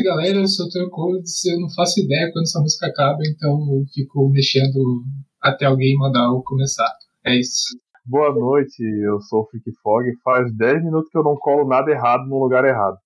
Galera. 0.00 0.38
Eu 0.38 0.48
sou 0.48 0.66
o 0.66 0.70
Teu 0.70 0.88
Codes. 0.88 1.44
Eu 1.44 1.60
não 1.60 1.68
faço 1.68 2.00
ideia 2.00 2.30
quando 2.32 2.44
essa 2.44 2.60
música 2.60 2.86
acaba, 2.86 3.18
então 3.26 3.60
eu 3.70 3.84
fico 3.92 4.28
mexendo 4.30 5.04
até 5.40 5.66
alguém 5.66 5.96
mandar 5.96 6.24
eu 6.24 6.42
começar. 6.42 6.90
É 7.24 7.38
isso. 7.38 7.76
Boa 8.04 8.34
noite, 8.34 8.82
eu 8.82 9.20
sou 9.20 9.42
o 9.42 9.46
Freak 9.46 9.70
Fog. 9.82 10.04
Faz 10.24 10.52
10 10.56 10.84
minutos 10.84 11.10
que 11.10 11.18
eu 11.18 11.22
não 11.22 11.36
colo 11.36 11.68
nada 11.68 11.90
errado 11.90 12.26
no 12.26 12.42
lugar 12.42 12.64
errado. 12.64 12.96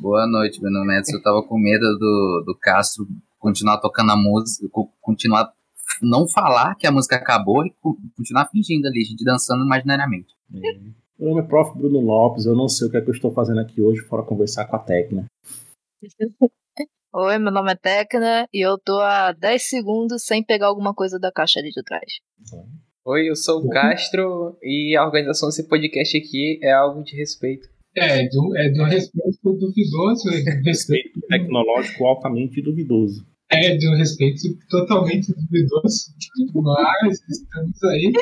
Boa 0.00 0.26
noite, 0.26 0.60
meu 0.60 0.72
nome 0.72 0.94
é 0.94 0.98
Edson. 0.98 1.16
Eu 1.16 1.22
tava 1.22 1.42
com 1.42 1.58
medo 1.58 1.84
do, 1.98 2.44
do 2.46 2.58
Castro 2.60 3.06
continuar 3.38 3.78
tocando 3.78 4.10
a 4.10 4.16
música, 4.16 4.66
continuar 5.00 5.52
não 6.02 6.26
falar 6.26 6.74
que 6.74 6.86
a 6.86 6.92
música 6.92 7.16
acabou 7.16 7.64
e 7.64 7.72
continuar 8.16 8.48
fingindo 8.48 8.88
ali, 8.88 9.02
a 9.02 9.04
gente 9.04 9.24
dançando 9.24 9.64
imaginariamente. 9.64 10.34
Meu 11.18 11.28
nome 11.28 11.42
é 11.42 11.44
Prof. 11.44 11.78
Bruno 11.78 12.00
Lopes, 12.00 12.44
eu 12.44 12.56
não 12.56 12.68
sei 12.68 12.88
o 12.88 12.90
que 12.90 12.96
é 12.96 13.00
que 13.00 13.08
eu 13.08 13.14
estou 13.14 13.32
fazendo 13.32 13.60
aqui 13.60 13.80
hoje, 13.80 14.00
fora 14.02 14.22
conversar 14.22 14.64
com 14.64 14.76
a 14.76 14.78
Tecna. 14.78 15.26
Oi, 17.14 17.38
meu 17.38 17.52
nome 17.52 17.72
é 17.72 17.76
Tecna 17.76 18.48
e 18.52 18.66
eu 18.66 18.76
tô 18.78 18.98
há 19.00 19.32
10 19.32 19.68
segundos 19.68 20.24
sem 20.24 20.44
pegar 20.44 20.66
alguma 20.66 20.92
coisa 20.92 21.18
da 21.18 21.30
caixa 21.30 21.60
ali 21.60 21.70
de 21.70 21.82
trás. 21.82 22.20
Oi, 23.04 23.28
eu 23.28 23.36
sou 23.36 23.60
o 23.60 23.68
Castro 23.68 24.58
e 24.62 24.96
a 24.96 25.04
organização 25.04 25.48
desse 25.48 25.68
podcast 25.68 26.16
aqui 26.16 26.58
é 26.62 26.72
algo 26.72 27.02
de 27.02 27.16
respeito. 27.16 27.68
É, 27.96 28.26
de 28.26 28.40
um, 28.40 28.56
é 28.56 28.68
de 28.68 28.80
um 28.80 28.84
respeito 28.84 29.52
duvidoso. 29.52 30.28
É 30.30 30.40
de 30.40 30.60
um 30.60 30.64
respeito 30.64 31.20
tecnológico 31.28 32.04
altamente 32.04 32.60
duvidoso. 32.60 33.24
É, 33.50 33.76
de 33.76 33.88
um 33.88 33.96
respeito 33.96 34.40
totalmente 34.68 35.32
duvidoso. 35.32 36.12
Mas 36.54 37.20
estamos 37.28 37.82
aí. 37.84 38.12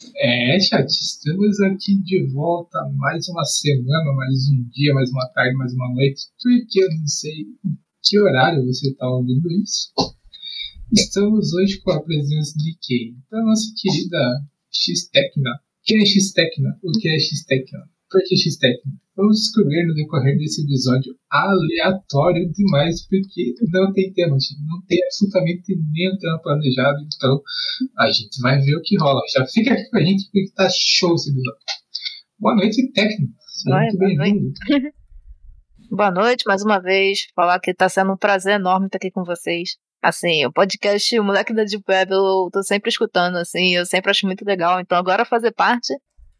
É, 0.00 0.60
chat, 0.60 0.88
estamos 0.88 1.58
aqui 1.58 1.96
de 1.96 2.28
volta 2.32 2.78
mais 2.94 3.26
uma 3.28 3.44
semana, 3.44 4.12
mais 4.12 4.48
um 4.48 4.62
dia, 4.70 4.94
mais 4.94 5.10
uma 5.10 5.26
tarde, 5.30 5.56
mais 5.56 5.74
uma 5.74 5.92
noite. 5.92 6.22
Porque 6.40 6.84
eu 6.84 6.88
não 6.88 7.06
sei 7.08 7.46
que 8.00 8.20
horário 8.20 8.64
você 8.64 8.90
está 8.90 9.08
ouvindo 9.08 9.50
isso. 9.50 9.92
Estamos 10.92 11.52
hoje 11.52 11.80
com 11.80 11.90
a 11.90 12.00
presença 12.00 12.56
de 12.58 12.78
quem? 12.80 13.16
Da 13.28 13.42
nossa 13.42 13.72
querida 13.76 14.46
X-Tecna. 14.70 15.50
Quem 15.82 16.00
é 16.00 16.06
X-Tecna? 16.06 16.78
O 16.80 16.92
que 16.92 17.08
é 17.08 17.18
X-Tecna? 17.18 17.90
Que 18.10 18.36
X-Tecna? 18.36 18.92
Vamos 19.14 19.36
descobrir 19.36 19.86
no 19.86 19.94
decorrer 19.94 20.38
desse 20.38 20.62
episódio 20.62 21.14
aleatório 21.30 22.50
demais, 22.52 23.06
porque 23.06 23.54
não 23.70 23.92
tem 23.92 24.12
tema, 24.12 24.38
gente. 24.38 24.56
Não 24.66 24.80
tem 24.86 24.98
absolutamente 25.04 25.76
nenhum 25.92 26.16
tema 26.18 26.38
planejado, 26.40 26.98
então 27.14 27.42
a 27.98 28.08
gente 28.08 28.40
vai 28.40 28.58
ver 28.60 28.76
o 28.76 28.82
que 28.82 28.96
rola. 28.96 29.20
Já 29.34 29.44
fica 29.46 29.74
aqui 29.74 29.90
com 29.90 29.98
a 29.98 30.02
gente 30.02 30.24
porque 30.32 30.52
tá 30.54 30.68
show 30.70 31.14
esse 31.14 31.30
episódio. 31.30 31.60
Boa 32.38 32.54
noite, 32.54 32.92
Tecno. 32.92 33.28
Seja 33.62 33.76
muito 33.76 33.98
bem-vindo. 33.98 34.52
Boa 35.90 36.10
noite, 36.10 36.44
mais 36.46 36.62
uma 36.62 36.78
vez. 36.78 37.26
Falar 37.34 37.58
que 37.60 37.74
tá 37.74 37.88
sendo 37.88 38.12
um 38.12 38.16
prazer 38.16 38.54
enorme 38.54 38.86
estar 38.86 38.98
aqui 38.98 39.10
com 39.10 39.24
vocês. 39.24 39.70
Assim, 40.02 40.46
o 40.46 40.52
podcast 40.52 41.18
O 41.18 41.24
Moleque 41.24 41.52
da 41.52 41.64
Deep 41.64 41.82
Web 41.88 42.12
eu 42.12 42.48
tô 42.52 42.62
sempre 42.62 42.88
escutando, 42.88 43.36
assim, 43.36 43.74
eu 43.74 43.84
sempre 43.84 44.10
acho 44.10 44.26
muito 44.26 44.44
legal. 44.44 44.80
Então 44.80 44.96
agora 44.96 45.24
fazer 45.24 45.50
parte, 45.50 45.92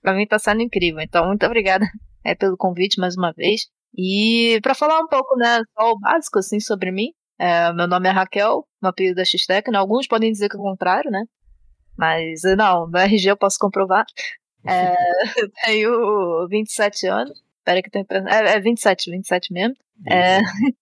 pra 0.08 0.14
mim 0.14 0.26
tá 0.26 0.38
sendo 0.38 0.62
incrível. 0.62 1.00
Então, 1.00 1.26
muito 1.26 1.44
obrigada 1.44 1.84
é, 2.24 2.34
pelo 2.34 2.56
convite 2.56 2.98
mais 2.98 3.16
uma 3.16 3.32
vez. 3.32 3.68
E 3.96 4.58
para 4.62 4.74
falar 4.74 5.00
um 5.00 5.06
pouco, 5.06 5.36
né, 5.36 5.60
só 5.78 5.92
o 5.92 5.98
básico, 5.98 6.38
assim, 6.38 6.60
sobre 6.60 6.90
mim. 6.90 7.12
É, 7.38 7.72
meu 7.72 7.86
nome 7.86 8.08
é 8.08 8.12
Raquel, 8.12 8.66
meu 8.82 8.90
apelido 8.90 9.16
da 9.16 9.24
X-Tech, 9.24 9.70
né? 9.70 9.78
Alguns 9.78 10.08
podem 10.08 10.32
dizer 10.32 10.48
que 10.48 10.56
é 10.56 10.58
o 10.58 10.62
contrário, 10.62 11.10
né? 11.10 11.24
Mas, 11.96 12.40
não, 12.56 12.88
no 12.88 12.98
RG 12.98 13.30
eu 13.30 13.36
posso 13.36 13.58
comprovar. 13.58 14.04
É, 14.66 14.94
tenho 15.66 16.48
27 16.48 17.06
anos. 17.06 17.42
Peraí 17.64 17.82
que 17.82 17.90
tem. 17.90 18.04
É, 18.28 18.56
é 18.56 18.60
27, 18.60 19.10
27 19.10 19.52
mesmo. 19.52 19.76
É. 20.06 20.38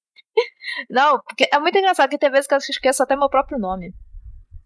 Não, 0.90 1.20
porque 1.22 1.48
é 1.50 1.58
muito 1.58 1.78
engraçado 1.78 2.10
que 2.10 2.18
tem 2.18 2.30
vezes 2.30 2.46
que 2.46 2.54
eu 2.54 2.58
esqueço 2.58 3.02
até 3.02 3.16
meu 3.16 3.30
próprio 3.30 3.58
nome. 3.58 3.94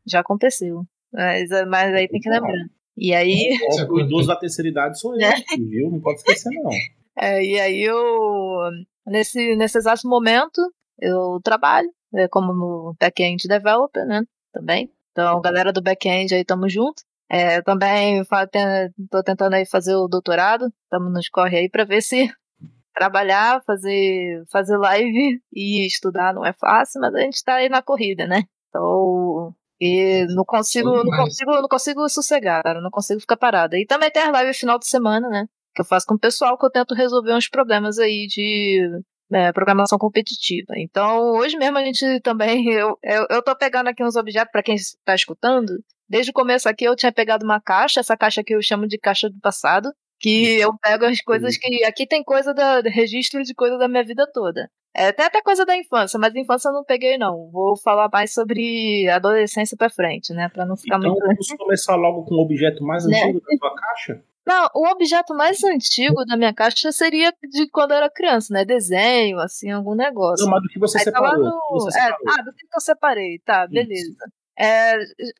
Já 0.07 0.21
aconteceu. 0.21 0.83
Mas, 1.13 1.49
mas 1.69 1.95
aí 1.95 2.09
tem 2.09 2.21
que 2.21 2.29
lembrar. 2.29 2.67
E 2.97 3.15
aí. 3.15 3.57
O 3.89 4.01
idoso 4.01 4.27
da 4.29 4.37
terceira 4.37 4.69
idade 4.69 4.99
sou 4.99 5.15
eu, 5.15 5.27
é. 5.27 5.35
viu? 5.59 5.91
Não 5.91 6.01
pode 6.01 6.19
esquecer, 6.19 6.51
não. 6.63 6.71
É, 7.19 7.45
e 7.45 7.59
aí 7.61 7.83
eu. 7.83 8.71
Nesse, 9.07 9.57
nesse 9.57 9.79
exato 9.79 10.07
momento, 10.09 10.61
eu 10.99 11.41
trabalho 11.43 11.91
é, 12.15 12.29
como 12.29 12.95
back-end 13.01 13.49
developer, 13.49 14.07
né? 14.07 14.23
Também. 14.53 14.91
Então, 15.13 15.41
galera 15.41 15.73
do 15.73 15.83
back-end 15.83 16.35
aí, 16.35 16.45
tamo 16.45 16.69
junto. 16.69 17.03
É, 17.29 17.63
também 17.63 18.21
estou 18.21 19.23
tentando 19.23 19.55
aí 19.55 19.65
fazer 19.65 19.95
o 19.95 20.09
doutorado, 20.09 20.67
estamos 20.83 21.13
nos 21.13 21.29
corre 21.29 21.59
aí 21.59 21.69
para 21.69 21.85
ver 21.85 22.03
se 22.03 22.29
trabalhar, 22.93 23.63
fazer, 23.65 24.43
fazer 24.51 24.77
live 24.77 25.41
e 25.53 25.87
estudar 25.87 26.35
não 26.35 26.45
é 26.45 26.53
fácil, 26.53 27.01
mas 27.01 27.15
a 27.15 27.21
gente 27.21 27.35
está 27.35 27.55
aí 27.55 27.69
na 27.69 27.83
corrida, 27.83 28.27
né? 28.27 28.43
Então, 28.69 29.55
e 29.81 30.27
não 30.35 30.45
consigo, 30.45 30.91
não 30.91 31.17
consigo, 31.17 31.53
não 31.53 31.69
consigo 31.69 32.09
sossegar, 32.09 32.63
cara, 32.63 32.81
não 32.81 32.91
consigo 32.91 33.21
ficar 33.21 33.37
parada. 33.37 33.79
E 33.79 33.87
também 33.87 34.11
tem 34.11 34.23
a 34.23 34.31
live 34.31 34.53
final 34.53 34.79
de 34.79 34.87
semana, 34.87 35.29
né? 35.29 35.47
Que 35.75 35.81
eu 35.81 35.87
faço 35.87 36.07
com 36.07 36.15
o 36.15 36.19
pessoal 36.19 36.59
que 36.59 36.67
eu 36.67 36.71
tento 36.71 36.95
resolver 36.95 37.33
uns 37.33 37.49
problemas 37.49 37.99
aí 37.99 38.27
de 38.27 39.03
é, 39.33 39.53
programação 39.53 39.99
competitiva. 39.99 40.75
Então, 40.77 41.31
hoje 41.33 41.57
mesmo 41.57 41.79
a 41.79 41.85
gente 41.85 42.21
também. 42.21 42.69
Eu, 42.71 42.99
eu, 43.03 43.27
eu 43.31 43.43
tô 43.43 43.57
pegando 43.57 43.89
aqui 43.89 44.03
uns 44.05 44.17
objetos 44.17 44.51
para 44.53 44.63
quem 44.63 44.75
está 44.75 45.15
escutando. 45.15 45.73
Desde 46.09 46.31
o 46.31 46.35
começo 46.35 46.69
aqui 46.69 46.85
eu 46.85 46.97
tinha 46.97 47.13
pegado 47.13 47.45
uma 47.45 47.61
caixa, 47.61 48.01
essa 48.01 48.17
caixa 48.17 48.43
que 48.43 48.55
eu 48.55 48.63
chamo 48.63 48.87
de 48.87 48.99
caixa 48.99 49.31
do 49.31 49.39
passado, 49.41 49.93
que 50.19 50.59
eu 50.59 50.77
pego 50.79 51.05
as 51.05 51.21
coisas 51.21 51.57
que. 51.57 51.85
Aqui 51.85 52.07
tem 52.07 52.23
coisa 52.23 52.53
da 52.53 52.81
registro 52.81 53.43
de 53.43 53.55
coisa 53.55 53.79
da 53.79 53.89
minha 53.89 54.05
vida 54.05 54.27
toda. 54.33 54.69
É, 54.95 55.13
tem 55.13 55.25
até 55.25 55.41
coisa 55.41 55.65
da 55.65 55.77
infância, 55.77 56.19
mas 56.19 56.33
da 56.33 56.41
infância 56.41 56.69
eu 56.69 56.73
não 56.73 56.85
peguei, 56.85 57.17
não. 57.17 57.49
Vou 57.51 57.77
falar 57.77 58.09
mais 58.13 58.35
sobre 58.35 59.09
adolescência 59.09 59.77
pra 59.77 59.89
frente, 59.89 60.33
né? 60.33 60.49
Pra 60.49 60.67
não 60.67 60.77
ficar 60.77 60.99
então, 60.99 61.11
muito. 61.11 61.25
Vamos 61.25 61.49
começar 61.57 61.95
logo 61.95 62.25
com 62.25 62.35
o 62.35 62.43
objeto 62.43 62.83
mais 62.85 63.07
né? 63.07 63.23
antigo 63.23 63.41
da 63.41 63.57
sua 63.57 63.75
caixa? 63.75 64.25
Não, 64.47 64.69
o 64.75 64.89
objeto 64.89 65.35
mais 65.35 65.63
antigo 65.63 66.25
da 66.25 66.37
minha 66.37 66.53
caixa 66.53 66.91
seria 66.91 67.33
de 67.49 67.69
quando 67.71 67.93
eu 67.93 67.99
era 67.99 68.11
criança, 68.11 68.53
né? 68.53 68.65
Desenho, 68.65 69.39
assim, 69.39 69.71
algum 69.71 69.95
negócio. 69.95 70.45
Não, 70.45 70.51
mas 70.51 70.63
do 70.63 70.69
que 70.69 70.79
você 70.79 70.99
Aí 70.99 71.05
tá 71.05 71.13
separou. 71.13 71.45
No... 71.45 71.61
Você 71.81 72.01
é, 72.01 72.09
ah, 72.09 72.43
do 72.43 72.53
que 72.53 72.67
eu 72.75 72.81
separei, 72.81 73.39
tá, 73.45 73.67
beleza. 73.69 74.17
É, 74.59 74.95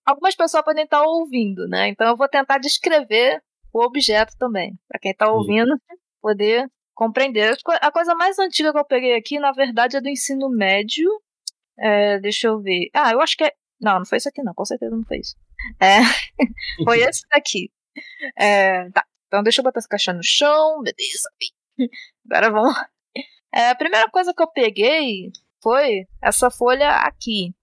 algumas 0.07 0.37
pessoas 0.37 0.65
podem 0.65 0.85
estar 0.85 1.03
ouvindo, 1.03 1.67
né? 1.67 1.89
Então 1.89 2.07
eu 2.07 2.17
vou 2.17 2.29
tentar 2.29 2.59
descrever 2.59 3.43
o 3.73 3.83
objeto 3.85 4.37
também, 4.39 4.79
para 4.89 5.01
quem 5.01 5.11
está 5.11 5.31
ouvindo 5.31 5.77
poder 6.23 6.69
compreender. 7.01 7.57
A 7.81 7.91
coisa 7.91 8.15
mais 8.15 8.39
antiga 8.39 8.73
que 8.73 8.79
eu 8.79 8.85
peguei 8.85 9.17
aqui, 9.17 9.39
na 9.39 9.53
verdade, 9.53 9.97
é 9.97 10.01
do 10.03 10.09
ensino 10.11 10.51
médio. 10.51 11.09
É, 11.79 12.21
deixa 12.21 12.49
eu 12.49 12.61
ver. 12.61 12.91
Ah, 12.93 13.11
eu 13.13 13.23
acho 13.23 13.39
que 13.39 13.45
é. 13.45 13.53
Não, 13.81 14.01
não 14.01 14.05
foi 14.05 14.19
isso 14.19 14.29
aqui, 14.29 14.43
não. 14.43 14.53
Com 14.53 14.67
certeza 14.67 14.95
não 14.95 15.05
foi 15.05 15.21
isso. 15.21 15.35
É, 15.81 16.01
foi 16.85 17.01
esse 17.01 17.23
daqui. 17.31 17.73
É, 18.39 18.91
tá, 18.91 19.03
então 19.27 19.43
deixa 19.43 19.63
eu 19.63 19.65
botar 19.65 19.79
essa 19.79 19.89
caixa 19.89 20.13
no 20.13 20.23
chão. 20.23 20.83
Beleza. 20.83 21.31
Agora 22.31 22.51
vamos. 22.51 22.77
É, 23.55 23.71
a 23.71 23.75
primeira 23.75 24.11
coisa 24.11 24.35
que 24.35 24.43
eu 24.43 24.53
peguei 24.53 25.33
foi 25.63 26.07
essa 26.23 26.51
folha 26.51 26.97
aqui. 26.97 27.55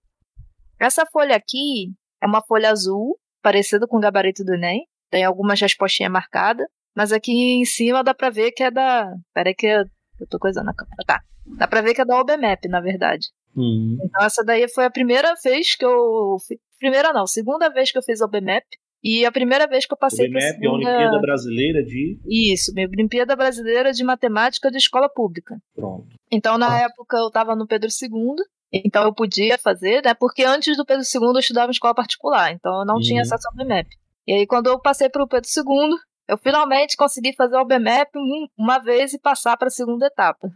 Essa 0.80 1.06
folha 1.06 1.36
aqui 1.36 1.94
é 2.20 2.26
uma 2.26 2.42
folha 2.42 2.70
azul, 2.70 3.16
parecida 3.40 3.86
com 3.86 3.98
o 3.98 4.00
gabarito 4.00 4.44
do 4.44 4.54
Enem. 4.54 4.84
Tem 5.10 5.24
algumas 5.24 5.60
respostinhas 5.60 6.10
marcadas. 6.10 6.66
Mas 6.96 7.12
aqui 7.12 7.32
em 7.32 7.64
cima 7.64 8.02
dá 8.02 8.14
pra 8.14 8.30
ver 8.30 8.52
que 8.52 8.62
é 8.62 8.70
da. 8.70 9.12
Peraí 9.34 9.54
que 9.54 9.66
eu, 9.66 9.84
tô 10.28 10.38
coisando 10.38 10.70
a 10.70 10.74
câmera. 10.74 11.04
Tá. 11.06 11.20
Dá 11.46 11.66
pra 11.66 11.80
ver 11.80 11.94
que 11.94 12.00
é 12.00 12.04
da 12.04 12.20
OBMAP, 12.20 12.66
na 12.68 12.80
verdade. 12.80 13.28
Uhum. 13.56 13.98
Então 14.02 14.24
essa 14.24 14.44
daí 14.44 14.68
foi 14.68 14.84
a 14.84 14.90
primeira 14.90 15.34
vez 15.42 15.74
que 15.74 15.84
eu. 15.84 16.36
Primeira 16.78 17.12
não, 17.12 17.26
segunda 17.26 17.68
vez 17.68 17.90
que 17.90 17.98
eu 17.98 18.02
fiz 18.02 18.20
OBMAP. 18.20 18.64
E 19.02 19.24
a 19.24 19.30
primeira 19.30 19.66
vez 19.66 19.86
que 19.86 19.92
eu 19.92 19.98
passei 19.98 20.28
para 20.28 20.40
segunda... 20.40 20.68
a 20.68 20.72
Olimpíada 20.72 21.20
Brasileira 21.20 21.84
de... 21.84 22.18
Isso, 22.26 22.72
minha 22.74 22.88
Olimpíada 22.88 23.36
Brasileira 23.36 23.92
de 23.92 24.02
Matemática 24.02 24.70
de 24.70 24.76
Escola 24.76 25.08
Pública. 25.08 25.56
Pronto. 25.74 26.08
Então, 26.30 26.58
na 26.58 26.68
ah. 26.68 26.80
época, 26.80 27.16
eu 27.16 27.28
estava 27.28 27.54
no 27.54 27.66
Pedro 27.66 27.88
II, 27.88 28.34
então 28.72 29.04
eu 29.04 29.14
podia 29.14 29.56
fazer, 29.56 30.02
né? 30.04 30.14
Porque 30.14 30.42
antes 30.42 30.76
do 30.76 30.84
Pedro 30.84 31.04
II 31.04 31.30
eu 31.32 31.38
estudava 31.38 31.68
em 31.68 31.70
escola 31.70 31.94
particular, 31.94 32.52
então 32.52 32.80
eu 32.80 32.84
não 32.84 32.96
uhum. 32.96 33.00
tinha 33.00 33.22
acesso 33.22 33.46
ao 33.48 33.64
BMAP. 33.64 33.86
E 34.26 34.32
aí, 34.32 34.46
quando 34.46 34.66
eu 34.66 34.80
passei 34.80 35.08
para 35.08 35.22
o 35.22 35.28
Pedro 35.28 35.48
II, 35.48 35.96
eu 36.28 36.36
finalmente 36.36 36.96
consegui 36.96 37.34
fazer 37.34 37.56
o 37.56 37.64
BMAP 37.64 38.10
uma 38.56 38.78
vez 38.78 39.14
e 39.14 39.18
passar 39.18 39.56
para 39.56 39.68
a 39.68 39.70
segunda 39.70 40.06
etapa. 40.06 40.48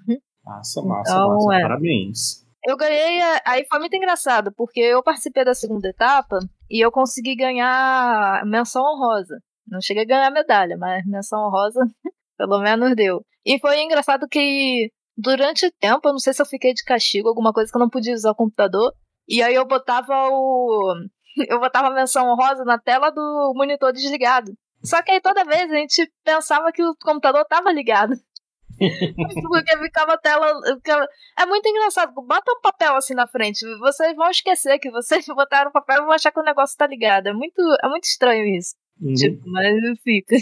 Massa, 0.44 0.82
massa, 0.82 1.12
então, 1.12 1.28
massa. 1.28 1.56
É. 1.56 1.62
Parabéns. 1.62 2.42
Eu 2.64 2.76
ganhei, 2.76 3.20
aí 3.44 3.66
foi 3.68 3.78
muito 3.80 3.96
engraçado, 3.96 4.52
porque 4.56 4.78
eu 4.78 5.02
participei 5.02 5.44
da 5.44 5.54
segunda 5.54 5.88
etapa 5.88 6.38
e 6.70 6.84
eu 6.84 6.92
consegui 6.92 7.34
ganhar 7.34 8.44
menção 8.46 8.82
honrosa. 8.82 9.42
Não 9.66 9.80
cheguei 9.80 10.04
a 10.04 10.06
ganhar 10.06 10.30
medalha, 10.30 10.76
mas 10.76 11.04
menção 11.06 11.40
honrosa 11.46 11.80
pelo 12.36 12.60
menos 12.60 12.94
deu. 12.94 13.24
E 13.44 13.58
foi 13.58 13.80
engraçado 13.80 14.28
que 14.28 14.92
durante 15.16 15.66
o 15.66 15.72
tempo, 15.72 16.08
eu 16.08 16.12
não 16.12 16.18
sei 16.18 16.32
se 16.32 16.42
eu 16.42 16.46
fiquei 16.46 16.72
de 16.72 16.84
castigo, 16.84 17.28
alguma 17.28 17.52
coisa 17.52 17.70
que 17.70 17.76
eu 17.76 17.80
não 17.80 17.90
podia 17.90 18.14
usar 18.14 18.30
o 18.30 18.36
computador, 18.36 18.92
e 19.28 19.42
aí 19.42 19.54
eu 19.54 19.66
botava 19.66 20.28
o. 20.30 20.94
Eu 21.48 21.58
botava 21.58 21.88
a 21.88 21.94
menção 21.94 22.30
honrosa 22.30 22.62
na 22.62 22.78
tela 22.78 23.08
do 23.08 23.54
monitor 23.56 23.90
desligado. 23.90 24.52
Só 24.84 25.02
que 25.02 25.12
aí 25.12 25.20
toda 25.20 25.44
vez 25.44 25.70
a 25.70 25.74
gente 25.76 26.10
pensava 26.24 26.72
que 26.72 26.82
o 26.82 26.94
computador 27.02 27.44
tava 27.46 27.72
ligado. 27.72 28.14
Porque 29.48 29.78
ficava 29.78 30.14
a 30.14 30.18
tela. 30.18 30.46
ficava- 30.76 31.06
É 31.38 31.46
muito 31.46 31.68
engraçado. 31.68 32.12
Bota 32.14 32.52
um 32.52 32.60
papel 32.60 32.94
assim 32.96 33.14
na 33.14 33.26
frente. 33.26 33.60
Vocês 33.78 34.16
vão 34.16 34.30
esquecer 34.30 34.78
que 34.78 34.90
vocês 34.90 35.24
botaram 35.34 35.70
o 35.70 35.72
papel 35.72 35.98
e 35.98 36.04
vão 36.04 36.12
achar 36.12 36.32
que 36.32 36.40
o 36.40 36.44
negócio 36.44 36.76
tá 36.76 36.86
ligado. 36.86 37.28
É 37.28 37.32
muito, 37.32 37.60
é 37.82 37.88
muito 37.88 38.04
estranho 38.04 38.44
isso. 38.56 38.74
Uhum. 39.00 39.14
Tipo, 39.14 39.48
mas 39.50 39.74
fica. 40.02 40.36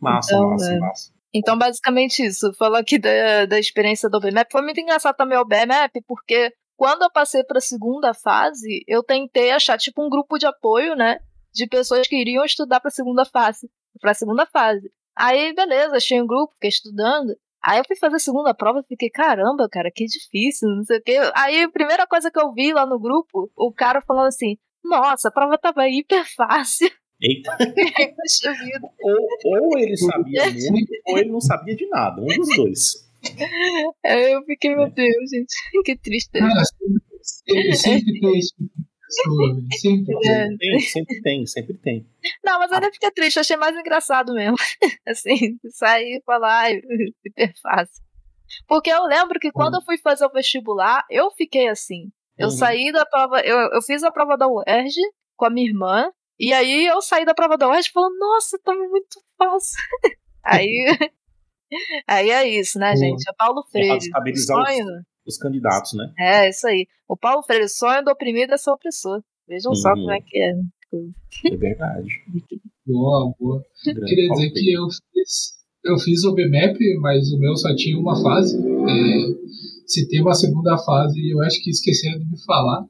massa, 0.00 0.34
então, 0.34 0.50
massa, 0.50 0.72
é. 0.72 0.78
massa. 0.78 1.12
Então, 1.34 1.58
basicamente 1.58 2.24
isso. 2.24 2.52
Falou 2.58 2.76
aqui 2.78 2.98
da, 2.98 3.46
da 3.46 3.58
experiência 3.58 4.08
do 4.08 4.20
BMAP. 4.20 4.48
Foi 4.52 4.62
muito 4.62 4.80
engraçado 4.80 5.16
também 5.16 5.38
o 5.38 5.44
BMAP, 5.44 6.02
porque 6.06 6.52
quando 6.76 7.02
eu 7.02 7.10
passei 7.12 7.42
pra 7.44 7.60
segunda 7.60 8.12
fase, 8.14 8.84
eu 8.86 9.02
tentei 9.02 9.50
achar 9.52 9.78
tipo 9.78 10.04
um 10.04 10.08
grupo 10.08 10.38
de 10.38 10.46
apoio, 10.46 10.94
né? 10.94 11.18
De 11.54 11.66
pessoas 11.66 12.08
que 12.08 12.16
iriam 12.16 12.44
estudar 12.44 12.80
pra 12.80 12.90
segunda 12.90 13.24
fase. 13.24 13.70
Pra 14.00 14.14
segunda 14.14 14.44
fase. 14.46 14.90
Aí, 15.16 15.54
beleza, 15.54 15.96
achei 15.96 16.20
um 16.20 16.26
grupo, 16.26 16.54
fiquei 16.54 16.70
estudando. 16.70 17.36
Aí 17.62 17.78
eu 17.78 17.84
fui 17.86 17.96
fazer 17.96 18.16
a 18.16 18.18
segunda 18.18 18.52
prova 18.52 18.80
e 18.80 18.86
fiquei, 18.86 19.08
caramba, 19.08 19.68
cara, 19.70 19.90
que 19.90 20.04
difícil, 20.04 20.68
não 20.68 20.84
sei 20.84 20.98
o 20.98 21.02
quê. 21.02 21.16
Aí 21.34 21.62
a 21.62 21.70
primeira 21.70 22.06
coisa 22.06 22.30
que 22.30 22.38
eu 22.38 22.52
vi 22.52 22.74
lá 22.74 22.84
no 22.84 22.98
grupo, 22.98 23.50
o 23.56 23.72
cara 23.72 24.02
falando 24.02 24.26
assim, 24.26 24.58
nossa, 24.84 25.28
a 25.28 25.32
prova 25.32 25.56
tava 25.56 25.88
hiper 25.88 26.24
fácil. 26.36 26.90
Eita. 27.22 27.56
Ou, 29.02 29.28
ou 29.44 29.78
ele 29.78 29.96
sabia 29.96 30.42
muito, 30.70 30.92
ou 31.06 31.18
ele 31.18 31.30
não 31.30 31.40
sabia 31.40 31.74
de 31.74 31.86
nada. 31.88 32.20
Um 32.20 32.26
dos 32.26 32.56
dois. 32.56 33.04
Aí 34.04 34.32
eu 34.32 34.42
fiquei, 34.44 34.74
meu 34.74 34.90
Deus, 34.90 35.30
gente, 35.30 35.54
que 35.84 35.96
triste. 35.96 36.38
Cara, 36.38 36.64
sempre, 36.64 37.02
sempre, 37.22 37.76
sempre 37.76 38.20
tem 38.20 38.38
esse 38.38 38.54
Sempre 39.14 39.66
tem. 39.82 40.04
É. 40.30 40.56
Tem, 40.56 40.80
sempre 40.80 41.20
tem, 41.22 41.46
sempre 41.46 41.74
tem. 41.78 42.06
Não, 42.44 42.58
mas 42.58 42.70
eu 42.70 42.76
ainda 42.76 42.92
fiquei 42.92 43.10
triste, 43.10 43.36
eu 43.36 43.40
achei 43.42 43.56
mais 43.56 43.76
engraçado 43.76 44.32
mesmo. 44.34 44.56
assim, 45.06 45.58
sair 45.70 46.16
e 46.18 46.22
falar, 46.24 46.60
ai, 46.62 46.80
hiper 47.24 47.52
fácil. 47.62 48.02
Porque 48.68 48.90
eu 48.90 49.04
lembro 49.04 49.40
que 49.40 49.50
quando 49.50 49.74
eu 49.76 49.82
fui 49.82 49.96
fazer 49.98 50.24
o 50.26 50.30
vestibular, 50.32 51.04
eu 51.10 51.30
fiquei 51.32 51.68
assim. 51.68 52.10
Eu 52.36 52.48
Uhum. 52.48 52.50
saí 52.54 52.92
da 52.92 53.06
prova, 53.06 53.40
eu, 53.40 53.56
eu 53.72 53.82
fiz 53.82 54.02
a 54.02 54.10
prova 54.10 54.36
da 54.36 54.46
UERJ 54.48 54.96
com 55.36 55.46
a 55.46 55.50
minha 55.50 55.68
irmã, 55.68 56.10
e 56.38 56.52
aí 56.52 56.86
eu 56.86 57.00
saí 57.00 57.24
da 57.24 57.34
prova 57.34 57.56
da 57.56 57.68
UERJ 57.68 57.90
falando, 57.92 58.16
nossa, 58.18 58.58
tá 58.62 58.74
muito 58.74 59.20
fácil. 59.38 59.78
aí, 60.44 60.98
aí 62.06 62.30
é 62.30 62.48
isso, 62.48 62.78
né, 62.78 62.88
Boa. 62.92 62.96
gente? 62.96 63.22
É 63.28 63.32
Paulo 63.36 63.64
Freire. 63.70 63.96
Estabilizar 63.98 64.58
os- 64.62 64.68
sonho, 64.68 64.86
Os 65.26 65.36
candidatos, 65.38 65.92
né? 65.94 66.12
é, 66.18 66.48
isso 66.50 66.66
aí. 66.66 66.86
O 67.08 67.16
Paulo 67.16 67.42
Freire, 67.42 67.64
o 67.64 67.68
sonho 67.68 68.04
do 68.04 68.10
oprimido 68.10 68.52
é 68.52 68.56
ser 68.58 68.70
opressor. 68.70 69.22
Vejam 69.48 69.74
só 69.74 69.90
Uhum. 69.90 69.94
como 69.96 70.10
é 70.12 70.20
que 70.20 70.38
é. 70.38 70.52
É 71.52 71.56
verdade. 71.56 72.08
Boa, 72.86 73.34
boa. 73.38 73.62
Grande 73.84 74.04
Queria 74.06 74.28
dizer 74.30 74.50
que 74.50 74.72
eu 74.72 74.86
fiz, 74.88 75.52
eu 75.84 75.98
fiz 75.98 76.24
o 76.24 76.34
BMAP, 76.34 76.78
mas 77.00 77.32
o 77.32 77.38
meu 77.38 77.56
só 77.56 77.74
tinha 77.74 77.98
uma 77.98 78.20
fase. 78.22 78.56
É, 78.56 79.54
se 79.86 80.08
tem 80.08 80.20
uma 80.22 80.34
segunda 80.34 80.76
fase, 80.78 81.18
eu 81.30 81.42
acho 81.42 81.62
que 81.62 81.70
esqueceram 81.70 82.18
de 82.20 82.26
me 82.26 82.38
falar. 82.44 82.84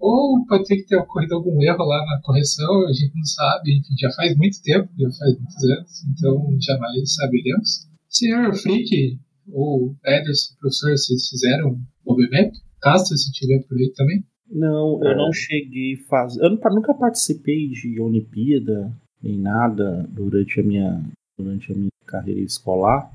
Ou 0.00 0.44
pode 0.46 0.64
ter 0.64 0.76
que 0.76 0.86
ter 0.86 0.96
ocorrido 0.96 1.34
algum 1.34 1.60
erro 1.62 1.84
lá 1.84 1.98
na 2.06 2.20
correção, 2.22 2.86
a 2.86 2.92
gente 2.92 3.12
não 3.14 3.24
sabe. 3.24 3.78
Enfim, 3.78 3.94
já 3.98 4.10
faz 4.12 4.36
muito 4.36 4.60
tempo, 4.62 4.88
já 4.98 5.10
faz 5.18 5.36
muitos 5.38 5.64
anos, 5.64 6.04
então 6.10 6.56
jamais 6.60 7.14
saberemos. 7.14 7.88
Senhor 8.08 8.54
Frick 8.54 9.18
ou 9.52 9.94
Ederson, 10.04 10.54
professor, 10.60 10.90
vocês 10.90 11.28
fizeram 11.28 11.78
o 12.04 12.14
BMAP? 12.14 12.52
Castro, 12.80 13.16
se 13.16 13.32
tiver 13.32 13.62
por 13.66 13.76
aí 13.78 13.90
também. 13.96 14.24
Não, 14.50 15.02
eu 15.02 15.10
É. 15.10 15.16
não 15.16 15.32
cheguei 15.32 15.94
a 15.94 16.08
fazer. 16.08 16.42
Eu 16.44 16.50
nunca- 16.50 16.70
nunca 16.70 16.94
participei 16.94 17.68
de 17.68 17.98
Olimpíada 18.00 18.92
nem 19.22 19.38
nada 19.38 20.06
durante 20.10 20.60
a 20.60 20.62
minha, 20.62 21.02
durante 21.38 21.72
a 21.72 21.74
minha 21.74 21.88
carreira 22.06 22.40
escolar. 22.40 23.10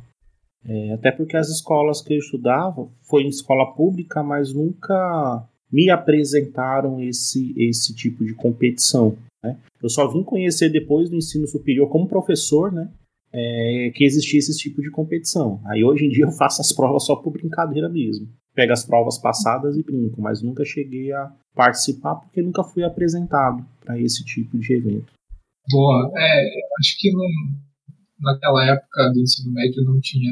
É, 0.66 0.92
até 0.94 1.12
porque 1.12 1.38
as 1.38 1.50
escolas 1.50 2.02
que 2.02 2.14
eu 2.14 2.18
estudava 2.18 2.88
foi 3.08 3.24
em 3.24 3.28
escola 3.30 3.74
pública, 3.76 4.22
mas 4.24 4.54
nunca 4.54 5.48
me 5.72 5.90
apresentaram 5.90 7.00
esse, 7.02 7.54
esse 7.58 7.94
tipo 7.94 8.26
de 8.26 8.34
competição. 8.34 9.16
né? 9.42 9.56
Eu 9.81 9.88
só 9.88 10.06
vim 10.12 10.22
conhecer 10.24 10.70
depois 10.70 11.10
do 11.10 11.16
ensino 11.16 11.48
superior 11.48 11.88
como 11.88 12.10
professor, 12.10 12.74
né? 12.74 12.90
É, 13.34 13.92
que 13.94 14.04
existia 14.04 14.40
esse 14.40 14.58
tipo 14.58 14.81
de 14.81 14.90
competição. 14.90 15.62
Aí 15.66 15.84
hoje 15.84 16.06
em 16.06 16.10
dia 16.10 16.26
eu 16.26 16.31
faço 16.31 16.62
as 16.62 16.72
provas 16.72 17.06
só 17.06 17.16
por 17.16 17.31
brincadeira 17.31 17.90
mesmo. 17.90 18.28
Pego 18.54 18.74
as 18.74 18.86
provas 18.86 19.18
passadas 19.18 19.78
e 19.78 19.84
brinco, 19.84 20.22
mas 20.22 20.42
nunca 20.42 20.66
cheguei 20.66 21.12
a 21.12 21.31
participar 21.56 22.16
porque 22.16 22.42
nunca 22.42 22.64
fui 22.64 22.84
apresentado 22.84 23.66
para 23.80 24.00
esse 24.00 24.24
tipo 24.26 24.58
de 24.58 24.74
evento. 24.74 25.14
Boa. 25.72 26.12
É, 26.18 26.50
acho 26.80 26.98
que 26.98 27.12
não, 27.12 27.28
naquela 28.20 28.66
época 28.66 29.12
do 29.14 29.20
ensino 29.20 29.54
médio 29.54 29.84
não 29.84 30.00
tinha. 30.00 30.31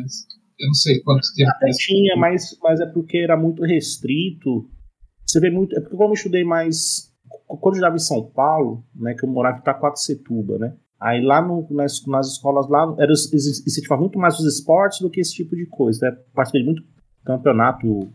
Eu 0.59 0.67
não 0.67 0.73
sei 0.73 0.99
quanto 1.01 1.27
tempo. 1.35 1.51
Até 1.51 1.69
tinha, 1.71 2.15
mas, 2.17 2.57
mas 2.61 2.79
é 2.79 2.85
porque 2.87 3.17
era 3.17 3.37
muito 3.37 3.63
restrito. 3.63 4.67
Você 5.25 5.39
vê 5.39 5.49
muito. 5.49 5.77
É 5.77 5.81
porque 5.81 5.95
como 5.95 6.09
eu 6.09 6.13
estudei 6.13 6.43
mais. 6.43 7.13
Quando 7.45 7.75
eu 7.75 7.79
estava 7.79 7.95
em 7.95 7.99
São 7.99 8.25
Paulo, 8.25 8.83
né, 8.95 9.13
que 9.13 9.23
eu 9.23 9.29
morava 9.29 9.57
em 9.57 9.61
Itacoaticetuba, 9.61 10.57
né? 10.57 10.75
Aí 10.99 11.23
lá 11.23 11.41
no, 11.41 11.67
nas, 11.71 12.05
nas 12.07 12.27
escolas 12.27 12.67
lá 12.67 12.95
era, 12.97 13.11
incentivava 13.11 14.01
muito 14.01 14.17
mais 14.17 14.39
os 14.39 14.45
esportes 14.45 14.99
do 14.99 15.09
que 15.09 15.19
esse 15.19 15.33
tipo 15.33 15.55
de 15.55 15.65
coisa. 15.65 16.09
Né? 16.09 16.17
Participei 16.33 16.61
de 16.61 16.67
muito 16.67 16.83
campeonato 17.23 18.09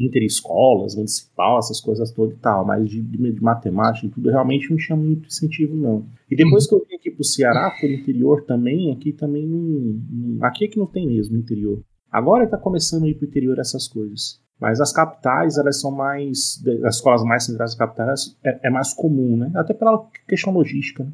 interescolas, 0.00 0.96
municipal, 0.96 1.58
essas 1.58 1.80
coisas 1.80 2.10
todas 2.12 2.34
e 2.34 2.40
tal, 2.40 2.64
mas 2.64 2.88
de, 2.88 3.02
de, 3.02 3.42
matemática 3.42 4.06
e 4.06 4.10
tudo 4.10 4.30
realmente 4.30 4.70
não 4.70 4.76
tinha 4.76 4.96
muito 4.96 5.26
incentivo, 5.26 5.76
não. 5.76 6.06
E 6.30 6.34
depois 6.34 6.66
que 6.66 6.74
eu 6.74 6.84
vim 6.88 6.96
aqui 6.96 7.10
pro 7.10 7.24
Ceará, 7.24 7.70
pro 7.78 7.88
interior 7.88 8.42
também, 8.44 8.90
aqui 8.90 9.12
também 9.12 9.46
não. 9.46 10.44
aqui 10.44 10.64
é 10.64 10.68
que 10.68 10.78
não 10.78 10.86
tem 10.86 11.06
mesmo 11.06 11.36
interior. 11.36 11.82
Agora 12.10 12.44
está 12.44 12.58
começando 12.58 13.04
a 13.04 13.08
ir 13.08 13.14
para 13.14 13.26
o 13.26 13.28
interior 13.28 13.58
essas 13.58 13.86
coisas. 13.86 14.40
Mas 14.60 14.80
as 14.80 14.92
capitais, 14.92 15.58
elas 15.58 15.80
são 15.80 15.90
mais. 15.90 16.62
As 16.84 16.96
escolas 16.96 17.24
mais 17.24 17.44
centrais 17.44 17.72
das 17.72 17.78
capitais 17.78 18.36
é, 18.44 18.68
é 18.68 18.70
mais 18.70 18.94
comum, 18.94 19.36
né? 19.36 19.50
Até 19.56 19.74
pela 19.74 20.06
questão 20.28 20.52
logística. 20.52 21.02
Né? 21.02 21.10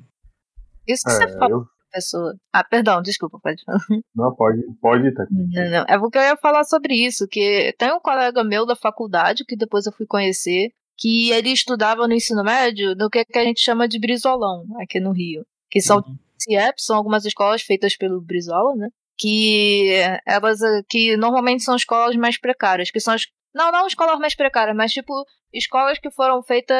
Isso 0.89 1.05
que 1.05 1.11
você 1.13 1.25
É, 1.25 1.39
falou, 1.39 1.61
eu, 1.61 1.67
professor. 1.91 2.35
Ah, 2.53 2.65
perdão, 2.65 3.03
desculpa, 3.03 3.39
pode 3.43 3.63
falar. 3.65 3.79
não, 4.15 4.35
pode, 4.35 4.63
pode 4.81 5.15
tá. 5.15 5.27
Não, 5.31 5.71
não. 5.71 5.85
É 5.89 5.99
porque 5.99 6.19
eu 6.19 6.23
ia 6.23 6.37
falar 6.37 6.65
sobre 6.65 6.95
isso, 6.95 7.27
que 7.29 7.75
tem 7.79 7.93
um 7.93 8.01
colega 8.01 8.43
meu 8.43 8.65
da 8.67 8.75
faculdade, 8.77 9.45
que 9.45 9.57
depois 9.57 9.87
eu 9.87 9.93
fui 9.93 10.07
conhecer, 10.07 10.71
que 10.97 11.31
ele 11.31 11.51
estudava 11.51 12.09
no 12.09 12.15
ensino 12.15 12.43
médio 12.43 12.95
no 12.97 13.09
que, 13.09 13.25
que 13.25 13.39
a 13.39 13.45
gente 13.45 13.61
chama 13.61 13.87
de 13.87 13.99
Brizolão, 14.01 14.65
aqui 14.81 14.99
no 14.99 15.13
Rio. 15.13 15.45
Que 15.71 15.81
são 15.81 15.99
Uhum. 15.99 16.17
CIEP, 16.39 16.81
são 16.81 16.97
algumas 16.97 17.25
escolas 17.25 17.63
feitas 17.63 17.97
pelo 17.97 18.21
Brizola, 18.21 18.75
né? 18.77 18.89
Que 19.19 19.91
elas 20.27 20.63
eh, 20.63 20.83
que 20.89 21.17
normalmente 21.17 21.63
são 21.65 21.75
escolas 21.77 22.15
mais 22.17 22.39
precárias, 22.39 22.91
que 22.91 23.01
são 23.01 23.13
as, 23.15 23.27
não, 23.55 23.71
não 23.73 23.87
escolas 23.87 24.19
mais 24.19 24.35
precárias, 24.37 24.77
mas 24.77 24.93
tipo 24.93 25.13
escolas 25.53 25.99
que 25.99 26.11
foram 26.13 26.43
feitas 26.43 26.77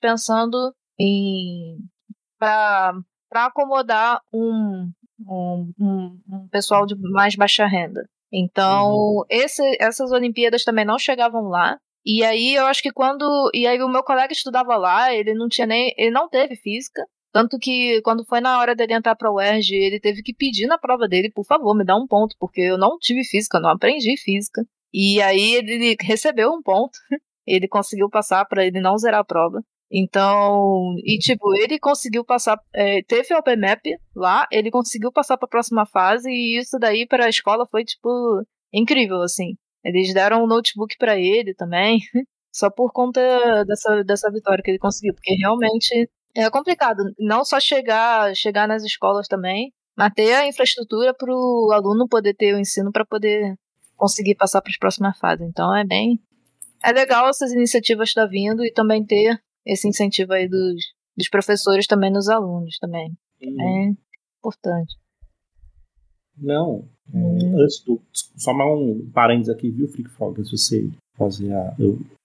pensando 0.00 0.74
em 0.98 1.76
para 2.38 2.92
acomodar 3.36 4.20
um, 4.32 4.90
um, 5.28 5.72
um, 5.78 6.20
um 6.28 6.48
pessoal 6.48 6.86
de 6.86 6.94
mais 6.96 7.34
baixa 7.36 7.66
renda. 7.66 8.08
Então, 8.32 9.24
esse, 9.30 9.62
essas 9.80 10.10
Olimpíadas 10.10 10.64
também 10.64 10.84
não 10.84 10.98
chegavam 10.98 11.48
lá. 11.48 11.78
E 12.04 12.22
aí 12.24 12.54
eu 12.54 12.66
acho 12.66 12.82
que 12.82 12.92
quando. 12.92 13.50
E 13.54 13.66
aí 13.66 13.80
o 13.80 13.88
meu 13.88 14.02
colega 14.02 14.32
estudava 14.32 14.76
lá, 14.76 15.14
ele 15.14 15.34
não 15.34 15.48
tinha 15.48 15.66
nem. 15.66 15.94
Ele 15.96 16.10
não 16.10 16.28
teve 16.28 16.56
física. 16.56 17.06
Tanto 17.32 17.58
que 17.58 18.00
quando 18.02 18.24
foi 18.24 18.40
na 18.40 18.60
hora 18.60 18.76
dele 18.76 18.94
entrar 18.94 19.16
pra 19.16 19.32
UERJ, 19.32 19.74
ele 19.74 19.98
teve 19.98 20.22
que 20.22 20.34
pedir 20.34 20.66
na 20.66 20.78
prova 20.78 21.08
dele, 21.08 21.32
por 21.32 21.44
favor, 21.44 21.74
me 21.76 21.84
dá 21.84 21.96
um 21.96 22.06
ponto, 22.06 22.36
porque 22.38 22.60
eu 22.60 22.78
não 22.78 22.96
tive 22.98 23.24
física, 23.24 23.58
eu 23.58 23.62
não 23.62 23.70
aprendi 23.70 24.16
física. 24.16 24.64
E 24.92 25.20
aí 25.20 25.54
ele 25.54 25.96
recebeu 26.00 26.50
um 26.52 26.62
ponto. 26.62 26.96
Ele 27.46 27.68
conseguiu 27.68 28.08
passar 28.08 28.42
pra 28.46 28.64
ele 28.64 28.80
não 28.80 28.96
zerar 28.96 29.20
a 29.20 29.24
prova. 29.24 29.62
Então, 29.90 30.94
e 31.04 31.18
tipo, 31.18 31.54
ele 31.56 31.78
conseguiu 31.78 32.24
passar, 32.24 32.58
é, 32.74 33.02
teve 33.02 33.34
o 33.34 33.42
PMAP 33.42 33.82
lá, 34.14 34.46
ele 34.50 34.70
conseguiu 34.70 35.12
passar 35.12 35.36
para 35.36 35.46
a 35.46 35.50
próxima 35.50 35.86
fase 35.86 36.28
e 36.30 36.58
isso 36.58 36.78
daí 36.78 37.06
para 37.06 37.26
a 37.26 37.28
escola 37.28 37.66
foi 37.70 37.84
tipo 37.84 38.08
incrível 38.72 39.22
assim. 39.22 39.56
Eles 39.84 40.12
deram 40.14 40.44
um 40.44 40.46
notebook 40.46 40.96
para 40.98 41.18
ele 41.18 41.54
também, 41.54 41.98
só 42.52 42.70
por 42.70 42.92
conta 42.92 43.20
dessa, 43.66 44.02
dessa 44.02 44.30
vitória 44.30 44.62
que 44.64 44.70
ele 44.70 44.78
conseguiu, 44.78 45.14
porque 45.14 45.34
realmente 45.34 46.10
é 46.34 46.50
complicado, 46.50 47.04
não 47.18 47.44
só 47.44 47.60
chegar, 47.60 48.34
chegar 48.34 48.66
nas 48.66 48.82
escolas 48.82 49.28
também, 49.28 49.72
mas 49.96 50.12
ter 50.14 50.34
a 50.34 50.48
infraestrutura 50.48 51.14
para 51.14 51.32
o 51.32 51.70
aluno 51.72 52.08
poder 52.08 52.34
ter 52.34 52.54
o 52.54 52.58
ensino 52.58 52.90
para 52.90 53.04
poder 53.04 53.54
conseguir 53.96 54.34
passar 54.34 54.60
para 54.60 54.70
as 54.70 54.78
próximas 54.78 55.16
fases. 55.18 55.46
Então 55.46 55.74
é 55.76 55.84
bem 55.84 56.18
é 56.84 56.92
legal 56.92 57.28
essas 57.28 57.50
iniciativas 57.52 58.10
estar 58.10 58.26
vindo 58.26 58.62
e 58.64 58.70
também 58.70 59.04
ter 59.04 59.40
esse 59.66 59.88
incentivo 59.88 60.32
aí 60.32 60.48
dos, 60.48 60.82
dos 61.16 61.28
professores 61.28 61.86
também 61.86 62.12
nos 62.12 62.28
alunos 62.28 62.78
também. 62.78 63.12
É 63.40 63.94
importante. 64.38 64.96
Não. 66.36 66.88
é, 67.12 67.18
Hum. 67.18 67.60
Antes 67.60 67.82
do. 67.84 68.00
Só 68.12 68.54
mais 68.54 68.70
um 68.70 69.10
parênteses 69.12 69.50
aqui, 69.50 69.70
viu, 69.70 69.86
Freak 69.88 70.10
Fog? 70.10 70.40
Antes 70.40 70.50
de 70.50 70.58
você 70.58 70.90
fazer 71.16 71.52
a, 71.52 71.74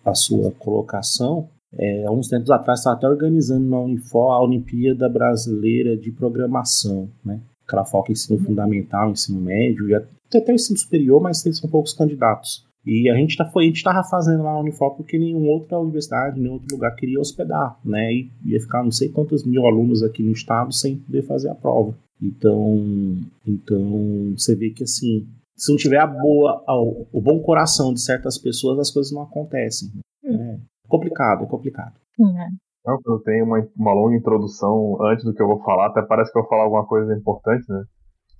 a 0.05 0.15
sua 0.15 0.51
colocação. 0.51 1.49
É, 1.73 2.05
há 2.05 2.11
uns 2.11 2.27
tempos 2.27 2.49
atrás 2.49 2.79
estava 2.79 2.95
até 2.95 3.07
organizando 3.07 3.69
na 3.69 3.79
Unifor 3.79 4.31
a 4.31 4.41
Olimpíada 4.41 5.07
Brasileira 5.07 5.95
de 5.95 6.11
Programação, 6.11 7.09
né? 7.23 7.39
que 7.67 7.75
ela 7.75 7.85
foca 7.85 8.11
em 8.11 8.13
ensino 8.13 8.39
fundamental, 8.39 9.11
ensino 9.11 9.39
médio, 9.39 9.87
e 9.87 9.93
até 9.93 10.51
o 10.51 10.55
ensino 10.55 10.79
superior, 10.79 11.21
mas 11.21 11.43
tem 11.43 11.53
são 11.53 11.69
poucos 11.69 11.93
candidatos. 11.93 12.65
E 12.85 13.09
a 13.09 13.15
gente 13.15 13.35
tá, 13.35 13.45
foi, 13.45 13.63
a 13.63 13.67
gente 13.67 13.77
estava 13.77 14.03
fazendo 14.03 14.43
lá 14.43 14.53
na 14.53 14.59
Unifor 14.59 14.95
porque 14.95 15.17
nenhuma 15.17 15.51
outra 15.51 15.77
universidade, 15.77 16.39
nenhum 16.39 16.53
outro 16.53 16.75
lugar 16.75 16.95
queria 16.95 17.19
hospedar, 17.19 17.77
né? 17.83 18.13
E 18.13 18.31
ia 18.45 18.59
ficar 18.59 18.83
não 18.83 18.91
sei 18.91 19.09
quantos 19.09 19.45
mil 19.45 19.65
alunos 19.65 20.01
aqui 20.01 20.23
no 20.23 20.31
estado 20.31 20.73
sem 20.73 20.97
poder 20.97 21.23
fazer 21.23 21.49
a 21.49 21.55
prova. 21.55 21.93
Então, 22.21 23.17
então 23.45 24.33
você 24.37 24.55
vê 24.55 24.69
que 24.69 24.83
assim, 24.83 25.27
se 25.55 25.71
não 25.71 25.77
tiver 25.77 25.99
a 25.99 26.07
boa, 26.07 26.63
o 27.11 27.21
bom 27.21 27.39
coração 27.41 27.93
de 27.93 28.01
certas 28.01 28.37
pessoas, 28.37 28.79
as 28.79 28.91
coisas 28.91 29.11
não 29.11 29.21
acontecem. 29.21 29.89
Né? 30.23 30.59
É 30.85 30.87
complicado, 30.87 31.43
é 31.43 31.47
complicado. 31.47 31.93
Uhum. 32.17 32.57
Eu 33.05 33.19
tenho 33.19 33.45
uma, 33.45 33.67
uma 33.77 33.93
longa 33.93 34.15
introdução 34.15 34.97
antes 35.03 35.23
do 35.23 35.33
que 35.33 35.41
eu 35.41 35.47
vou 35.47 35.61
falar, 35.63 35.87
até 35.87 36.01
parece 36.01 36.31
que 36.31 36.37
eu 36.37 36.41
vou 36.41 36.49
falar 36.49 36.63
alguma 36.63 36.85
coisa 36.87 37.13
importante, 37.13 37.69
né? 37.69 37.83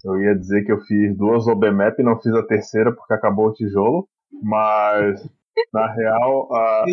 Eu 0.03 0.17
ia 0.17 0.34
dizer 0.34 0.63
que 0.63 0.72
eu 0.72 0.79
fiz 0.81 1.15
duas 1.17 1.46
OBMAP 1.46 2.00
e 2.00 2.03
não 2.03 2.19
fiz 2.19 2.34
a 2.34 2.46
terceira 2.46 2.93
porque 2.96 3.13
acabou 3.13 3.48
o 3.48 3.53
tijolo, 3.53 4.08
mas 4.44 5.28
na 5.74 5.94
real 5.94 6.54
a, 6.54 6.86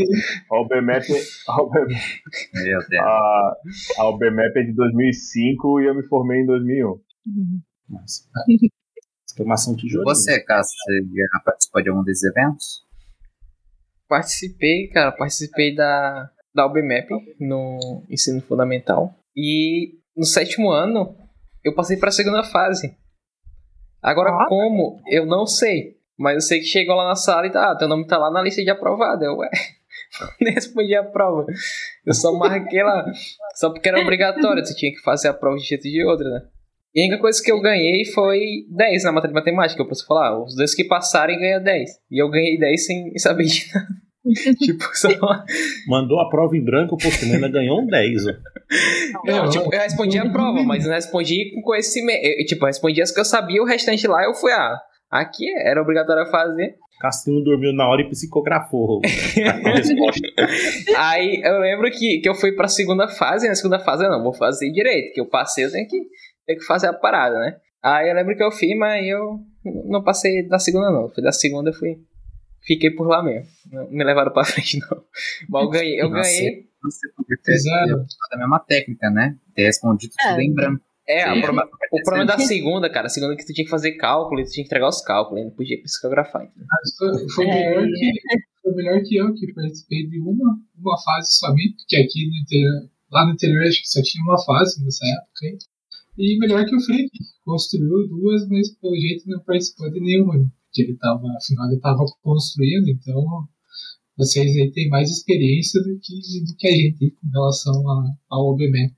a 0.50 0.60
OBMAP, 0.60 1.04
a, 1.48 1.62
OBMAP, 1.62 2.96
a, 3.00 3.56
a 3.98 4.08
OBMAP 4.08 4.56
é 4.56 4.62
de 4.62 4.72
2005 4.72 5.80
e 5.80 5.86
eu 5.86 5.94
me 5.94 6.06
formei 6.08 6.40
em 6.40 6.46
2001. 6.46 6.88
Uhum. 6.88 7.60
Nossa. 7.88 8.24
Exclamação 9.28 9.76
tijolo. 9.76 10.04
Você, 10.04 10.40
Cássio, 10.40 10.76
você 10.78 11.02
já 11.02 11.40
participou 11.44 11.82
de 11.82 11.88
algum 11.90 12.02
desses 12.02 12.24
eventos? 12.24 12.86
Participei, 14.08 14.88
cara, 14.88 15.12
participei 15.12 15.74
da, 15.74 16.30
da 16.54 16.66
UBMAP 16.66 17.08
no 17.40 18.02
ensino 18.08 18.40
fundamental. 18.40 19.14
E 19.36 19.98
no 20.16 20.24
sétimo 20.24 20.70
ano 20.70 21.16
eu 21.62 21.74
passei 21.74 21.96
para 21.96 22.08
a 22.08 22.12
segunda 22.12 22.44
fase. 22.44 22.96
Agora, 24.00 24.30
ah. 24.30 24.46
como? 24.48 25.02
Eu 25.08 25.26
não 25.26 25.46
sei. 25.46 25.95
Mas 26.18 26.34
eu 26.34 26.40
sei 26.40 26.60
que 26.60 26.66
chegou 26.66 26.94
lá 26.94 27.08
na 27.08 27.14
sala 27.14 27.46
e 27.46 27.50
tá, 27.50 27.70
ah, 27.70 27.76
teu 27.76 27.88
nome 27.88 28.06
tá 28.06 28.16
lá 28.16 28.30
na 28.30 28.42
lista 28.42 28.62
de 28.62 28.70
aprovado. 28.70 29.24
Eu, 29.24 29.36
ué, 29.36 29.50
nem 30.40 30.54
respondi 30.54 30.94
a 30.94 31.04
prova. 31.04 31.44
Eu 32.04 32.14
só 32.14 32.32
marquei 32.32 32.82
lá. 32.82 33.04
Só 33.54 33.70
porque 33.70 33.88
era 33.88 34.00
obrigatório, 34.00 34.62
tu 34.62 34.74
tinha 34.74 34.92
que 34.92 35.00
fazer 35.02 35.28
a 35.28 35.34
prova 35.34 35.56
de 35.56 35.64
jeito 35.64 35.82
de 35.82 36.04
outra, 36.04 36.28
né? 36.28 36.42
E 36.94 37.02
a 37.02 37.06
única 37.06 37.20
coisa 37.20 37.42
que 37.42 37.52
eu 37.52 37.60
ganhei 37.60 38.06
foi 38.06 38.40
10 38.70 39.04
na 39.04 39.12
matéria 39.12 39.34
de 39.34 39.38
matemática. 39.38 39.82
Eu 39.82 39.86
posso 39.86 40.06
falar, 40.06 40.28
ah, 40.28 40.42
os 40.42 40.56
dois 40.56 40.74
que 40.74 40.82
passarem 40.82 41.38
ganham 41.38 41.62
10. 41.62 41.90
E 42.10 42.22
eu 42.22 42.30
ganhei 42.30 42.58
10 42.58 42.86
sem 42.86 43.18
saber 43.18 43.44
de 43.44 43.66
nada. 43.74 43.86
tipo, 44.58 44.84
só... 44.94 45.08
Mandou 45.86 46.18
a 46.18 46.30
prova 46.30 46.56
em 46.56 46.64
branco, 46.64 46.96
pô, 46.96 47.10
você 47.10 47.26
ainda 47.26 47.48
ganhou 47.48 47.82
um 47.82 47.86
10. 47.86 48.24
Não, 49.24 49.48
tipo, 49.50 49.72
eu 49.72 49.78
respondi 49.78 50.18
a 50.18 50.30
prova, 50.30 50.62
mas 50.62 50.86
não 50.86 50.94
respondi 50.94 51.52
com 51.54 51.60
conhecimento. 51.60 52.24
Eu, 52.24 52.46
tipo, 52.46 52.64
eu 52.64 52.66
respondi 52.66 53.02
as 53.02 53.12
que 53.12 53.20
eu 53.20 53.24
sabia, 53.26 53.62
o 53.62 53.66
restante 53.66 54.06
lá 54.08 54.24
eu 54.24 54.34
fui, 54.34 54.50
ah, 54.52 54.80
aqui 55.10 55.44
era 55.58 55.80
obrigatório 55.80 56.30
fazer. 56.30 56.76
Castinho 57.00 57.44
dormiu 57.44 57.74
na 57.74 57.86
hora 57.86 58.00
e 58.00 58.08
psicografou 58.08 59.02
Aí 60.96 61.42
eu 61.44 61.58
lembro 61.60 61.90
que, 61.90 62.20
que 62.20 62.28
eu 62.28 62.34
fui 62.34 62.52
pra 62.52 62.68
segunda 62.68 63.06
fase, 63.06 63.46
na 63.46 63.54
segunda 63.54 63.78
fase 63.78 64.02
eu 64.04 64.10
não, 64.10 64.22
vou 64.22 64.32
fazer 64.32 64.70
direito, 64.72 65.12
que 65.12 65.20
eu 65.20 65.26
passei, 65.26 65.66
eu 65.66 65.70
tenho 65.70 65.86
que, 65.86 66.00
tenho 66.46 66.58
que 66.58 66.64
fazer 66.64 66.86
a 66.86 66.94
parada, 66.94 67.38
né? 67.38 67.56
Aí 67.82 68.08
eu 68.08 68.14
lembro 68.14 68.34
que 68.34 68.42
eu 68.42 68.50
fiz, 68.50 68.74
mas 68.78 69.06
eu 69.06 69.40
não 69.84 70.02
passei 70.02 70.48
da 70.48 70.58
segunda 70.58 70.90
não, 70.90 71.10
fui 71.10 71.22
da 71.22 71.32
segunda 71.32 71.68
eu 71.68 71.74
fui 71.74 71.98
fiquei 72.66 72.90
por 72.90 73.06
lá 73.06 73.22
mesmo. 73.22 73.46
Não 73.70 73.88
me 73.90 74.04
levaram 74.04 74.32
pra 74.32 74.44
frente, 74.44 74.78
não. 74.80 75.02
Mas 75.48 75.62
eu 75.62 75.70
ganhei. 75.70 76.00
Eu 76.02 76.10
Nossa, 76.10 76.28
ganhei. 76.28 76.66
Você 76.82 77.08
podia 77.16 77.36
ter 77.42 77.54
usado 77.54 78.06
a 78.32 78.36
mesma 78.36 78.58
técnica, 78.60 79.10
né? 79.10 79.36
Ter 79.54 79.64
respondido 79.64 80.12
é. 80.20 80.30
tudo 80.30 80.40
em 80.40 80.52
branco. 80.52 80.84
É, 81.08 81.32
o 81.32 81.40
problema, 81.40 81.70
o 81.92 82.02
problema 82.02 82.26
da 82.26 82.38
segunda, 82.38 82.90
cara, 82.90 83.06
a 83.06 83.10
segunda 83.10 83.34
é 83.34 83.36
que 83.36 83.46
tu 83.46 83.52
tinha 83.52 83.64
que 83.64 83.70
fazer 83.70 83.92
cálculo, 83.92 84.42
tu 84.42 84.50
tinha 84.50 84.64
que 84.64 84.68
entregar 84.68 84.88
os 84.88 85.00
cálculos, 85.02 85.44
não 85.44 85.50
podia 85.52 85.80
psicografar. 85.82 86.42
Então. 86.42 86.66
Foi, 86.98 87.28
foi, 87.28 87.46
melhor 87.46 87.84
é. 87.84 87.86
que, 87.86 88.12
foi 88.62 88.74
melhor 88.74 89.02
que 89.02 89.16
eu, 89.16 89.34
que 89.34 89.52
participei 89.54 90.06
de 90.08 90.20
uma, 90.20 90.58
uma 90.76 90.98
fase 91.02 91.32
somente, 91.36 91.76
porque 91.76 91.96
aqui 91.96 92.28
no 92.28 92.36
interior, 92.36 92.90
lá 93.12 93.26
no 93.26 93.34
interior 93.34 93.62
acho 93.62 93.82
que 93.82 93.88
só 93.88 94.02
tinha 94.02 94.24
uma 94.24 94.44
fase 94.44 94.84
nessa 94.84 95.06
época. 95.06 95.46
Hein? 95.46 95.58
E 96.18 96.38
melhor 96.38 96.64
que 96.64 96.74
o 96.74 96.80
Felipe, 96.80 97.18
construiu 97.44 98.08
duas, 98.08 98.48
mas 98.48 98.74
pelo 98.76 98.96
jeito 98.96 99.28
não 99.28 99.38
participou 99.44 99.90
de 99.90 100.00
nenhuma. 100.00 100.36
Né? 100.38 100.46
que 100.76 100.82
ele 100.82 100.92
estava, 100.92 101.22
afinal, 101.34 101.66
ele 101.66 101.76
estava 101.76 102.04
construindo, 102.22 102.88
então 102.88 103.48
vocês 104.16 104.54
aí 104.56 104.70
têm 104.72 104.88
mais 104.90 105.10
experiência 105.10 105.82
do 105.82 105.98
que, 105.98 106.44
do 106.44 106.56
que 106.56 106.68
a 106.68 106.70
gente 106.70 107.10
com 107.12 107.28
relação 107.32 107.82
ao 108.28 108.52
OBME. 108.52 108.92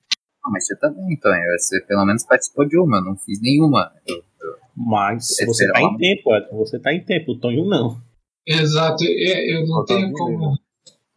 Ah, 0.48 0.50
mas 0.50 0.66
você 0.66 0.76
também, 0.76 1.12
então, 1.12 1.30
você 1.58 1.80
pelo 1.82 2.06
menos 2.06 2.24
participou 2.24 2.66
de 2.66 2.78
uma, 2.78 2.98
eu 2.98 3.04
não 3.04 3.16
fiz 3.16 3.40
nenhuma. 3.40 3.92
Eu, 4.06 4.16
eu, 4.16 4.54
mas 4.74 5.26
você 5.44 5.66
está 5.66 5.80
em 5.82 5.96
tempo, 5.96 6.34
Edson, 6.34 6.56
você 6.56 6.76
está 6.78 6.94
em 6.94 7.04
tempo, 7.04 7.32
o 7.32 7.38
Tonho 7.38 7.66
não. 7.66 8.00
Exato, 8.46 9.04
eu, 9.04 9.60
eu 9.60 9.66
não 9.66 9.84
tenho 9.84 10.10
como. 10.12 10.56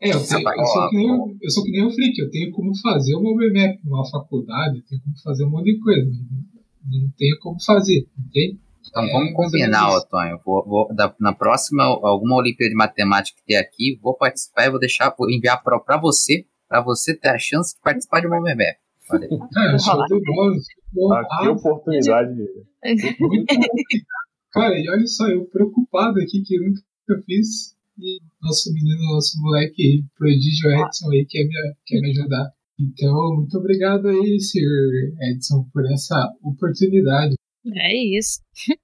É, 0.01 0.09
eu, 0.09 0.27
tenho, 0.27 0.49
eu, 0.49 0.65
sou 0.65 0.89
que 0.89 0.97
nem, 0.97 1.37
eu 1.41 1.49
sou 1.49 1.63
que 1.63 1.71
nem 1.71 1.85
o 1.85 1.91
Frick, 1.91 2.19
eu 2.19 2.29
tenho 2.29 2.51
como 2.51 2.75
fazer 2.81 3.15
uma 3.15 3.31
OBMEP 3.31 3.79
numa 3.85 4.03
faculdade, 4.09 4.79
eu 4.79 4.83
tenho 4.83 5.01
como 5.01 5.15
fazer 5.23 5.45
um 5.45 5.49
monte 5.49 5.75
de 5.75 5.79
coisa, 5.79 6.09
mas 6.09 7.01
não 7.01 7.11
tenho 7.17 7.39
como 7.39 7.63
fazer, 7.63 8.07
entende? 8.19 8.59
Então 8.89 9.03
é, 9.03 9.11
vamos 9.13 9.33
combinar, 9.33 9.95
Otônio. 9.95 10.41
Vou, 10.43 10.65
vou, 10.65 10.95
da, 10.95 11.15
na 11.19 11.33
próxima, 11.33 11.83
alguma 11.83 12.35
Olimpíada 12.37 12.71
de 12.71 12.75
Matemática 12.75 13.37
que 13.39 13.45
tem 13.45 13.57
aqui, 13.57 13.99
vou 14.01 14.17
participar 14.17 14.65
e 14.65 14.71
vou 14.71 14.79
deixar, 14.79 15.13
vou 15.17 15.29
enviar 15.29 15.61
para 15.63 15.97
você, 15.97 16.45
para 16.67 16.81
você 16.81 17.15
ter 17.15 17.29
a 17.29 17.37
chance 17.37 17.75
de 17.75 17.81
participar 17.81 18.21
de 18.21 18.27
uma 18.27 18.41
MMF. 19.17 19.41
É, 19.57 19.77
bola. 20.93 21.27
que 21.41 21.47
oportunidade. 21.47 22.35
Cara, 24.51 24.77
e 24.77 24.89
olha 24.89 25.07
só, 25.07 25.27
eu 25.29 25.45
preocupado 25.45 26.19
aqui 26.19 26.41
que 26.45 26.55
eu 26.55 26.63
nunca 26.63 27.23
fiz. 27.25 27.75
E 27.97 28.19
nosso 28.41 28.73
menino, 28.73 29.13
nosso 29.13 29.39
moleque 29.41 30.03
prodígio 30.17 30.71
Edson 30.71 31.11
aí 31.11 31.25
quer 31.29 31.43
me, 31.45 31.53
quer 31.85 32.01
me 32.01 32.09
ajudar. 32.11 32.51
Então, 32.79 33.35
muito 33.35 33.57
obrigado 33.57 34.07
aí, 34.07 34.39
Sr. 34.39 35.13
Edson, 35.29 35.69
por 35.71 35.85
essa 35.91 36.33
oportunidade. 36.43 37.35
É 37.75 38.17
isso. 38.17 38.41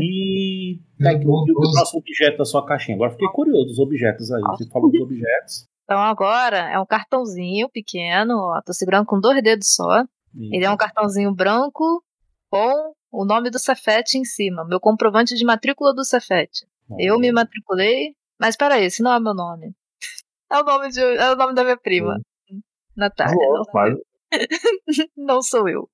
E 0.00 0.80
tá 0.98 1.10
aqui, 1.10 1.26
o 1.26 1.44
próximo 1.44 2.00
objeto 2.00 2.38
da 2.38 2.44
sua 2.44 2.64
caixinha. 2.64 2.94
Agora 2.94 3.10
fiquei 3.10 3.28
curioso 3.28 3.66
dos 3.66 3.78
objetos 3.78 4.30
aí. 4.30 4.40
Você 4.40 4.68
falou 4.68 4.90
dos 4.90 5.02
objetos. 5.02 5.66
Então 5.88 6.02
agora 6.02 6.70
é 6.70 6.78
um 6.78 6.84
cartãozinho 6.84 7.66
pequeno, 7.70 8.36
ó, 8.36 8.60
tô 8.60 8.74
segurando 8.74 9.06
com 9.06 9.18
dois 9.18 9.42
dedos 9.42 9.74
só. 9.74 10.04
Ele 10.52 10.62
é 10.62 10.70
um 10.70 10.76
cartãozinho 10.76 11.34
branco 11.34 12.04
com 12.50 12.92
o 13.10 13.24
nome 13.24 13.48
do 13.48 13.58
Cefete 13.58 14.18
em 14.18 14.24
cima, 14.24 14.66
meu 14.66 14.78
comprovante 14.78 15.34
de 15.34 15.46
matrícula 15.46 15.94
do 15.94 16.04
Cefete. 16.04 16.66
Eu 16.98 17.18
me 17.18 17.32
matriculei, 17.32 18.14
mas 18.38 18.54
peraí, 18.54 18.84
esse 18.84 19.02
não 19.02 19.14
é 19.14 19.18
meu 19.18 19.32
nome. 19.34 19.74
É 20.50 20.60
o 20.60 20.64
nome, 20.64 20.88
de, 20.88 20.98
é 20.98 21.30
o 21.30 21.36
nome 21.36 21.52
da 21.52 21.62
minha 21.62 21.76
prima, 21.76 22.18
hum. 22.50 22.60
Natália. 22.96 23.36
Boa, 23.36 23.90
não, 23.90 23.98
não 25.36 25.42
sou 25.42 25.68
eu. 25.68 25.86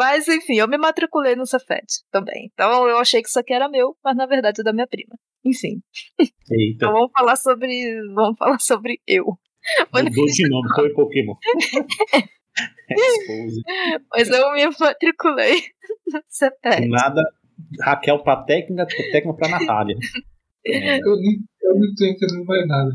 Mas 0.00 0.26
enfim, 0.28 0.54
eu 0.54 0.66
me 0.66 0.78
matriculei 0.78 1.36
no 1.36 1.44
Cefet 1.44 1.84
também. 2.10 2.50
Então 2.54 2.88
eu 2.88 2.96
achei 2.96 3.20
que 3.20 3.28
isso 3.28 3.38
aqui 3.38 3.52
era 3.52 3.68
meu, 3.68 3.94
mas 4.02 4.16
na 4.16 4.24
verdade 4.24 4.62
é 4.62 4.64
da 4.64 4.72
minha 4.72 4.86
prima. 4.86 5.14
Enfim. 5.44 5.82
Eita. 6.18 6.32
Então 6.74 6.90
vamos 6.90 7.10
falar 7.12 7.36
sobre. 7.36 8.00
Vamos 8.14 8.38
falar 8.38 8.58
sobre 8.60 8.98
eu. 9.06 9.38
De 9.92 10.48
nome, 10.48 10.68
foi 10.74 10.88
Pokémon. 10.94 11.34
mas 14.10 14.30
eu 14.30 14.52
me 14.52 14.70
matriculei 14.80 15.60
no 16.10 16.22
Cefet. 16.30 16.88
Nada. 16.88 17.22
Raquel 17.82 18.22
pra 18.22 18.42
técnica, 18.42 18.86
técnica 18.86 19.34
pra 19.34 19.50
Natália. 19.50 19.96
É. 20.66 20.98
Eu, 20.98 21.16
não, 21.16 21.32
eu 21.62 21.74
não 21.74 21.94
tô 21.96 22.04
entendendo 22.04 22.44
mais 22.44 22.68
nada. 22.68 22.90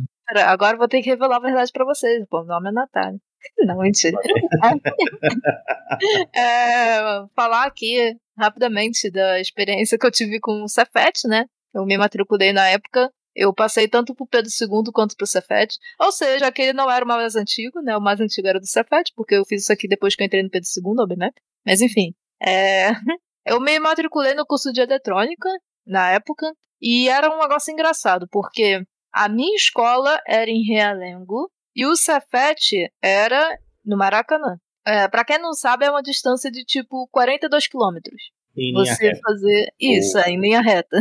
Agora 0.45 0.75
eu 0.75 0.77
vou 0.77 0.88
ter 0.88 1.01
que 1.01 1.09
revelar 1.09 1.38
a 1.38 1.39
verdade 1.39 1.71
pra 1.71 1.83
vocês. 1.83 2.24
Pô, 2.29 2.41
o 2.41 2.45
nome 2.45 2.69
é 2.69 2.71
Natália. 2.71 3.19
Não, 3.59 3.79
mentira. 3.79 4.17
é, 6.35 7.25
falar 7.35 7.65
aqui 7.65 8.15
rapidamente 8.37 9.09
da 9.09 9.39
experiência 9.39 9.97
que 9.97 10.05
eu 10.05 10.11
tive 10.11 10.39
com 10.39 10.63
o 10.63 10.67
Cefet, 10.67 11.27
né? 11.27 11.45
Eu 11.73 11.85
me 11.85 11.97
matriculei 11.97 12.53
na 12.53 12.67
época. 12.67 13.11
Eu 13.35 13.53
passei 13.53 13.87
tanto 13.87 14.15
pro 14.15 14.27
Pedro 14.27 14.49
II 14.49 14.91
quanto 14.93 15.15
pro 15.15 15.27
Cefet. 15.27 15.77
Ou 15.99 16.11
seja, 16.11 16.47
aquele 16.47 16.73
não 16.73 16.89
era 16.89 17.03
o 17.03 17.07
mais 17.07 17.35
antigo, 17.35 17.81
né? 17.81 17.95
O 17.97 18.01
mais 18.01 18.19
antigo 18.21 18.47
era 18.47 18.59
do 18.59 18.67
Cefet, 18.67 19.11
porque 19.15 19.35
eu 19.35 19.45
fiz 19.45 19.63
isso 19.63 19.73
aqui 19.73 19.87
depois 19.87 20.15
que 20.15 20.23
eu 20.23 20.25
entrei 20.25 20.41
no 20.41 20.49
Pedro 20.49 20.67
II, 20.77 20.95
obviamente. 20.99 21.35
Mas 21.65 21.81
enfim. 21.81 22.13
É... 22.41 22.91
Eu 23.47 23.61
me 23.61 23.77
matriculei 23.77 24.33
no 24.33 24.43
curso 24.43 24.73
de 24.73 24.81
eletrônica 24.81 25.47
na 25.85 26.11
época. 26.11 26.51
E 26.81 27.07
era 27.07 27.31
um 27.31 27.39
negócio 27.39 27.71
engraçado, 27.71 28.27
porque 28.31 28.83
a 29.13 29.29
minha 29.29 29.55
escola 29.55 30.19
era 30.27 30.49
em 30.49 30.63
Realengo 30.63 31.47
e 31.75 31.86
o 31.86 31.96
Cefete 31.96 32.91
era 33.01 33.58
no 33.84 33.98
Maracanã. 33.98 34.58
É, 34.88 35.08
para 35.08 35.25
quem 35.25 35.39
não 35.39 35.53
sabe, 35.53 35.86
é 35.86 35.91
uma 35.91 36.01
distância 36.01 36.50
de 36.51 36.63
tipo 36.63 37.08
42 37.12 37.67
quilômetros. 37.67 38.32
Você 38.74 39.08
reta. 39.08 39.20
fazer 39.22 39.74
isso, 39.79 40.17
Ou... 40.17 40.24
é, 40.24 40.29
em 40.29 40.39
linha 40.39 40.62
reta. 40.62 40.98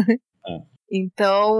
É. 0.46 0.58
Então. 0.90 1.52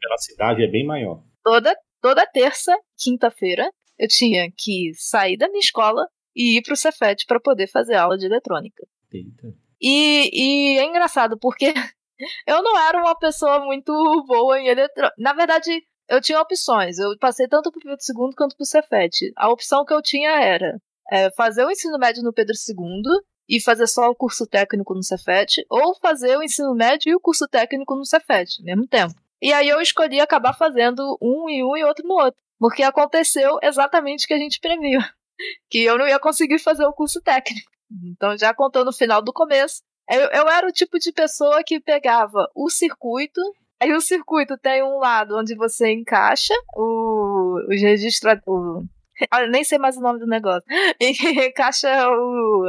Pela 0.00 0.18
cidade 0.18 0.62
é 0.62 0.68
bem 0.68 0.86
maior. 0.86 1.22
Toda, 1.42 1.76
toda 2.00 2.26
terça, 2.26 2.76
quinta-feira, 2.98 3.70
eu 3.98 4.08
tinha 4.08 4.50
que 4.56 4.92
sair 4.94 5.36
da 5.36 5.48
minha 5.48 5.60
escola 5.60 6.06
e 6.34 6.56
ir 6.56 6.62
pro 6.62 6.76
Cefete 6.76 7.26
para 7.26 7.40
poder 7.40 7.66
fazer 7.66 7.94
aula 7.94 8.16
de 8.16 8.26
eletrônica. 8.26 8.86
Eita. 9.12 9.54
E, 9.80 10.30
e 10.32 10.78
é 10.78 10.84
engraçado, 10.84 11.38
porque 11.38 11.72
eu 12.46 12.62
não 12.62 12.78
era 12.78 12.98
uma 12.98 13.18
pessoa 13.18 13.64
muito 13.64 13.92
boa 14.26 14.58
em 14.60 14.68
eletrônica. 14.68 15.14
Na 15.18 15.32
verdade, 15.32 15.82
eu 16.10 16.20
tinha 16.20 16.40
opções. 16.40 16.98
Eu 16.98 17.16
passei 17.18 17.46
tanto 17.46 17.70
pro 17.70 17.80
Pedro 17.80 17.96
II 17.96 18.34
quanto 18.36 18.56
pro 18.56 18.66
Cefet. 18.66 19.32
A 19.36 19.48
opção 19.48 19.84
que 19.84 19.94
eu 19.94 20.02
tinha 20.02 20.32
era 20.40 20.76
é, 21.10 21.30
fazer 21.30 21.64
o 21.64 21.70
ensino 21.70 21.98
médio 21.98 22.22
no 22.22 22.32
Pedro 22.32 22.54
II 22.54 23.02
e 23.48 23.60
fazer 23.60 23.86
só 23.86 24.10
o 24.10 24.14
curso 24.14 24.46
técnico 24.46 24.94
no 24.94 25.02
Cefet, 25.02 25.64
ou 25.68 25.94
fazer 25.96 26.36
o 26.36 26.42
ensino 26.42 26.74
médio 26.74 27.10
e 27.10 27.14
o 27.16 27.20
curso 27.20 27.48
técnico 27.48 27.96
no 27.96 28.04
Cefet, 28.04 28.60
ao 28.60 28.64
mesmo 28.64 28.86
tempo. 28.86 29.14
E 29.42 29.52
aí 29.52 29.68
eu 29.68 29.80
escolhi 29.80 30.20
acabar 30.20 30.52
fazendo 30.52 31.16
um 31.20 31.48
em 31.48 31.64
um 31.64 31.76
e 31.76 31.82
outro 31.82 32.06
no 32.06 32.14
outro. 32.14 32.40
Porque 32.58 32.82
aconteceu 32.82 33.58
exatamente 33.62 34.24
o 34.24 34.28
que 34.28 34.34
a 34.34 34.38
gente 34.38 34.60
previu. 34.60 35.00
Que 35.70 35.84
eu 35.84 35.96
não 35.96 36.06
ia 36.06 36.18
conseguir 36.18 36.58
fazer 36.58 36.84
o 36.84 36.92
curso 36.92 37.18
técnico. 37.22 37.70
Então, 38.04 38.36
já 38.36 38.52
contando 38.52 38.88
o 38.88 38.92
final 38.92 39.22
do 39.22 39.32
começo, 39.32 39.80
eu, 40.10 40.20
eu 40.32 40.46
era 40.46 40.68
o 40.68 40.72
tipo 40.72 40.98
de 40.98 41.10
pessoa 41.12 41.64
que 41.64 41.80
pegava 41.80 42.46
o 42.54 42.68
circuito 42.68 43.40
Aí 43.80 43.92
o 43.92 44.00
circuito 44.00 44.58
tem 44.58 44.82
um 44.82 44.98
lado 44.98 45.38
onde 45.38 45.54
você 45.56 45.90
encaixa 45.90 46.54
o, 46.76 47.58
os 47.68 47.80
registradores. 47.80 48.86
Ah, 49.30 49.46
nem 49.46 49.62
sei 49.62 49.76
mais 49.76 49.98
o 49.98 50.00
nome 50.00 50.18
do 50.18 50.26
negócio. 50.26 50.64
encaixa 50.98 52.08
o. 52.08 52.64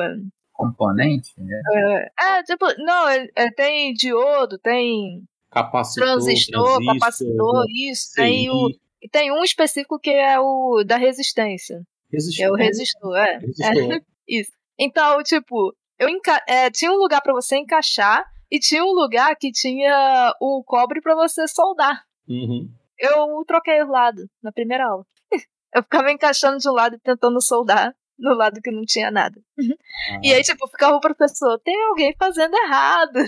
Componente? 0.52 1.32
Né? 1.38 1.62
É, 1.74 2.40
é, 2.40 2.44
tipo, 2.44 2.66
não, 2.78 3.08
é, 3.08 3.26
é, 3.38 3.50
tem 3.52 3.94
diodo, 3.94 4.60
tem. 4.60 5.24
Capacitor, 5.50 6.10
transistor, 6.10 6.86
capacitor, 6.86 7.66
isso. 7.70 8.12
Tem, 8.16 8.50
o, 8.50 8.68
tem 9.14 9.32
um 9.32 9.46
específico 9.46 9.98
que 9.98 10.10
é 10.10 10.38
o 10.42 10.84
da 10.86 10.98
resistência. 10.98 11.82
Resistor. 12.12 12.46
É 12.46 12.52
o 12.52 12.56
resistor, 12.56 13.16
é. 13.16 13.38
Resistor. 13.38 13.94
é 13.94 14.00
isso. 14.28 14.52
Então, 14.78 15.24
tipo, 15.24 15.74
eu 15.98 16.10
é, 16.48 16.70
tinha 16.70 16.92
um 16.92 16.98
lugar 16.98 17.22
para 17.22 17.34
você 17.34 17.56
encaixar 17.56 18.26
e 18.52 18.60
tinha 18.60 18.84
um 18.84 18.92
lugar 18.92 19.36
que 19.38 19.52
tinha 19.52 20.36
o 20.42 20.62
cobre 20.64 21.02
para 21.02 21.16
você 21.16 21.48
soldar. 21.48 22.04
Uhum. 22.28 22.70
Eu 23.00 23.44
troquei 23.48 23.82
o 23.82 23.90
lado 23.90 24.30
na 24.44 24.52
primeira 24.52 24.86
aula. 24.88 25.06
eu 25.74 25.82
ficava 25.82 26.12
encaixando 26.12 26.58
de 26.58 26.70
um 26.70 26.74
lado 26.74 26.96
e 26.96 27.00
tentando 27.00 27.42
soldar 27.42 27.96
no 28.20 28.36
lado 28.36 28.62
que 28.62 28.70
não 28.70 28.84
tinha 28.86 29.10
nada. 29.10 29.42
Ah. 29.58 30.20
E 30.22 30.34
aí, 30.34 30.44
tipo, 30.44 30.68
ficava 30.68 30.96
o 30.96 31.02
professor, 31.02 31.60
tem 31.60 31.82
alguém 31.86 32.14
fazendo 32.20 32.54
errado. 32.56 33.20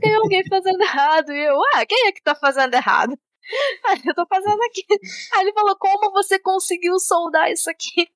Tem 0.00 0.14
alguém 0.16 0.42
fazendo 0.48 0.80
errado. 0.80 1.30
E 1.30 1.44
eu, 1.44 1.60
ah, 1.74 1.86
quem 1.86 2.08
é 2.08 2.12
que 2.12 2.22
tá 2.22 2.34
fazendo 2.34 2.74
errado? 2.74 3.16
Aí 3.84 4.00
eu 4.06 4.14
tô 4.14 4.26
fazendo 4.26 4.60
aqui. 4.62 4.84
Aí 5.34 5.42
ele 5.42 5.52
falou, 5.52 5.76
como 5.76 6.10
você 6.12 6.38
conseguiu 6.38 6.98
soldar 6.98 7.50
isso 7.50 7.70
aqui? 7.70 8.08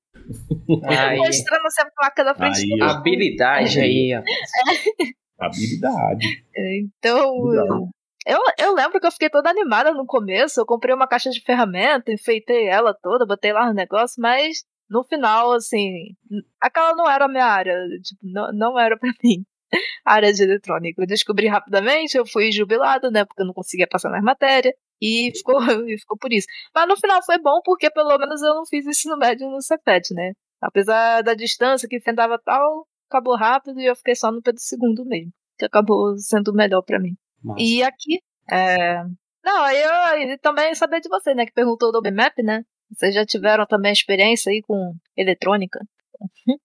Aí. 0.85 1.17
Mostrando 1.17 1.65
essa 1.67 1.89
placa 1.95 2.23
da 2.23 2.35
frente 2.35 2.61
aí, 2.61 2.77
do 2.77 2.83
Habilidade 2.83 3.79
aí, 3.79 4.11
ó. 4.17 4.21
Habilidade. 5.39 6.43
Então, 6.55 7.91
eu, 8.25 8.39
eu 8.59 8.73
lembro 8.73 8.99
que 8.99 9.07
eu 9.07 9.11
fiquei 9.11 9.29
toda 9.29 9.49
animada 9.49 9.93
no 9.93 10.05
começo. 10.05 10.59
Eu 10.59 10.65
comprei 10.65 10.93
uma 10.93 11.07
caixa 11.07 11.29
de 11.29 11.41
ferramenta, 11.41 12.11
enfeitei 12.11 12.67
ela 12.67 12.93
toda, 12.93 13.25
botei 13.25 13.53
lá 13.53 13.67
no 13.67 13.73
negócio, 13.73 14.21
mas 14.21 14.65
no 14.89 15.03
final, 15.03 15.53
assim, 15.53 16.15
aquela 16.61 16.93
não 16.95 17.09
era 17.09 17.25
a 17.25 17.29
minha 17.29 17.45
área. 17.45 17.73
Tipo, 18.03 18.19
não, 18.23 18.51
não 18.53 18.79
era 18.79 18.97
pra 18.97 19.09
mim. 19.23 19.45
A 20.05 20.13
área 20.13 20.33
de 20.33 20.43
eletrônica. 20.43 21.01
Eu 21.01 21.07
descobri 21.07 21.47
rapidamente, 21.47 22.17
eu 22.17 22.25
fui 22.25 22.51
jubilado, 22.51 23.11
né? 23.11 23.25
Porque 23.25 23.41
eu 23.41 23.45
não 23.45 23.53
conseguia 23.53 23.87
passar 23.87 24.09
nas 24.09 24.23
matérias. 24.23 24.73
E 25.01 25.31
ficou, 25.35 25.59
e 25.87 25.97
ficou 25.97 26.17
por 26.17 26.33
isso. 26.33 26.47
Mas 26.73 26.87
no 26.87 26.97
final 26.97 27.23
foi 27.25 27.37
bom 27.39 27.61
porque 27.63 27.89
pelo 27.91 28.17
menos 28.17 28.41
eu 28.41 28.55
não 28.55 28.65
fiz 28.65 28.85
ensino 28.85 29.17
médio 29.17 29.49
no 29.49 29.61
CEPET, 29.61 30.13
né? 30.13 30.33
Apesar 30.61 31.21
da 31.21 31.33
distância 31.33 31.87
que 31.87 31.97
enfrentava 31.97 32.39
tal, 32.43 32.87
acabou 33.09 33.35
rápido 33.35 33.79
e 33.79 33.85
eu 33.85 33.95
fiquei 33.95 34.15
só 34.15 34.31
no 34.31 34.41
Pedro 34.41 34.61
II 34.61 35.05
mesmo. 35.05 35.31
Que 35.57 35.65
acabou 35.65 36.17
sendo 36.17 36.53
melhor 36.53 36.81
para 36.83 36.99
mim. 36.99 37.15
Nossa. 37.43 37.61
E 37.61 37.83
aqui, 37.83 38.19
é... 38.51 39.03
Não, 39.43 39.71
eu, 39.71 40.29
eu 40.29 40.39
também 40.39 40.75
saber 40.75 40.99
de 40.99 41.09
você, 41.09 41.33
né? 41.33 41.45
Que 41.45 41.53
perguntou 41.53 41.91
do 41.91 42.01
BMAP, 42.01 42.43
né? 42.43 42.63
Vocês 42.91 43.13
já 43.13 43.25
tiveram 43.25 43.65
também 43.65 43.91
experiência 43.91 44.51
aí 44.51 44.61
com 44.61 44.93
eletrônica? 45.15 45.79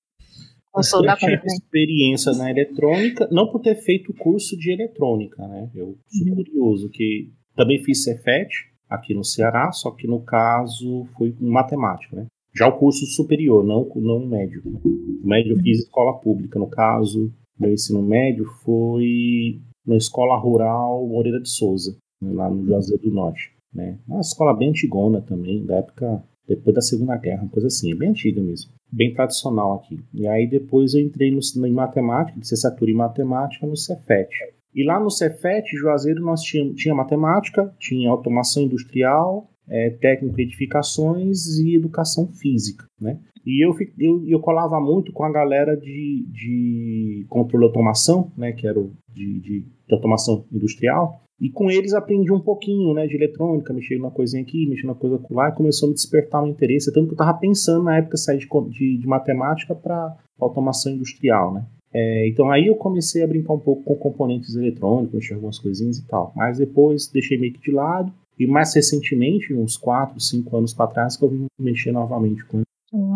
eu 1.04 1.36
tive 1.36 1.46
experiência 1.46 2.32
na 2.32 2.50
eletrônica, 2.50 3.28
não 3.30 3.50
por 3.50 3.60
ter 3.60 3.76
feito 3.76 4.14
curso 4.14 4.56
de 4.56 4.72
eletrônica, 4.72 5.46
né? 5.46 5.70
Eu 5.74 5.98
sou 6.08 6.26
uhum. 6.28 6.34
curioso, 6.36 6.88
que 6.90 7.30
também 7.54 7.82
fiz 7.82 8.02
Cefet 8.02 8.48
aqui 8.88 9.14
no 9.14 9.24
Ceará, 9.24 9.70
só 9.72 9.90
que 9.90 10.06
no 10.06 10.22
caso 10.24 11.06
foi 11.16 11.32
com 11.32 11.44
matemática, 11.44 12.16
né? 12.16 12.26
Já 12.54 12.68
o 12.68 12.78
curso 12.78 13.06
superior, 13.06 13.64
não 13.64 13.88
não 13.96 14.26
médio. 14.26 14.62
O 14.64 15.26
médio 15.26 15.56
eu 15.56 15.62
fiz 15.62 15.80
escola 15.80 16.18
pública, 16.18 16.58
no 16.58 16.68
caso, 16.68 17.32
meu 17.58 17.72
ensino 17.72 18.02
médio 18.02 18.44
foi 18.64 19.60
na 19.86 19.96
escola 19.96 20.36
rural 20.36 21.06
Moreira 21.06 21.40
de 21.40 21.48
Souza, 21.48 21.96
lá 22.20 22.50
no 22.50 22.64
Juazeiro 22.64 23.02
do 23.02 23.10
Norte, 23.10 23.52
né? 23.72 23.98
Uma 24.06 24.20
escola 24.20 24.54
bem 24.54 24.68
antigona 24.68 25.20
também, 25.20 25.64
da 25.64 25.76
época 25.76 26.22
depois 26.46 26.74
da 26.74 26.82
Segunda 26.82 27.16
Guerra, 27.16 27.42
uma 27.42 27.50
coisa 27.50 27.68
assim, 27.68 27.94
bem 27.96 28.10
antiga 28.10 28.42
mesmo, 28.42 28.72
bem 28.90 29.14
tradicional 29.14 29.74
aqui. 29.74 30.00
E 30.12 30.26
aí 30.26 30.46
depois 30.46 30.94
eu 30.94 31.00
entrei 31.00 31.30
no, 31.30 31.40
em 31.66 31.72
matemática, 31.72 32.38
licenciatura 32.38 32.90
em 32.90 32.94
matemática 32.94 33.66
no 33.66 33.76
Cefet. 33.76 34.28
E 34.74 34.84
lá 34.84 34.98
no 34.98 35.10
Cefet, 35.10 35.64
Juazeiro, 35.76 36.22
nós 36.22 36.42
tínhamos 36.42 36.80
tinha 36.80 36.94
matemática, 36.94 37.74
tinha 37.78 38.10
automação 38.10 38.62
industrial, 38.62 39.48
é, 39.68 39.90
técnico 39.90 40.40
edificações 40.40 41.58
e 41.58 41.76
educação 41.76 42.28
física, 42.28 42.84
né? 43.00 43.18
E 43.44 43.64
eu, 43.64 43.74
eu, 43.98 44.24
eu 44.26 44.40
colava 44.40 44.80
muito 44.80 45.12
com 45.12 45.24
a 45.24 45.32
galera 45.32 45.76
de, 45.76 46.24
de 46.30 47.26
controle 47.28 47.64
de 47.64 47.70
automação, 47.70 48.30
né? 48.36 48.52
Que 48.52 48.66
era 48.66 48.78
o 48.78 48.92
de, 49.12 49.40
de, 49.40 49.60
de 49.60 49.94
automação 49.94 50.44
industrial. 50.52 51.20
E 51.40 51.50
com 51.50 51.68
eles 51.70 51.92
aprendi 51.92 52.32
um 52.32 52.38
pouquinho, 52.38 52.94
né, 52.94 53.04
de 53.04 53.16
eletrônica, 53.16 53.72
mexer 53.72 53.98
numa 53.98 54.12
coisinha 54.12 54.42
aqui, 54.42 54.64
mexer 54.68 54.86
numa 54.86 54.94
coisa 54.94 55.20
lá, 55.28 55.48
e 55.48 55.52
começou 55.52 55.88
a 55.88 55.90
me 55.90 55.94
despertar 55.94 56.40
um 56.40 56.46
interesse, 56.46 56.92
tanto 56.92 57.06
que 57.06 57.14
eu 57.14 57.14
estava 57.14 57.36
pensando 57.36 57.82
na 57.82 57.96
época 57.96 58.16
sair 58.16 58.38
de, 58.38 58.46
de, 58.70 58.98
de 58.98 59.06
matemática 59.08 59.74
para 59.74 60.16
automação 60.38 60.92
industrial, 60.92 61.52
né. 61.52 61.66
É, 61.92 62.28
então 62.28 62.50
aí 62.50 62.68
eu 62.68 62.74
comecei 62.74 63.22
a 63.22 63.26
brincar 63.26 63.52
um 63.52 63.58
pouco 63.58 63.82
com 63.82 63.94
componentes 63.96 64.54
eletrônicos, 64.54 65.14
mexer 65.14 65.34
algumas 65.34 65.58
coisinhas 65.58 65.98
e 65.98 66.06
tal. 66.06 66.32
Mas 66.34 66.58
depois 66.58 67.08
deixei 67.08 67.36
meio 67.36 67.52
que 67.52 67.60
de 67.60 67.70
lado. 67.70 68.12
E 68.38 68.46
mais 68.46 68.74
recentemente, 68.74 69.54
uns 69.54 69.76
4, 69.76 70.18
5 70.18 70.56
anos 70.56 70.74
para 70.74 70.90
trás, 70.90 71.16
que 71.16 71.24
eu 71.24 71.30
vim 71.30 71.46
mexer 71.58 71.92
novamente 71.92 72.44
com 72.46 72.58
ele. 72.58 72.66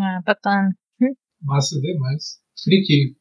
Ah, 0.01 0.21
bacana. 0.25 0.73
Massa 1.41 1.79
demais. 1.79 2.39
Friki, 2.63 3.15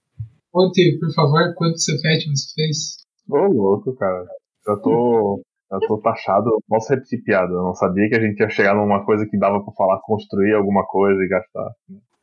conte, 0.51 0.99
por 0.99 1.13
favor, 1.13 1.55
quanto 1.55 1.79
você 1.79 1.99
fez? 2.01 2.97
Ô, 3.29 3.53
louco, 3.53 3.95
cara. 3.97 4.27
Eu 4.67 4.81
tô, 4.81 5.43
eu 5.71 5.81
tô 5.81 5.99
taxado, 5.99 6.51
posso 6.67 6.93
repetir 6.93 7.23
piada. 7.23 7.53
Eu 7.53 7.63
não 7.63 7.75
sabia 7.75 8.09
que 8.09 8.17
a 8.17 8.21
gente 8.21 8.41
ia 8.41 8.49
chegar 8.49 8.75
numa 8.75 9.05
coisa 9.05 9.27
que 9.27 9.39
dava 9.39 9.63
pra 9.63 9.73
falar, 9.75 10.01
construir 10.03 10.55
alguma 10.55 10.85
coisa 10.87 11.23
e 11.23 11.29
gastar. 11.29 11.71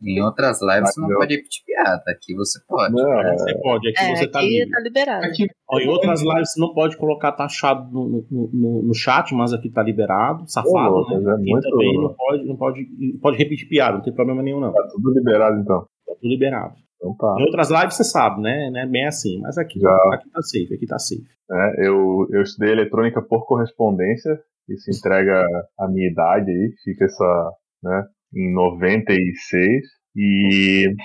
Em 0.03 0.21
outras 0.21 0.59
lives 0.61 0.93
você 0.93 1.01
não 1.01 1.07
pode 1.07 1.35
repetir 1.35 1.63
piada, 1.65 2.03
aqui 2.07 2.35
você 2.35 2.59
pode. 2.67 2.93
Não, 2.93 3.21
é, 3.21 3.33
você 3.33 3.57
pode, 3.59 3.89
aqui 3.89 4.03
é, 4.03 4.15
você 4.15 4.27
tá 4.27 4.39
aqui 4.39 4.69
tá 4.69 4.79
liberado. 4.81 5.25
Aqui, 5.25 5.47
ó, 5.69 5.79
em 5.79 5.87
outras 5.87 6.21
lives 6.21 6.51
você 6.51 6.59
não 6.59 6.73
pode 6.73 6.97
colocar 6.97 7.31
taxado 7.31 7.89
no, 7.91 8.25
no, 8.29 8.49
no, 8.53 8.83
no 8.83 8.93
chat, 8.93 9.33
mas 9.33 9.53
aqui 9.53 9.69
tá 9.69 9.81
liberado, 9.81 10.43
safado, 10.47 10.95
Ô, 10.95 11.19
né? 11.19 11.35
É 11.37 11.57
e 11.57 11.61
também 11.61 12.01
não 12.01 12.13
pode, 12.13 12.45
não 12.45 12.57
pode, 12.57 12.87
pode 13.21 13.37
repetir 13.37 13.67
piada, 13.69 13.95
não 13.95 14.03
tem 14.03 14.13
problema 14.13 14.43
nenhum 14.43 14.59
não. 14.59 14.73
Tá 14.73 14.87
tudo 14.91 15.13
liberado 15.13 15.59
então. 15.59 15.81
Tá 16.05 16.15
tudo 16.19 16.29
liberado. 16.29 16.75
Então 16.97 17.15
tá. 17.15 17.35
Em 17.39 17.43
outras 17.43 17.69
lives 17.69 17.95
você 17.95 18.03
sabe, 18.03 18.41
né? 18.41 18.69
Não 18.71 18.79
é 18.81 18.87
bem 18.87 19.05
assim, 19.05 19.39
mas 19.41 19.57
aqui, 19.57 19.79
Já. 19.79 19.95
aqui 20.13 20.29
tá 20.29 20.41
safe, 20.41 20.73
aqui 20.73 20.85
tá 20.85 20.99
safe. 20.99 21.23
É, 21.51 21.87
eu, 21.87 22.27
eu 22.31 22.41
estudei 22.41 22.71
eletrônica 22.71 23.21
por 23.21 23.45
correspondência, 23.45 24.39
isso 24.67 24.89
entrega 24.89 25.45
a 25.79 25.87
minha 25.87 26.09
idade 26.09 26.49
aí, 26.49 26.73
fica 26.83 27.05
essa, 27.05 27.51
né, 27.83 28.07
em 28.35 28.53
96. 28.53 29.83
E 30.15 30.95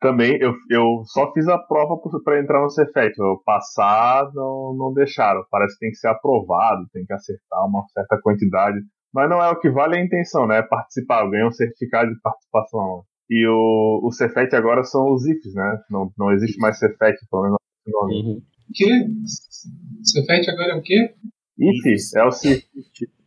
também 0.00 0.38
eu, 0.40 0.54
eu 0.70 1.02
só 1.06 1.32
fiz 1.32 1.48
a 1.48 1.58
prova 1.58 1.96
para 2.24 2.40
entrar 2.40 2.62
no 2.62 2.70
Cefet. 2.70 3.18
Eu 3.18 3.40
passar 3.44 4.30
não, 4.34 4.74
não 4.76 4.92
deixaram. 4.92 5.44
Parece 5.50 5.74
que 5.74 5.80
tem 5.80 5.90
que 5.90 5.96
ser 5.96 6.08
aprovado, 6.08 6.86
tem 6.92 7.04
que 7.04 7.12
acertar 7.12 7.66
uma 7.66 7.84
certa 7.92 8.20
quantidade. 8.22 8.78
Mas 9.12 9.30
não 9.30 9.42
é 9.42 9.48
o 9.50 9.58
que 9.58 9.70
vale 9.70 9.96
a 9.96 10.04
intenção, 10.04 10.46
né? 10.46 10.58
É 10.58 10.62
participar. 10.62 11.24
Eu 11.24 11.30
ganhei 11.30 11.46
um 11.46 11.52
certificado 11.52 12.12
de 12.12 12.20
participação. 12.20 13.04
E 13.30 13.46
o, 13.46 14.00
o 14.04 14.12
Cefet 14.12 14.54
agora 14.54 14.84
são 14.84 15.12
os 15.12 15.26
IFs, 15.26 15.54
né? 15.54 15.80
Não, 15.90 16.12
não 16.18 16.32
existe 16.32 16.58
mais 16.58 16.78
Cefet, 16.78 17.16
pelo 17.30 17.42
menos 17.42 17.58
nome. 17.86 18.14
Uhum. 18.14 18.36
O 18.36 18.72
quê? 18.74 19.06
Cefet 20.02 20.50
agora 20.50 20.72
é 20.72 20.76
o 20.76 20.82
quê? 20.82 21.14
IFs, 21.58 22.14
é 22.14 22.24
o 22.24 22.30
CIF. 22.30 22.64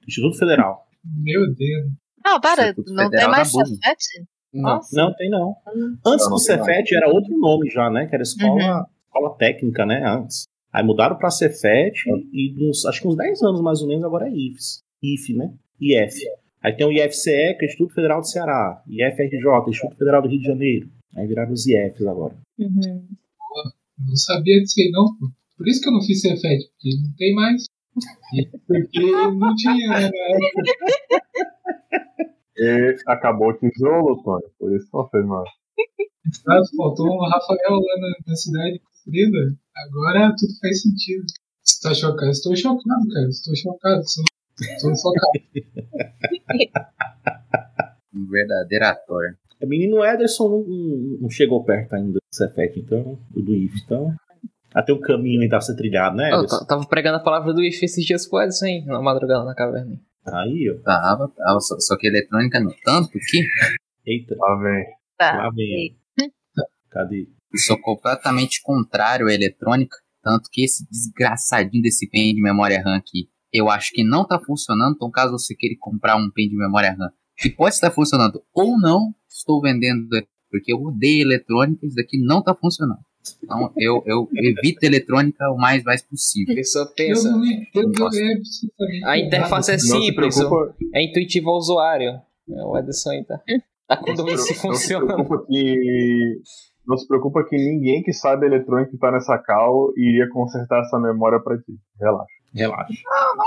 Instituto 0.08 0.38
Federal. 0.38 0.86
Meu 1.04 1.42
Deus. 1.54 1.92
Não, 2.26 2.40
para, 2.40 2.74
não 2.88 3.10
tem 3.10 3.28
mais 3.28 3.52
Cefet? 3.52 4.28
Não, 4.54 4.80
não 4.94 5.14
tem 5.14 5.30
não. 5.30 5.56
Antes 6.06 6.26
não, 6.26 6.34
do 6.34 6.40
Cefet 6.40 6.96
era 6.96 7.10
outro 7.10 7.38
nome 7.38 7.70
já, 7.70 7.90
né? 7.90 8.08
Que 8.08 8.16
era 8.16 8.24
escola, 8.24 8.52
uhum. 8.52 8.86
escola 9.06 9.38
técnica, 9.38 9.86
né? 9.86 10.04
Antes. 10.06 10.44
Aí 10.72 10.84
mudaram 10.84 11.18
para 11.18 11.30
Cefet 11.30 12.10
uhum. 12.10 12.30
e 12.32 12.70
uns, 12.70 12.86
acho 12.86 13.02
que 13.02 13.08
uns 13.08 13.16
10 13.16 13.44
anos 13.44 13.62
mais 13.62 13.82
ou 13.82 13.88
menos 13.88 14.04
agora 14.04 14.28
é 14.28 14.32
IFES. 14.32 14.82
IF, 15.02 15.34
né? 15.34 15.54
IF. 15.80 16.20
Aí 16.62 16.74
tem 16.74 16.86
o 16.86 16.92
IFCE, 16.92 17.56
que 17.58 17.64
é 17.64 17.66
o 17.66 17.66
Instituto 17.66 17.94
Federal 17.94 18.20
do 18.20 18.28
Ceará. 18.28 18.84
IFRJ, 18.88 19.70
Instituto 19.70 19.98
Federal 19.98 20.22
do 20.22 20.28
Rio 20.28 20.40
de 20.40 20.46
Janeiro. 20.46 20.90
Aí 21.16 21.26
viraram 21.26 21.54
os 21.54 21.66
IFs 21.66 22.06
agora. 22.06 22.36
Uhum. 22.58 23.08
não 24.00 24.16
sabia 24.16 24.60
disso 24.62 24.80
aí 24.80 24.92
não, 24.92 25.06
pô. 25.18 25.32
Por 25.58 25.68
isso 25.68 25.82
que 25.82 25.90
eu 25.90 25.94
não 25.94 26.02
fiz 26.02 26.22
Cefet, 26.22 26.70
porque 26.72 26.90
não 27.02 27.14
tem 27.18 27.34
mais. 27.34 27.66
Porque 28.68 29.12
não 29.12 29.56
tinha, 29.56 29.90
né. 29.90 30.12
E 32.62 32.96
acabou 33.08 33.50
o 33.50 33.54
tijolo, 33.58 34.22
Tony. 34.24 34.44
Por 34.60 34.76
isso 34.76 34.86
que 34.90 34.98
não 34.98 35.08
fez 35.10 35.26
mais. 35.26 35.50
Sabe, 36.44 36.62
Faltou 36.78 37.08
um 37.08 37.20
Rafael 37.30 37.72
lá 37.80 38.02
na, 38.02 38.14
na 38.28 38.36
cidade 38.36 38.80
construída. 38.80 39.56
Agora 39.76 40.36
tudo 40.38 40.52
faz 40.62 40.82
sentido. 40.82 41.24
Você 41.64 41.88
tá 41.88 41.94
chocado? 41.96 42.32
Estou 42.32 42.56
chocado, 42.56 43.08
cara. 43.14 43.28
Estou 43.30 43.56
chocado. 43.56 44.02
Estou, 44.02 44.96
chocado. 44.96 45.32
Um 48.14 48.28
verdadeiro 48.30 48.86
ator. 48.86 49.24
O 49.62 49.68
menino 49.68 50.04
Ederson 50.04 50.50
não, 50.50 50.60
não- 50.64 51.18
não 51.22 51.30
chegou 51.30 51.64
perto 51.64 51.94
ainda 51.94 52.14
do 52.14 52.20
Cefet, 52.34 52.80
então, 52.80 53.20
do 53.32 53.42
do 53.42 53.54
IF. 53.56 53.74
Então, 53.86 54.14
até 54.74 54.94
um 54.94 55.00
caminho 55.00 55.42
ainda 55.42 55.58
a 55.58 55.62
ser 55.62 55.76
trilhado, 55.76 56.16
né, 56.16 56.32
Eu 56.32 56.40
Ederson? 56.40 56.66
tava 56.66 56.86
pregando 56.88 57.18
a 57.18 57.22
palavra 57.24 57.54
do 57.54 57.62
IF 57.62 57.84
esses 57.86 58.06
dias 58.06 58.28
pro 58.28 58.42
Edson, 58.42 58.66
hein? 58.66 58.86
Na 58.86 59.02
madrugada 59.02 59.44
na 59.44 59.54
caverna. 59.56 60.00
Aí, 60.34 60.70
ó. 60.70 60.82
Tava, 60.84 61.28
tava. 61.30 61.60
Só, 61.60 61.80
só 61.80 61.98
que 61.98 62.08
eletrônica 62.08 62.60
não. 62.60 62.74
Tanto 62.84 63.12
que 63.12 63.48
Eita, 64.06 64.36
Lá 64.38 64.56
vem. 64.56 64.86
Tá. 65.18 65.38
lá 65.38 65.50
vem. 65.52 65.98
Cadê? 66.90 67.28
eu 67.52 67.60
sou 67.60 67.80
completamente 67.80 68.62
contrário 68.62 69.28
à 69.28 69.34
eletrônica. 69.34 69.96
Tanto 70.22 70.50
que 70.52 70.64
esse 70.64 70.86
desgraçadinho 70.90 71.84
desse 71.84 72.10
pen 72.10 72.36
de 72.36 72.42
memória 72.42 72.82
RAM 72.82 72.96
aqui, 72.96 73.30
eu 73.52 73.70
acho 73.70 73.92
que 73.92 74.04
não 74.04 74.26
tá 74.26 74.40
funcionando. 74.40 74.96
Então, 74.96 75.10
caso 75.10 75.32
você 75.32 75.56
queira 75.56 75.76
comprar 75.80 76.16
um 76.16 76.30
pen 76.30 76.50
de 76.50 76.56
memória 76.58 76.92
RAM 76.92 77.12
que 77.38 77.50
pode 77.50 77.76
estar 77.76 77.90
funcionando 77.92 78.44
ou 78.54 78.78
não, 78.80 79.14
estou 79.28 79.62
vendendo 79.62 80.08
porque 80.52 80.74
eu 80.74 80.82
odeio 80.82 81.22
eletrônica. 81.22 81.86
Isso 81.86 81.96
daqui 81.96 82.18
não 82.20 82.44
tá 82.44 82.54
funcionando. 82.54 83.00
Então, 83.44 83.72
eu, 83.78 84.04
eu 84.06 84.28
evito 84.34 84.86
eletrônica 84.86 85.44
o 85.52 85.58
mais, 85.58 85.84
mais 85.84 86.02
possível. 86.02 86.54
A 86.54 86.56
pessoa 86.56 86.86
Eu 86.86 86.94
pensa. 86.96 87.30
não 87.32 87.40
Nossa. 87.40 88.20
é 88.20 88.34
absolutamente 88.34 89.06
A 89.06 89.18
interface 89.18 89.72
é. 89.72 89.74
Não 89.74 89.80
simples, 90.02 90.36
é 90.94 91.04
intuitivo 91.04 91.50
ao 91.50 91.58
usuário. 91.58 92.10
É, 92.12 92.64
O 92.64 92.78
Edson 92.78 93.10
aí 93.12 93.24
tá. 93.26 93.40
Tá 93.88 93.98
com 93.98 94.14
dúvida 94.14 94.38
se 94.38 94.50
não 94.50 94.56
se 94.56 94.62
funciona. 94.62 95.06
preocupa 95.06 95.46
que. 95.48 96.42
Não 96.88 96.98
se 96.98 97.08
preocupa 97.08 97.46
que 97.48 97.56
ninguém 97.56 98.02
que 98.02 98.12
sabe 98.14 98.48
eletrônica 98.48 98.96
e 98.96 98.98
tá 98.98 99.12
nessa 99.12 99.38
cal 99.38 99.92
iria 99.96 100.28
consertar 100.30 100.82
essa 100.82 100.98
memória 101.00 101.40
pra 101.40 101.56
ti. 101.58 101.74
Relaxa. 102.00 102.26
Relaxa. 102.54 102.94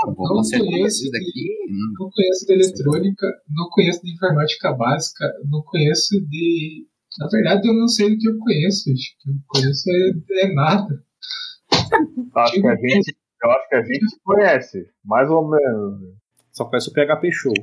Não, 0.05 0.13
vou 0.13 0.27
Não 0.35 0.41
conheço 0.43 1.03
isso 1.03 1.11
daqui. 1.11 1.49
hum, 1.69 1.93
Não 1.99 2.09
conheço 2.09 2.45
de 2.45 2.53
eletrônica, 2.53 3.27
não 3.49 3.69
conheço 3.69 4.01
de 4.01 4.13
informática 4.13 4.71
básica, 4.73 5.25
não 5.51 5.61
conheço 5.63 6.21
de. 6.29 6.85
Na 7.19 7.27
verdade, 7.27 7.67
eu 7.67 7.73
não 7.73 7.87
sei 7.87 8.09
do 8.09 8.17
que 8.17 8.27
eu 8.27 8.37
conheço. 8.37 8.85
Que 8.85 9.29
eu 9.29 9.35
conheço 9.47 9.89
é, 9.89 10.45
é 10.45 10.53
nada. 10.53 11.03
Acho 12.35 12.53
que 12.53 12.67
a 12.67 12.75
gente, 12.75 13.15
eu 13.43 13.51
acho 13.51 13.69
que 13.69 13.75
a 13.75 13.83
gente 13.83 14.19
conhece, 14.23 14.89
mais 15.05 15.29
ou 15.29 15.49
menos. 15.49 16.15
Só 16.51 16.65
conhece 16.65 16.89
o 16.89 16.93
PHP 16.93 17.31
Show. 17.31 17.53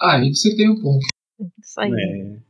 Ah, 0.00 0.16
aí 0.16 0.34
você 0.34 0.54
tem 0.56 0.70
um 0.70 0.80
ponto. 0.80 1.06
Isso 1.60 1.80
aí. 1.80 1.90
É. 1.90 2.48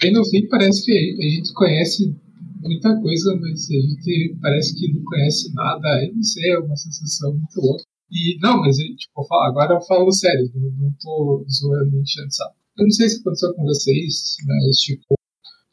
Bem 0.00 0.12
no 0.12 0.24
fim, 0.24 0.46
parece 0.48 0.84
que 0.84 0.92
a 0.92 1.28
gente 1.28 1.52
conhece 1.54 2.14
muita 2.60 3.00
coisa, 3.00 3.36
mas 3.40 3.70
a 3.70 3.74
gente 3.74 4.36
parece 4.40 4.78
que 4.78 4.92
não 4.92 5.02
conhece 5.04 5.52
nada. 5.54 6.06
Eu 6.06 6.14
não 6.14 6.22
sei, 6.22 6.52
é 6.52 6.58
uma 6.58 6.76
sensação 6.76 7.32
muito 7.32 7.60
louca. 7.60 7.84
E 8.10 8.38
não, 8.40 8.60
mas 8.60 8.76
tipo, 8.76 9.26
agora 9.34 9.74
eu 9.74 9.80
falo 9.82 10.10
sério, 10.10 10.50
não, 10.54 10.70
não 10.70 10.94
tô 11.00 11.44
zoando 11.50 11.96
e 11.96 12.00
enchendo 12.00 12.32
saco. 12.32 12.56
Eu 12.78 12.84
não 12.84 12.90
sei 12.90 13.08
se 13.08 13.20
aconteceu 13.20 13.54
com 13.54 13.64
vocês, 13.64 14.36
mas 14.46 14.76
tipo, 14.78 15.17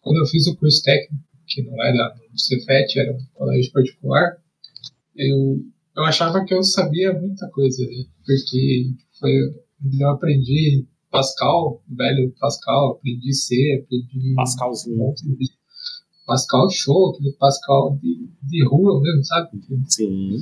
quando 0.05 0.19
eu 0.19 0.25
fiz 0.27 0.45
o 0.45 0.55
curso 0.55 0.83
técnico, 0.83 1.25
que 1.47 1.63
não 1.63 1.83
era 1.83 2.15
no 2.31 2.39
Cefet, 2.39 2.99
era 2.99 3.11
um 3.11 3.25
colégio 3.33 3.71
particular, 3.71 4.37
eu, 5.15 5.57
eu 5.97 6.03
achava 6.03 6.45
que 6.45 6.53
eu 6.53 6.61
sabia 6.61 7.11
muita 7.11 7.49
coisa, 7.49 7.83
né? 7.83 8.05
porque 8.23 8.91
foi, 9.19 9.31
eu 9.99 10.09
aprendi 10.09 10.85
Pascal, 11.09 11.81
velho 11.89 12.31
Pascal, 12.39 12.91
aprendi 12.91 13.33
C, 13.33 13.81
aprendi 13.83 14.35
Pascalzinho. 14.35 15.13
Pascal 16.27 16.69
show, 16.69 17.11
aquele 17.11 17.31
Pascal 17.33 17.97
de, 18.01 18.29
de 18.43 18.65
rua 18.65 19.01
mesmo, 19.01 19.23
sabe? 19.23 19.49
Sim. 19.87 20.35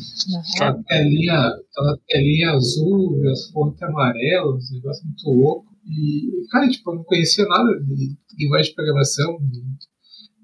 Aquela 0.55 0.83
telinha, 0.83 1.37
aquela 1.37 1.99
telinha 2.07 2.51
azul, 2.51 3.21
as 3.29 3.49
fontes 3.51 3.81
amarelas, 3.83 4.71
um 4.71 4.75
negócio 4.75 5.05
muito 5.05 5.29
louco. 5.29 5.72
E, 5.85 6.47
cara, 6.49 6.69
tipo, 6.69 6.91
eu 6.91 6.95
não 6.95 7.03
conhecia 7.03 7.45
nada 7.45 7.79
de 7.79 8.15
linguagem 8.37 8.69
de 8.69 8.75
programação, 8.75 9.37
de, 9.41 9.61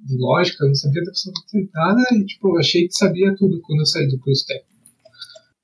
de 0.05 0.17
lógica, 0.17 0.63
eu 0.63 0.67
não 0.67 0.75
sabia 0.75 1.01
absolutamente 1.01 1.71
nada, 1.73 2.01
e, 2.13 2.25
tipo, 2.25 2.49
eu 2.49 2.59
achei 2.59 2.87
que 2.87 2.93
sabia 2.93 3.35
tudo 3.35 3.61
quando 3.61 3.79
eu 3.79 3.85
saí 3.85 4.07
do 4.07 4.19
curso 4.19 4.45
técnico. 4.45 4.69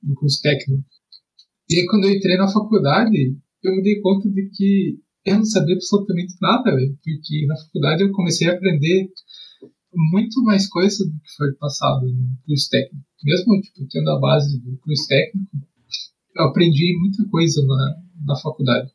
Do 0.01 0.15
curso 0.15 0.41
técnico. 0.41 0.83
E 1.69 1.79
aí, 1.79 1.85
quando 1.87 2.05
eu 2.05 2.11
entrei 2.11 2.37
na 2.37 2.47
faculdade, 2.47 3.35
eu 3.63 3.75
me 3.75 3.81
dei 3.81 3.99
conta 3.99 4.29
de 4.29 4.49
que 4.53 4.99
eu 5.25 5.37
não 5.37 5.45
sabia 5.45 5.73
absolutamente 5.73 6.35
nada, 6.39 6.75
velho, 6.75 6.97
porque 7.03 7.45
na 7.47 7.57
faculdade 7.57 8.03
eu 8.03 8.11
comecei 8.11 8.47
a 8.47 8.53
aprender 8.53 9.09
muito 9.95 10.43
mais 10.43 10.67
coisa 10.67 11.03
do 11.05 11.19
que 11.19 11.35
foi 11.35 11.53
passado 11.53 12.07
no 12.07 12.37
curso 12.45 12.69
técnico. 12.69 13.05
Mesmo 13.23 13.61
tipo, 13.61 13.87
tendo 13.89 14.11
a 14.11 14.19
base 14.19 14.59
do 14.59 14.77
curso 14.77 15.07
técnico, 15.07 15.49
eu 16.35 16.43
aprendi 16.45 16.95
muita 16.99 17.27
coisa 17.29 17.65
na, 17.65 17.95
na 18.25 18.35
faculdade. 18.35 18.91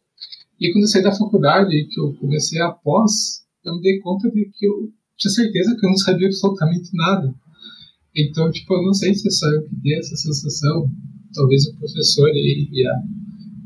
E 0.61 0.73
quando 0.73 0.85
eu 0.85 0.89
saí 0.89 1.03
da 1.03 1.13
faculdade 1.13 1.75
e 1.75 1.87
que 1.89 2.01
eu 2.01 2.13
comecei 2.15 2.61
a 2.61 2.71
pós, 2.71 3.45
eu 3.65 3.75
me 3.75 3.81
dei 3.83 3.99
conta 4.01 4.31
de 4.31 4.45
que 4.53 4.67
eu 4.67 4.93
tinha 5.17 5.31
certeza 5.33 5.75
que 5.79 5.87
eu 5.87 5.91
não 5.91 5.97
sabia 5.97 6.27
absolutamente 6.27 6.91
nada. 6.95 7.35
Então, 8.17 8.51
tipo, 8.51 8.75
eu 8.75 8.83
não 8.83 8.93
sei 8.95 9.15
se 9.15 9.27
é 9.29 9.31
só 9.31 9.47
eu 9.53 9.63
que 9.69 9.77
dei 9.77 9.99
essa 9.99 10.17
sensação. 10.17 10.91
Talvez 11.33 11.67
o 11.67 11.77
professor 11.79 12.29
aí 12.31 12.69
e 12.73 12.87
a, 12.87 12.93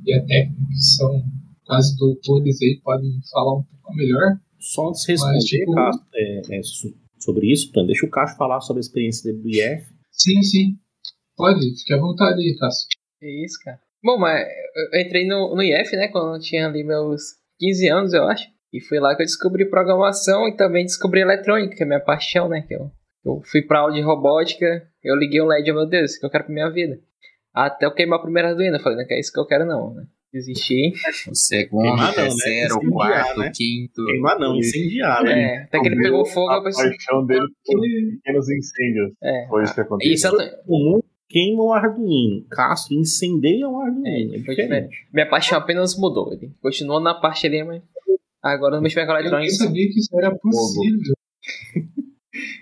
e 0.06 0.14
a 0.14 0.24
técnica, 0.24 0.66
que 0.68 0.80
são 0.80 1.24
quase 1.64 1.96
doutores 1.96 2.60
aí, 2.62 2.78
podem 2.84 3.10
falar 3.32 3.58
um 3.58 3.62
pouco 3.64 3.94
melhor. 3.96 4.38
Só 4.60 4.88
antes 4.90 5.02
de 5.04 5.12
responder, 5.12 5.34
Mas, 5.34 5.44
tipo- 5.44 5.72
Cássio, 5.74 6.02
é, 6.14 6.58
é, 6.58 6.62
so- 6.62 6.94
sobre 7.18 7.50
isso, 7.52 7.68
então, 7.70 7.86
deixa 7.86 8.04
o 8.06 8.10
Cássio 8.10 8.36
falar 8.36 8.60
sobre 8.60 8.80
a 8.80 8.82
experiência 8.84 9.24
dele 9.32 9.42
do 9.42 9.48
IF. 9.48 9.86
Sim, 10.12 10.42
sim. 10.42 10.78
Pode, 11.36 11.60
fique 11.78 11.92
à 11.94 11.98
vontade 11.98 12.38
aí, 12.40 12.54
Cássio. 12.56 12.86
É 13.22 13.44
isso, 13.44 13.56
cara. 13.64 13.80
Bom, 14.04 14.18
mas 14.18 14.46
eu 14.92 15.00
entrei 15.00 15.26
no, 15.26 15.54
no 15.56 15.62
IF, 15.62 15.96
né, 15.96 16.08
quando 16.08 16.34
eu 16.34 16.40
tinha 16.40 16.66
ali 16.66 16.84
meus 16.84 17.22
15 17.58 17.88
anos, 17.88 18.12
eu 18.12 18.24
acho. 18.24 18.46
E 18.72 18.80
foi 18.80 18.98
lá 18.98 19.14
que 19.16 19.22
eu 19.22 19.26
descobri 19.26 19.64
programação 19.70 20.46
e 20.48 20.56
também 20.56 20.84
descobri 20.84 21.20
eletrônica, 21.20 21.74
que 21.74 21.82
é 21.82 21.86
minha 21.86 22.00
paixão, 22.00 22.48
né? 22.48 22.62
Que 22.66 22.74
eu, 22.74 22.90
eu 23.24 23.40
fui 23.44 23.62
pra 23.62 23.78
aula 23.78 23.94
de 23.94 24.00
robótica, 24.00 24.82
eu 25.02 25.16
liguei 25.16 25.40
o 25.40 25.46
LED, 25.46 25.72
meu 25.72 25.86
Deus, 25.86 26.10
isso 26.10 26.20
que 26.20 26.26
eu 26.26 26.30
quero 26.30 26.44
pra 26.44 26.52
minha 26.52 26.70
vida. 26.70 26.98
Até 27.54 27.86
eu 27.86 27.94
queimar 27.94 28.18
a 28.18 28.22
primeira 28.22 28.48
Arduino, 28.48 28.76
eu 28.76 28.80
falei, 28.80 28.98
não 28.98 29.06
é 29.08 29.20
isso 29.20 29.32
que 29.32 29.38
eu 29.38 29.46
quero 29.46 29.64
não, 29.64 29.94
né? 29.94 30.02
Desisti. 30.32 30.90
O 31.30 31.34
segundo, 31.36 31.82
Queimar 31.84 32.16
não, 32.16 32.24
né? 32.24 32.24
terceiro, 32.24 32.74
o 32.74 32.78
Incendiar, 32.78 32.92
quarto, 33.24 33.38
né? 33.38 33.52
quinto. 33.54 34.04
Queimar 34.04 34.38
não, 34.40 34.56
incendiar, 34.56 35.22
né? 35.22 35.42
É, 35.42 35.62
até 35.62 35.78
que 35.80 35.86
ele 35.86 36.02
pegou 36.02 36.26
fogo, 36.26 36.52
eu 36.52 36.58
a 36.58 36.64
pensei, 36.64 36.90
paixão 36.90 37.24
dele 37.24 37.46
por 37.64 37.80
pequenos 37.80 38.50
incêndios. 38.50 39.12
é. 39.22 39.46
Foi 39.48 39.62
isso 39.62 39.74
que 39.74 39.80
aconteceu. 39.80 40.12
Isso, 40.12 40.28
O 40.66 40.78
mundo 40.90 41.04
queima 41.28 41.62
um 41.64 41.72
Arduino. 41.72 42.46
Cássio 42.50 42.98
incendeia 42.98 43.68
um 43.68 43.80
Arduino. 43.80 44.06
É, 44.06 44.22
É, 44.22 44.38
diferente. 44.38 45.06
minha 45.12 45.28
paixão 45.28 45.58
apenas 45.58 45.96
mudou. 45.98 46.32
Ele 46.32 46.52
continuou 46.60 47.00
na 47.00 47.14
parte 47.14 47.46
ali, 47.46 47.62
mas 47.64 47.82
agora 48.42 48.76
eu 48.76 48.76
não 48.76 48.82
mais 48.82 48.94
com 48.94 49.00
Eu 49.00 49.06
nem 49.06 49.16
eletrônica. 49.20 49.52
sabia 49.54 49.88
que 49.88 49.98
isso 49.98 50.18
era 50.18 50.34
possível. 50.34 51.14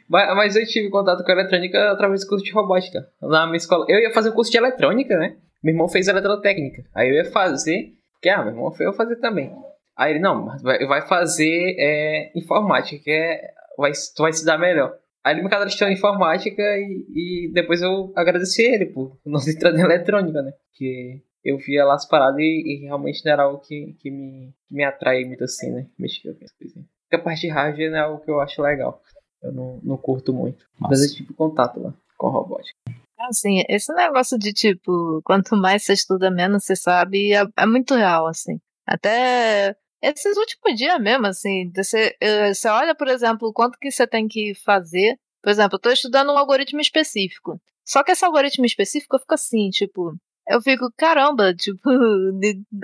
Mas, 0.08 0.36
mas 0.36 0.56
eu 0.56 0.66
tive 0.66 0.90
contato 0.90 1.24
com 1.24 1.30
a 1.30 1.34
eletrônica 1.34 1.90
através 1.90 2.20
do 2.20 2.28
curso 2.28 2.44
de 2.44 2.52
robótica. 2.52 3.08
Na 3.22 3.46
minha 3.46 3.56
escola. 3.56 3.86
Eu 3.88 3.98
ia 3.98 4.12
fazer 4.12 4.28
o 4.28 4.34
curso 4.34 4.50
de 4.50 4.58
eletrônica, 4.58 5.16
né? 5.16 5.36
Meu 5.62 5.72
irmão 5.72 5.88
fez 5.88 6.08
eletrotécnica. 6.08 6.84
Aí 6.94 7.08
eu 7.08 7.14
ia 7.14 7.24
fazer. 7.24 7.94
Que, 8.20 8.28
ah, 8.28 8.42
meu 8.42 8.52
irmão 8.52 8.70
foi 8.70 8.84
eu 8.84 8.92
fazer 8.92 9.16
também. 9.16 9.50
Aí 9.96 10.12
ele, 10.12 10.18
não, 10.20 10.44
mas 10.44 10.60
vai, 10.60 10.84
vai 10.86 11.06
fazer 11.08 11.74
é, 11.78 12.30
informática, 12.36 13.02
que 13.02 13.10
é. 13.10 13.40
Vai, 13.78 13.92
tu 14.14 14.22
vai 14.22 14.32
se 14.34 14.44
dar 14.44 14.58
melhor. 14.58 14.94
Aí 15.24 15.34
ele 15.34 15.42
me 15.42 15.50
cadastrou 15.50 15.88
em 15.88 15.94
informática 15.94 16.62
e, 16.62 17.06
e 17.14 17.50
depois 17.52 17.80
eu 17.80 18.12
agradeci 18.16 18.62
ele 18.62 18.86
por 18.86 19.18
não 19.24 19.40
ter 19.40 19.52
entrado 19.52 19.76
em 19.76 19.82
eletrônica, 19.82 20.42
né? 20.42 20.52
Porque 20.68 21.22
eu 21.44 21.58
via 21.58 21.84
lá 21.84 21.94
as 21.94 22.06
paradas 22.06 22.38
e, 22.38 22.62
e 22.82 22.86
realmente 22.86 23.24
não 23.24 23.32
era 23.32 23.42
algo 23.44 23.58
que, 23.60 23.94
que, 24.00 24.10
me, 24.10 24.52
que 24.68 24.74
me 24.74 24.84
atrai 24.84 25.24
muito 25.24 25.44
assim, 25.44 25.70
né? 25.70 25.86
Mexer 25.98 26.34
com 26.34 26.44
as 26.44 26.52
coisinhas. 26.52 26.86
Porque 27.04 27.16
a 27.16 27.24
parte 27.24 27.42
de 27.42 27.48
hardware 27.48 27.90
não 27.90 27.98
é 27.98 28.00
algo 28.00 28.24
que 28.24 28.30
eu 28.30 28.40
acho 28.40 28.62
legal. 28.62 29.00
Eu 29.42 29.52
não, 29.52 29.80
não 29.82 29.96
curto 29.96 30.32
muito. 30.32 30.64
Mas 30.78 31.02
eu 31.02 31.14
tive 31.14 31.34
contato 31.34 31.80
lá 31.80 31.94
com 32.16 32.28
a 32.28 32.30
robótica. 32.30 32.78
Assim, 33.18 33.62
esse 33.68 33.92
negócio 33.92 34.36
de 34.38 34.52
tipo, 34.52 35.20
quanto 35.24 35.56
mais 35.56 35.84
você 35.84 35.92
estuda, 35.92 36.30
menos 36.30 36.64
você 36.64 36.74
sabe, 36.74 37.32
é, 37.32 37.44
é 37.56 37.66
muito 37.66 37.94
real, 37.94 38.26
assim. 38.26 38.60
Até 38.86 39.76
esses 40.02 40.36
últimos 40.36 40.76
dias 40.76 41.00
mesmo, 41.00 41.26
assim, 41.26 41.70
você, 41.74 42.16
eh, 42.20 42.52
você 42.54 42.68
olha, 42.68 42.94
por 42.94 43.08
exemplo, 43.08 43.52
quanto 43.52 43.78
que 43.78 43.90
você 43.90 44.06
tem 44.06 44.28
que 44.28 44.54
fazer. 44.64 45.16
Por 45.42 45.50
exemplo, 45.50 45.76
eu 45.76 45.80
tô 45.80 45.90
estudando 45.90 46.32
um 46.32 46.38
algoritmo 46.38 46.80
específico. 46.80 47.60
Só 47.84 48.02
que 48.04 48.12
esse 48.12 48.24
algoritmo 48.24 48.64
específico 48.66 49.16
eu 49.16 49.20
fico 49.20 49.34
assim, 49.34 49.70
tipo, 49.70 50.14
eu 50.48 50.60
fico, 50.62 50.92
caramba, 50.96 51.54
tipo, 51.56 51.90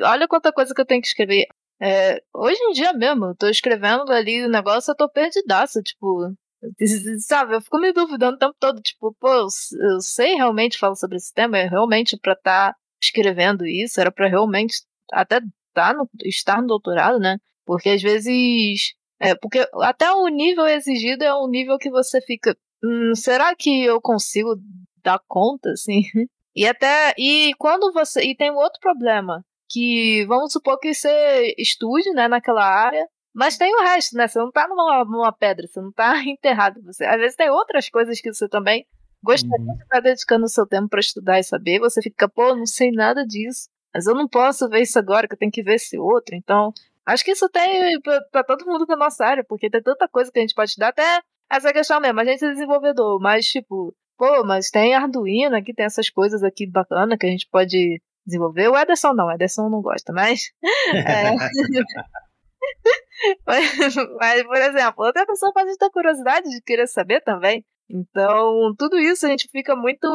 olha 0.02 0.28
quanta 0.28 0.52
coisa 0.52 0.74
que 0.74 0.80
eu 0.80 0.86
tenho 0.86 1.02
que 1.02 1.08
escrever. 1.08 1.46
É, 1.80 2.20
hoje 2.34 2.60
em 2.64 2.72
dia 2.72 2.92
mesmo, 2.92 3.26
eu 3.26 3.36
tô 3.36 3.48
escrevendo 3.48 4.10
ali 4.10 4.44
o 4.44 4.48
negócio, 4.48 4.90
eu 4.90 4.96
tô 4.96 5.08
perdidaça, 5.08 5.80
tipo, 5.82 6.32
Sabe, 7.20 7.54
eu 7.54 7.60
fico 7.60 7.78
me 7.78 7.92
duvidando 7.92 8.36
o 8.36 8.38
tempo 8.38 8.54
todo, 8.58 8.80
tipo, 8.80 9.14
pô, 9.20 9.28
eu, 9.28 9.46
eu 9.80 10.00
sei 10.00 10.34
realmente 10.34 10.78
falar 10.78 10.96
sobre 10.96 11.16
esse 11.16 11.32
tema, 11.32 11.58
é 11.58 11.68
realmente 11.68 12.16
para 12.16 12.32
estar 12.32 12.72
tá 12.72 12.78
escrevendo 13.00 13.66
isso, 13.66 14.00
era 14.00 14.10
para 14.10 14.28
realmente 14.28 14.82
até 15.12 15.40
tá 15.72 15.92
no, 15.92 16.08
estar 16.24 16.60
no 16.60 16.66
doutorado, 16.66 17.18
né? 17.18 17.38
Porque 17.64 17.90
às 17.90 18.02
vezes. 18.02 18.94
É, 19.20 19.34
porque 19.34 19.68
até 19.82 20.12
o 20.12 20.28
nível 20.28 20.66
exigido 20.66 21.24
é 21.24 21.34
um 21.34 21.48
nível 21.48 21.76
que 21.78 21.90
você 21.90 22.20
fica. 22.20 22.56
Hum, 22.82 23.14
será 23.14 23.54
que 23.54 23.84
eu 23.84 24.00
consigo 24.00 24.56
dar 25.02 25.20
conta, 25.26 25.70
assim? 25.70 26.02
E 26.56 26.66
até. 26.66 27.14
E 27.16 27.52
quando 27.56 27.92
você. 27.92 28.20
E 28.22 28.34
tem 28.34 28.50
um 28.50 28.56
outro 28.56 28.80
problema. 28.80 29.44
Que 29.70 30.24
vamos 30.26 30.50
supor 30.50 30.76
que 30.80 30.92
você 30.92 31.54
estude, 31.56 32.10
né, 32.10 32.26
naquela 32.26 32.64
área. 32.64 33.06
Mas 33.32 33.56
tem 33.56 33.72
o 33.72 33.82
resto, 33.82 34.16
né? 34.16 34.26
Você 34.26 34.40
não 34.40 34.50
tá 34.50 34.66
numa, 34.66 35.04
numa 35.04 35.32
pedra, 35.32 35.68
você 35.68 35.80
não 35.80 35.92
tá 35.92 36.14
enterrado. 36.26 36.82
Você, 36.82 37.04
às 37.04 37.16
vezes 37.20 37.36
tem 37.36 37.48
outras 37.48 37.88
coisas 37.88 38.20
que 38.20 38.32
você 38.32 38.48
também 38.48 38.84
gostaria 39.22 39.64
uhum. 39.64 39.76
de 39.76 39.82
estar 39.82 40.00
dedicando 40.00 40.44
o 40.44 40.48
seu 40.48 40.66
tempo 40.66 40.88
para 40.88 40.98
estudar 40.98 41.38
e 41.38 41.44
saber. 41.44 41.78
Você 41.78 42.02
fica, 42.02 42.28
pô, 42.28 42.56
não 42.56 42.66
sei 42.66 42.90
nada 42.90 43.24
disso. 43.24 43.68
Mas 43.94 44.06
eu 44.06 44.14
não 44.14 44.28
posso 44.28 44.68
ver 44.68 44.82
isso 44.82 44.98
agora, 44.98 45.26
que 45.26 45.34
eu 45.34 45.38
tenho 45.38 45.52
que 45.52 45.62
ver 45.62 45.74
esse 45.74 45.98
outro. 45.98 46.34
Então, 46.34 46.72
acho 47.06 47.24
que 47.24 47.32
isso 47.32 47.48
tem 47.48 47.98
para 48.30 48.44
todo 48.44 48.66
mundo 48.66 48.86
da 48.86 48.96
nossa 48.96 49.24
área, 49.24 49.44
porque 49.44 49.70
tem 49.70 49.82
tanta 49.82 50.08
coisa 50.08 50.30
que 50.30 50.38
a 50.38 50.42
gente 50.42 50.54
pode 50.54 50.70
estudar. 50.70 50.88
Até 50.88 51.20
essa 51.50 51.72
questão 51.72 52.00
mesmo, 52.00 52.20
a 52.20 52.24
gente 52.24 52.44
é 52.44 52.50
desenvolvedor, 52.50 53.18
mas 53.20 53.46
tipo, 53.46 53.94
pô, 54.16 54.44
mas 54.44 54.70
tem 54.70 54.94
Arduino 54.94 55.56
aqui, 55.56 55.72
tem 55.72 55.86
essas 55.86 56.10
coisas 56.10 56.42
aqui 56.42 56.66
bacana 56.66 57.16
que 57.16 57.26
a 57.26 57.30
gente 57.30 57.48
pode 57.50 58.00
desenvolver. 58.26 58.68
O 58.68 58.76
Ederson 58.76 59.14
não, 59.14 59.26
o 59.26 59.32
Ederson 59.32 59.68
não 59.70 59.80
gosta, 59.80 60.12
mas. 60.12 60.50
É... 60.94 61.30
mas, 63.46 63.94
mas, 64.18 64.42
por 64.42 64.56
exemplo, 64.56 65.04
outra 65.04 65.26
pessoa 65.26 65.52
pode 65.52 65.76
ter 65.76 65.90
curiosidade 65.90 66.48
de 66.50 66.62
querer 66.62 66.86
saber 66.86 67.22
também. 67.22 67.64
Então, 67.88 68.74
tudo 68.76 68.98
isso 68.98 69.24
a 69.24 69.30
gente 69.30 69.48
fica 69.50 69.74
muito 69.74 70.06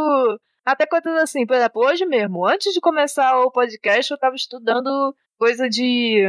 até 0.66 0.86
coisas 0.86 1.14
assim, 1.22 1.46
por 1.46 1.56
exemplo, 1.56 1.82
hoje 1.86 2.06
mesmo, 2.06 2.46
antes 2.46 2.74
de 2.74 2.80
começar 2.80 3.40
o 3.42 3.52
podcast, 3.52 4.12
eu 4.12 4.16
estava 4.16 4.36
estudando 4.36 5.16
coisa 5.38 5.68
de, 5.70 6.24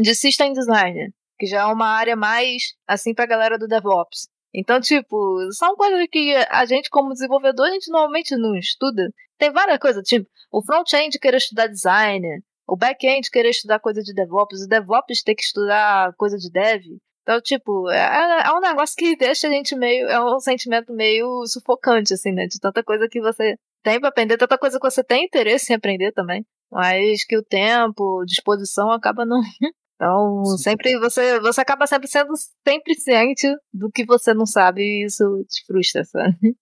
de 0.00 0.14
System 0.14 0.52
Design, 0.52 1.12
que 1.38 1.46
já 1.46 1.60
é 1.60 1.64
uma 1.66 1.88
área 1.88 2.16
mais, 2.16 2.74
assim, 2.86 3.14
pra 3.14 3.26
galera 3.26 3.58
do 3.58 3.68
DevOps. 3.68 4.28
Então, 4.54 4.80
tipo, 4.80 5.16
são 5.52 5.76
coisas 5.76 6.06
que 6.10 6.34
a 6.48 6.64
gente, 6.64 6.88
como 6.88 7.12
desenvolvedor, 7.12 7.66
a 7.66 7.72
gente 7.72 7.90
normalmente 7.90 8.34
não 8.36 8.56
estuda. 8.56 9.12
Tem 9.36 9.52
várias 9.52 9.78
coisas, 9.78 10.02
tipo, 10.04 10.26
o 10.50 10.64
front-end 10.64 11.18
querer 11.18 11.36
estudar 11.36 11.66
design, 11.66 12.26
o 12.66 12.76
back-end 12.76 13.30
querer 13.30 13.50
estudar 13.50 13.78
coisa 13.78 14.02
de 14.02 14.12
DevOps, 14.12 14.64
o 14.64 14.68
DevOps 14.68 15.22
ter 15.22 15.34
que 15.34 15.42
estudar 15.42 16.12
coisa 16.16 16.36
de 16.36 16.50
Dev. 16.50 16.82
Então, 17.28 17.42
tipo, 17.42 17.90
é, 17.90 18.46
é, 18.46 18.52
um 18.56 18.60
negócio 18.60 18.96
que 18.96 19.14
deixa 19.14 19.48
a 19.48 19.50
gente 19.50 19.76
meio. 19.76 20.06
É 20.06 20.18
um 20.34 20.40
sentimento 20.40 20.94
meio 20.94 21.46
sufocante, 21.46 22.14
assim, 22.14 22.32
né? 22.32 22.46
De 22.46 22.58
tanta 22.58 22.82
coisa 22.82 23.06
que 23.06 23.20
você 23.20 23.54
tem 23.82 24.00
pra 24.00 24.08
aprender, 24.08 24.38
tanta 24.38 24.56
coisa 24.56 24.80
que 24.80 24.90
você 24.90 25.04
tem 25.04 25.26
interesse 25.26 25.70
em 25.70 25.76
aprender 25.76 26.10
também. 26.12 26.42
Mas 26.72 27.26
que 27.26 27.36
o 27.36 27.44
tempo, 27.44 28.24
disposição 28.24 28.90
acaba 28.90 29.26
não. 29.26 29.40
Então, 30.00 30.44
Sim. 30.44 30.58
sempre 30.58 30.96
você, 31.00 31.40
você 31.40 31.60
acaba 31.60 31.84
sempre 31.84 32.06
sendo 32.06 32.32
sempre 32.64 32.94
ciente 32.94 33.48
do 33.74 33.90
que 33.90 34.06
você 34.06 34.32
não 34.32 34.46
sabe 34.46 34.80
e 34.80 35.04
isso 35.04 35.24
te 35.48 35.66
frustra, 35.66 36.04
sabe? 36.04 36.54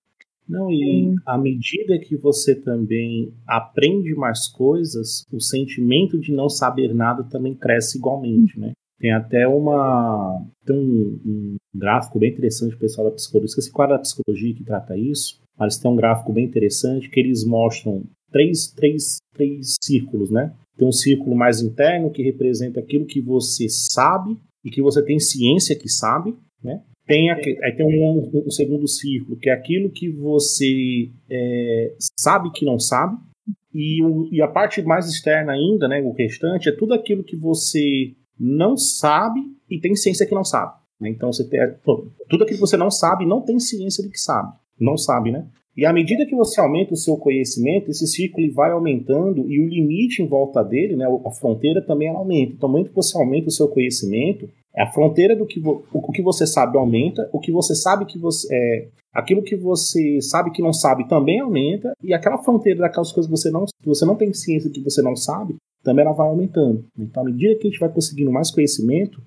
Não, 0.48 0.70
e 0.72 1.14
à 1.26 1.36
medida 1.36 1.98
que 1.98 2.16
você 2.16 2.58
também 2.58 3.30
aprende 3.46 4.14
mais 4.14 4.48
coisas, 4.48 5.22
o 5.30 5.38
sentimento 5.38 6.18
de 6.18 6.32
não 6.32 6.48
saber 6.48 6.94
nada 6.94 7.24
também 7.24 7.54
cresce 7.54 7.98
igualmente, 7.98 8.58
né? 8.58 8.72
Tem 8.98 9.12
até 9.12 9.46
uma. 9.46 10.42
Tem 10.64 10.76
um, 10.76 11.20
um 11.24 11.56
gráfico 11.74 12.18
bem 12.18 12.30
interessante 12.30 12.74
o 12.74 12.78
pessoal 12.78 13.08
da 13.08 13.14
psicologia. 13.14 13.46
Esqueci 13.46 13.70
qual 13.70 13.90
é 13.90 13.94
a 13.94 13.98
psicologia 13.98 14.54
que 14.54 14.64
trata 14.64 14.96
isso, 14.96 15.40
mas 15.58 15.76
tem 15.76 15.90
um 15.90 15.96
gráfico 15.96 16.32
bem 16.32 16.44
interessante 16.44 17.10
que 17.10 17.20
eles 17.20 17.44
mostram 17.44 18.04
três, 18.30 18.72
três, 18.72 19.18
três 19.34 19.76
círculos, 19.82 20.30
né? 20.30 20.52
Tem 20.76 20.86
um 20.86 20.92
círculo 20.92 21.36
mais 21.36 21.60
interno 21.60 22.10
que 22.10 22.22
representa 22.22 22.80
aquilo 22.80 23.06
que 23.06 23.20
você 23.20 23.66
sabe 23.68 24.36
e 24.64 24.70
que 24.70 24.82
você 24.82 25.02
tem 25.02 25.18
ciência 25.18 25.76
que 25.76 25.88
sabe, 25.88 26.34
né? 26.62 26.82
Tem 27.06 27.30
aqui, 27.30 27.56
aí 27.62 27.72
tem 27.72 27.86
um, 27.86 28.46
um, 28.46 28.50
segundo 28.50 28.88
círculo 28.88 29.38
que 29.38 29.48
é 29.48 29.52
aquilo 29.52 29.90
que 29.90 30.10
você 30.10 31.08
é, 31.30 31.94
sabe 32.18 32.50
que 32.50 32.64
não 32.64 32.80
sabe 32.80 33.16
e, 33.72 34.02
o, 34.02 34.28
e 34.32 34.42
a 34.42 34.48
parte 34.48 34.82
mais 34.82 35.08
externa 35.08 35.52
ainda, 35.52 35.86
né? 35.86 36.02
O 36.02 36.12
restante 36.12 36.68
é 36.68 36.72
tudo 36.72 36.94
aquilo 36.94 37.22
que 37.22 37.36
você 37.36 38.12
não 38.38 38.76
sabe 38.76 39.40
e 39.70 39.80
tem 39.80 39.94
ciência 39.94 40.26
que 40.26 40.34
não 40.34 40.44
sabe. 40.44 40.72
Né? 41.00 41.10
Então 41.10 41.32
você 41.32 41.48
tem 41.48 41.60
tudo 41.84 42.44
aquilo 42.44 42.48
que 42.48 42.60
você 42.60 42.76
não 42.76 42.90
sabe 42.90 43.26
não 43.26 43.40
tem 43.40 43.58
ciência 43.58 44.02
de 44.02 44.10
que 44.10 44.20
sabe, 44.20 44.52
não 44.78 44.96
sabe, 44.96 45.30
né? 45.30 45.46
E 45.76 45.84
à 45.84 45.92
medida 45.92 46.24
que 46.24 46.34
você 46.34 46.58
aumenta 46.58 46.94
o 46.94 46.96
seu 46.96 47.18
conhecimento, 47.18 47.90
esse 47.90 48.06
círculo 48.06 48.50
vai 48.54 48.70
aumentando 48.70 49.46
e 49.46 49.60
o 49.60 49.68
limite 49.68 50.22
em 50.22 50.26
volta 50.26 50.64
dele, 50.64 50.96
né, 50.96 51.04
a 51.04 51.30
fronteira 51.30 51.82
também 51.82 52.08
aumenta. 52.08 52.54
Então, 52.54 52.68
muito 52.68 52.88
que 52.88 52.96
você 52.96 53.16
aumenta 53.18 53.48
o 53.48 53.52
seu 53.52 53.68
conhecimento, 53.68 54.48
a 54.74 54.86
fronteira 54.86 55.36
do 55.36 55.44
que, 55.44 55.60
o 55.62 56.12
que 56.12 56.22
você 56.22 56.46
sabe 56.46 56.78
aumenta, 56.78 57.28
o 57.30 57.38
que 57.38 57.52
você 57.52 57.74
sabe 57.74 58.06
que 58.06 58.18
você 58.18 58.48
é, 58.50 58.88
aquilo 59.16 59.42
que 59.42 59.56
você 59.56 60.20
sabe 60.20 60.50
que 60.50 60.62
não 60.62 60.72
sabe 60.72 61.08
também 61.08 61.40
aumenta 61.40 61.92
e 62.02 62.12
aquela 62.12 62.38
fronteira 62.38 62.80
daquelas 62.80 63.10
coisas 63.10 63.30
que 63.30 63.36
você 63.36 63.50
não, 63.50 63.64
você 63.84 64.04
não 64.04 64.14
tem 64.14 64.32
ciência 64.32 64.70
que 64.70 64.82
você 64.82 65.00
não 65.00 65.16
sabe, 65.16 65.56
também 65.82 66.04
ela 66.04 66.14
vai 66.14 66.28
aumentando. 66.28 66.84
Então, 66.98 67.22
à 67.22 67.26
medida 67.26 67.54
que 67.54 67.66
a 67.66 67.70
gente 67.70 67.80
vai 67.80 67.88
conseguindo 67.88 68.30
mais 68.30 68.50
conhecimento, 68.50 69.22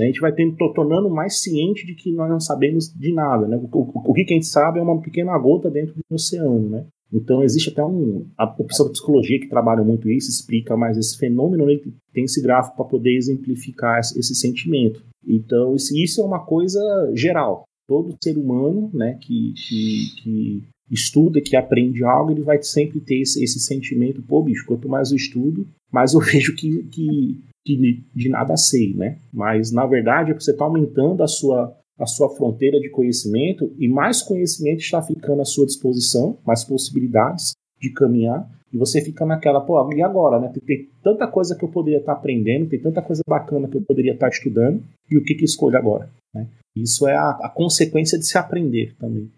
a 0.00 0.04
gente 0.04 0.20
vai 0.20 0.32
tendo, 0.32 0.56
tornando 0.72 1.10
mais 1.10 1.40
ciente 1.40 1.86
de 1.86 1.94
que 1.94 2.12
nós 2.12 2.28
não 2.30 2.40
sabemos 2.40 2.88
de 2.88 3.12
nada. 3.12 3.46
Né? 3.46 3.56
O, 3.56 3.78
o, 3.78 4.10
o, 4.10 4.14
que 4.14 4.22
a 4.22 4.34
gente 4.34 4.46
sabe 4.46 4.78
é 4.78 4.82
uma 4.82 5.00
pequena 5.00 5.36
gota 5.38 5.70
dentro 5.70 5.94
do 5.94 6.14
oceano. 6.14 6.70
Né? 6.70 6.86
Então, 7.12 7.42
existe 7.42 7.70
até 7.70 7.84
um. 7.84 8.26
A 8.38 8.46
pessoa 8.46 8.88
da 8.88 8.92
psicologia 8.92 9.38
que 9.38 9.48
trabalha 9.48 9.84
muito 9.84 10.10
isso 10.10 10.30
explica 10.30 10.76
mais 10.76 10.96
esse 10.96 11.18
fenômeno, 11.18 11.66
né? 11.66 11.78
tem 12.12 12.24
esse 12.24 12.40
gráfico 12.40 12.76
para 12.76 12.86
poder 12.86 13.14
exemplificar 13.14 14.00
esse, 14.00 14.18
esse 14.18 14.34
sentimento. 14.34 15.04
Então, 15.26 15.76
isso 15.76 16.20
é 16.22 16.24
uma 16.24 16.44
coisa 16.44 16.80
geral. 17.14 17.64
Todo 17.86 18.16
ser 18.22 18.36
humano 18.38 18.90
né, 18.94 19.18
que, 19.20 19.52
que, 19.54 20.22
que 20.22 20.62
estuda, 20.90 21.40
que 21.40 21.56
aprende 21.56 22.04
algo, 22.04 22.30
ele 22.30 22.42
vai 22.42 22.62
sempre 22.62 23.00
ter 23.00 23.20
esse, 23.20 23.42
esse 23.42 23.58
sentimento, 23.58 24.22
pô, 24.22 24.42
bicho, 24.42 24.66
quanto 24.66 24.88
mais 24.88 25.10
eu 25.10 25.16
estudo, 25.16 25.66
mais 25.90 26.14
eu 26.14 26.20
vejo 26.24 26.54
que, 26.54 26.84
que, 26.84 27.40
que 27.64 28.04
de 28.14 28.28
nada 28.28 28.56
sei, 28.56 28.94
né? 28.94 29.18
Mas, 29.32 29.72
na 29.72 29.86
verdade, 29.86 30.30
é 30.30 30.34
você 30.34 30.52
está 30.52 30.64
aumentando 30.64 31.22
a 31.22 31.28
sua, 31.28 31.76
a 31.98 32.06
sua 32.06 32.28
fronteira 32.34 32.78
de 32.78 32.90
conhecimento 32.90 33.72
e 33.78 33.88
mais 33.88 34.22
conhecimento 34.22 34.80
está 34.80 35.02
ficando 35.02 35.42
à 35.42 35.44
sua 35.44 35.66
disposição, 35.66 36.38
mais 36.46 36.64
possibilidades 36.64 37.52
de 37.80 37.90
caminhar, 37.90 38.48
e 38.72 38.78
você 38.78 39.02
fica 39.02 39.26
naquela, 39.26 39.60
pô, 39.60 39.92
e 39.92 40.02
agora, 40.02 40.40
né? 40.40 40.48
Tem, 40.48 40.62
tem 40.62 40.88
tanta 41.02 41.26
coisa 41.26 41.54
que 41.56 41.64
eu 41.64 41.68
poderia 41.68 41.98
estar 41.98 42.14
tá 42.14 42.18
aprendendo, 42.18 42.68
tem 42.68 42.80
tanta 42.80 43.02
coisa 43.02 43.22
bacana 43.28 43.68
que 43.68 43.76
eu 43.76 43.82
poderia 43.82 44.14
estar 44.14 44.28
tá 44.28 44.34
estudando, 44.34 44.82
e 45.10 45.16
o 45.16 45.24
que 45.24 45.34
que 45.34 45.44
escolho 45.44 45.76
agora, 45.76 46.08
né? 46.34 46.46
Isso 46.74 47.06
é 47.06 47.14
a, 47.14 47.30
a 47.42 47.52
consequência 47.54 48.18
de 48.18 48.26
se 48.26 48.38
aprender 48.38 48.94
também. 48.98 49.30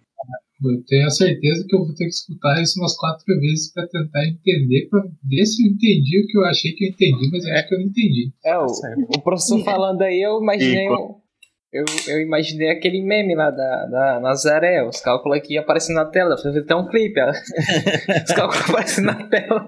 Eu 0.63 0.83
tenho 0.87 1.07
a 1.07 1.11
certeza 1.11 1.67
que 1.69 1.75
eu 1.75 1.81
vou 1.81 1.95
ter 1.95 2.05
que 2.05 2.11
escutar 2.11 2.63
isso 2.63 2.81
umas 2.81 2.97
quatro 2.97 3.25
vezes 3.27 3.73
para 3.73 3.87
tentar 3.89 4.25
entender, 4.25 4.89
para 4.89 5.03
ver 5.03 5.45
se 5.45 5.67
eu 5.67 5.73
entendi 5.73 6.21
o 6.21 6.27
que 6.27 6.39
eu 6.39 6.45
achei 6.45 6.73
que 6.73 6.85
eu 6.85 6.89
entendi, 6.91 7.31
mas 7.31 7.45
eu 7.45 7.55
acho 7.55 7.69
que 7.69 7.75
eu 7.75 7.79
não 7.81 7.87
entendi. 7.87 8.33
É, 8.45 8.57
o, 8.57 8.67
tá 8.67 8.95
o 9.19 9.21
professor 9.21 9.63
falando 9.65 10.03
aí, 10.03 10.23
eu 10.23 10.41
imaginei. 10.41 10.87
eu, 10.87 11.85
eu 12.09 12.21
imaginei 12.21 12.71
aquele 12.71 13.03
meme 13.03 13.35
lá 13.35 13.51
da, 13.51 13.87
da 13.87 14.21
Nazaré, 14.21 14.87
os 14.87 15.01
cálculos 15.01 15.37
aqui 15.37 15.59
aparecendo 15.59 15.97
na 15.97 16.07
tela. 16.07 16.39
Fazer 16.39 16.61
até 16.61 16.75
um 16.75 16.87
clipe, 16.87 17.21
ó. 17.21 17.31
os 18.25 18.33
cálculos 18.35 18.71
aparecendo 18.71 19.07
na 19.07 19.29
tela. 19.29 19.67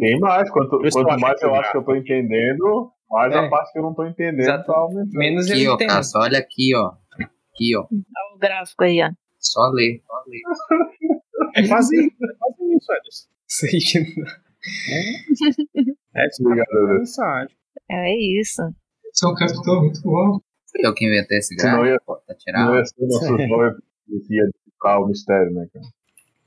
Tem 0.00 0.18
mais, 0.18 0.50
quanto, 0.50 0.78
quanto 0.92 1.20
mais 1.20 1.40
eu 1.40 1.54
acho 1.54 1.70
que 1.70 1.78
eu 1.78 1.84
tô 1.84 1.94
entendendo, 1.94 2.92
mais 3.10 3.32
é. 3.32 3.38
a 3.38 3.48
parte 3.48 3.72
que 3.72 3.78
eu 3.78 3.82
não 3.82 3.94
tô 3.94 4.04
entendendo 4.04 4.40
Exato. 4.40 4.66
tá 4.66 4.76
aumentando. 4.76 5.12
Menos 5.12 5.50
aqui, 5.50 5.64
eu 5.64 5.74
entendo. 5.74 5.92
Ó, 5.92 6.20
olha 6.20 6.38
aqui, 6.38 6.74
ó 6.74 6.92
aqui, 7.58 7.76
ó. 7.76 7.86
Olha 7.90 8.34
o 8.34 8.38
gráfico 8.38 8.84
aí, 8.84 9.02
ó. 9.02 9.10
Só 9.38 9.68
ler, 9.70 10.00
só 10.06 10.22
ler. 10.26 10.40
É 11.56 11.68
quase, 11.68 11.96
é 11.96 12.08
quase 12.38 12.76
isso, 12.76 12.92
Edson. 12.92 13.28
Sei 13.46 13.78
que 13.80 14.20
não. 14.20 14.26
É, 16.16 16.24
é, 16.24 16.28
obrigado. 16.40 16.68
É 17.90 18.16
isso. 18.40 18.62
Você 19.12 19.26
é 19.26 19.28
um 19.28 19.34
capitão 19.34 19.80
muito 19.82 20.02
bom. 20.02 20.40
Fui 20.70 20.86
eu 20.86 20.94
que 20.94 21.06
inventei 21.06 21.38
esse 21.38 21.54
gráfico. 21.54 21.82
Não 21.82 21.86
ia, 21.86 21.98
tá 22.26 22.34
tirado. 22.34 22.66
Não 22.66 22.76
ia 22.78 22.84
ser 22.84 23.06
nosso 23.06 23.32
nome 23.32 23.78
ia 24.30 24.44
ficar 24.64 25.00
o 25.00 25.06
mistério, 25.06 25.52
né, 25.52 25.66
cara? 25.72 25.86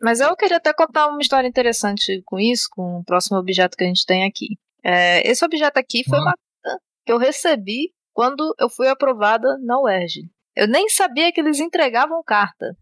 Mas 0.01 0.19
eu 0.19 0.35
queria 0.35 0.57
até 0.57 0.73
contar 0.73 1.07
uma 1.07 1.21
história 1.21 1.47
interessante 1.47 2.21
com 2.25 2.39
isso, 2.39 2.67
com 2.71 2.99
o 2.99 3.03
próximo 3.03 3.37
objeto 3.37 3.77
que 3.77 3.83
a 3.83 3.87
gente 3.87 4.05
tem 4.05 4.25
aqui. 4.25 4.57
É, 4.83 5.27
esse 5.29 5.45
objeto 5.45 5.77
aqui 5.77 6.03
foi 6.07 6.19
uma 6.19 6.33
que 7.05 7.11
eu 7.11 7.17
recebi 7.17 7.93
quando 8.13 8.53
eu 8.59 8.69
fui 8.69 8.87
aprovada 8.87 9.47
na 9.63 9.79
UERJ. 9.81 10.29
Eu 10.55 10.67
nem 10.67 10.89
sabia 10.89 11.31
que 11.31 11.39
eles 11.39 11.59
entregavam 11.59 12.21
carta. 12.23 12.75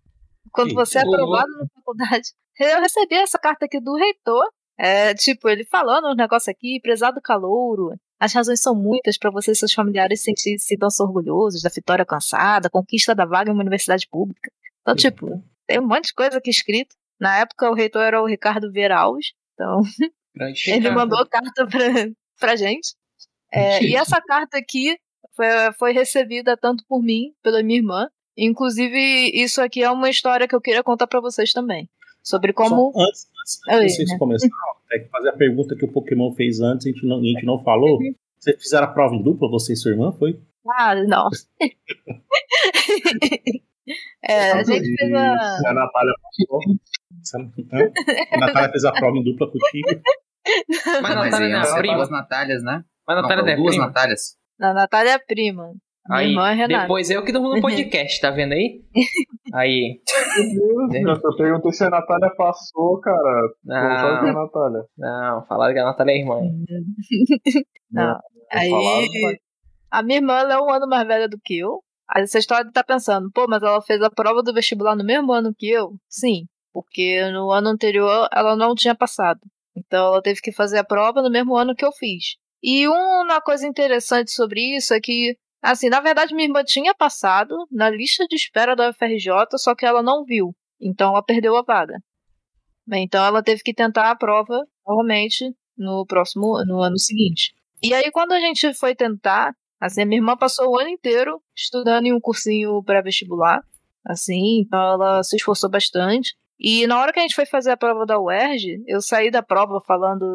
Quando 0.51 0.73
você 0.73 0.97
é 0.97 1.01
aprovado 1.01 1.49
na 1.59 1.67
faculdade. 1.75 2.29
Eu 2.59 2.81
recebi 2.81 3.15
essa 3.15 3.39
carta 3.39 3.65
aqui 3.65 3.79
do 3.79 3.95
reitor. 3.95 4.43
É, 4.77 5.13
tipo, 5.13 5.47
ele 5.47 5.63
falando 5.63 6.09
um 6.09 6.15
negócio 6.15 6.51
aqui, 6.51 6.79
prezado 6.81 7.21
calouro, 7.21 7.97
as 8.19 8.33
razões 8.33 8.61
são 8.61 8.75
muitas 8.75 9.17
para 9.17 9.31
você 9.31 9.51
e 9.51 9.55
seus 9.55 9.73
familiares 9.73 10.21
sentir 10.21 10.59
se 10.59 10.77
tão 10.77 10.89
orgulhosos 10.99 11.61
da 11.61 11.69
vitória 11.69 12.03
alcançada, 12.03 12.69
conquista 12.69 13.15
da 13.15 13.25
vaga 13.25 13.49
em 13.49 13.53
uma 13.53 13.61
universidade 13.61 14.07
pública. 14.09 14.51
Então, 14.81 14.95
tipo, 14.95 15.41
tem 15.65 15.79
um 15.79 15.87
monte 15.87 16.07
de 16.07 16.13
coisa 16.13 16.37
aqui 16.37 16.49
escrito. 16.49 16.95
Na 17.19 17.37
época, 17.37 17.69
o 17.69 17.73
reitor 17.73 18.01
era 18.01 18.21
o 18.21 18.25
Ricardo 18.25 18.71
Vieira 18.71 18.97
Alves, 18.97 19.31
então 19.53 19.81
ele 20.67 20.91
mandou 20.91 21.25
carta 21.27 21.65
pra, 21.65 22.09
pra 22.39 22.55
gente. 22.57 22.95
É, 23.51 23.83
e 23.83 23.95
essa 23.95 24.21
carta 24.21 24.57
aqui 24.57 24.97
foi, 25.35 25.47
foi 25.77 25.93
recebida 25.93 26.57
tanto 26.57 26.83
por 26.87 27.01
mim, 27.01 27.33
pela 27.41 27.63
minha 27.63 27.79
irmã. 27.79 28.09
Inclusive, 28.37 29.31
isso 29.33 29.61
aqui 29.61 29.83
é 29.83 29.91
uma 29.91 30.09
história 30.09 30.47
que 30.47 30.55
eu 30.55 30.61
queria 30.61 30.83
contar 30.83 31.07
para 31.07 31.19
vocês 31.19 31.51
também. 31.51 31.89
Sobre 32.23 32.53
como. 32.53 32.91
Só 32.93 33.01
antes, 33.01 33.27
antes 33.69 33.91
de 33.91 33.95
vocês 33.95 34.11
né? 34.11 34.17
começarem, 34.17 34.53
é 34.91 34.99
que 34.99 35.09
fazer 35.09 35.29
a 35.29 35.33
pergunta 35.33 35.75
que 35.75 35.85
o 35.85 35.91
Pokémon 35.91 36.33
fez 36.33 36.59
antes, 36.59 36.85
a 36.85 36.89
gente 36.89 37.05
não, 37.05 37.19
a 37.19 37.23
gente 37.23 37.45
não 37.45 37.63
falou. 37.63 37.99
Vocês 38.37 38.61
fizeram 38.61 38.87
a 38.87 38.91
prova 38.91 39.15
em 39.15 39.23
dupla, 39.23 39.49
você 39.49 39.73
e 39.73 39.75
sua 39.75 39.91
irmã, 39.91 40.11
foi? 40.13 40.39
Ah, 40.77 40.95
não. 40.95 41.29
é, 44.23 44.51
a 44.51 44.63
gente 44.63 44.95
fez 44.95 45.13
a. 45.13 45.57
A 45.67 45.73
Natália 45.73 46.13
a 48.31 48.37
Natália 48.37 48.69
fez 48.71 48.85
a 48.85 48.91
prova 48.91 49.17
em 49.17 49.23
dupla 49.23 49.47
contigo. 49.47 50.01
Mas, 50.85 51.01
mas 51.01 51.31
Natália 51.31 51.57
é 51.57 51.77
prima. 51.79 51.95
Duas 51.95 52.09
Natálias, 52.09 52.63
né? 52.63 52.83
Mas 53.09 53.17
a 53.17 53.21
Natália 53.23 53.43
não, 53.43 53.51
é 53.51 53.55
duas 53.55 53.71
prima. 53.71 53.87
Natálias. 53.87 54.21
A 54.61 54.71
Natália 54.71 55.11
é 55.13 55.17
prima. 55.17 55.73
Minha 56.07 56.19
aí, 56.19 56.29
irmã 56.29 56.51
é 56.51 56.53
Renata. 56.53 56.81
depois 56.83 57.09
eu 57.09 57.25
que 57.25 57.31
durmo 57.31 57.55
no 57.55 57.59
podcast, 57.61 58.21
tá 58.21 58.29
vendo 58.29 58.53
aí? 58.53 58.83
Aí. 59.51 59.99
Meu 60.53 60.87
Deus, 60.89 61.19
eu 61.23 61.35
perguntei 61.35 61.71
se 61.71 61.83
a 61.83 61.89
Natália 61.89 62.29
passou, 62.37 62.99
cara. 63.01 63.49
Não, 63.63 63.77
a 63.77 64.33
Natália. 64.33 64.83
não, 64.95 65.45
falaram 65.47 65.73
que 65.73 65.79
a 65.79 65.85
Natália 65.85 66.11
é 66.11 66.19
irmã. 66.19 66.35
Não. 67.91 68.19
Aí, 68.51 68.71
a 69.89 70.03
minha 70.03 70.19
irmã 70.19 70.37
ela 70.41 70.53
é 70.53 70.59
um 70.59 70.69
ano 70.69 70.87
mais 70.87 71.07
velha 71.07 71.27
do 71.27 71.39
que 71.43 71.57
eu. 71.57 71.81
Aí 72.07 72.27
você 72.27 72.37
história 72.37 72.69
tá 72.71 72.83
pensando, 72.83 73.31
pô, 73.33 73.47
mas 73.49 73.63
ela 73.63 73.81
fez 73.81 73.99
a 74.03 74.09
prova 74.11 74.43
do 74.43 74.53
vestibular 74.53 74.95
no 74.95 75.03
mesmo 75.03 75.31
ano 75.33 75.51
que 75.57 75.67
eu? 75.67 75.93
Sim, 76.07 76.45
porque 76.71 77.27
no 77.31 77.51
ano 77.51 77.69
anterior 77.69 78.27
ela 78.31 78.55
não 78.55 78.75
tinha 78.75 78.93
passado. 78.93 79.39
Então 79.75 80.07
ela 80.07 80.21
teve 80.21 80.41
que 80.41 80.51
fazer 80.51 80.77
a 80.77 80.83
prova 80.83 81.23
no 81.23 81.31
mesmo 81.31 81.55
ano 81.55 81.73
que 81.73 81.83
eu 81.83 81.91
fiz. 81.91 82.37
E 82.61 82.87
uma 82.87 83.41
coisa 83.41 83.67
interessante 83.67 84.31
sobre 84.31 84.75
isso 84.75 84.93
é 84.93 84.99
que, 84.99 85.35
assim, 85.61 85.89
na 85.89 86.01
verdade 86.01 86.33
minha 86.33 86.47
irmã 86.47 86.63
tinha 86.63 86.93
passado 86.93 87.55
na 87.71 87.89
lista 87.89 88.25
de 88.27 88.35
espera 88.35 88.75
da 88.75 88.89
UFRJ, 88.89 89.57
só 89.57 89.73
que 89.73 89.85
ela 89.85 90.03
não 90.03 90.23
viu. 90.25 90.53
Então 90.81 91.11
ela 91.11 91.23
perdeu 91.23 91.55
a 91.55 91.63
vaga. 91.63 91.95
Então 92.91 93.23
ela 93.23 93.43
teve 93.43 93.61
que 93.61 93.73
tentar 93.73 94.09
a 94.09 94.15
prova 94.15 94.65
novamente 94.85 95.53
no 95.77 96.05
próximo, 96.05 96.63
no 96.65 96.81
ano 96.81 96.97
seguinte. 96.97 97.53
E 97.81 97.93
aí 97.93 98.11
quando 98.11 98.33
a 98.33 98.39
gente 98.39 98.73
foi 98.73 98.93
tentar, 98.93 99.53
assim, 99.79 100.01
a 100.01 100.05
minha 100.05 100.19
irmã 100.19 100.35
passou 100.35 100.69
o 100.69 100.79
ano 100.79 100.89
inteiro 100.89 101.41
estudando 101.55 102.07
em 102.07 102.13
um 102.13 102.19
cursinho 102.19 102.83
pré-vestibular, 102.83 103.61
assim, 104.05 104.61
então 104.61 104.79
ela 104.79 105.23
se 105.23 105.37
esforçou 105.37 105.69
bastante. 105.69 106.35
E 106.59 106.85
na 106.87 106.99
hora 106.99 107.13
que 107.13 107.19
a 107.19 107.21
gente 107.21 107.35
foi 107.35 107.45
fazer 107.45 107.71
a 107.71 107.77
prova 107.77 108.05
da 108.05 108.19
UERJ, 108.19 108.83
eu 108.85 109.01
saí 109.01 109.31
da 109.31 109.41
prova 109.41 109.79
falando 109.87 110.25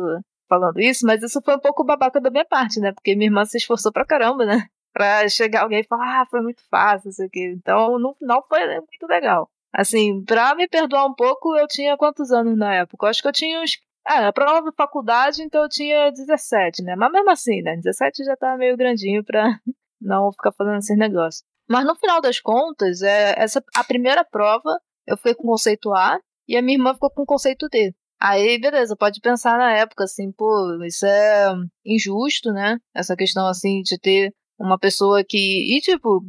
falando 0.49 0.81
isso, 0.81 1.07
mas 1.07 1.23
isso 1.23 1.41
foi 1.43 1.57
um 1.57 1.61
pouco 1.61 1.85
babaca 1.85 2.21
da 2.21 2.31
minha 2.31 2.45
parte, 2.45 2.81
né? 2.81 2.93
Porque 2.93 3.15
minha 3.15 3.29
irmã 3.29 3.45
se 3.45 3.57
esforçou 3.59 3.93
pra 3.93 4.05
caramba, 4.05 4.45
né? 4.45 4.67
Pra 4.95 5.29
chegar 5.29 5.63
alguém 5.63 5.81
e 5.81 5.87
falar, 5.89 6.23
ah, 6.23 6.27
foi 6.31 6.41
muito 6.41 6.63
fácil, 6.71 7.11
isso 7.11 7.21
aqui. 7.21 7.53
Então, 7.59 7.99
no 7.99 8.15
final 8.15 8.47
foi 8.49 8.65
muito 8.65 9.07
legal. 9.09 9.51
Assim, 9.75 10.25
pra 10.25 10.55
me 10.55 10.69
perdoar 10.69 11.05
um 11.05 11.15
pouco, 11.15 11.57
eu 11.57 11.67
tinha 11.67 11.97
quantos 11.97 12.31
anos 12.31 12.57
na 12.57 12.73
época? 12.73 13.05
Eu 13.05 13.11
acho 13.11 13.21
que 13.21 13.27
eu 13.27 13.33
tinha 13.33 13.61
uns. 13.61 13.73
Ah, 14.07 14.29
a 14.29 14.33
prova 14.33 14.71
de 14.71 14.77
faculdade, 14.77 15.43
então 15.43 15.65
eu 15.65 15.69
tinha 15.69 16.13
17, 16.13 16.85
né? 16.85 16.95
Mas 16.95 17.11
mesmo 17.11 17.29
assim, 17.29 17.61
né? 17.61 17.75
17 17.75 18.23
já 18.23 18.37
tá 18.37 18.57
meio 18.57 18.77
grandinho 18.77 19.25
pra 19.25 19.59
não 20.01 20.31
ficar 20.31 20.53
fazendo 20.53 20.79
esses 20.79 20.97
negócios. 20.97 21.43
Mas 21.69 21.85
no 21.85 21.97
final 21.97 22.21
das 22.21 22.39
contas, 22.39 23.03
é, 23.03 23.35
essa, 23.37 23.65
a 23.75 23.83
primeira 23.83 24.25
prova 24.25 24.79
eu 25.07 25.17
fiquei 25.17 25.35
com 25.35 25.43
conceito 25.45 25.93
A 25.93 26.21
e 26.49 26.57
a 26.57 26.63
minha 26.63 26.77
irmã 26.79 26.95
ficou 26.95 27.11
com 27.11 27.25
conceito 27.25 27.69
D. 27.69 27.95
Aí, 28.27 28.59
beleza, 28.59 28.97
pode 28.97 29.21
pensar 29.21 29.59
na 29.59 29.71
época, 29.77 30.05
assim, 30.05 30.33
pô, 30.33 30.83
isso 30.83 31.05
é 31.05 31.55
injusto, 31.85 32.51
né? 32.53 32.79
Essa 32.95 33.15
questão, 33.15 33.47
assim, 33.47 33.83
de 33.83 33.99
ter 33.99 34.33
uma 34.59 34.79
pessoa 34.79 35.23
que. 35.23 35.77
E, 35.77 35.79
tipo, 35.83 36.23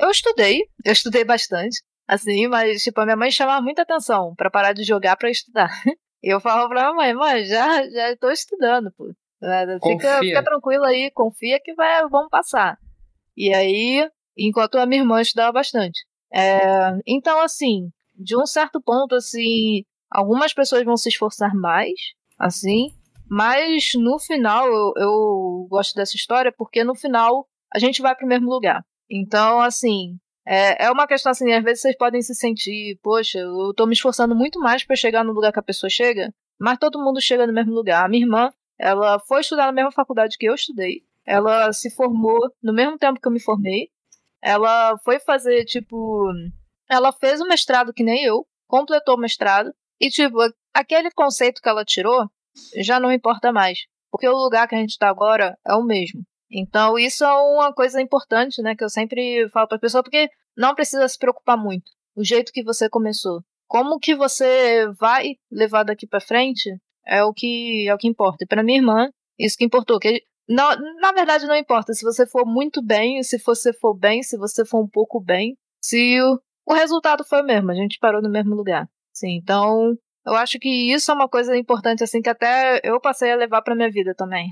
eu 0.00 0.10
estudei, 0.10 0.62
eu 0.82 0.92
estudei 0.94 1.24
bastante, 1.24 1.82
assim, 2.08 2.48
mas, 2.48 2.82
tipo, 2.82 2.98
a 3.02 3.04
minha 3.04 3.18
mãe 3.18 3.30
chamava 3.30 3.60
muita 3.60 3.82
atenção 3.82 4.34
para 4.34 4.50
parar 4.50 4.72
de 4.72 4.82
jogar 4.82 5.14
para 5.16 5.30
estudar. 5.30 5.68
E 6.22 6.28
eu 6.28 6.40
falava 6.40 6.66
pra 6.68 6.80
minha 6.80 6.94
mãe, 6.94 7.14
mãe, 7.14 7.44
já, 7.44 7.88
já 7.88 8.16
tô 8.16 8.30
estudando, 8.30 8.90
pô. 8.96 9.14
Fica, 9.80 10.18
fica 10.18 10.42
tranquila 10.42 10.88
aí, 10.88 11.10
confia 11.12 11.60
que 11.62 11.72
vai, 11.74 12.08
vamos 12.08 12.30
passar. 12.30 12.76
E 13.36 13.54
aí, 13.54 14.10
enquanto 14.36 14.76
a 14.76 14.86
minha 14.86 15.02
irmã 15.02 15.20
estudava 15.20 15.52
bastante. 15.52 16.00
É, 16.34 16.98
então, 17.06 17.38
assim, 17.40 17.90
de 18.14 18.36
um 18.36 18.46
certo 18.46 18.80
ponto, 18.82 19.14
assim, 19.14 19.84
algumas 20.16 20.54
pessoas 20.54 20.82
vão 20.82 20.96
se 20.96 21.10
esforçar 21.10 21.54
mais, 21.54 21.92
assim, 22.38 22.88
mas 23.28 23.90
no 23.94 24.18
final 24.18 24.66
eu, 24.66 24.92
eu 24.96 25.66
gosto 25.68 25.94
dessa 25.94 26.16
história 26.16 26.50
porque 26.50 26.82
no 26.82 26.94
final 26.94 27.46
a 27.72 27.78
gente 27.78 28.00
vai 28.00 28.14
para 28.14 28.24
o 28.24 28.28
mesmo 28.28 28.48
lugar. 28.48 28.82
Então, 29.10 29.60
assim, 29.60 30.16
é, 30.46 30.86
é 30.86 30.90
uma 30.90 31.06
questão 31.06 31.32
assim, 31.32 31.52
às 31.52 31.62
vezes 31.62 31.82
vocês 31.82 31.96
podem 31.98 32.22
se 32.22 32.34
sentir, 32.34 32.98
poxa, 33.02 33.38
eu 33.38 33.74
tô 33.74 33.84
me 33.84 33.92
esforçando 33.92 34.34
muito 34.34 34.58
mais 34.58 34.84
para 34.84 34.96
chegar 34.96 35.22
no 35.22 35.34
lugar 35.34 35.52
que 35.52 35.58
a 35.58 35.62
pessoa 35.62 35.90
chega, 35.90 36.32
mas 36.58 36.78
todo 36.78 37.02
mundo 37.02 37.20
chega 37.20 37.46
no 37.46 37.52
mesmo 37.52 37.74
lugar. 37.74 38.04
A 38.04 38.08
minha 38.08 38.24
irmã, 38.24 38.50
ela 38.78 39.18
foi 39.18 39.42
estudar 39.42 39.66
na 39.66 39.72
mesma 39.72 39.92
faculdade 39.92 40.38
que 40.38 40.48
eu 40.48 40.54
estudei, 40.54 41.02
ela 41.26 41.72
se 41.74 41.90
formou 41.90 42.38
no 42.62 42.72
mesmo 42.72 42.96
tempo 42.96 43.20
que 43.20 43.28
eu 43.28 43.32
me 43.32 43.40
formei, 43.40 43.90
ela 44.40 44.96
foi 45.04 45.18
fazer, 45.18 45.64
tipo, 45.66 46.32
ela 46.88 47.12
fez 47.12 47.38
o 47.40 47.48
mestrado 47.48 47.92
que 47.92 48.02
nem 48.02 48.24
eu, 48.24 48.46
completou 48.66 49.16
o 49.16 49.20
mestrado, 49.20 49.74
e, 50.00 50.08
tipo, 50.10 50.38
aquele 50.74 51.10
conceito 51.10 51.60
que 51.60 51.68
ela 51.68 51.84
tirou 51.84 52.28
já 52.78 52.98
não 53.00 53.12
importa 53.12 53.52
mais. 53.52 53.78
Porque 54.10 54.28
o 54.28 54.36
lugar 54.36 54.68
que 54.68 54.74
a 54.74 54.78
gente 54.78 54.90
está 54.90 55.08
agora 55.08 55.58
é 55.66 55.74
o 55.74 55.82
mesmo. 55.82 56.22
Então, 56.50 56.98
isso 56.98 57.24
é 57.24 57.32
uma 57.32 57.72
coisa 57.72 58.00
importante, 58.00 58.62
né? 58.62 58.74
Que 58.74 58.84
eu 58.84 58.88
sempre 58.88 59.48
falo 59.50 59.66
para 59.68 59.76
a 59.76 59.80
pessoa, 59.80 60.02
porque 60.02 60.28
não 60.56 60.74
precisa 60.74 61.06
se 61.08 61.18
preocupar 61.18 61.56
muito. 61.56 61.90
O 62.14 62.24
jeito 62.24 62.52
que 62.52 62.62
você 62.62 62.88
começou. 62.88 63.42
Como 63.68 63.98
que 63.98 64.14
você 64.14 64.86
vai 64.98 65.34
levar 65.50 65.82
daqui 65.82 66.06
para 66.06 66.20
frente 66.20 66.70
é 67.04 67.22
o 67.24 67.32
que 67.32 67.88
é 67.88 67.94
o 67.94 67.98
que 67.98 68.08
importa. 68.08 68.44
E 68.44 68.46
para 68.46 68.62
minha 68.62 68.78
irmã, 68.78 69.10
isso 69.38 69.56
que 69.56 69.64
importou. 69.64 69.98
Que 69.98 70.22
na 70.48 71.12
verdade, 71.12 71.46
não 71.46 71.56
importa 71.56 71.92
se 71.92 72.04
você 72.04 72.26
for 72.26 72.46
muito 72.46 72.80
bem, 72.80 73.22
se 73.22 73.38
você 73.38 73.72
for 73.72 73.94
bem, 73.94 74.22
se 74.22 74.36
você 74.36 74.64
for 74.64 74.80
um 74.80 74.88
pouco 74.88 75.20
bem, 75.20 75.56
se 75.82 76.20
o, 76.22 76.40
o 76.64 76.72
resultado 76.72 77.24
foi 77.24 77.42
o 77.42 77.44
mesmo, 77.44 77.70
a 77.70 77.74
gente 77.74 77.98
parou 77.98 78.22
no 78.22 78.30
mesmo 78.30 78.54
lugar. 78.54 78.88
Sim, 79.16 79.38
então 79.42 79.96
eu 80.26 80.34
acho 80.34 80.58
que 80.58 80.68
isso 80.68 81.10
é 81.10 81.14
uma 81.14 81.26
coisa 81.26 81.56
importante 81.56 82.04
assim 82.04 82.20
que 82.20 82.28
até 82.28 82.82
eu 82.84 83.00
passei 83.00 83.32
a 83.32 83.36
levar 83.36 83.62
para 83.62 83.74
minha 83.74 83.90
vida 83.90 84.14
também. 84.14 84.50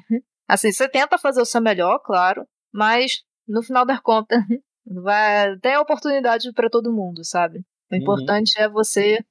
Assim, 0.49 0.73
você 0.73 0.89
tenta 0.89 1.19
fazer 1.19 1.43
o 1.43 1.45
seu 1.45 1.61
melhor, 1.61 1.99
claro, 1.99 2.47
mas 2.73 3.23
no 3.47 3.63
final 3.63 3.85
das 3.85 4.01
contas 4.01 4.39
vai 4.87 5.59
tem 5.59 5.77
oportunidade 5.77 6.51
para 6.55 6.71
todo 6.71 6.95
mundo, 6.95 7.23
sabe? 7.25 7.59
O 7.59 7.95
uhum. 7.95 8.01
importante 8.01 8.53
é 8.59 8.67
você 8.67 9.23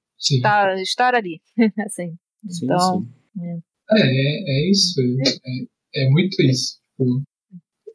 tá, 0.43 0.79
estar 0.79 1.15
ali, 1.15 1.41
assim. 1.83 2.15
Sim, 2.47 2.65
então, 2.65 3.01
sim. 3.01 3.09
É. 3.41 4.01
é, 4.01 4.67
é 4.67 4.69
isso, 4.69 5.01
é, 5.95 6.03
é 6.03 6.09
muito 6.11 6.39
isso. 6.43 6.79
Tipo, 6.91 7.23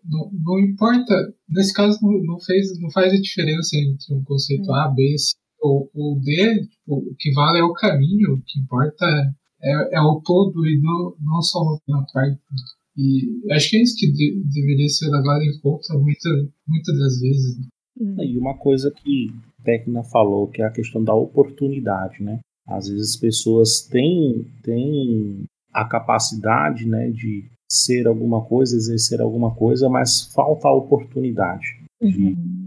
não, 0.04 0.30
não 0.32 0.58
importa, 0.58 1.14
nesse 1.48 1.72
caso 1.72 2.00
não, 2.02 2.20
não, 2.24 2.40
fez, 2.40 2.76
não 2.80 2.90
faz 2.90 3.12
a 3.12 3.20
diferença 3.20 3.76
entre 3.76 4.12
um 4.12 4.24
conceito 4.24 4.72
A, 4.72 4.88
B, 4.88 5.16
C 5.16 5.36
o, 5.62 5.88
o 5.94 6.20
D, 6.20 6.66
tipo, 6.66 6.96
o 6.96 7.14
que 7.18 7.32
vale 7.32 7.58
é 7.58 7.64
o 7.64 7.72
caminho, 7.72 8.34
o 8.34 8.42
que 8.46 8.60
importa 8.60 9.04
é, 9.62 9.96
é 9.96 10.00
o 10.00 10.20
todo 10.20 10.66
e 10.66 10.80
não, 10.80 11.14
não 11.20 11.42
só 11.42 11.60
uma 11.86 12.06
parte. 12.12 12.38
E 12.96 13.52
acho 13.52 13.70
que 13.70 13.76
é 13.76 13.82
isso 13.82 13.96
que 13.96 14.12
de, 14.12 14.42
deveria 14.52 14.88
ser 14.88 15.08
levado 15.08 15.42
em 15.42 15.58
conta 15.60 15.94
muita, 15.98 16.28
muitas 16.66 16.98
das 16.98 17.20
vezes. 17.20 17.58
Né? 17.58 18.24
E 18.24 18.38
uma 18.38 18.56
coisa 18.56 18.90
que 18.90 19.32
a 19.60 19.62
Tecna 19.62 20.02
falou, 20.04 20.48
que 20.48 20.62
é 20.62 20.66
a 20.66 20.72
questão 20.72 21.02
da 21.02 21.14
oportunidade, 21.14 22.22
né? 22.22 22.40
Às 22.66 22.88
vezes 22.88 23.14
as 23.14 23.16
pessoas 23.16 23.80
têm, 23.82 24.46
têm 24.62 25.44
a 25.72 25.84
capacidade 25.84 26.86
né, 26.86 27.10
de 27.10 27.44
ser 27.70 28.06
alguma 28.06 28.44
coisa, 28.44 28.76
exercer 28.76 29.20
alguma 29.20 29.54
coisa, 29.54 29.88
mas 29.88 30.30
falta 30.34 30.68
a 30.68 30.74
oportunidade 30.74 31.66
de, 32.00 32.32
uhum, 32.32 32.32
é. 32.32 32.57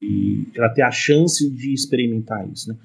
De, 0.00 0.46
de 0.50 0.58
ela 0.58 0.68
ter 0.70 0.82
a 0.82 0.90
chance 0.90 1.48
de 1.50 1.72
experimentar 1.72 2.48
isso, 2.48 2.68
né? 2.68 2.78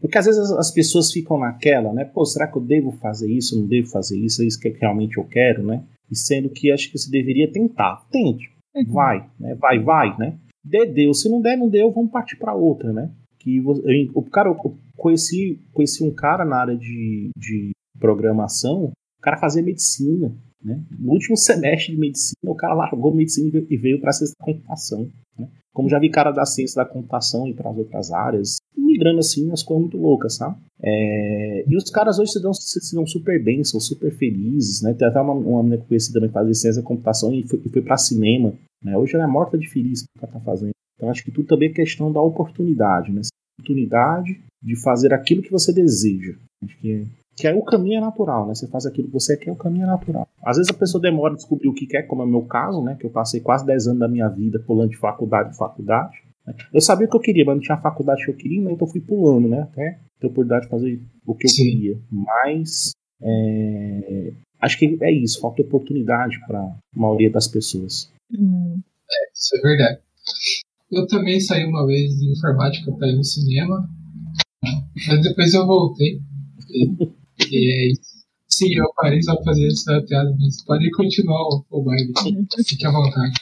Porque 0.00 0.18
às 0.18 0.26
vezes 0.26 0.50
as 0.52 0.70
pessoas 0.70 1.12
ficam 1.12 1.38
naquela, 1.38 1.92
né? 1.92 2.04
Pô, 2.04 2.24
será 2.24 2.46
que 2.46 2.56
eu 2.56 2.62
devo 2.62 2.92
fazer 2.92 3.30
isso? 3.30 3.58
Não 3.58 3.66
devo 3.66 3.88
fazer 3.88 4.18
isso? 4.18 4.42
É 4.42 4.46
isso 4.46 4.60
que 4.60 4.68
realmente 4.68 5.16
eu 5.16 5.24
quero, 5.24 5.64
né? 5.64 5.82
E 6.10 6.16
sendo 6.16 6.50
que 6.50 6.70
acho 6.70 6.90
que 6.90 6.98
você 6.98 7.10
deveria 7.10 7.50
tentar. 7.50 8.04
Tente. 8.10 8.50
Uhum. 8.74 8.84
Vai, 8.92 9.30
né? 9.38 9.54
Vai, 9.54 9.78
vai, 9.78 10.16
né? 10.18 10.38
Dê, 10.62 10.84
deu. 10.86 11.14
Se 11.14 11.28
não 11.28 11.40
der, 11.40 11.56
não 11.56 11.68
deu, 11.68 11.90
vamos 11.90 12.10
partir 12.10 12.36
para 12.36 12.54
outra, 12.54 12.92
né? 12.92 13.10
Que 13.38 13.58
eu, 13.58 14.10
o 14.14 14.22
cara, 14.22 14.48
eu 14.48 14.56
conheci, 14.96 15.60
conheci 15.72 16.04
um 16.04 16.14
cara 16.14 16.44
na 16.44 16.56
área 16.56 16.76
de, 16.76 17.30
de 17.36 17.70
programação, 17.98 18.92
o 19.18 19.22
cara 19.22 19.36
fazia 19.36 19.62
medicina. 19.62 20.34
Né? 20.64 20.80
No 20.98 21.12
último 21.12 21.36
semestre 21.36 21.92
de 21.92 22.00
medicina, 22.00 22.50
o 22.50 22.54
cara 22.54 22.74
largou 22.74 23.14
medicina 23.14 23.62
e 23.68 23.76
veio 23.76 24.00
para 24.00 24.10
a 24.10 24.12
ciência 24.12 24.34
da 24.38 24.46
computação. 24.46 25.10
Né? 25.38 25.48
Como 25.72 25.88
já 25.88 25.98
vi 25.98 26.08
cara 26.08 26.30
da 26.30 26.46
ciência 26.46 26.82
da 26.82 26.88
computação 26.88 27.46
e 27.46 27.52
para 27.52 27.70
as 27.70 27.76
outras 27.76 28.10
áreas, 28.10 28.56
migrando 28.76 29.18
assim, 29.18 29.46
umas 29.46 29.62
coisas 29.62 29.82
muito 29.82 29.98
loucas, 29.98 30.36
sabe? 30.36 30.56
É... 30.82 31.64
E 31.68 31.76
os 31.76 31.90
caras 31.90 32.18
hoje 32.18 32.32
se 32.32 32.40
dão, 32.40 32.54
se 32.54 32.94
dão 32.94 33.06
super 33.06 33.42
bem, 33.42 33.62
são 33.64 33.80
super 33.80 34.10
felizes, 34.12 34.82
né? 34.82 34.94
Tem 34.94 35.06
até 35.06 35.20
uma, 35.20 35.34
uma 35.34 35.62
menina 35.62 35.84
conheci 35.86 36.12
também 36.12 36.28
que 36.28 36.34
faz 36.34 36.60
ciência 36.60 36.80
da 36.80 36.88
computação 36.88 37.34
e 37.34 37.42
foi, 37.42 37.60
foi 37.60 37.82
para 37.82 37.96
cinema. 37.98 38.54
Né? 38.82 38.96
Hoje 38.96 39.14
ela 39.14 39.24
é 39.24 39.28
morta 39.28 39.58
de 39.58 39.68
feliz 39.68 40.02
que 40.02 40.08
ela 40.24 40.32
tá 40.32 40.40
fazendo. 40.40 40.70
Então 40.96 41.10
acho 41.10 41.24
que 41.24 41.30
tudo 41.30 41.46
também 41.46 41.70
é 41.70 41.72
questão 41.72 42.12
da 42.12 42.22
oportunidade, 42.22 43.12
né? 43.12 43.22
Oportunidade 43.58 44.40
de 44.62 44.76
fazer 44.76 45.12
aquilo 45.12 45.42
que 45.42 45.50
você 45.50 45.72
deseja. 45.72 46.36
Acho 46.62 46.78
que 46.78 46.92
é 46.92 47.04
que 47.36 47.48
aí 47.48 47.54
o 47.56 47.62
caminho 47.62 47.98
é 47.98 48.00
natural, 48.00 48.46
né? 48.46 48.54
Você 48.54 48.66
faz 48.68 48.86
aquilo 48.86 49.08
que 49.08 49.14
você 49.14 49.36
quer, 49.36 49.50
o 49.50 49.56
caminho 49.56 49.84
é 49.84 49.86
natural. 49.86 50.28
Às 50.44 50.56
vezes 50.56 50.70
a 50.70 50.78
pessoa 50.78 51.02
demora 51.02 51.34
a 51.34 51.36
descobrir 51.36 51.68
o 51.68 51.74
que 51.74 51.86
quer, 51.86 52.02
como 52.02 52.22
é 52.22 52.24
o 52.24 52.28
meu 52.28 52.42
caso, 52.42 52.82
né? 52.82 52.96
Que 52.98 53.06
eu 53.06 53.10
passei 53.10 53.40
quase 53.40 53.66
10 53.66 53.88
anos 53.88 54.00
da 54.00 54.08
minha 54.08 54.28
vida 54.28 54.60
pulando 54.60 54.90
de 54.90 54.96
faculdade 54.96 55.50
em 55.50 55.56
faculdade. 55.56 56.16
Né? 56.46 56.54
Eu 56.72 56.80
sabia 56.80 57.06
o 57.06 57.10
que 57.10 57.16
eu 57.16 57.20
queria, 57.20 57.44
mas 57.44 57.56
não 57.56 57.62
tinha 57.62 57.76
a 57.76 57.80
faculdade 57.80 58.24
que 58.24 58.30
eu 58.30 58.36
queria, 58.36 58.62
né? 58.62 58.72
então 58.72 58.86
eu 58.86 58.92
fui 58.92 59.00
pulando, 59.00 59.48
né? 59.48 59.62
Até 59.62 59.98
ter 60.20 60.26
oportunidade 60.26 60.64
de 60.64 60.70
fazer 60.70 61.00
o 61.26 61.34
que 61.34 61.46
eu 61.46 61.50
Sim. 61.50 61.64
queria. 61.64 61.98
Mas 62.10 62.92
é... 63.20 64.32
acho 64.60 64.78
que 64.78 64.98
é 65.00 65.12
isso, 65.12 65.40
falta 65.40 65.62
oportunidade 65.62 66.38
para 66.46 66.60
a 66.60 66.76
maioria 66.94 67.30
das 67.30 67.48
pessoas. 67.48 68.10
Hum. 68.32 68.80
É, 69.10 69.32
isso 69.32 69.56
é 69.56 69.60
verdade. 69.60 70.00
Eu 70.92 71.06
também 71.08 71.40
saí 71.40 71.64
uma 71.64 71.84
vez 71.86 72.16
de 72.16 72.30
informática 72.30 72.92
para 72.92 73.08
ir 73.08 73.16
no 73.16 73.24
cinema, 73.24 73.88
mas 75.08 75.22
depois 75.22 75.52
eu 75.52 75.66
voltei. 75.66 76.20
É 77.54 78.14
Sim, 78.48 78.72
eu 78.76 78.86
parei 78.96 79.20
só 79.22 79.34
pra 79.34 79.44
fazer 79.44 79.66
essa 79.66 80.02
piada, 80.02 80.32
mas 80.38 80.62
pode 80.64 80.88
continuar 80.92 81.42
o, 81.42 81.66
o 81.70 81.82
baile. 81.82 82.12
Fique 82.64 82.86
à 82.86 82.90
vontade. 82.90 83.32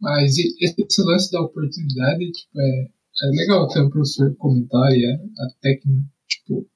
Mas 0.00 0.36
esse 0.36 1.02
lance 1.04 1.30
da 1.30 1.40
oportunidade, 1.42 2.32
tipo, 2.32 2.60
é, 2.60 2.82
é 2.82 3.26
legal 3.36 3.68
ter 3.68 3.82
um 3.82 3.90
professor 3.90 4.34
comentar 4.36 4.90
e 4.90 5.06
a, 5.06 5.14
a 5.14 5.48
técnica, 5.60 6.02
tipo, 6.28 6.66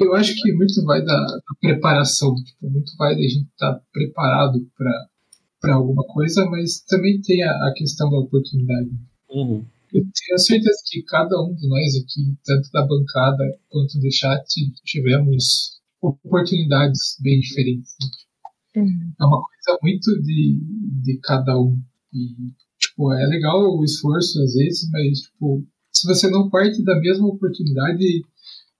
eu 0.00 0.14
acho 0.14 0.34
que 0.36 0.52
muito 0.52 0.82
vai 0.84 1.04
da, 1.04 1.26
da 1.26 1.40
preparação, 1.60 2.34
tipo, 2.36 2.70
muito 2.70 2.96
vai 2.96 3.14
da 3.14 3.22
gente 3.22 3.48
estar 3.50 3.74
tá 3.74 3.82
preparado 3.92 4.66
para 5.60 5.74
alguma 5.74 6.04
coisa, 6.04 6.46
mas 6.46 6.80
também 6.80 7.20
tem 7.20 7.42
a, 7.42 7.50
a 7.50 7.74
questão 7.76 8.08
da 8.10 8.18
oportunidade. 8.18 8.90
Uhum. 9.28 9.66
Eu 9.92 10.02
tenho 10.02 10.38
certeza 10.38 10.82
que 10.86 11.02
cada 11.02 11.40
um 11.42 11.54
de 11.54 11.68
nós 11.68 11.96
aqui, 11.96 12.36
tanto 12.44 12.70
da 12.72 12.86
bancada 12.86 13.44
quanto 13.68 13.98
do 13.98 14.12
chat, 14.12 14.44
tivemos 14.84 15.78
oportunidades 16.00 17.16
bem 17.20 17.40
diferentes. 17.40 17.94
Né? 18.00 18.82
Uhum. 18.82 19.12
É 19.20 19.24
uma 19.24 19.40
coisa 19.42 19.78
muito 19.82 20.22
de, 20.22 20.60
de 21.02 21.18
cada 21.22 21.58
um. 21.58 21.80
E, 22.12 22.52
tipo, 22.78 23.12
é 23.12 23.26
legal 23.26 23.78
o 23.78 23.84
esforço 23.84 24.42
às 24.42 24.54
vezes, 24.54 24.88
mas, 24.90 25.20
tipo, 25.20 25.66
se 25.92 26.06
você 26.06 26.30
não 26.30 26.50
parte 26.50 26.82
da 26.84 26.98
mesma 27.00 27.28
oportunidade, 27.28 28.22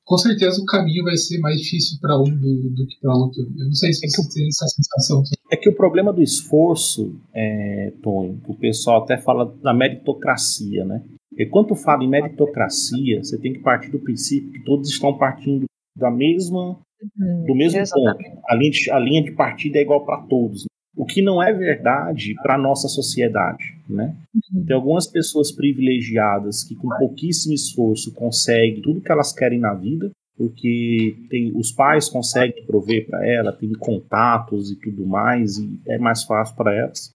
com 0.08 0.16
certeza 0.16 0.58
o 0.62 0.64
caminho 0.64 1.04
vai 1.04 1.16
ser 1.18 1.38
mais 1.38 1.60
difícil 1.60 1.98
para 2.00 2.18
um 2.18 2.24
do, 2.24 2.70
do 2.70 2.86
que 2.86 2.98
para 2.98 3.14
outro. 3.14 3.42
Eu 3.42 3.66
não 3.66 3.74
sei 3.74 3.92
se 3.92 4.06
é 4.06 4.08
você 4.08 4.34
tem 4.34 4.48
essa 4.48 4.66
sensação. 4.66 5.22
É 5.52 5.56
que 5.56 5.68
o 5.68 5.74
problema 5.76 6.14
do 6.14 6.22
esforço, 6.22 7.14
é, 7.34 7.92
Tony, 8.02 8.40
o 8.48 8.54
pessoal 8.54 9.02
até 9.02 9.18
fala 9.18 9.54
da 9.62 9.74
meritocracia, 9.74 10.82
né? 10.86 11.04
E 11.36 11.44
quando 11.44 11.76
fala 11.76 12.02
em 12.02 12.08
meritocracia, 12.08 13.22
você 13.22 13.38
tem 13.38 13.52
que 13.52 13.58
partir 13.58 13.90
do 13.90 13.98
princípio 13.98 14.50
que 14.50 14.64
todos 14.64 14.88
estão 14.88 15.16
partindo 15.18 15.66
da 15.94 16.10
mesma, 16.10 16.78
uhum, 17.20 17.44
do 17.46 17.54
mesmo 17.54 17.78
exatamente. 17.78 18.30
ponto. 18.30 18.42
A 18.48 18.54
linha, 18.54 18.70
de, 18.70 18.90
a 18.90 18.98
linha 18.98 19.22
de 19.22 19.32
partida 19.32 19.78
é 19.78 19.82
igual 19.82 20.06
para 20.06 20.22
todos. 20.22 20.64
O 20.96 21.04
que 21.04 21.22
não 21.22 21.42
é 21.42 21.52
verdade 21.52 22.34
para 22.42 22.56
a 22.56 22.58
nossa 22.58 22.88
sociedade. 22.88 23.76
Né? 23.88 24.14
Uhum. 24.52 24.64
Tem 24.64 24.74
algumas 24.74 25.06
pessoas 25.06 25.52
privilegiadas 25.52 26.64
que, 26.64 26.74
com 26.74 26.88
pouquíssimo 26.98 27.54
esforço, 27.54 28.12
conseguem 28.12 28.82
tudo 28.82 29.00
que 29.00 29.10
elas 29.10 29.32
querem 29.32 29.58
na 29.58 29.74
vida, 29.74 30.10
porque 30.36 31.16
tem, 31.30 31.52
os 31.56 31.72
pais 31.72 32.08
conseguem 32.08 32.64
prover 32.64 33.06
para 33.06 33.26
ela, 33.26 33.52
tem 33.52 33.72
contatos 33.72 34.70
e 34.70 34.76
tudo 34.76 35.06
mais, 35.06 35.58
e 35.58 35.80
é 35.86 35.98
mais 35.98 36.22
fácil 36.24 36.56
para 36.56 36.74
elas. 36.74 37.10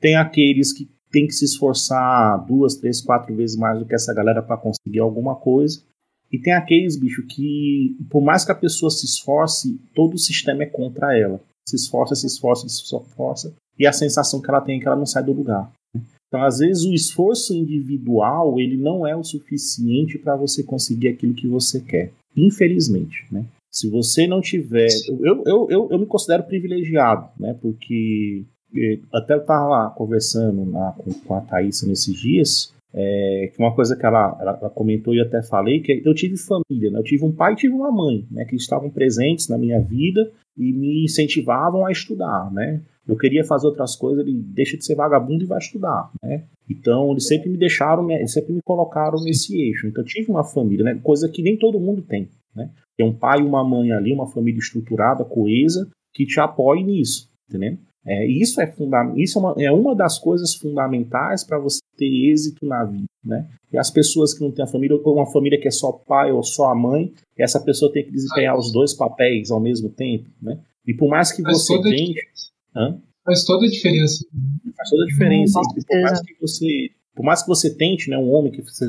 Tem 0.00 0.16
aqueles 0.16 0.72
que 0.72 0.88
têm 1.10 1.26
que 1.26 1.32
se 1.32 1.44
esforçar 1.44 2.44
duas, 2.46 2.76
três, 2.76 3.00
quatro 3.00 3.34
vezes 3.34 3.56
mais 3.56 3.78
do 3.78 3.84
que 3.84 3.94
essa 3.94 4.14
galera 4.14 4.42
para 4.42 4.56
conseguir 4.56 5.00
alguma 5.00 5.34
coisa. 5.34 5.82
E 6.32 6.38
tem 6.38 6.52
aqueles, 6.52 6.96
bicho, 6.96 7.26
que 7.26 7.96
por 8.08 8.22
mais 8.22 8.44
que 8.44 8.52
a 8.52 8.54
pessoa 8.54 8.88
se 8.88 9.04
esforce, 9.04 9.80
todo 9.94 10.14
o 10.14 10.18
sistema 10.18 10.62
é 10.62 10.66
contra 10.66 11.18
ela 11.18 11.40
se 11.70 11.76
esforça, 11.76 12.14
se 12.14 12.26
esforça, 12.26 12.68
se 12.68 12.82
esforça, 12.82 13.54
e 13.78 13.86
a 13.86 13.92
sensação 13.92 14.40
que 14.40 14.50
ela 14.50 14.60
tem 14.60 14.76
é 14.76 14.80
que 14.80 14.86
ela 14.86 14.96
não 14.96 15.06
sai 15.06 15.24
do 15.24 15.32
lugar. 15.32 15.70
Então, 16.30 16.44
às 16.44 16.58
vezes, 16.58 16.84
o 16.84 16.94
esforço 16.94 17.52
individual 17.52 18.60
ele 18.60 18.76
não 18.76 19.04
é 19.04 19.16
o 19.16 19.24
suficiente 19.24 20.16
para 20.16 20.36
você 20.36 20.62
conseguir 20.62 21.08
aquilo 21.08 21.34
que 21.34 21.48
você 21.48 21.80
quer. 21.80 22.12
Infelizmente, 22.36 23.26
né? 23.32 23.44
Se 23.72 23.88
você 23.88 24.26
não 24.26 24.40
tiver. 24.40 24.88
Eu, 25.08 25.42
eu, 25.44 25.70
eu, 25.70 25.88
eu 25.90 25.98
me 25.98 26.06
considero 26.06 26.44
privilegiado, 26.44 27.28
né? 27.38 27.56
Porque 27.60 28.44
eh, 28.76 28.98
até 29.12 29.34
eu 29.34 29.40
estava 29.40 29.68
lá 29.68 29.90
conversando 29.90 30.64
na, 30.64 30.92
com, 30.92 31.12
com 31.12 31.34
a 31.34 31.40
Thaís 31.40 31.82
nesses 31.82 32.14
dias. 32.14 32.72
É, 32.92 33.52
uma 33.58 33.74
coisa 33.74 33.96
que 33.96 34.04
ela, 34.04 34.36
ela, 34.40 34.58
ela, 34.60 34.70
comentou 34.70 35.14
e 35.14 35.20
até 35.20 35.42
falei, 35.42 35.80
que 35.80 36.02
eu 36.04 36.12
tive 36.14 36.36
família, 36.36 36.90
né? 36.90 36.98
eu 36.98 37.04
tive 37.04 37.24
um 37.24 37.32
pai 37.32 37.52
e 37.52 37.56
tive 37.56 37.74
uma 37.74 37.92
mãe, 37.92 38.26
né? 38.30 38.44
que 38.44 38.56
estavam 38.56 38.90
presentes 38.90 39.48
na 39.48 39.56
minha 39.56 39.80
vida 39.80 40.30
e 40.56 40.72
me 40.72 41.04
incentivavam 41.04 41.86
a 41.86 41.92
estudar, 41.92 42.52
né? 42.52 42.82
Eu 43.08 43.16
queria 43.16 43.42
fazer 43.42 43.66
outras 43.66 43.96
coisas, 43.96 44.24
ele 44.24 44.34
deixa 44.34 44.76
de 44.76 44.84
ser 44.84 44.94
vagabundo 44.94 45.42
e 45.42 45.46
vai 45.46 45.58
estudar, 45.58 46.10
né? 46.22 46.44
Então 46.68 47.10
eles 47.10 47.26
sempre 47.26 47.48
me 47.48 47.56
deixaram, 47.56 48.08
eles 48.10 48.32
sempre 48.32 48.52
me 48.52 48.60
colocaram 48.62 49.18
nesse 49.24 49.58
eixo. 49.60 49.86
Então 49.86 50.04
eu 50.04 50.06
tive 50.06 50.30
uma 50.30 50.44
família, 50.44 50.84
né? 50.84 51.00
Coisa 51.02 51.28
que 51.28 51.42
nem 51.42 51.56
todo 51.56 51.80
mundo 51.80 52.02
tem, 52.02 52.28
né? 52.54 52.70
Tem 52.96 53.06
um 53.06 53.12
pai 53.12 53.40
e 53.40 53.42
uma 53.42 53.64
mãe 53.64 53.90
ali, 53.90 54.12
uma 54.12 54.26
família 54.26 54.58
estruturada, 54.58 55.24
coesa, 55.24 55.88
que 56.14 56.26
te 56.26 56.38
apoie 56.38 56.84
nisso, 56.84 57.28
entendeu? 57.48 57.78
É, 58.06 58.26
isso 58.26 58.60
é, 58.60 58.66
funda 58.66 59.12
isso 59.16 59.38
é, 59.38 59.42
uma, 59.42 59.54
é 59.58 59.70
uma 59.70 59.94
das 59.94 60.18
coisas 60.18 60.54
fundamentais 60.54 61.44
para 61.44 61.58
você 61.58 61.80
ter 61.96 62.30
êxito 62.30 62.64
na 62.64 62.82
vida, 62.84 63.04
né? 63.22 63.46
E 63.70 63.76
as 63.76 63.90
pessoas 63.90 64.32
que 64.32 64.40
não 64.40 64.50
têm 64.50 64.64
a 64.64 64.68
família, 64.68 64.98
ou 65.02 65.14
uma 65.14 65.30
família 65.30 65.60
que 65.60 65.68
é 65.68 65.70
só 65.70 65.92
pai 65.92 66.32
ou 66.32 66.42
só 66.42 66.70
a 66.70 66.74
mãe, 66.74 67.12
essa 67.38 67.60
pessoa 67.60 67.92
tem 67.92 68.04
que 68.04 68.10
desempenhar 68.10 68.56
os 68.56 68.72
dois 68.72 68.94
papéis 68.94 69.50
ao 69.50 69.60
mesmo 69.60 69.90
tempo, 69.90 70.30
né? 70.40 70.58
E 70.86 70.94
por 70.94 71.08
mais 71.08 71.30
que 71.30 71.42
Faz 71.42 71.58
você 71.58 71.80
tente... 71.82 72.20
Faz 73.24 73.44
toda 73.44 73.66
a 73.66 73.68
diferença. 73.68 74.24
Faz 74.76 74.90
toda 74.90 75.04
a 75.04 75.06
diferença. 75.06 75.60
por 75.86 76.00
mais 76.00 76.20
que 76.22 76.34
você... 76.40 76.90
Por 77.14 77.24
mais 77.24 77.42
que 77.42 77.48
você 77.48 77.74
tente, 77.74 78.08
né, 78.08 78.16
um 78.16 78.32
homem 78.32 78.50
que 78.50 78.62
você 78.62 78.88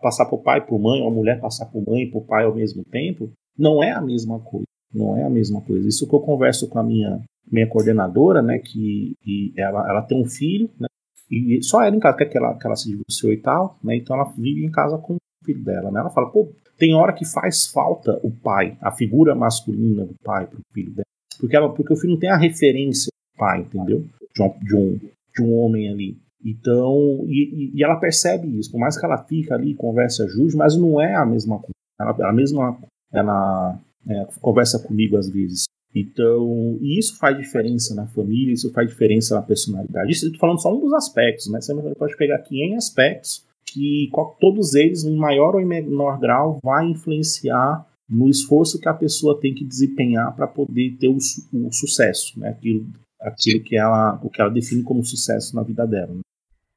passar 0.00 0.26
por 0.26 0.38
pai, 0.38 0.64
por 0.64 0.78
mãe, 0.78 1.00
ou 1.00 1.08
uma 1.08 1.14
mulher 1.14 1.40
passar 1.40 1.66
por 1.66 1.84
mãe 1.84 2.02
e 2.02 2.10
por 2.10 2.22
pai 2.22 2.44
ao 2.44 2.54
mesmo 2.54 2.84
tempo, 2.84 3.32
não 3.58 3.82
é 3.82 3.90
a 3.90 4.00
mesma 4.00 4.38
coisa. 4.38 4.66
Não 4.94 5.16
é 5.16 5.24
a 5.24 5.30
mesma 5.30 5.60
coisa. 5.62 5.88
Isso 5.88 6.06
que 6.06 6.14
eu 6.14 6.20
converso 6.20 6.68
com 6.68 6.78
a 6.78 6.82
minha 6.82 7.20
minha 7.50 7.68
coordenadora, 7.68 8.42
né, 8.42 8.58
que 8.58 9.16
ela, 9.56 9.88
ela 9.88 10.02
tem 10.02 10.20
um 10.20 10.28
filho, 10.28 10.70
né, 10.78 10.88
e 11.30 11.62
só 11.62 11.82
ela 11.82 11.94
em 11.94 12.00
casa, 12.00 12.16
que 12.24 12.36
ela, 12.36 12.54
que 12.54 12.66
ela 12.66 12.76
se 12.76 12.88
divorciou 12.88 13.32
e 13.32 13.38
tal, 13.38 13.78
né, 13.82 13.96
então 13.96 14.16
ela 14.16 14.32
vive 14.36 14.64
em 14.64 14.70
casa 14.70 14.98
com 14.98 15.14
o 15.14 15.44
filho 15.44 15.62
dela, 15.64 15.90
né, 15.90 16.00
ela 16.00 16.10
fala, 16.10 16.30
pô, 16.30 16.48
tem 16.78 16.94
hora 16.94 17.12
que 17.12 17.24
faz 17.24 17.66
falta 17.68 18.18
o 18.22 18.30
pai, 18.30 18.76
a 18.80 18.92
figura 18.92 19.34
masculina 19.34 20.04
do 20.04 20.14
pai 20.22 20.46
pro 20.46 20.60
filho 20.72 20.90
dela, 20.90 21.06
porque, 21.38 21.56
ela, 21.56 21.72
porque 21.72 21.92
o 21.92 21.96
filho 21.96 22.12
não 22.12 22.20
tem 22.20 22.30
a 22.30 22.36
referência 22.36 23.10
do 23.10 23.38
pai, 23.38 23.60
entendeu, 23.60 24.04
de 24.34 24.42
um, 24.42 24.58
de 24.60 24.76
um, 24.76 25.00
de 25.34 25.42
um 25.42 25.58
homem 25.58 25.88
ali, 25.88 26.18
então, 26.44 27.24
e, 27.26 27.72
e, 27.74 27.82
ela 27.82 27.96
percebe 27.96 28.46
isso, 28.58 28.70
por 28.70 28.78
mais 28.78 28.96
que 28.96 29.04
ela 29.04 29.18
fica 29.24 29.54
ali 29.54 29.74
conversa 29.74 30.28
justo, 30.28 30.56
mas 30.56 30.76
não 30.76 31.00
é 31.00 31.14
a 31.14 31.26
mesma 31.26 31.58
coisa, 31.58 31.72
ela, 32.00 32.14
ela 32.18 32.32
mesma, 32.32 32.78
ela 33.12 33.80
é, 34.08 34.26
conversa 34.40 34.78
comigo 34.78 35.16
às 35.16 35.28
vezes, 35.28 35.64
então, 35.98 36.76
e 36.82 36.98
isso 36.98 37.16
faz 37.16 37.38
diferença 37.38 37.94
na 37.94 38.06
família, 38.06 38.52
isso 38.52 38.70
faz 38.70 38.86
diferença 38.86 39.34
na 39.34 39.40
personalidade. 39.40 40.12
Isso, 40.12 40.26
estou 40.26 40.38
falando 40.38 40.60
só 40.60 40.70
um 40.70 40.78
dos 40.78 40.92
aspectos, 40.92 41.50
né? 41.50 41.58
Você 41.58 41.74
pode 41.94 42.14
pegar 42.18 42.36
aqui 42.36 42.62
em 42.62 42.76
aspectos 42.76 43.46
que 43.64 44.10
todos 44.38 44.74
eles, 44.74 45.04
em 45.04 45.16
maior 45.16 45.54
ou 45.54 45.60
em 45.60 45.64
menor 45.64 46.20
grau, 46.20 46.60
vai 46.62 46.86
influenciar 46.86 47.86
no 48.06 48.28
esforço 48.28 48.78
que 48.78 48.90
a 48.90 48.92
pessoa 48.92 49.40
tem 49.40 49.54
que 49.54 49.64
desempenhar 49.64 50.36
para 50.36 50.46
poder 50.46 50.98
ter 51.00 51.08
o, 51.08 51.16
o, 51.16 51.72
sucesso, 51.72 52.38
né? 52.38 52.50
Aquilo, 52.50 52.86
aquilo 53.18 53.64
que 53.64 53.74
ela, 53.74 54.20
o 54.22 54.28
que 54.28 54.42
ela 54.42 54.50
define 54.50 54.82
como 54.82 55.02
sucesso 55.02 55.56
na 55.56 55.62
vida 55.62 55.86
dela. 55.86 56.12
Né? 56.12 56.20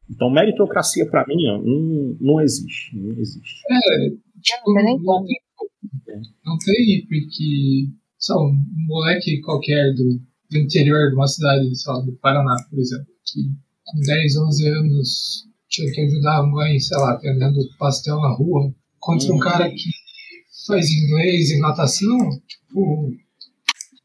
Então, 0.09 0.29
meritocracia 0.29 1.05
para 1.05 1.27
mim 1.27 1.45
ó, 1.49 1.57
não, 1.57 2.17
não 2.21 2.41
existe, 2.41 2.95
não 2.95 3.19
existe. 3.19 3.61
É, 3.69 4.09
tipo, 4.41 4.73
não, 4.73 4.97
não, 4.97 5.25
tem, 5.25 5.37
não 6.45 6.57
tem, 6.57 7.05
porque 7.05 7.98
sei 8.19 8.35
lá, 8.35 8.41
um 8.41 8.63
moleque 8.87 9.39
qualquer 9.41 9.93
do, 9.93 10.19
do 10.51 10.57
interior 10.57 11.09
de 11.09 11.15
uma 11.15 11.27
cidade, 11.27 11.75
sei 11.75 11.93
lá, 11.93 11.99
do 12.01 12.11
Paraná, 12.13 12.55
por 12.69 12.77
exemplo, 12.77 13.07
que 13.25 13.49
com 13.85 13.99
10, 14.01 14.37
11 14.37 14.67
anos 14.67 15.49
tinha 15.67 15.91
que 15.91 16.01
ajudar 16.01 16.39
a 16.39 16.45
mãe, 16.45 16.79
sei 16.79 16.97
lá, 16.97 17.15
vendendo 17.17 17.59
pastel 17.77 18.19
na 18.19 18.33
rua, 18.33 18.73
contra 18.99 19.29
uhum. 19.29 19.37
um 19.37 19.39
cara 19.39 19.69
que 19.69 19.89
faz 20.67 20.89
inglês 20.91 21.51
e 21.51 21.59
natação, 21.59 22.17
tipo, 22.47 23.15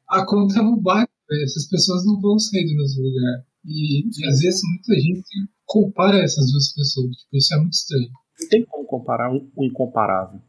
a 0.08 0.24
conta 0.24 0.62
não 0.62 0.80
bate, 0.80 1.10
essas 1.42 1.66
pessoas 1.68 2.04
não 2.04 2.20
vão 2.20 2.38
sair 2.38 2.64
do 2.66 2.76
mesmo 2.76 3.02
lugar. 3.02 3.44
E, 3.64 4.06
e 4.06 4.26
às 4.28 4.40
vezes 4.40 4.60
muita 4.62 4.94
gente 5.00 5.48
compara 5.64 6.22
essas 6.22 6.50
duas 6.52 6.72
pessoas, 6.72 7.16
tipo, 7.16 7.36
isso 7.36 7.54
é 7.54 7.58
muito 7.58 7.72
estranho. 7.72 8.10
Não 8.40 8.48
tem 8.48 8.64
como 8.66 8.86
comparar 8.86 9.32
um- 9.32 9.50
o 9.56 9.64
incomparável. 9.64 10.40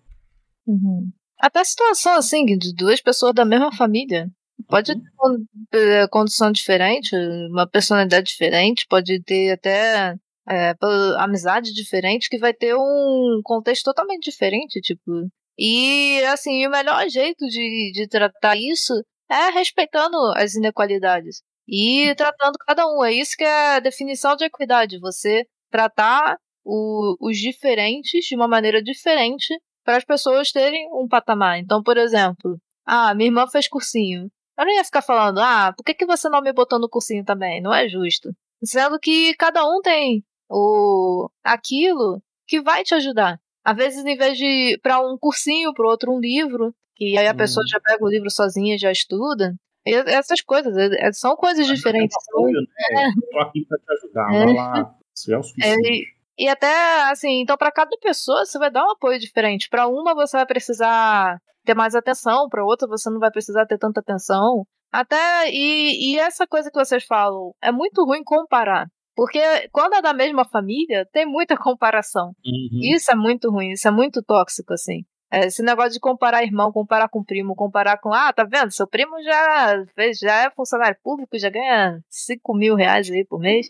Uhum. 0.68 1.12
Até 1.40 1.64
situação 1.64 2.14
assim, 2.14 2.46
de 2.46 2.74
duas 2.74 3.02
pessoas 3.02 3.34
da 3.34 3.46
mesma 3.46 3.72
família. 3.76 4.30
Pode 4.68 4.94
ter 4.96 5.02
con- 5.16 5.38
eh, 5.74 6.08
condição 6.10 6.52
diferente, 6.52 7.16
uma 7.52 7.68
personalidade 7.68 8.28
diferente, 8.28 8.86
pode 8.90 9.22
ter 9.24 9.52
até 9.52 10.16
é, 10.50 10.74
amizade 11.18 11.74
diferente, 11.74 12.30
que 12.30 12.38
vai 12.38 12.54
ter 12.54 12.76
um 12.76 13.42
contexto 13.44 13.84
totalmente 13.86 14.24
diferente, 14.30 14.80
tipo. 14.82 15.28
E 15.58 16.24
assim, 16.26 16.66
o 16.68 16.70
melhor 16.70 17.08
jeito 17.10 17.46
de, 17.48 17.92
de 17.94 18.08
tratar 18.08 18.56
isso 18.58 18.94
é 19.30 19.50
respeitando 19.52 20.18
as 20.36 20.56
inequalidades 20.56 21.42
e 21.68 22.14
tratando 22.16 22.58
cada 22.66 22.86
um. 22.88 23.04
É 23.04 23.12
isso 23.14 23.36
que 23.38 23.44
é 23.44 23.76
a 23.76 23.80
definição 23.80 24.36
de 24.36 24.46
equidade. 24.46 25.00
Você 25.00 25.46
tratar 25.72 26.38
o- 26.64 27.16
os 27.20 27.38
diferentes 27.38 28.26
de 28.26 28.36
uma 28.36 28.48
maneira 28.48 28.82
diferente 28.82 29.54
para 29.86 29.98
as 29.98 30.04
pessoas 30.04 30.52
terem 30.52 30.90
um 30.92 31.08
patamar. 31.08 31.60
Então, 31.60 31.82
por 31.84 31.96
exemplo, 31.96 32.58
ah, 32.86 33.14
minha 33.14 33.28
irmã 33.30 33.48
fez 33.48 33.68
cursinho. 33.70 34.30
Eu 34.58 34.66
não 34.66 34.74
ia 34.74 34.84
ficar 34.84 35.02
falando, 35.02 35.40
ah, 35.40 35.74
por 35.78 35.84
que, 35.84 35.94
que 35.94 36.06
você 36.06 36.28
não 36.30 36.42
me 36.42 36.52
botou 36.52 36.80
no 36.80 36.90
cursinho 36.90 37.24
também? 37.24 37.62
Não 37.62 37.74
é 37.74 37.88
justo. 37.88 38.30
Sendo 38.64 39.00
que 39.00 39.34
cada 39.36 39.64
um 39.66 39.82
tem 39.82 40.24
o 40.50 41.30
aquilo 41.44 42.22
que 42.48 42.62
vai 42.62 42.84
te 42.84 42.96
ajudar. 42.96 43.38
Às 43.64 43.76
vezes, 43.76 44.06
em 44.06 44.16
vez 44.18 44.38
de 44.38 44.80
para 44.82 45.00
um 45.00 45.18
cursinho, 45.18 45.74
para 45.74 45.88
outro 45.88 46.12
um 46.14 46.20
livro, 46.20 46.74
que 46.96 47.18
aí 47.18 47.28
a 47.28 47.32
Hum. 47.34 47.38
pessoa 47.38 47.66
já 47.68 47.80
pega 47.80 48.04
o 48.04 48.10
livro 48.10 48.30
sozinha 48.32 48.76
e 48.76 48.80
já 48.80 48.92
estuda. 48.92 49.54
E 49.86 49.94
essas 49.94 50.42
coisas, 50.42 50.76
é- 50.78 51.08
é- 51.08 51.12
são 51.14 51.36
coisas 51.36 51.68
diferentes. 51.68 52.16
Apoio, 52.30 52.54
né? 52.62 53.06
Eu 53.08 53.30
tô 53.32 53.40
aqui 53.40 53.66
pra 53.66 53.78
te 53.78 54.04
ajudar. 54.04 54.34
É. 54.34 54.46
Vai 54.46 54.54
lá. 54.56 54.96
Isso 55.16 55.34
é 55.34 55.38
o 55.38 55.40
É, 55.40 55.44
suficiente. 55.44 55.90
e, 55.90 56.06
e 56.38 56.48
até 56.48 57.10
assim, 57.10 57.42
então 57.42 57.58
para 57.58 57.72
cada 57.72 57.98
pessoa 57.98 58.46
você 58.46 58.58
vai 58.60 58.70
dar 58.70 58.86
um 58.86 58.92
apoio 58.92 59.20
diferente. 59.20 59.70
Para 59.70 59.88
uma 59.88 60.14
você 60.14 60.38
vai 60.38 60.46
precisar 60.46 61.38
ter 61.64 61.74
mais 61.74 61.96
atenção, 61.96 62.48
para 62.50 62.66
outra 62.66 62.88
você 62.88 63.10
não 63.10 63.20
vai 63.20 63.32
precisar 63.32 63.66
ter 63.66 63.78
tanta 63.78 64.00
atenção. 64.00 64.66
Até 64.92 65.50
e, 65.52 66.14
e 66.14 66.20
essa 66.20 66.46
coisa 66.46 66.70
que 66.70 66.80
vocês 66.80 67.04
falam 67.06 67.54
é 67.62 67.72
muito 67.72 68.04
ruim 68.06 68.24
comparar, 68.24 68.88
porque 69.16 69.40
quando 69.72 69.96
é 69.96 70.02
da 70.02 70.14
mesma 70.14 70.46
família 70.46 71.08
tem 71.12 71.26
muita 71.26 71.58
comparação. 71.58 72.28
Uhum. 72.46 72.96
Isso 72.96 73.12
é 73.12 73.16
muito 73.16 73.50
ruim, 73.50 73.72
isso 73.72 73.88
é 73.88 73.92
muito 73.92 74.22
tóxico 74.22 74.74
assim. 74.74 75.04
É, 75.32 75.48
Esse 75.48 75.64
negócio 75.64 75.92
de 75.92 76.00
comparar 76.00 76.44
irmão, 76.44 76.72
comparar 76.72 77.10
com 77.10 77.24
primo, 77.24 77.56
comparar 77.56 77.98
com. 77.98 78.14
Ah, 78.14 78.32
tá 78.32 78.44
vendo? 78.44 78.72
Seu 78.72 78.88
primo 78.88 79.22
já, 79.24 79.84
já 80.22 80.46
é 80.46 80.50
funcionário 80.52 80.98
público, 81.04 81.38
já 81.38 81.50
ganha 81.50 82.00
5 82.10 82.54
mil 82.56 82.76
reais 82.76 83.10
aí 83.10 83.26
por 83.26 83.40
mês. 83.40 83.68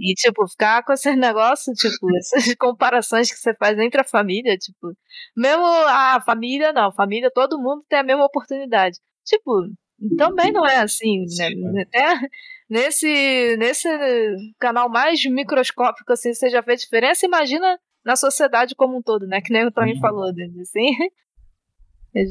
E, 0.00 0.14
tipo, 0.14 0.46
ficar 0.48 0.82
com 0.84 0.92
esses 0.92 1.14
negócios, 1.18 1.76
tipo, 1.78 2.06
essas 2.16 2.54
comparações 2.56 3.30
que 3.30 3.38
você 3.38 3.54
faz 3.54 3.78
entre 3.78 4.00
a 4.00 4.04
família, 4.04 4.56
tipo, 4.56 4.92
mesmo 5.36 5.64
a 5.64 6.20
família, 6.24 6.72
não, 6.72 6.92
família, 6.92 7.30
todo 7.30 7.58
mundo 7.58 7.84
tem 7.88 7.98
a 7.98 8.04
mesma 8.04 8.24
oportunidade. 8.24 8.98
Tipo, 9.24 9.68
também 10.16 10.52
não 10.52 10.64
é 10.66 10.78
assim, 10.78 11.20
né? 11.22 11.50
Sim, 11.50 11.80
Até 11.80 12.18
nesse, 12.70 13.56
nesse 13.58 13.88
canal 14.58 14.88
mais 14.88 15.24
microscópico, 15.24 16.12
assim, 16.12 16.32
você 16.32 16.48
já 16.48 16.60
vê 16.60 16.76
diferença, 16.76 17.26
imagina 17.26 17.78
na 18.04 18.14
sociedade 18.16 18.74
como 18.74 18.96
um 18.96 19.02
todo, 19.02 19.26
né? 19.26 19.40
Que 19.40 19.52
nem 19.52 19.66
o 19.66 19.72
Tony 19.72 19.94
Uhum. 19.94 20.00
falou, 20.00 20.32
né? 20.32 20.48
assim. 20.62 20.86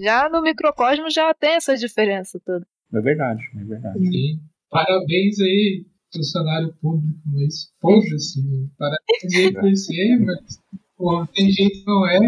Já 0.03 0.27
no 0.27 0.41
microcosmo 0.41 1.09
já 1.09 1.33
tem 1.33 1.51
essas 1.51 1.79
diferenças 1.79 2.41
todas. 2.43 2.67
É 2.93 2.99
verdade, 2.99 3.41
é 3.55 3.63
verdade. 3.63 3.99
E 3.99 4.37
parabéns 4.69 5.39
aí, 5.39 5.85
funcionário 6.13 6.73
público, 6.81 7.19
mas 7.25 7.71
foda-se, 7.79 8.41
né? 8.41 8.67
parabéns 8.77 9.35
aí 9.35 9.53
por 9.53 9.75
ser, 9.75 10.17
mas 10.19 10.59
porra, 10.97 11.29
tem 11.33 11.49
gente 11.49 11.79
que 11.79 11.85
não 11.85 12.07
é. 12.07 12.19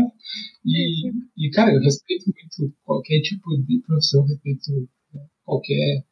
E, 0.65 1.09
e, 1.37 1.49
cara, 1.51 1.73
eu 1.73 1.81
respeito 1.81 2.25
muito 2.25 2.75
qualquer 2.83 3.19
tipo 3.21 3.57
de 3.63 3.81
profissão, 3.81 4.23
respeito 4.25 4.71
né, 5.13 5.25
qualquer 5.43 6.05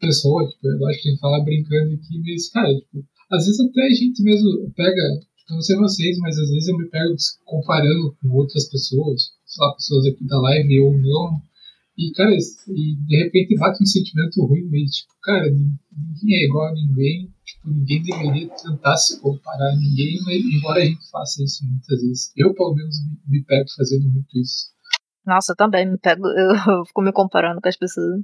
pessoa, 0.00 0.48
tipo, 0.48 0.66
eu 0.66 0.86
acho 0.86 1.02
que 1.02 1.08
a 1.08 1.10
gente 1.12 1.20
fala 1.20 1.44
brincando 1.44 1.94
aqui, 1.94 2.18
mas, 2.20 2.48
cara, 2.50 2.72
tipo, 2.74 3.04
às 3.30 3.44
vezes 3.44 3.60
até 3.60 3.82
a 3.82 3.94
gente 3.94 4.22
mesmo 4.22 4.70
pega, 4.76 5.02
tipo, 5.36 5.54
não 5.54 5.60
sei 5.60 5.76
vocês, 5.76 6.18
mas 6.18 6.38
às 6.38 6.50
vezes 6.50 6.68
eu 6.68 6.78
me 6.78 6.88
pego 6.88 7.14
comparando 7.44 8.16
com 8.20 8.28
outras 8.30 8.68
pessoas, 8.68 9.32
sei 9.44 9.66
lá, 9.66 9.74
pessoas 9.74 10.06
aqui 10.06 10.24
da 10.24 10.40
live 10.40 10.80
ou 10.80 10.98
não, 10.98 11.42
e, 11.98 12.12
cara, 12.12 12.30
e 12.30 12.96
de 12.96 13.16
repente 13.24 13.58
bate 13.58 13.82
um 13.82 13.86
sentimento 13.86 14.46
ruim 14.46 14.62
meio, 14.70 14.86
tipo, 14.86 15.12
cara, 15.20 15.50
ninguém 15.50 16.36
é 16.36 16.44
igual 16.46 16.68
a 16.68 16.72
ninguém, 16.72 17.34
tipo, 17.44 17.68
ninguém 17.68 18.02
deveria 18.02 18.48
tentar 18.50 18.96
se 18.96 19.20
comparar 19.20 19.72
a 19.72 19.76
ninguém, 19.76 20.16
mas, 20.24 20.36
embora 20.36 20.80
a 20.80 20.84
gente 20.84 21.10
faça 21.10 21.42
isso 21.42 21.66
muitas 21.66 22.00
vezes. 22.00 22.32
Eu, 22.36 22.54
pelo 22.54 22.74
menos, 22.74 22.94
me, 23.04 23.38
me 23.38 23.44
pego 23.44 23.68
fazendo 23.76 24.08
muito 24.08 24.38
isso. 24.38 24.70
Nossa, 25.26 25.52
eu 25.52 25.56
também 25.56 25.90
me 25.90 25.98
pego, 25.98 26.24
eu 26.70 26.84
fico 26.86 27.02
me 27.02 27.12
comparando 27.12 27.60
com 27.60 27.68
as 27.68 27.76
pessoas. 27.76 28.22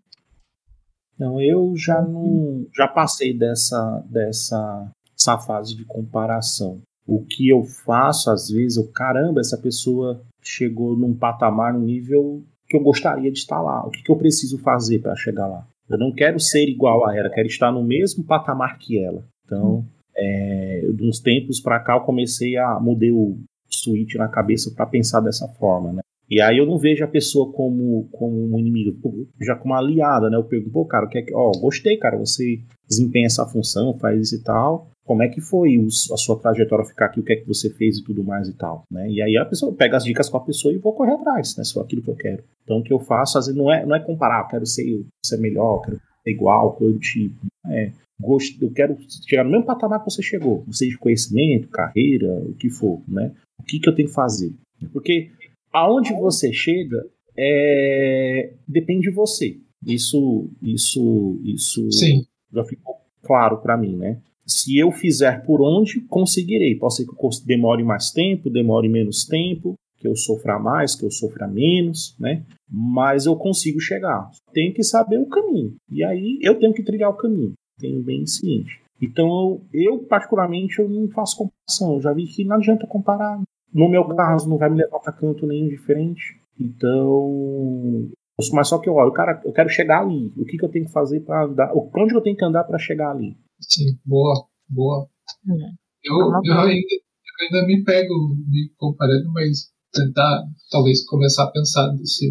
Não, 1.18 1.40
eu 1.40 1.74
já 1.76 2.00
não. 2.00 2.66
Já 2.74 2.88
passei 2.88 3.36
dessa, 3.36 4.04
dessa 4.08 4.90
essa 5.18 5.38
fase 5.38 5.76
de 5.76 5.84
comparação. 5.84 6.80
O 7.06 7.24
que 7.24 7.48
eu 7.48 7.64
faço, 7.64 8.30
às 8.30 8.48
vezes, 8.48 8.76
eu, 8.76 8.90
caramba, 8.90 9.40
essa 9.40 9.58
pessoa 9.58 10.22
chegou 10.42 10.96
num 10.96 11.14
patamar, 11.14 11.72
num 11.74 11.84
nível 11.84 12.44
que 12.74 12.78
eu 12.78 12.82
gostaria 12.82 13.30
de 13.30 13.38
estar 13.38 13.60
lá. 13.60 13.86
O 13.86 13.90
que, 13.90 14.02
que 14.02 14.10
eu 14.10 14.16
preciso 14.16 14.58
fazer 14.58 14.98
para 14.98 15.14
chegar 15.14 15.46
lá? 15.46 15.64
Eu 15.88 15.96
não 15.96 16.12
quero 16.12 16.40
ser 16.40 16.68
igual 16.68 17.06
a 17.06 17.16
ela, 17.16 17.30
quero 17.30 17.46
estar 17.46 17.70
no 17.70 17.84
mesmo 17.84 18.24
patamar 18.24 18.78
que 18.78 18.98
ela. 18.98 19.24
Então, 19.44 19.84
é, 20.16 20.88
de 20.92 21.06
uns 21.06 21.20
tempos 21.20 21.60
para 21.60 21.78
cá, 21.78 21.94
eu 21.94 22.00
comecei 22.00 22.56
a 22.56 22.80
mudei 22.80 23.12
o 23.12 23.38
switch 23.70 24.14
na 24.14 24.28
cabeça 24.28 24.72
para 24.74 24.86
pensar 24.86 25.20
dessa 25.20 25.46
forma, 25.46 25.92
né? 25.92 26.02
E 26.28 26.40
aí 26.40 26.56
eu 26.56 26.66
não 26.66 26.78
vejo 26.78 27.04
a 27.04 27.08
pessoa 27.08 27.52
como, 27.52 28.08
como 28.10 28.56
um 28.56 28.58
inimigo, 28.58 28.96
já 29.42 29.54
como 29.54 29.74
aliada, 29.74 30.30
né? 30.30 30.36
Eu 30.36 30.44
pergunto, 30.44 30.72
pô, 30.72 30.84
cara, 30.86 31.04
o 31.04 31.08
que 31.08 31.18
é 31.18 31.22
que. 31.22 31.34
Ó, 31.34 31.52
gostei, 31.52 31.98
cara, 31.98 32.16
você 32.16 32.60
desempenha 32.88 33.26
essa 33.26 33.46
função, 33.46 33.98
faz 33.98 34.20
isso 34.20 34.36
e 34.36 34.42
tal. 34.42 34.90
Como 35.04 35.22
é 35.22 35.28
que 35.28 35.40
foi 35.40 35.76
os- 35.78 36.10
a 36.10 36.16
sua 36.16 36.38
trajetória 36.38 36.84
ficar 36.84 37.06
aqui, 37.06 37.20
o 37.20 37.22
que 37.22 37.32
é 37.32 37.36
que 37.36 37.46
você 37.46 37.68
fez 37.70 37.98
e 37.98 38.04
tudo 38.04 38.24
mais 38.24 38.48
e 38.48 38.54
tal, 38.54 38.84
né? 38.90 39.10
E 39.10 39.20
aí 39.20 39.36
a 39.36 39.44
pessoa 39.44 39.72
pega 39.74 39.96
as 39.96 40.04
dicas 40.04 40.28
com 40.30 40.36
a 40.38 40.44
pessoa 40.44 40.72
e 40.72 40.78
vou 40.78 40.94
correr 40.94 41.12
atrás, 41.12 41.56
né? 41.56 41.64
For 41.72 41.80
aquilo 41.82 42.02
que 42.02 42.08
eu 42.10 42.16
quero. 42.16 42.42
Então 42.62 42.78
o 42.78 42.82
que 42.82 42.92
eu 42.92 42.98
faço, 42.98 43.36
às 43.38 43.46
vezes, 43.46 43.58
não 43.58 43.70
é, 43.70 43.84
não 43.84 43.94
é 43.94 44.00
comparar, 44.00 44.44
eu 44.44 44.48
quero 44.48 44.66
ser, 44.66 45.04
ser 45.24 45.36
melhor, 45.38 45.82
quero 45.82 45.96
ser 45.96 46.30
igual, 46.30 46.72
coisa 46.72 46.94
do 46.94 47.00
tipo. 47.00 47.36
É, 47.66 47.92
gosto, 48.20 48.62
eu 48.64 48.70
quero 48.70 48.96
chegar 49.28 49.44
no 49.44 49.50
mesmo 49.50 49.66
patamar 49.66 49.98
que 50.02 50.10
você 50.10 50.22
chegou, 50.22 50.64
seja 50.70 50.92
de 50.92 50.98
conhecimento, 50.98 51.68
carreira, 51.68 52.32
o 52.42 52.54
que 52.54 52.70
for, 52.70 53.02
né? 53.06 53.32
O 53.60 53.62
que, 53.64 53.78
que 53.78 53.88
eu 53.88 53.94
tenho 53.94 54.08
que 54.08 54.14
fazer? 54.14 54.52
Porque 54.92 55.30
aonde 55.72 56.12
você 56.14 56.52
chega 56.52 57.06
é, 57.36 58.52
depende 58.66 59.08
de 59.08 59.14
você. 59.14 59.58
Isso, 59.86 60.48
isso, 60.62 61.38
isso 61.44 61.90
Sim. 61.92 62.24
já 62.52 62.64
ficou 62.64 62.96
claro 63.22 63.58
para 63.58 63.76
mim, 63.76 63.96
né? 63.96 64.18
Se 64.46 64.78
eu 64.78 64.90
fizer 64.92 65.44
por 65.44 65.60
onde, 65.62 66.00
conseguirei. 66.02 66.74
Pode 66.76 66.96
ser 66.96 67.04
que 67.04 67.12
eu 67.12 67.30
demore 67.46 67.82
mais 67.82 68.10
tempo, 68.10 68.50
demore 68.50 68.88
menos 68.88 69.24
tempo, 69.24 69.74
que 69.96 70.06
eu 70.06 70.14
sofra 70.14 70.58
mais, 70.58 70.94
que 70.94 71.04
eu 71.04 71.10
sofra 71.10 71.46
menos, 71.46 72.14
né? 72.18 72.42
Mas 72.70 73.26
eu 73.26 73.36
consigo 73.36 73.80
chegar. 73.80 74.30
Tenho 74.52 74.74
que 74.74 74.82
saber 74.82 75.18
o 75.18 75.26
caminho. 75.26 75.74
E 75.90 76.04
aí 76.04 76.38
eu 76.42 76.58
tenho 76.58 76.74
que 76.74 76.82
trilhar 76.82 77.10
o 77.10 77.16
caminho. 77.16 77.54
Tenho 77.78 78.02
bem 78.02 78.26
ciente. 78.26 78.80
Então 79.00 79.62
eu, 79.72 79.98
particularmente, 79.98 80.78
eu 80.78 80.88
não 80.88 81.08
faço 81.08 81.38
comparação. 81.38 81.94
Eu 81.94 82.00
já 82.00 82.12
vi 82.12 82.26
que 82.26 82.44
não 82.44 82.56
adianta 82.56 82.86
comparar. 82.86 83.40
No 83.72 83.88
meu 83.88 84.04
caso, 84.04 84.48
não 84.48 84.58
vai 84.58 84.70
me 84.70 84.76
levar 84.76 85.00
para 85.00 85.12
canto 85.12 85.46
nenhum 85.46 85.68
diferente. 85.68 86.38
Então, 86.60 88.08
mas 88.52 88.68
só 88.68 88.78
que 88.78 88.88
eu 88.88 88.94
olho, 88.94 89.12
cara, 89.12 89.40
eu 89.44 89.52
quero 89.52 89.68
chegar 89.68 90.02
ali. 90.02 90.32
O 90.36 90.44
que, 90.44 90.56
que 90.56 90.64
eu 90.64 90.68
tenho 90.68 90.84
que 90.84 90.92
fazer 90.92 91.20
para 91.20 91.44
andar? 91.44 91.72
Onde 91.74 92.14
eu 92.14 92.20
tenho 92.20 92.36
que 92.36 92.44
andar 92.44 92.64
para 92.64 92.78
chegar 92.78 93.10
ali? 93.10 93.36
Sim, 93.68 93.98
boa, 94.04 94.46
boa. 94.68 95.08
Uhum. 95.46 95.74
Eu, 96.04 96.14
Uma 96.16 96.40
eu, 96.44 96.58
ainda, 96.60 96.86
eu 96.94 97.56
ainda 97.56 97.66
me 97.66 97.82
pego 97.84 98.14
me 98.48 98.70
comparando, 98.76 99.32
mas 99.32 99.70
tentar 99.92 100.42
talvez 100.70 101.04
começar 101.06 101.44
a 101.44 101.50
pensar 101.50 101.88
desse, 101.96 102.28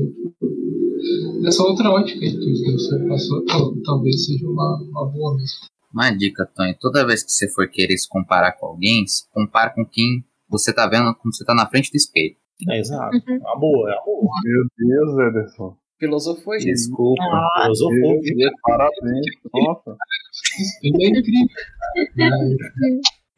dessa 1.41 1.63
outra 1.63 1.89
ótica 1.89 2.19
que, 2.19 2.31
que 2.37 2.71
você 2.71 3.07
passou, 3.07 3.43
tal- 3.45 3.73
talvez 3.83 4.25
seja 4.25 4.47
uma, 4.47 4.77
uma 4.89 5.05
boa 5.11 5.35
mesmo. 5.35 5.57
Uma 5.93 6.09
dica, 6.11 6.45
Tony. 6.55 6.75
Toda 6.79 7.05
vez 7.05 7.23
que 7.23 7.31
você 7.31 7.47
for 7.49 7.69
querer 7.69 7.97
se 7.97 8.07
comparar 8.09 8.53
com 8.53 8.65
alguém, 8.67 9.05
se 9.07 9.29
compara 9.31 9.71
com 9.73 9.85
quem 9.85 10.23
você 10.49 10.73
tá 10.73 10.87
vendo 10.87 11.13
como 11.15 11.33
você 11.33 11.45
tá 11.45 11.53
na 11.53 11.67
frente 11.69 11.91
do 11.91 11.95
espelho. 11.95 12.35
É 12.69 12.79
exato. 12.79 13.15
É 13.15 13.37
uma 13.37 13.59
boa, 13.59 13.89
é 13.91 13.95
uma 13.95 14.05
boa. 14.05 14.35
Meu 14.43 14.65
Deus, 14.77 15.19
Ederson. 15.29 15.77
Filosofou 16.03 16.53
aí. 16.53 16.59
Desculpa. 16.59 17.23
Ah, 17.23 17.61
Filosofou. 17.63 18.21
Parabéns. 18.61 19.25
Nossa. 19.53 19.97
É 20.83 20.87
incrível. 20.87 21.47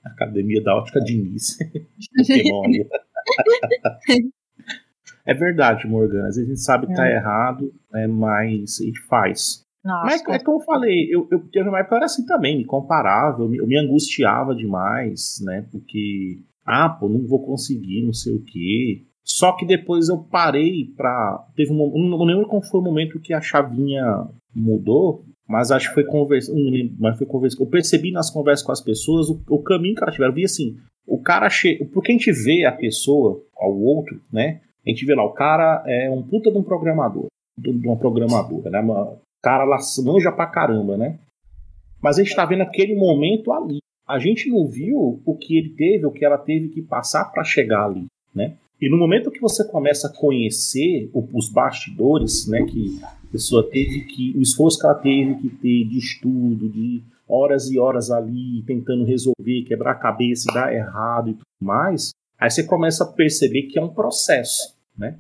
Academia 0.04 0.64
da 0.64 0.76
Ótica 0.76 1.00
Diniz. 1.02 1.58
Pokémon 2.18 2.66
ali. 2.66 2.90
É 5.28 5.34
verdade, 5.34 5.88
Morgana. 5.88 6.28
Às 6.28 6.36
vezes 6.36 6.50
a 6.50 6.54
gente 6.54 6.64
sabe 6.64 6.88
que 6.88 6.96
tá 6.96 7.08
errado, 7.10 7.72
né, 7.92 8.08
mas 8.08 8.80
a 8.82 8.84
gente 8.84 9.00
faz. 9.02 9.64
Nossa, 9.84 10.06
Mas 10.06 10.22
é 10.28 10.44
como 10.44 10.60
eu 10.60 10.66
falei, 10.66 11.08
eu, 11.12 11.28
eu 11.30 11.40
teve 11.52 11.70
uma 11.70 11.80
época 11.80 11.98
era 11.98 12.06
assim 12.06 12.26
também, 12.26 12.58
me 12.58 12.66
comparava, 12.66 13.44
eu 13.44 13.50
me, 13.50 13.58
eu 13.58 13.68
me 13.68 13.78
angustiava 13.78 14.56
demais, 14.56 15.40
né? 15.44 15.68
Porque, 15.72 16.40
ah, 16.66 16.90
pô, 16.90 17.08
não 17.08 17.28
vou 17.28 17.46
conseguir, 17.46 18.04
não 18.04 18.14
sei 18.14 18.34
o 18.34 18.44
quê. 18.44 19.06
Só 19.26 19.54
que 19.54 19.66
depois 19.66 20.08
eu 20.08 20.20
parei 20.20 20.86
pra. 20.96 21.44
Teve 21.56 21.74
um. 21.74 22.10
Não 22.10 22.24
lembro 22.24 22.48
qual 22.48 22.62
foi 22.62 22.80
o 22.80 22.84
momento 22.84 23.20
que 23.20 23.34
a 23.34 23.42
chavinha 23.42 24.28
mudou, 24.56 25.26
mas 25.48 25.72
acho 25.72 25.90
que 25.90 25.96
foi 25.96 26.04
conversa. 26.04 26.54
Mas 27.00 27.18
foi 27.18 27.26
conversa. 27.26 27.58
Eu 27.60 27.66
percebi 27.66 28.12
nas 28.12 28.30
conversas 28.30 28.66
com 28.66 28.72
as 28.72 28.82
pessoas 28.82 29.30
o, 29.30 29.42
o 29.50 29.64
caminho 29.64 29.96
que 29.96 30.04
elas 30.04 30.14
tiveram. 30.14 30.32
Eu 30.32 30.36
vi 30.36 30.46
assim, 30.46 30.78
o 31.08 31.20
cara 31.20 31.50
chega. 31.50 31.84
Porque 31.92 32.12
a 32.12 32.16
gente 32.16 32.32
vê 32.32 32.66
a 32.66 32.72
pessoa, 32.72 33.42
ao 33.58 33.76
outro, 33.76 34.22
né? 34.32 34.62
A 34.86 34.90
gente 34.92 35.04
vê 35.04 35.16
lá, 35.16 35.26
o 35.26 35.34
cara 35.34 35.84
é 35.88 36.08
um 36.12 36.22
puta 36.22 36.52
de 36.52 36.58
um 36.60 36.64
programador, 36.64 37.26
de 37.58 37.72
uma 37.88 37.98
programadora, 37.98 38.70
né? 38.70 38.80
Uma, 38.80 39.18
cara 39.46 39.64
lá 39.64 39.78
manja 40.04 40.32
pra 40.32 40.48
caramba, 40.48 40.98
né? 40.98 41.20
Mas 42.02 42.18
a 42.18 42.24
gente 42.24 42.36
tá 42.36 42.44
vendo 42.46 42.62
aquele 42.62 42.96
momento 42.96 43.54
ali. 43.54 43.78
A 44.08 44.18
gente 44.18 44.50
não 44.50 44.68
viu 44.68 45.22
o 45.24 45.38
que 45.38 45.56
ele 45.56 45.70
teve, 45.70 46.06
o 46.06 46.12
que 46.12 46.26
ela 46.26 46.38
teve 46.38 46.70
que 46.70 46.82
passar 46.82 47.26
para 47.26 47.44
chegar 47.44 47.86
ali, 47.86 48.06
né? 48.34 48.58
E 48.82 48.90
no 48.90 48.98
momento 48.98 49.32
que 49.32 49.40
você 49.40 49.64
começa 49.64 50.08
a 50.08 50.14
conhecer 50.14 51.10
os 51.14 51.50
bastidores, 51.50 52.48
né, 52.48 52.64
que 52.64 53.00
a 53.04 53.32
pessoa 53.32 53.64
teve 53.70 54.02
que, 54.02 54.34
o 54.38 54.42
esforço 54.42 54.80
que 54.80 54.86
ela 54.86 54.96
teve 54.96 55.36
que 55.36 55.50
ter 55.50 55.86
de 55.86 55.98
estudo, 55.98 56.70
de 56.70 57.02
horas 57.28 57.72
e 57.72 57.80
horas 57.80 58.12
ali 58.12 58.64
tentando 58.64 59.06
resolver, 59.06 59.64
quebrar 59.66 59.92
a 59.92 59.96
cabeça 59.96 60.52
dar 60.54 60.74
errado 60.74 61.30
e 61.30 61.34
tudo 61.34 61.46
mais, 61.62 62.12
aí 62.38 62.50
você 62.50 62.64
começa 62.64 63.04
a 63.04 63.08
perceber 63.08 63.64
que 63.64 63.80
é 63.80 63.82
um 63.82 63.94
processo, 63.94 64.76
né? 64.98 65.18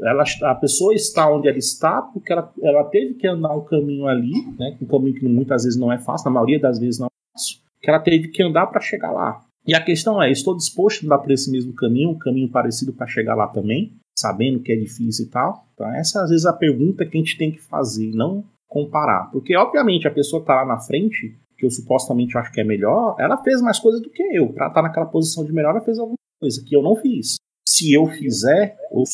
Ela, 0.00 0.22
a 0.42 0.54
pessoa 0.54 0.94
está 0.94 1.28
onde 1.32 1.48
ela 1.48 1.58
está 1.58 2.02
porque 2.02 2.32
ela, 2.32 2.52
ela 2.62 2.84
teve 2.84 3.14
que 3.14 3.26
andar 3.26 3.56
um 3.56 3.64
caminho 3.64 4.06
ali, 4.06 4.32
né, 4.58 4.76
um 4.80 4.86
caminho 4.86 5.14
que 5.14 5.26
muitas 5.26 5.64
vezes 5.64 5.78
não 5.78 5.90
é 5.90 5.98
fácil, 5.98 6.26
na 6.26 6.34
maioria 6.34 6.60
das 6.60 6.78
vezes 6.78 7.00
não 7.00 7.06
é 7.06 7.32
fácil, 7.32 7.58
que 7.80 7.90
ela 7.90 7.98
teve 7.98 8.28
que 8.28 8.42
andar 8.42 8.66
para 8.66 8.80
chegar 8.80 9.10
lá. 9.10 9.44
E 9.68 9.74
a 9.74 9.84
questão 9.84 10.20
é, 10.22 10.30
estou 10.30 10.56
disposto 10.56 11.02
a 11.02 11.06
andar 11.06 11.18
por 11.18 11.30
esse 11.30 11.50
mesmo 11.50 11.74
caminho, 11.74 12.10
um 12.10 12.18
caminho 12.18 12.50
parecido 12.50 12.90
para 12.92 13.06
chegar 13.06 13.34
lá 13.34 13.46
também, 13.46 13.92
sabendo 14.18 14.60
que 14.60 14.72
é 14.72 14.76
difícil 14.76 15.26
e 15.26 15.28
tal? 15.28 15.66
Então 15.74 15.86
essa 15.94 16.22
às 16.22 16.30
vezes 16.30 16.46
é 16.46 16.48
a 16.48 16.54
pergunta 16.54 17.04
que 17.04 17.18
a 17.18 17.20
gente 17.20 17.36
tem 17.36 17.52
que 17.52 17.60
fazer, 17.60 18.10
não 18.14 18.42
comparar. 18.66 19.30
Porque 19.30 19.54
obviamente 19.54 20.08
a 20.08 20.10
pessoa 20.10 20.40
que 20.40 20.44
está 20.44 20.62
lá 20.62 20.64
na 20.66 20.78
frente, 20.80 21.36
que 21.58 21.66
eu 21.66 21.70
supostamente 21.70 22.36
acho 22.38 22.50
que 22.50 22.60
é 22.62 22.64
melhor, 22.64 23.14
ela 23.18 23.36
fez 23.42 23.60
mais 23.60 23.78
coisas 23.78 24.00
do 24.00 24.08
que 24.08 24.22
eu. 24.22 24.52
Para 24.54 24.68
estar 24.68 24.80
naquela 24.80 25.04
posição 25.06 25.44
de 25.44 25.52
melhor, 25.52 25.70
ela 25.72 25.84
fez 25.84 25.98
alguma 25.98 26.16
coisa 26.40 26.64
que 26.64 26.74
eu 26.74 26.82
não 26.82 26.96
fiz. 26.96 27.36
Se 27.68 27.92
eu 27.92 28.06
fizer, 28.06 28.74
ou 28.90 29.04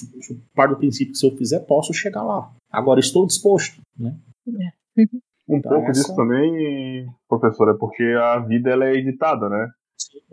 par 0.54 0.68
do 0.68 0.76
princípio 0.76 1.12
que 1.12 1.18
se 1.18 1.26
eu 1.26 1.36
fizer, 1.36 1.60
posso 1.60 1.92
chegar 1.92 2.22
lá. 2.22 2.52
Agora 2.70 3.00
estou 3.00 3.26
disposto, 3.26 3.80
né? 3.98 4.14
Um 5.48 5.56
Então, 5.56 5.72
pouco 5.72 5.90
essa- 5.90 6.00
disso 6.00 6.14
também, 6.14 7.06
professor, 7.28 7.70
é 7.70 7.74
porque 7.76 8.04
a 8.04 8.38
vida 8.38 8.70
ela 8.70 8.84
é 8.86 8.94
editada, 8.94 9.48
né? 9.48 9.68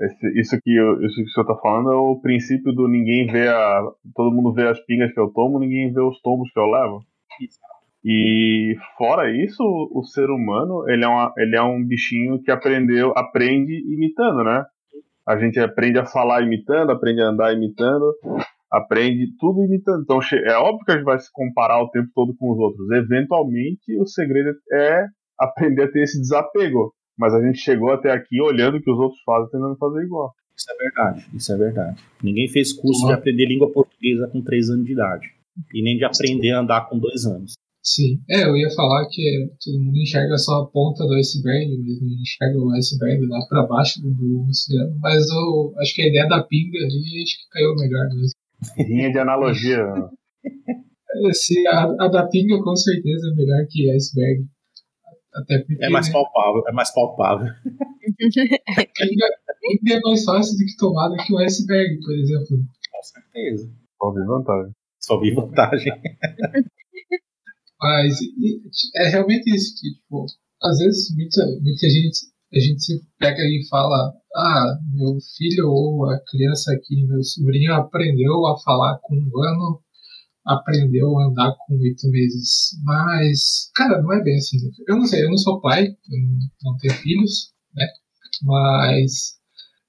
Esse- 0.06 0.40
isso, 0.40 0.60
que 0.64 0.76
eu- 0.76 1.02
isso 1.06 1.16
que 1.16 1.24
o 1.24 1.30
senhor 1.30 1.46
está 1.50 1.56
falando 1.62 1.92
é 1.92 1.96
o 1.96 2.20
princípio 2.22 2.74
do 2.74 2.88
ninguém 2.88 3.28
vê 3.28 3.48
a. 3.48 3.82
Todo 4.16 4.34
mundo 4.36 4.54
vê 4.54 4.68
as 4.68 4.80
pingas 4.86 5.14
que 5.14 5.20
eu 5.20 5.30
tomo, 5.30 5.60
ninguém 5.60 5.94
vê 5.94 6.02
os 6.02 6.20
tombos 6.22 6.52
que 6.52 6.60
eu 6.60 6.66
levo. 6.66 7.00
E 8.04 8.76
fora 8.98 9.30
isso, 9.30 9.62
o 9.64 10.04
ser 10.04 10.30
humano 10.30 10.90
ele 10.90 11.04
é, 11.04 11.08
uma, 11.08 11.32
ele 11.38 11.56
é 11.56 11.62
um 11.62 11.84
bichinho 11.86 12.42
que 12.42 12.50
aprendeu, 12.52 13.14
aprende 13.16 13.74
imitando, 13.94 14.44
né? 14.44 14.66
A 15.28 15.38
gente 15.38 15.60
aprende 15.60 16.00
a 16.00 16.06
falar 16.06 16.42
imitando, 16.42 16.92
aprende 16.92 17.22
a 17.22 17.28
andar 17.28 17.54
imitando, 17.54 18.12
aprende 18.72 19.28
tudo 19.40 19.64
imitando. 19.64 20.02
Então 20.02 20.20
é 20.48 20.58
óbvio 20.58 20.84
que 20.84 20.92
a 20.92 20.96
gente 20.96 21.04
vai 21.06 21.20
se 21.20 21.32
comparar 21.32 21.80
o 21.82 21.90
tempo 21.92 22.10
todo 22.16 22.36
com 22.40 22.52
os 22.52 22.58
outros. 22.60 22.90
Eventualmente, 22.92 23.96
o 24.00 24.06
segredo 24.08 24.50
é 24.74 25.06
aprender 25.40 25.84
a 25.84 25.92
ter 25.92 26.02
esse 26.02 26.20
desapego. 26.20 26.92
Mas 27.22 27.36
a 27.36 27.40
gente 27.40 27.60
chegou 27.60 27.92
até 27.92 28.12
aqui 28.12 28.42
olhando 28.42 28.78
o 28.78 28.82
que 28.82 28.90
os 28.90 28.98
outros 28.98 29.22
fazem, 29.24 29.52
tentando 29.52 29.78
fazer 29.78 30.04
igual. 30.04 30.34
Isso 30.58 30.72
é 30.72 30.76
verdade, 30.76 31.28
isso 31.36 31.54
é 31.54 31.58
verdade. 31.58 32.04
Ninguém 32.24 32.48
fez 32.50 32.74
curso 32.74 33.06
de 33.06 33.14
aprender 33.14 33.46
língua 33.46 33.72
portuguesa 33.72 34.28
com 34.28 34.42
3 34.42 34.72
anos 34.72 34.86
de 34.88 34.94
idade. 34.94 35.28
E 35.72 35.84
nem 35.84 35.98
de 35.98 36.04
aprender 36.04 36.50
a 36.50 36.62
andar 36.62 36.90
com 36.90 36.98
2 36.98 37.26
anos. 37.28 37.54
Sim. 37.84 38.20
É, 38.28 38.44
eu 38.44 38.58
ia 38.58 38.72
falar 38.72 39.06
que 39.08 39.52
todo 39.64 39.80
mundo 39.80 39.98
enxerga 39.98 40.36
só 40.40 40.64
a 40.64 40.66
ponta 40.66 41.06
do 41.06 41.14
iceberg, 41.14 41.78
mesmo 41.78 42.08
enxerga 42.20 42.58
o 42.58 42.72
iceberg 42.72 43.24
lá 43.28 43.40
pra 43.48 43.68
baixo 43.68 44.02
do 44.02 44.48
oceano. 44.50 44.98
Mas 45.00 45.30
eu 45.30 45.76
acho 45.78 45.94
que 45.94 46.02
a 46.02 46.08
ideia 46.08 46.28
da 46.28 46.42
pinga 46.42 46.80
ali 46.80 47.22
acho 47.22 47.38
que 47.38 47.50
caiu 47.52 47.76
melhor 47.76 48.08
mesmo. 48.16 48.90
Linha 48.90 49.12
de 49.12 49.20
analogia. 49.20 49.86
É, 51.14 51.34
Se 51.34 51.68
a, 51.68 51.84
a 52.00 52.08
da 52.08 52.26
pinga 52.26 52.58
com 52.64 52.74
certeza 52.74 53.28
é 53.28 53.36
melhor 53.36 53.68
que 53.70 53.92
iceberg. 53.92 54.46
Até 55.34 55.60
porque 55.60 55.84
É 55.84 55.90
mais 55.90 56.08
né, 56.08 56.14
palpável, 56.14 56.64
é 56.68 56.72
mais 56.72 56.94
palpável. 56.94 57.48
pinga, 58.18 59.28
pinga 59.62 59.96
é 59.96 60.00
mais 60.02 60.24
fácil 60.24 60.58
do 60.58 60.66
que 60.66 60.78
tomada 60.78 61.16
que 61.26 61.34
o 61.34 61.40
iceberg, 61.40 62.00
por 62.02 62.14
exemplo. 62.14 62.58
Com 62.92 63.04
certeza. 63.04 63.72
Só 63.98 64.12
vi 64.12 64.26
vantagem. 64.26 64.72
Só 65.00 65.20
vi 65.20 65.34
vantagem. 65.34 65.94
Mas 67.80 68.16
é 68.96 69.10
realmente 69.10 69.50
isso 69.56 69.74
que, 69.80 69.90
tipo, 69.94 70.26
às 70.62 70.78
vezes 70.78 71.16
muita, 71.16 71.46
muita 71.62 71.90
gente, 71.90 72.20
a 72.54 72.60
gente 72.60 72.84
se 72.84 73.02
pega 73.18 73.42
e 73.42 73.68
fala, 73.70 74.14
ah, 74.36 74.78
meu 74.94 75.18
filho 75.36 75.68
ou 75.68 76.10
a 76.10 76.20
criança 76.30 76.74
aqui, 76.74 77.04
meu 77.08 77.24
sobrinho 77.24 77.74
aprendeu 77.74 78.46
a 78.46 78.58
falar 78.60 79.00
com 79.02 79.16
um 79.16 79.44
ano, 79.44 79.82
aprendeu 80.46 81.18
a 81.20 81.26
andar 81.28 81.56
com 81.66 81.76
oito 81.76 82.10
meses. 82.10 82.72
Mas, 82.84 83.70
cara, 83.76 84.02
não 84.02 84.12
é 84.14 84.24
bem 84.24 84.36
assim. 84.36 84.58
Eu 84.88 84.98
não 84.98 85.06
sei, 85.06 85.24
eu 85.24 85.30
não 85.30 85.38
sou 85.38 85.60
pai, 85.62 85.88
eu 85.88 86.20
não, 86.64 86.78
tenho 86.78 86.94
filhos, 86.96 87.52
né? 87.76 87.86
Mas 88.44 89.38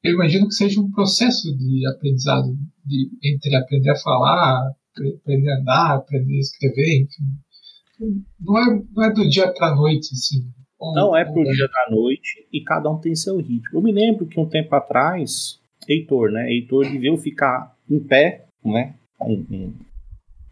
eu 0.02 0.12
imagino 0.14 0.46
que 0.48 0.54
seja 0.54 0.80
um 0.80 0.90
processo 0.90 1.56
de 1.56 1.86
aprendizado, 1.86 2.56
de, 2.84 3.08
entre 3.24 3.54
aprender 3.56 3.90
a 3.90 3.96
falar, 3.96 4.70
apre- 4.94 5.14
aprender 5.16 5.50
a 5.52 5.58
andar, 5.60 5.94
aprender 5.96 6.36
a 6.36 6.40
escrever, 6.40 7.02
enfim. 7.02 8.22
Não 8.40 8.58
é, 8.58 8.82
não 8.94 9.04
é 9.04 9.12
do 9.12 9.28
dia 9.28 9.52
pra 9.52 9.74
noite, 9.74 10.08
assim. 10.12 10.44
Ou- 10.78 10.94
Não 10.94 11.16
é 11.16 11.24
pro 11.24 11.44
dia 11.44 11.68
da 11.68 11.94
noite 11.94 12.46
e 12.52 12.60
cada 12.64 12.90
um 12.90 12.98
tem 12.98 13.14
seu 13.14 13.36
ritmo. 13.36 13.68
Eu 13.72 13.80
me 13.82 13.92
lembro 13.92 14.26
que 14.26 14.40
um 14.40 14.48
tempo 14.48 14.74
atrás, 14.74 15.60
Heitor, 15.88 16.32
né? 16.32 16.50
Heitor 16.50 16.84
devia 16.90 17.16
ficar 17.16 17.76
em 17.88 18.00
pé, 18.00 18.46
né? 18.64 18.96
em- 19.24 19.46
em- 19.50 19.74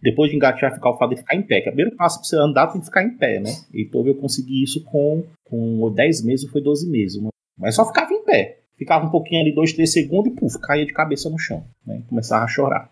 depois 0.03 0.31
de 0.31 0.37
engatear, 0.37 0.75
ficar 0.75 0.91
o 0.91 0.99
fato 0.99 1.11
de 1.11 1.17
ficar 1.17 1.37
em 1.37 1.43
pé. 1.43 1.61
Que 1.61 1.69
é 1.69 1.73
o 1.73 1.75
primeiro 1.75 1.97
passo 1.97 2.19
pra 2.19 2.29
você 2.29 2.37
andar 2.37 2.69
tem 2.69 2.81
que 2.81 2.87
ficar 2.87 3.03
em 3.03 3.17
pé, 3.17 3.41
né? 3.41 3.51
Heitor 3.73 4.07
eu 4.07 4.15
consegui 4.15 4.63
isso 4.63 4.85
com, 4.85 5.25
com 5.45 5.93
10 5.93 6.25
meses 6.25 6.51
foi 6.51 6.63
12 6.63 6.91
meses. 6.91 7.23
Mas 7.59 7.75
só 7.75 7.87
ficava 7.87 8.13
em 8.13 8.25
pé. 8.25 8.61
Ficava 8.77 9.07
um 9.07 9.11
pouquinho 9.11 9.43
ali, 9.43 9.55
2, 9.55 9.75
3 9.75 9.93
segundos 9.93 10.33
e 10.33 10.37
puf, 10.37 10.59
caía 10.59 10.87
de 10.87 10.93
cabeça 10.93 11.29
no 11.29 11.39
chão. 11.39 11.65
Né? 11.87 12.03
Começava 12.09 12.45
a 12.45 12.49
chorar. 12.49 12.91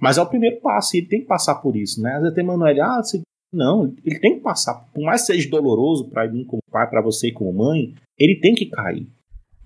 Mas 0.00 0.16
é 0.16 0.22
o 0.22 0.26
primeiro 0.26 0.60
passo, 0.60 0.96
e 0.96 1.00
ele 1.00 1.08
tem 1.08 1.20
que 1.20 1.26
passar 1.26 1.56
por 1.56 1.76
isso, 1.76 2.00
né? 2.00 2.14
Às 2.14 2.20
vezes 2.20 2.34
tem 2.34 2.44
Manuel, 2.44 2.82
ah, 2.82 3.02
você 3.02 3.20
não, 3.52 3.94
ele 4.04 4.18
tem 4.20 4.36
que 4.36 4.40
passar. 4.40 4.74
Por 4.94 5.02
mais 5.02 5.22
que 5.22 5.28
seja 5.28 5.50
doloroso 5.50 6.08
para 6.08 6.28
mim 6.30 6.44
como 6.44 6.62
pai, 6.70 6.88
para 6.88 7.02
você 7.02 7.32
como 7.32 7.52
mãe, 7.52 7.94
ele 8.18 8.36
tem 8.40 8.54
que 8.54 8.66
cair. 8.66 9.06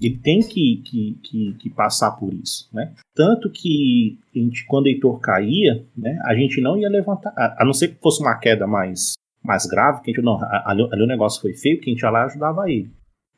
Ele 0.03 0.19
tem 0.19 0.41
que, 0.41 0.83
que, 0.85 1.19
que, 1.23 1.55
que 1.61 1.71
passar 1.71 2.13
por 2.13 2.33
isso, 2.35 2.69
né? 2.73 2.93
Tanto 3.15 3.49
que 3.51 4.19
gente, 4.35 4.67
quando 4.67 4.87
o 4.87 4.89
Heitor 4.89 5.21
caía, 5.21 5.85
né, 5.97 6.19
a 6.25 6.35
gente 6.35 6.61
não 6.61 6.77
ia 6.77 6.89
levantar, 6.89 7.33
a, 7.37 7.63
a 7.63 7.65
não 7.65 7.73
ser 7.73 7.89
que 7.89 8.01
fosse 8.03 8.21
uma 8.21 8.37
queda 8.39 8.67
mais, 8.67 9.13
mais 9.45 9.65
grave, 9.67 10.03
que 10.03 10.11
a 10.11 10.15
gente 10.15 10.25
não, 10.25 10.39
ali, 10.65 10.83
ali 10.93 11.03
o 11.03 11.07
negócio 11.07 11.41
foi 11.41 11.55
feio, 11.55 11.81
que 11.81 11.91
a 11.91 11.93
gente 11.93 12.01
ia 12.03 12.11
lá 12.11 12.23
e 12.23 12.25
ajudava 12.27 12.71
ele. 12.71 12.91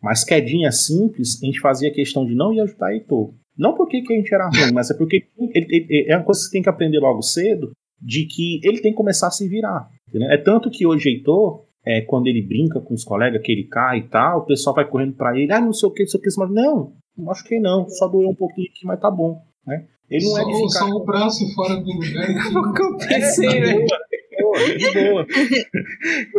Mas 0.02 0.22
quedinha 0.24 0.70
simples, 0.70 1.42
a 1.42 1.46
gente 1.46 1.60
fazia 1.60 1.92
questão 1.92 2.24
de 2.26 2.34
não 2.34 2.52
ir 2.52 2.60
ajudar 2.60 2.92
Heitor. 2.92 3.32
Não 3.56 3.74
porque 3.74 4.02
que 4.02 4.12
a 4.12 4.16
gente 4.16 4.34
era 4.34 4.46
ruim, 4.48 4.72
mas 4.72 4.90
é 4.90 4.94
porque 4.94 5.24
ele- 5.38 5.66
ele- 5.88 6.06
é 6.10 6.16
uma 6.16 6.24
coisa 6.24 6.40
que 6.40 6.46
você 6.46 6.52
tem 6.52 6.62
que 6.62 6.68
aprender 6.68 6.98
logo 6.98 7.22
cedo, 7.22 7.70
de 8.00 8.26
que 8.26 8.60
ele 8.62 8.80
tem 8.80 8.90
que 8.92 8.96
começar 8.96 9.28
a 9.28 9.30
se 9.30 9.48
virar. 9.48 9.88
entendeu? 10.08 10.30
É 10.30 10.36
tanto 10.36 10.70
que 10.70 10.86
hoje 10.86 11.08
Heitor, 11.08 11.63
é, 11.86 12.00
quando 12.02 12.26
ele 12.26 12.42
brinca 12.42 12.80
com 12.80 12.94
os 12.94 13.04
colegas, 13.04 13.42
que 13.42 13.52
ele 13.52 13.64
cai 13.64 13.98
e 13.98 14.08
tal, 14.08 14.40
o 14.40 14.46
pessoal 14.46 14.74
vai 14.74 14.88
correndo 14.88 15.14
pra 15.14 15.38
ele, 15.38 15.52
ah, 15.52 15.60
não 15.60 15.72
sei 15.72 15.88
o 15.88 15.92
que, 15.92 16.02
não 16.02 16.08
sei 16.08 16.20
o 16.20 16.22
que, 16.22 16.30
mas 16.38 16.50
não, 16.50 16.92
não 17.16 17.30
acho 17.30 17.44
que 17.44 17.58
não, 17.60 17.88
só 17.88 18.08
doeu 18.08 18.28
um 18.28 18.34
pouquinho 18.34 18.68
aqui, 18.70 18.86
mas 18.86 19.00
tá 19.00 19.10
bom. 19.10 19.42
Né? 19.66 19.86
Ele 20.10 20.24
não 20.24 20.38
é 20.38 20.44
de 20.44 20.52
só, 20.52 20.68
ficar. 20.68 20.86
só 20.86 20.96
o 20.96 21.04
braço 21.04 21.54
fora 21.54 21.76
do 21.76 21.92
lugar. 21.92 22.24
aqui. 22.24 22.56
O 22.56 22.72
que 22.72 22.82
eu 22.82 22.96
pensei, 22.96 23.60
né? 23.60 23.86
boa, 24.40 24.76
de 24.76 24.92
boa. 24.92 25.26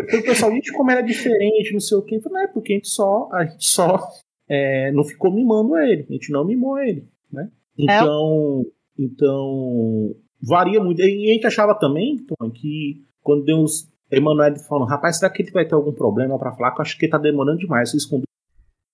Então, 0.03 0.19
o 0.19 0.23
pessoal, 0.23 0.51
gente, 0.51 0.71
como 0.71 0.91
era 0.91 1.01
diferente, 1.01 1.73
não 1.73 1.79
sei 1.79 1.97
o 1.97 2.01
quê. 2.01 2.15
Eu 2.15 2.21
falei, 2.21 2.37
Não 2.37 2.49
é 2.49 2.53
porque 2.53 2.73
a 2.73 2.75
gente 2.75 2.87
só, 2.87 3.29
a 3.31 3.45
gente 3.45 3.65
só 3.65 3.99
é, 4.47 4.91
não 4.91 5.03
ficou 5.03 5.31
mimando 5.31 5.77
ele. 5.77 6.05
A 6.09 6.13
gente 6.13 6.31
não 6.31 6.45
mimou 6.45 6.77
ele, 6.79 7.07
né? 7.31 7.49
Então, 7.77 8.65
então 8.97 10.15
varia 10.41 10.81
muito. 10.81 11.01
E 11.01 11.29
a 11.29 11.33
gente 11.33 11.47
achava 11.47 11.77
também, 11.77 12.17
Tom, 12.17 12.51
que 12.51 13.03
quando 13.21 13.43
Deus, 13.43 13.87
Emanuel 14.11 14.55
falando, 14.59 14.87
rapaz, 14.87 15.17
será 15.17 15.31
que 15.31 15.41
ele 15.41 15.51
vai 15.51 15.65
ter 15.65 15.75
algum 15.75 15.91
problema 15.91 16.37
pra 16.37 16.51
falar? 16.51 16.71
Que 16.71 16.79
eu 16.79 16.83
acho 16.83 16.97
que 16.97 17.07
tá 17.07 17.17
demorando 17.17 17.59
demais. 17.59 17.93
Isso 17.93 18.09
com 18.09 18.21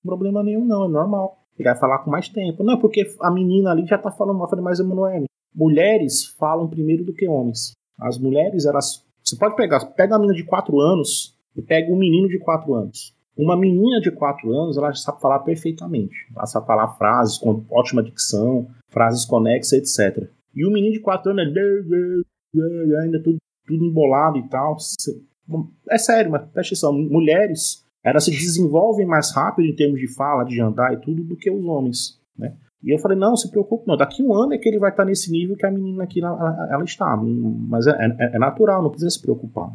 problema 0.04 0.42
nenhum, 0.44 0.66
não, 0.66 0.86
é 0.86 0.88
normal. 0.88 1.38
Ele 1.58 1.70
vai 1.70 1.78
falar 1.78 2.00
com 2.00 2.10
mais 2.10 2.30
tempo. 2.30 2.64
Não, 2.64 2.80
porque 2.80 3.04
a 3.22 3.30
menina 3.30 3.72
ali 3.72 3.86
já 3.86 3.98
tá 3.98 4.10
falando 4.12 4.38
mal. 4.38 4.50
Falei, 4.50 4.64
mas 4.64 4.80
Emanuel, 4.80 5.26
mulheres 5.54 6.26
falam 6.40 6.68
primeiro 6.68 7.04
do 7.04 7.14
que 7.14 7.28
homens. 7.28 7.74
As 8.00 8.18
mulheres, 8.18 8.66
elas. 8.66 9.06
Você 9.24 9.36
pode 9.36 9.56
pegar, 9.56 9.86
pega 9.94 10.14
uma 10.14 10.20
menina 10.20 10.36
de 10.36 10.46
4 10.46 10.80
anos, 10.80 11.38
E 11.56 11.62
pega 11.62 11.92
um 11.92 11.98
menino 11.98 12.28
de 12.28 12.40
4 12.40 12.74
anos. 12.74 13.14
Uma 13.38 13.56
menina 13.56 14.00
de 14.00 14.12
4 14.12 14.52
anos, 14.52 14.78
ela 14.78 14.94
sabe 14.94 15.22
falar 15.22 15.40
perfeitamente. 15.40 16.16
Ela 16.36 16.46
sabe 16.46 16.66
falar 16.66 16.88
frases 16.96 17.38
com 17.38 17.64
ótima 17.70 18.04
dicção, 18.04 18.68
frases 18.90 19.26
conexas, 19.26 19.74
etc. 19.74 20.30
E 20.56 20.66
o 20.66 20.72
menino 20.72 20.94
de 20.94 21.00
4 21.00 21.32
anos 21.32 21.46
é 21.46 23.02
ainda 23.04 23.22
tudo, 23.24 23.38
tudo 23.72 23.86
embolado 23.86 24.38
e 24.38 24.48
tal. 24.48 24.78
É 25.90 25.98
sério, 25.98 26.32
mas 26.32 26.44
presta 26.50 26.74
atenção. 26.74 26.94
Mulheres, 26.94 27.86
elas 28.04 28.26
se 28.26 28.32
desenvolvem 28.32 29.06
mais 29.06 29.34
rápido 29.34 29.66
em 29.66 29.76
termos 29.76 30.00
de 30.00 30.08
fala, 30.14 30.44
de 30.44 30.60
andar 30.62 30.94
e 30.94 30.98
tudo, 30.98 31.24
do 31.24 31.36
que 31.36 31.52
os 31.52 31.64
homens, 31.66 32.20
né? 32.38 32.54
E 32.84 32.92
eu 32.92 32.98
falei, 32.98 33.16
não, 33.16 33.36
se 33.36 33.50
preocupe, 33.52 33.88
não. 33.88 33.96
Daqui 33.96 34.24
um 34.24 34.34
ano 34.34 34.54
é 34.54 34.58
que 34.58 34.68
ele 34.68 34.80
vai 34.80 34.90
estar 34.90 35.06
nesse 35.06 35.32
nível 35.32 35.56
que 35.56 35.66
a 35.66 35.72
menina 35.72 36.04
aqui 36.04 36.20
ela, 36.20 36.68
ela 36.72 36.84
está. 36.84 37.16
Mas 37.16 37.86
é, 37.86 37.92
é, 37.92 38.36
é, 38.36 38.40
natural, 38.40 38.82
não 38.82 38.90
precisa 38.90 39.12
se 39.12 39.22
preocupar. 39.22 39.70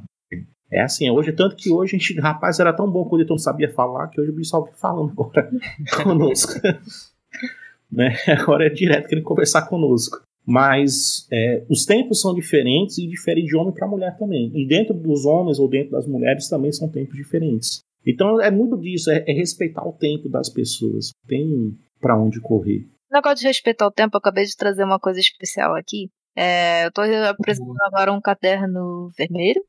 É 0.69 0.83
assim, 0.83 1.09
hoje, 1.09 1.33
tanto 1.33 1.55
que 1.55 1.71
hoje 1.71 1.95
a 1.95 1.99
gente, 1.99 2.21
rapaz, 2.21 2.59
era 2.59 2.73
tão 2.73 2.91
bom 2.91 3.05
quando 3.05 3.21
ele 3.21 3.31
não 3.31 3.39
sabia 3.39 3.73
falar, 3.73 4.09
que 4.09 4.21
hoje 4.21 4.33
o 4.33 4.41
está 4.41 4.61
falando 4.75 5.13
agora 5.13 5.49
conosco. 6.03 6.53
né? 7.91 8.17
Agora 8.37 8.67
é 8.67 8.71
direto 8.71 9.07
querendo 9.07 9.25
conversar 9.25 9.69
conosco. 9.69 10.21
Mas 10.47 11.27
é, 11.33 11.65
os 11.69 11.85
tempos 11.85 12.21
são 12.21 12.33
diferentes 12.33 12.99
e 12.99 13.07
diferem 13.09 13.45
de 13.45 13.57
homem 13.57 13.75
para 13.75 13.89
mulher 13.89 14.17
também. 14.17 14.53
E 14.55 14.67
dentro 14.67 14.95
dos 14.95 15.27
homens 15.27 15.59
ou 15.59 15.69
dentro 15.69 15.91
das 15.91 16.07
mulheres 16.07 16.49
também 16.49 16.71
são 16.71 16.89
tempos 16.89 17.17
diferentes. 17.17 17.81
Então 18.07 18.41
é 18.41 18.51
muito 18.51 18.79
disso, 18.79 19.11
é, 19.11 19.25
é 19.27 19.33
respeitar 19.33 19.85
o 19.85 19.93
tempo 19.93 20.29
das 20.29 20.49
pessoas. 20.49 21.11
Tem 21.27 21.77
para 22.01 22.17
onde 22.17 22.41
correr. 22.41 22.87
O 23.11 23.15
negócio 23.15 23.39
de 23.39 23.49
respeitar 23.49 23.87
o 23.87 23.91
tempo, 23.91 24.17
eu 24.17 24.19
acabei 24.19 24.45
de 24.45 24.57
trazer 24.57 24.85
uma 24.85 25.01
coisa 25.01 25.19
especial 25.19 25.75
aqui. 25.75 26.09
É, 26.37 26.87
eu 26.87 26.93
tô 26.93 27.01
apresentando 27.03 27.83
agora 27.83 28.13
um 28.13 28.21
caderno 28.21 29.11
vermelho. 29.17 29.65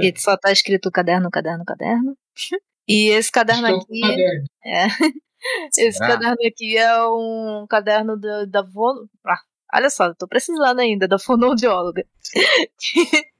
Eita. 0.00 0.18
E 0.18 0.20
só 0.20 0.36
tá 0.36 0.52
escrito 0.52 0.90
caderno, 0.90 1.30
caderno, 1.30 1.64
caderno. 1.64 2.16
E 2.86 3.08
esse 3.08 3.32
caderno 3.32 3.66
Estou 3.66 3.80
aqui. 3.80 4.00
Caderno. 4.00 4.44
É, 4.62 4.86
esse 5.88 6.04
ah. 6.04 6.06
caderno 6.06 6.36
aqui 6.46 6.76
é 6.76 7.02
um 7.06 7.66
caderno 7.66 8.14
da, 8.20 8.44
da 8.44 8.60
ah, 8.60 9.40
olha 9.74 9.90
só, 9.90 10.06
eu 10.06 10.14
tô 10.14 10.28
precisando 10.28 10.78
ainda 10.78 11.08
da 11.08 11.18
fonoaudióloga. 11.18 12.06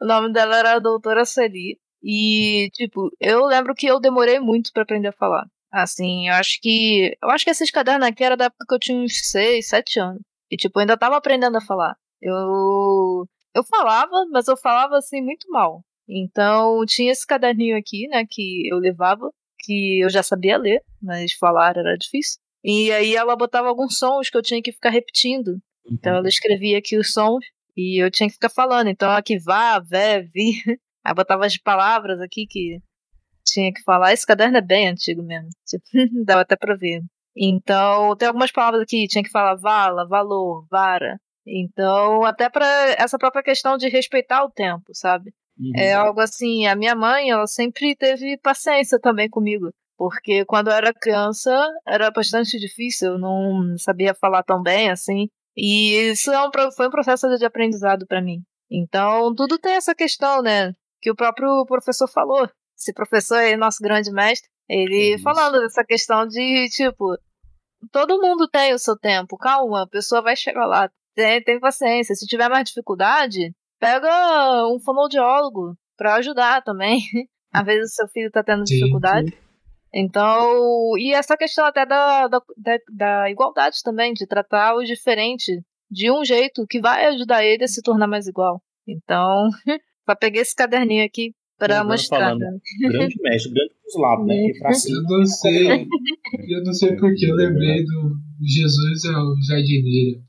o 0.00 0.06
nome 0.06 0.32
dela 0.32 0.56
era 0.56 0.74
a 0.74 0.78
doutora 0.78 1.24
Celi. 1.24 1.78
E, 2.02 2.70
tipo, 2.72 3.10
eu 3.20 3.44
lembro 3.46 3.74
que 3.74 3.86
eu 3.86 4.00
demorei 4.00 4.38
muito 4.38 4.72
para 4.72 4.82
aprender 4.82 5.08
a 5.08 5.12
falar. 5.12 5.46
Assim, 5.72 6.28
eu 6.28 6.34
acho 6.34 6.60
que. 6.60 7.16
Eu 7.22 7.30
acho 7.30 7.44
que 7.44 7.50
esses 7.50 7.70
cadernos 7.70 8.06
aqui 8.08 8.22
era 8.24 8.36
da 8.36 8.46
época 8.46 8.64
que 8.68 8.74
eu 8.74 8.78
tinha 8.78 8.98
uns 8.98 9.30
6, 9.30 9.68
7 9.68 10.00
anos. 10.00 10.22
E, 10.50 10.56
tipo, 10.56 10.78
eu 10.78 10.82
ainda 10.82 10.96
tava 10.96 11.16
aprendendo 11.16 11.56
a 11.56 11.60
falar. 11.60 11.96
Eu. 12.20 13.26
Eu 13.54 13.64
falava, 13.64 14.26
mas 14.30 14.48
eu 14.48 14.56
falava 14.56 14.96
assim 14.98 15.22
muito 15.22 15.50
mal. 15.50 15.82
Então, 16.08 16.84
tinha 16.86 17.10
esse 17.10 17.26
caderninho 17.26 17.76
aqui, 17.76 18.06
né, 18.08 18.24
que 18.28 18.68
eu 18.70 18.78
levava, 18.78 19.30
que 19.60 20.00
eu 20.04 20.10
já 20.10 20.22
sabia 20.22 20.56
ler, 20.56 20.82
mas 21.02 21.32
falar 21.32 21.76
era 21.76 21.96
difícil. 21.96 22.38
E 22.62 22.92
aí 22.92 23.14
ela 23.14 23.36
botava 23.36 23.68
alguns 23.68 23.98
sons 23.98 24.28
que 24.30 24.36
eu 24.36 24.42
tinha 24.42 24.62
que 24.62 24.72
ficar 24.72 24.90
repetindo. 24.90 25.60
Então 25.90 26.16
ela 26.16 26.28
escrevia 26.28 26.78
aqui 26.78 26.96
os 26.98 27.12
sons 27.12 27.44
e 27.76 28.02
eu 28.02 28.10
tinha 28.10 28.28
que 28.28 28.34
ficar 28.34 28.50
falando. 28.50 28.88
Então 28.88 29.10
aqui 29.10 29.38
vá, 29.38 29.78
vé, 29.78 30.22
vi. 30.22 30.52
Aí 31.04 31.14
botava 31.14 31.46
as 31.46 31.56
palavras 31.56 32.20
aqui 32.20 32.46
que 32.48 32.78
tinha 33.44 33.72
que 33.72 33.82
falar. 33.82 34.12
Esse 34.12 34.26
caderno 34.26 34.56
é 34.58 34.62
bem 34.62 34.88
antigo 34.88 35.22
mesmo. 35.22 35.48
Tipo, 35.66 35.84
dava 36.24 36.40
até 36.40 36.56
pra 36.56 36.76
ver. 36.76 37.00
Então, 37.36 38.16
tem 38.16 38.28
algumas 38.28 38.50
palavras 38.50 38.82
aqui, 38.82 39.06
tinha 39.06 39.22
que 39.22 39.30
falar 39.30 39.56
vala, 39.56 40.08
valor, 40.08 40.66
vara. 40.70 41.18
Então, 41.46 42.24
até 42.24 42.48
para 42.48 42.66
essa 42.98 43.18
própria 43.18 43.42
questão 43.42 43.76
de 43.76 43.88
respeitar 43.88 44.42
o 44.42 44.50
tempo, 44.50 44.86
sabe? 44.92 45.32
Uhum. 45.58 45.72
É 45.76 45.92
algo 45.92 46.20
assim, 46.20 46.66
a 46.66 46.74
minha 46.74 46.94
mãe, 46.94 47.30
ela 47.30 47.46
sempre 47.46 47.94
teve 47.94 48.38
paciência 48.38 48.98
também 48.98 49.28
comigo. 49.28 49.70
Porque 49.98 50.44
quando 50.44 50.68
eu 50.68 50.74
era 50.74 50.92
criança, 50.92 51.50
era 51.86 52.10
bastante 52.10 52.58
difícil, 52.58 53.12
eu 53.12 53.18
não 53.18 53.76
sabia 53.78 54.14
falar 54.14 54.42
tão 54.42 54.62
bem 54.62 54.90
assim. 54.90 55.28
E 55.56 56.10
isso 56.10 56.30
é 56.30 56.46
um, 56.46 56.50
foi 56.74 56.88
um 56.88 56.90
processo 56.90 57.26
de 57.36 57.44
aprendizado 57.44 58.06
para 58.06 58.20
mim. 58.20 58.42
Então, 58.70 59.34
tudo 59.34 59.58
tem 59.58 59.74
essa 59.74 59.94
questão, 59.94 60.42
né? 60.42 60.72
Que 61.00 61.10
o 61.10 61.16
próprio 61.16 61.64
professor 61.66 62.08
falou 62.08 62.48
esse 62.78 62.92
professor 62.92 63.38
aí, 63.38 63.56
nosso 63.56 63.78
grande 63.82 64.12
mestre, 64.12 64.48
ele 64.68 65.14
Isso. 65.14 65.22
falando 65.22 65.60
dessa 65.60 65.82
questão 65.82 66.26
de, 66.26 66.68
tipo, 66.68 67.16
todo 67.90 68.20
mundo 68.20 68.48
tem 68.48 68.74
o 68.74 68.78
seu 68.78 68.96
tempo, 68.98 69.36
calma, 69.38 69.82
a 69.82 69.88
pessoa 69.88 70.20
vai 70.20 70.36
chegar 70.36 70.66
lá, 70.66 70.90
tem, 71.14 71.42
tem 71.42 71.58
paciência. 71.58 72.14
Se 72.14 72.26
tiver 72.26 72.48
mais 72.48 72.64
dificuldade, 72.64 73.52
pega 73.80 74.66
um 74.68 74.78
fonoaudiólogo 74.78 75.74
para 75.96 76.16
ajudar 76.16 76.62
também. 76.62 77.00
Às 77.52 77.64
vezes 77.64 77.92
o 77.92 77.94
seu 77.94 78.08
filho 78.08 78.30
tá 78.30 78.42
tendo 78.44 78.64
dificuldade. 78.64 79.30
Sim, 79.30 79.36
sim. 79.36 79.45
Então, 79.94 80.96
e 80.98 81.12
essa 81.12 81.36
questão 81.36 81.64
até 81.64 81.86
da, 81.86 82.28
da, 82.28 82.40
da, 82.56 82.78
da, 82.92 83.30
igualdade 83.30 83.78
também, 83.82 84.12
de 84.12 84.26
tratar 84.26 84.74
o 84.74 84.84
diferente 84.84 85.62
de 85.90 86.10
um 86.10 86.24
jeito 86.24 86.66
que 86.68 86.80
vai 86.80 87.06
ajudar 87.06 87.44
ele 87.44 87.64
a 87.64 87.68
se 87.68 87.82
tornar 87.82 88.06
mais 88.06 88.26
igual. 88.26 88.60
Então, 88.86 89.48
só 90.04 90.14
peguei 90.14 90.42
esse 90.42 90.54
caderninho 90.54 91.04
aqui 91.04 91.32
para 91.58 91.82
mostrar. 91.84 92.30
Falando, 92.30 92.60
grande 92.80 93.14
mestre, 93.22 93.52
grande 93.52 93.74
dos 93.84 94.00
lados, 94.00 94.26
né? 94.26 94.34
eu 94.36 95.02
não 95.02 95.26
sei, 95.26 95.88
eu 96.48 96.64
não 96.64 96.72
sei 96.72 96.96
porque 96.96 97.26
eu 97.26 97.34
lembrei 97.34 97.84
do 97.84 98.16
Jesus 98.42 99.04
é 99.04 99.16
o 99.16 99.34
jardineiro. 99.48 100.22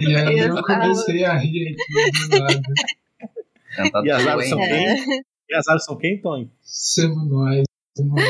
e 0.00 0.16
aí 0.16 0.38
eu 0.38 0.54
comecei 0.62 1.24
a 1.24 1.36
rir 1.36 1.76
aqui 1.76 2.28
do 2.30 2.38
lado. 2.38 2.62
E 4.04 4.10
as 4.10 4.26
aves 4.26 4.48
são 4.48 4.58
quem? 4.58 5.22
E 5.48 5.54
as 5.54 5.68
aves 5.68 5.84
são 5.84 5.98
quem, 5.98 6.20
Tony? 6.20 6.50
Somos 6.62 7.64
Somos 7.96 8.22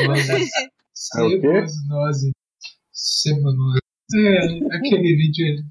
nós. 1.87 2.21
Somos 2.91 3.55
nós. 3.57 3.79
É, 4.13 4.75
aquele 4.75 5.15
vídeo 5.15 5.45
aí. 5.45 5.63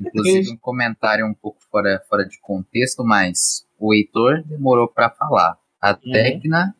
Inclusive 0.00 0.50
um 0.52 0.56
comentário 0.56 1.26
um 1.26 1.34
pouco 1.34 1.58
fora, 1.70 2.02
fora 2.08 2.24
de 2.24 2.40
contexto, 2.40 3.04
mas 3.04 3.66
o 3.78 3.94
Heitor 3.94 4.42
demorou 4.44 4.88
para 4.88 5.10
falar. 5.10 5.56
A 5.80 5.92
uhum. 5.92 6.12
Tecna 6.12 6.74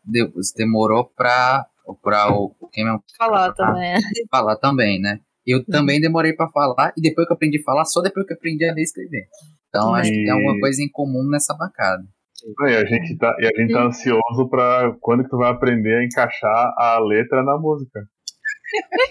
demorou 0.56 1.04
para 1.04 1.66
para 2.02 2.32
o 2.32 2.52
quem 2.72 2.84
é 2.84 2.98
falar 3.16 3.52
pra, 3.52 3.66
também. 3.66 3.94
Falar 4.28 4.56
também, 4.56 5.00
né? 5.00 5.20
Eu 5.46 5.58
uhum. 5.58 5.64
também 5.64 6.00
demorei 6.00 6.32
para 6.32 6.48
falar 6.48 6.92
e 6.96 7.00
depois 7.00 7.26
que 7.26 7.32
eu 7.32 7.36
aprendi 7.36 7.60
a 7.60 7.62
falar, 7.62 7.84
só 7.84 8.00
depois 8.00 8.26
que 8.26 8.32
eu 8.32 8.36
aprendi 8.36 8.64
a 8.64 8.72
ler 8.72 8.80
e 8.80 8.82
escrever. 8.82 9.28
Então 9.68 9.94
acho 9.94 10.10
que 10.10 10.16
tem 10.16 10.30
alguma 10.30 10.58
coisa 10.58 10.82
em 10.82 10.90
comum 10.90 11.22
nessa 11.30 11.54
bancada. 11.54 12.04
E 12.46 12.76
a 12.76 12.84
gente 12.84 13.16
tá, 13.18 13.34
e 13.40 13.46
a 13.46 13.60
gente 13.60 13.72
tá 13.72 13.80
uhum. 13.80 13.86
ansioso 13.88 14.48
para 14.48 14.96
quando 15.00 15.24
que 15.24 15.30
tu 15.30 15.36
vai 15.36 15.50
aprender 15.50 15.96
a 15.96 16.04
encaixar 16.04 16.74
a 16.76 16.98
letra 17.00 17.42
na 17.42 17.58
música. 17.58 18.00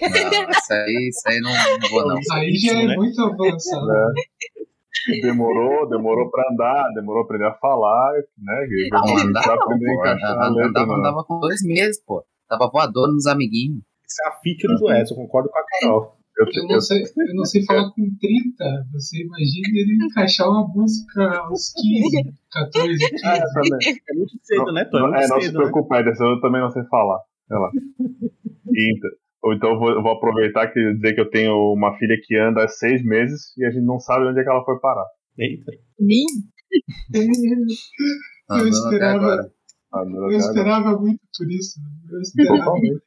Não, 0.00 0.50
isso 0.50 0.72
aí, 0.72 1.08
isso 1.08 1.28
aí 1.28 1.40
não, 1.40 1.50
não 1.50 1.88
vou 1.90 2.06
não. 2.06 2.16
Aí 2.32 2.54
já 2.56 2.72
é 2.72 2.86
né? 2.86 2.96
muito 2.96 3.20
avançado. 3.22 3.92
É. 3.92 5.20
Demorou, 5.20 5.88
demorou 5.88 6.30
pra 6.30 6.44
andar, 6.50 6.88
demorou 6.94 7.26
pra 7.26 7.36
aprender 7.36 7.54
a 7.54 7.58
falar, 7.58 8.12
né? 8.38 8.66
Não, 8.90 9.18
andava, 9.18 9.54
aprender 9.54 9.84
pô, 9.84 9.90
a 9.90 9.94
encaixar 9.94 10.30
a 10.30 10.48
letra, 10.48 10.68
andava, 10.68 10.94
andava 10.94 11.24
com 11.24 11.38
dois 11.38 11.62
meses, 11.62 12.02
pô. 12.04 12.24
Tava 12.48 12.70
voador 12.70 13.12
nos 13.12 13.26
amiguinhos. 13.26 13.82
Isso 14.06 14.22
é 14.24 14.28
a 14.28 14.32
feature 14.32 14.78
do 14.78 14.92
Edson, 14.92 15.14
concordo 15.14 15.50
com 15.50 15.58
a 15.58 15.64
Carol. 15.80 16.15
Eu, 16.38 16.46
eu, 16.52 16.68
não 16.68 16.80
sei, 16.80 17.02
eu 17.02 17.34
não 17.34 17.44
sei 17.46 17.64
falar 17.64 17.90
com 17.92 18.02
30. 18.20 18.86
Você 18.92 19.22
imagina 19.22 19.68
ele 19.72 19.96
encaixar 20.04 20.46
uma 20.48 20.68
música 20.68 21.38
aos 21.38 21.72
15, 21.72 22.34
14, 22.52 23.10
15. 23.10 23.24
Ah, 23.24 23.36
é 23.36 24.14
muito 24.14 24.38
cedo, 24.42 24.72
né, 24.72 24.84
Tony? 24.84 25.16
É, 25.16 25.28
não 25.28 25.40
se 25.40 25.48
né? 25.48 25.54
preocupe, 25.54 25.94
né? 25.94 26.12
eu 26.20 26.40
também 26.40 26.60
não 26.60 26.70
sei 26.70 26.84
falar. 26.84 27.20
Olha 27.50 27.60
lá. 27.60 27.70
Então, 28.78 29.10
ou 29.42 29.54
então 29.54 29.70
eu 29.70 29.78
vou, 29.78 30.02
vou 30.02 30.12
aproveitar 30.12 30.70
e 30.76 30.94
dizer 30.96 31.14
que 31.14 31.20
eu 31.20 31.30
tenho 31.30 31.72
uma 31.72 31.96
filha 31.96 32.14
que 32.22 32.36
anda 32.36 32.64
há 32.64 32.68
seis 32.68 33.02
meses 33.02 33.56
e 33.56 33.64
a 33.64 33.70
gente 33.70 33.86
não 33.86 33.98
sabe 33.98 34.26
onde 34.26 34.38
é 34.38 34.42
que 34.42 34.50
ela 34.50 34.62
foi 34.64 34.78
parar. 34.80 35.06
Eita. 35.38 35.72
eu 38.50 38.68
esperava, 38.68 39.50
eu 39.94 40.30
esperava 40.32 41.00
muito 41.00 41.20
por 41.38 41.50
isso. 41.50 41.80
Eu 42.10 42.20
esperava 42.20 42.72
muito. 42.72 43.02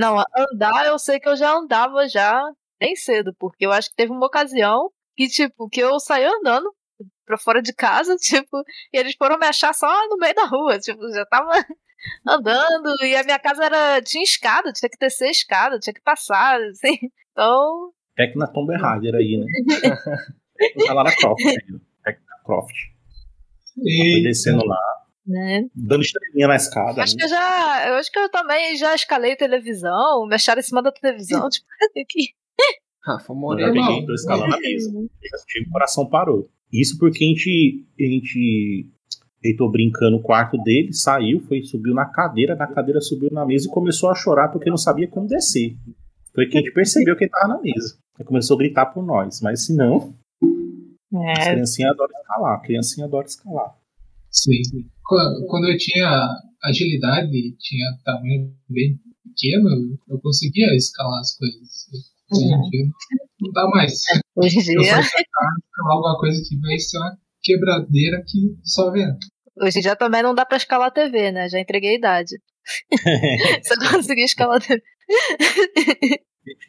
Não, 0.00 0.16
andar 0.34 0.86
eu 0.86 0.98
sei 0.98 1.20
que 1.20 1.28
eu 1.28 1.36
já 1.36 1.52
andava 1.52 2.08
já 2.08 2.42
bem 2.80 2.96
cedo, 2.96 3.34
porque 3.38 3.66
eu 3.66 3.70
acho 3.70 3.90
que 3.90 3.96
teve 3.96 4.10
uma 4.10 4.26
ocasião 4.26 4.90
que, 5.14 5.28
tipo, 5.28 5.68
que 5.68 5.80
eu 5.80 6.00
saí 6.00 6.24
andando 6.24 6.74
pra 7.26 7.36
fora 7.36 7.60
de 7.60 7.74
casa, 7.74 8.16
tipo, 8.16 8.64
e 8.94 8.98
eles 8.98 9.14
foram 9.14 9.38
me 9.38 9.46
achar 9.46 9.74
só 9.74 9.86
no 10.08 10.16
meio 10.16 10.34
da 10.34 10.46
rua, 10.46 10.78
tipo, 10.78 11.06
já 11.12 11.26
tava 11.26 11.52
andando, 12.26 12.94
e 13.02 13.14
a 13.14 13.22
minha 13.24 13.38
casa 13.38 13.62
era, 13.62 14.00
tinha 14.00 14.24
escada, 14.24 14.72
tinha 14.72 14.88
que 14.88 14.96
descer 14.98 15.28
escada, 15.28 15.78
tinha 15.78 15.92
que 15.92 16.00
passar, 16.00 16.58
assim, 16.72 16.96
então... 17.30 17.92
Tecna 18.16 18.46
Tomb 18.46 18.74
Raider 18.78 19.14
aí, 19.14 19.36
né? 19.36 19.46
a 20.88 20.94
Lara 20.94 21.14
Croft, 21.14 21.42
Tecna 22.02 22.36
Croft. 22.42 22.74
E... 23.76 24.12
Foi 24.12 24.22
descendo 24.22 24.64
lá, 24.64 24.78
né? 25.26 25.66
Dando 25.74 26.02
estrelinha 26.02 26.48
na 26.48 26.56
escada. 26.56 27.02
Acho 27.02 27.14
né? 27.14 27.18
que 27.18 27.24
eu 27.24 27.28
já. 27.28 27.88
Eu 27.88 27.94
acho 27.94 28.10
que 28.10 28.18
eu 28.18 28.28
também 28.30 28.76
já 28.76 28.94
escalei 28.94 29.36
televisão, 29.36 30.26
me 30.26 30.34
acharam 30.34 30.60
em 30.60 30.64
cima 30.64 30.82
da 30.82 30.92
televisão, 30.92 31.48
tipo, 31.50 31.66
aqui. 32.00 32.34
Rafa 33.02 33.32
Moreira. 33.32 33.70
Eu 33.70 33.74
peguei, 33.74 34.06
tô 34.06 34.14
escalando 34.14 34.54
a 34.54 34.58
mesa. 34.58 34.90
O 34.98 35.70
coração 35.70 36.06
parou. 36.08 36.48
Isso 36.72 36.98
porque 36.98 37.24
a 37.24 37.26
gente, 37.26 37.84
a 37.98 38.04
gente 38.04 38.90
Deitou 39.42 39.70
brincando 39.70 40.18
no 40.18 40.22
quarto 40.22 40.58
dele, 40.58 40.92
saiu, 40.92 41.40
foi, 41.40 41.62
subiu 41.62 41.94
na 41.94 42.04
cadeira, 42.04 42.54
na 42.54 42.66
cadeira 42.66 43.00
subiu 43.00 43.30
na 43.32 43.46
mesa 43.46 43.66
e 43.66 43.70
começou 43.70 44.10
a 44.10 44.14
chorar 44.14 44.48
porque 44.48 44.68
não 44.68 44.76
sabia 44.76 45.08
como 45.08 45.26
descer. 45.26 45.74
Foi 46.34 46.46
que 46.46 46.58
a 46.58 46.60
gente 46.60 46.72
percebeu 46.72 47.16
que 47.16 47.24
ele 47.24 47.30
tava 47.30 47.48
na 47.48 47.60
mesa. 47.60 47.98
Ele 48.18 48.28
começou 48.28 48.56
a 48.56 48.58
gritar 48.58 48.86
por 48.86 49.02
nós, 49.02 49.40
mas 49.40 49.64
se 49.64 49.74
não, 49.74 50.14
as 51.32 51.48
É, 51.48 51.52
criancinhas 51.52 51.92
adoram 51.92 52.12
escalar. 52.20 52.54
A 52.54 52.60
criancinha 52.60 53.06
adora 53.06 53.26
escalar. 53.26 53.74
Sim. 54.30 54.60
Qu- 55.04 55.46
Quando 55.48 55.68
eu 55.68 55.76
tinha 55.76 56.28
agilidade, 56.64 57.30
tinha 57.58 57.86
tamanho 58.04 58.52
bem 58.68 58.98
pequeno, 59.24 59.98
eu 60.08 60.20
conseguia 60.20 60.74
escalar 60.76 61.20
as 61.20 61.36
coisas. 61.36 61.60
Hoje 62.32 62.44
em 62.44 62.70
dia 62.70 62.84
não- 63.40 63.52
dá 63.52 63.66
mais. 63.68 64.02
hoje 64.36 64.56
em 64.58 64.74
Eu 64.74 64.80
dia, 64.82 64.94
tentar 64.94 65.02
escalar 65.02 65.92
alguma 65.96 66.18
coisa 66.18 66.40
que 66.48 66.56
vai 66.60 66.78
ser 66.78 66.98
uma 66.98 67.18
quebradeira 67.42 68.22
que 68.26 68.38
só 68.62 68.90
vendo. 68.90 69.16
hoje 69.62 69.78
em 69.78 69.82
dia 69.82 69.96
também 69.96 70.22
não 70.22 70.34
dá 70.34 70.44
pra 70.46 70.56
escalar 70.58 70.88
a 70.88 70.92
TV, 70.92 71.32
né? 71.32 71.48
Já 71.48 71.58
entreguei 71.60 71.90
a 71.90 71.98
idade. 71.98 72.36
Você 73.64 73.76
conseguir 73.90 74.24
escalar 74.24 74.56
a 74.58 74.60
TV. 74.60 74.82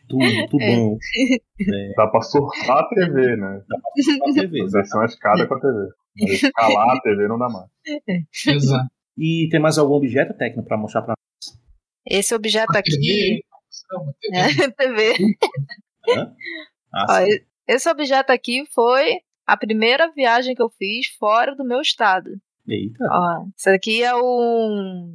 Tudo, 0.08 0.48
tudo 0.50 0.62
É. 0.64 0.76
bom. 0.76 0.98
Dá 1.96 2.08
pra 2.08 2.22
surfar 2.22 2.80
a 2.80 2.90
TV, 2.90 3.36
né? 3.38 3.62
Na 3.68 4.34
TV, 4.42 4.64
Descer 4.66 4.96
uma 4.98 5.06
escada 5.06 5.48
com 5.48 5.54
a 5.56 5.60
TV. 5.60 5.90
Mas 6.20 6.44
escalar 6.44 6.90
a 6.98 7.02
TV 7.02 7.28
não 7.28 7.38
dá 7.40 7.48
mais. 7.50 7.70
Exato. 8.48 8.90
E 9.18 9.48
tem 9.52 9.60
mais 9.60 9.78
algum 9.78 9.94
objeto 9.96 10.34
técnico 10.38 10.68
pra 10.68 10.78
mostrar 10.78 11.02
pra 11.04 11.14
Esse 12.06 12.34
objeto 12.36 12.76
aqui. 12.76 12.92
TV. 12.92 13.42
É, 14.34 14.70
TV. 14.72 15.14
nós? 16.08 16.30
Ah, 16.94 17.06
Ó, 17.24 17.26
esse 17.68 17.90
objeto 17.90 18.32
aqui 18.32 18.64
foi 18.74 19.20
a 19.48 19.56
primeira 19.58 20.12
viagem 20.12 20.54
que 20.56 20.62
eu 20.62 20.70
fiz 20.78 21.08
fora 21.18 21.56
do 21.56 21.64
meu 21.66 21.80
estado. 21.82 22.30
Eita. 22.68 23.04
Ó, 23.10 23.46
isso 23.58 23.70
aqui 23.70 24.04
é 24.04 24.14
um. 24.16 25.14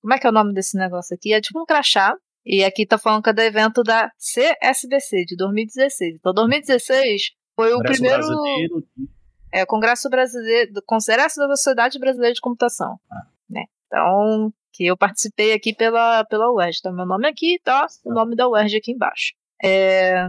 Como 0.00 0.14
é 0.14 0.18
que 0.18 0.26
é 0.26 0.30
o 0.30 0.32
nome 0.32 0.52
desse 0.54 0.76
negócio 0.78 1.14
aqui? 1.14 1.32
É 1.32 1.40
tipo 1.40 1.60
um 1.60 1.66
crachá. 1.66 2.14
E 2.46 2.64
aqui 2.64 2.86
tá 2.86 2.96
falando 2.96 3.22
que 3.22 3.28
é 3.30 3.32
do 3.34 3.42
evento 3.42 3.82
da 3.82 4.10
CSBC 4.18 5.24
de 5.26 5.36
2016. 5.36 6.14
Então, 6.16 6.32
2016 6.32 7.32
foi 7.54 7.72
o 7.72 7.76
Congresso 7.76 8.00
primeiro. 8.00 8.26
Brasileiro 8.26 8.80
de- 8.96 9.08
É, 9.52 9.64
Congresso 9.66 10.08
Brasileiro. 10.08 10.72
do 10.72 10.82
Congresso 10.82 11.40
da 11.40 11.48
Sociedade 11.48 11.98
Brasileira 11.98 12.34
de 12.34 12.40
Computação. 12.40 12.98
Né? 13.48 13.64
Então, 13.86 14.52
que 14.72 14.86
eu 14.86 14.96
participei 14.96 15.52
aqui 15.52 15.74
pela, 15.74 16.24
pela 16.24 16.52
UERJ. 16.52 16.78
Então, 16.80 16.92
meu 16.92 17.06
nome 17.06 17.26
aqui 17.26 17.60
tá 17.62 17.86
o 18.04 18.12
nome 18.12 18.36
da 18.36 18.48
UERJ 18.48 18.76
aqui 18.76 18.92
embaixo. 18.92 19.32
É, 19.62 20.28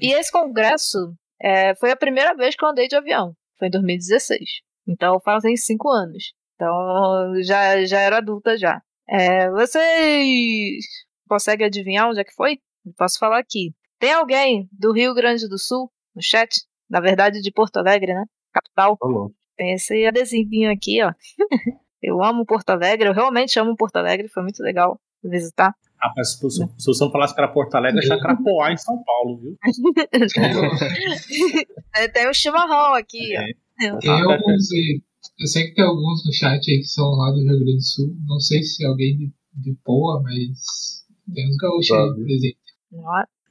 e 0.00 0.12
esse 0.12 0.32
congresso 0.32 1.14
é, 1.40 1.74
foi 1.74 1.90
a 1.90 1.96
primeira 1.96 2.34
vez 2.34 2.56
que 2.56 2.64
eu 2.64 2.68
andei 2.68 2.88
de 2.88 2.96
avião. 2.96 3.34
Foi 3.58 3.68
em 3.68 3.70
2016. 3.70 4.40
Então, 4.86 5.20
fazem 5.20 5.56
cinco 5.56 5.88
anos. 5.90 6.32
Então, 6.54 7.42
já, 7.42 7.84
já 7.84 8.00
era 8.00 8.18
adulta 8.18 8.56
já. 8.56 8.80
É, 9.08 9.50
vocês 9.50 10.84
conseguem 11.28 11.66
adivinhar 11.66 12.08
onde 12.08 12.20
é 12.20 12.24
que 12.24 12.34
foi? 12.34 12.58
Posso 12.96 13.18
falar 13.18 13.38
aqui. 13.38 13.74
Tem 13.98 14.12
alguém 14.12 14.68
do 14.72 14.92
Rio 14.92 15.14
Grande 15.14 15.48
do 15.48 15.58
Sul 15.58 15.90
no 16.14 16.22
chat? 16.22 16.60
Na 16.92 17.00
verdade, 17.00 17.40
de 17.40 17.50
Porto 17.50 17.78
Alegre, 17.78 18.12
né? 18.12 18.26
Capital. 18.52 18.98
Louco. 19.02 19.34
Tem 19.56 19.72
esse 19.72 20.04
adesivinho 20.04 20.70
aqui, 20.70 21.02
ó. 21.02 21.10
eu 22.02 22.22
amo 22.22 22.44
Porto 22.44 22.68
Alegre, 22.68 23.08
eu 23.08 23.14
realmente 23.14 23.58
amo 23.58 23.74
Porto 23.74 23.96
Alegre, 23.96 24.28
foi 24.28 24.42
muito 24.42 24.62
legal 24.62 25.00
visitar. 25.24 25.74
Rapaz, 25.98 26.32
se 26.32 26.38
se 26.38 26.68
você 26.84 27.04
não 27.04 27.10
falasse 27.10 27.34
que 27.34 27.40
era 27.40 27.50
Porto 27.50 27.74
Alegre, 27.76 27.98
eu 27.98 28.02
achava 28.02 28.20
que 28.20 28.26
era 28.26 28.36
Poá 28.42 28.70
em 28.72 28.76
São 28.76 29.02
Paulo, 29.02 29.40
viu? 29.40 29.56
É, 31.94 32.08
tem 32.08 32.28
o 32.28 32.34
chimarrão 32.34 32.94
aqui, 32.94 33.34
ó. 33.38 33.42
Tem 34.00 34.10
alguns 34.10 34.72
aí. 34.72 35.00
Eu 35.38 35.46
sei 35.46 35.68
que 35.68 35.74
tem 35.74 35.84
alguns 35.84 36.26
no 36.26 36.32
chat 36.32 36.68
aí 36.70 36.78
que 36.78 36.84
são 36.84 37.08
lá 37.12 37.30
do 37.30 37.38
Rio 37.38 37.46
Grande 37.46 37.76
do 37.76 37.82
Sul. 37.82 38.14
Não 38.26 38.40
sei 38.40 38.62
se 38.62 38.84
alguém 38.84 39.16
de, 39.16 39.32
de 39.54 39.74
Poa, 39.84 40.20
mas 40.22 41.06
tem 41.32 41.48
uns 41.48 41.56
gaúchos 41.56 41.92
aí 41.92 42.10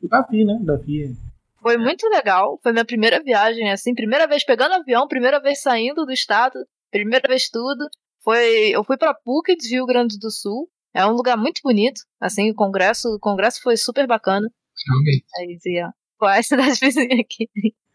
O 0.02 0.08
Davi, 0.08 0.46
né? 0.46 0.60
O 0.62 0.66
Davi. 0.66 1.16
Foi 1.62 1.78
muito 1.78 2.08
legal, 2.10 2.60
foi 2.64 2.72
minha 2.72 2.86
primeira 2.86 3.22
viagem, 3.22 3.72
assim, 3.72 3.94
primeira 3.94 4.26
vez 4.28 4.44
pegando 4.44 4.74
avião, 4.74 5.08
primeira 5.08 5.40
vez 5.40 5.62
saindo 5.62 6.06
do 6.06 6.12
estado, 6.12 6.58
primeira 6.90 7.28
vez 7.28 7.50
tudo. 7.50 7.88
Foi, 8.24 8.70
eu 8.70 8.84
fui 8.84 8.98
pra 8.98 9.14
PUC 9.14 9.56
de 9.56 9.70
Rio 9.70 9.86
Grande 9.86 10.18
do 10.18 10.32
Sul. 10.32 10.68
É 10.94 11.06
um 11.06 11.12
lugar 11.12 11.38
muito 11.38 11.62
bonito, 11.64 12.02
assim, 12.20 12.50
o 12.52 12.56
congresso, 12.56 13.08
o 13.10 13.20
congresso 13.20 13.62
foi 13.62 13.78
super 13.78 14.08
bacana. 14.08 14.48
Realmente. 14.88 15.26
Aí 15.38 15.56
dizia, 15.56 15.92
qual 16.18 16.32
é 16.32 16.40
a 16.40 16.44
cidade 16.44 16.80
vizinha 16.80 17.22
aqui? 17.22 17.48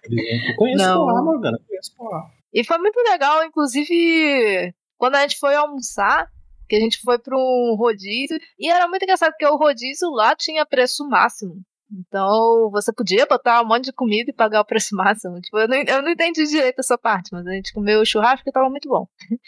Eu 0.09 0.57
conheço 0.57 0.85
Não. 0.85 1.05
Poá, 1.05 1.23
Morgana. 1.23 1.59
eu 1.61 1.67
Conheço 1.67 1.95
Poá. 1.97 2.31
E 2.55 2.65
foi 2.65 2.79
muito 2.79 2.97
legal, 3.01 3.45
inclusive, 3.45 4.73
quando 4.97 5.17
a 5.17 5.23
gente 5.23 5.39
foi 5.39 5.55
almoçar, 5.55 6.29
que 6.69 6.77
a 6.77 6.81
gente 6.81 7.01
foi 7.03 7.19
para 7.19 7.37
um 7.37 7.75
rodízio, 7.77 8.39
e 8.59 8.71
era 8.71 8.89
muito 8.89 9.03
engraçado, 9.03 9.33
porque 9.33 9.47
o 9.47 9.57
rodízio 9.57 10.09
lá 10.11 10.35
tinha 10.35 10.65
preço 10.65 11.07
máximo. 11.09 11.61
Então, 11.91 12.69
você 12.71 12.93
podia 12.93 13.27
botar 13.27 13.63
um 13.63 13.67
monte 13.67 13.85
de 13.85 13.93
comida 13.93 14.31
e 14.31 14.35
pagar 14.35 14.61
o 14.61 14.65
preço 14.65 14.95
máximo. 14.97 15.41
Tipo, 15.41 15.59
eu 15.59 15.69
não, 15.69 15.77
eu 15.77 16.03
não 16.03 16.11
entendi 16.11 16.45
direito 16.47 16.81
essa 16.81 16.99
parte, 16.99 17.31
mas 17.33 17.47
a 17.47 17.53
gente 17.53 17.73
comeu 17.73 18.05
churrasco 18.05 18.49
e 18.49 18.53
tava 18.53 18.69
muito 18.69 18.89
bom. 18.89 19.07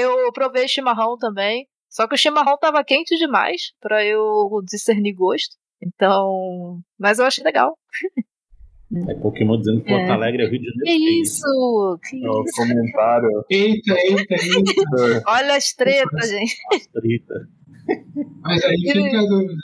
Eu 0.00 0.32
provei 0.32 0.66
chimarrão 0.68 1.16
também, 1.18 1.66
só 1.88 2.06
que 2.08 2.14
o 2.14 2.18
chimarrão 2.18 2.58
tava 2.58 2.82
quente 2.84 3.16
demais 3.16 3.72
para 3.80 4.04
eu 4.04 4.60
discernir 4.64 5.12
gosto. 5.14 5.56
Então, 5.82 6.80
mas 6.98 7.18
eu 7.18 7.26
achei 7.26 7.44
legal. 7.44 7.76
É 9.08 9.14
Pokémon 9.14 9.58
dizendo 9.58 9.82
que 9.82 9.88
Porto 9.88 10.02
É. 10.02 10.10
Alegre 10.10 10.44
é 10.44 10.46
o 10.46 10.50
Rio 10.50 10.60
de 10.60 10.66
Janeiro. 10.66 10.98
Que 11.04 11.20
isso? 11.20 11.98
Que 12.08 12.24
É 12.24 12.30
o 12.30 12.44
isso? 12.44 12.56
comentário. 12.56 13.44
Eita, 13.50 13.94
eita, 13.94 14.34
eita. 14.34 15.22
Olha 15.26 15.56
as 15.56 15.72
tretas, 15.72 16.30
gente. 16.30 16.56
Treta. 16.92 17.48
Mas 18.42 18.64
aí 18.64 18.76
fica 18.76 19.18
a 19.18 19.26
dúvida. 19.26 19.54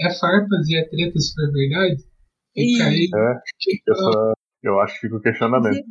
É 0.00 0.10
farpas 0.12 0.68
e 0.68 0.76
é 0.76 0.88
treta 0.88 1.18
se 1.18 1.34
for 1.34 1.52
verdade? 1.52 2.02
Fica 2.54 2.84
aí. 2.84 3.08
É, 3.14 3.90
essa, 3.90 4.32
eu 4.62 4.80
acho 4.80 4.94
que 4.94 5.00
fica 5.00 5.16
o 5.16 5.20
questionamento. 5.20 5.84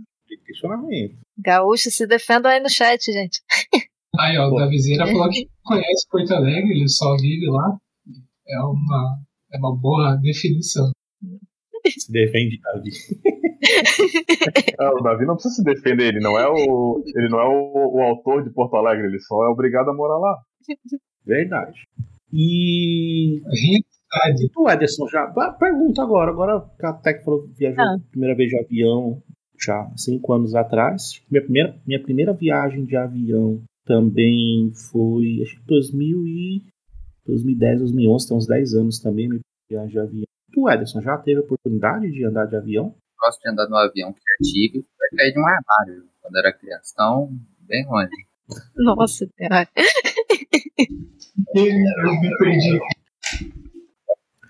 Questionamento. 0.45 1.17
Gaúcho 1.37 1.89
se 1.89 2.05
defenda 2.05 2.49
aí 2.49 2.59
no 2.59 2.69
chat, 2.69 3.11
gente. 3.11 3.41
Aí, 4.19 4.37
ó, 4.37 4.47
o 4.47 4.49
Pô. 4.51 4.57
Davizeira 4.57 5.05
falou 5.05 5.29
que 5.29 5.47
conhece 5.63 6.07
Porto 6.09 6.33
Alegre, 6.33 6.71
ele 6.71 6.89
só 6.89 7.15
vive 7.17 7.47
lá. 7.47 7.77
É 8.47 8.59
uma, 8.61 9.19
é 9.53 9.57
uma 9.57 9.75
boa 9.75 10.15
definição. 10.15 10.91
Se 11.85 12.11
defende, 12.11 12.59
Davi. 12.59 12.89
É, 14.79 14.89
o 14.89 15.01
Davi 15.01 15.25
não 15.25 15.35
precisa 15.35 15.55
se 15.55 15.63
defender, 15.63 16.07
ele 16.07 16.19
não 16.19 16.37
é 16.39 16.47
o. 16.47 17.03
Ele 17.05 17.29
não 17.29 17.39
é 17.39 17.47
o, 17.47 17.97
o 17.97 18.01
autor 18.01 18.43
de 18.43 18.51
Porto 18.51 18.75
Alegre, 18.75 19.07
ele 19.07 19.19
só 19.19 19.45
é 19.45 19.49
obrigado 19.49 19.89
a 19.89 19.93
morar 19.93 20.17
lá. 20.17 20.37
Verdade. 21.25 21.83
E. 22.33 23.41
Realidade. 23.45 24.45
E 24.45 24.49
tu, 24.49 24.69
Ederson, 24.69 25.07
já. 25.07 25.27
Pergunta 25.59 26.01
agora. 26.01 26.31
Agora 26.31 26.61
que 26.79 26.85
a 26.85 26.93
Tec 26.93 27.23
falou 27.23 27.43
que 27.43 27.53
viajou 27.57 27.83
Ah. 27.83 27.95
a 27.95 28.11
primeira 28.11 28.35
vez 28.35 28.49
de 28.49 28.59
avião 28.59 29.21
já 29.59 29.81
há 29.81 29.97
cinco 29.97 30.33
anos 30.33 30.55
atrás. 30.55 31.21
Minha 31.29 31.43
primeira, 31.43 31.75
minha 31.85 32.01
primeira 32.01 32.33
viagem 32.33 32.85
de 32.85 32.95
avião 32.95 33.61
também 33.85 34.71
foi. 34.91 35.41
Acho 35.43 35.57
que 35.59 35.65
2000 35.67 36.25
e 36.27 36.63
2010, 37.25 37.79
2011, 37.79 38.27
tem 38.27 38.37
uns 38.37 38.47
10 38.47 38.73
anos 38.73 38.99
também. 38.99 39.27
Minha 39.29 39.41
viagem 39.69 39.89
de 39.91 39.99
avião. 39.99 40.25
Tu, 40.51 40.69
Ederson, 40.69 41.01
já 41.01 41.17
teve 41.17 41.39
a 41.39 41.43
oportunidade 41.43 42.09
de 42.11 42.25
andar 42.25 42.45
de 42.45 42.55
avião? 42.55 42.95
gosto 43.21 43.41
de 43.41 43.49
andar 43.49 43.67
no 43.67 43.75
avião 43.75 44.13
que 44.13 44.19
já 44.21 44.49
tive, 44.49 44.85
foi 44.97 45.17
cair 45.17 45.33
de 45.33 45.39
um 45.39 45.45
armário 45.45 46.07
quando 46.21 46.37
era 46.37 46.53
criança. 46.53 46.93
Então, 46.93 47.29
bem 47.67 47.85
longe. 47.85 48.09
Nossa, 48.75 49.27
cara. 49.37 49.67
Eu 51.55 51.63
me 51.63 52.37
perdi. 52.37 52.79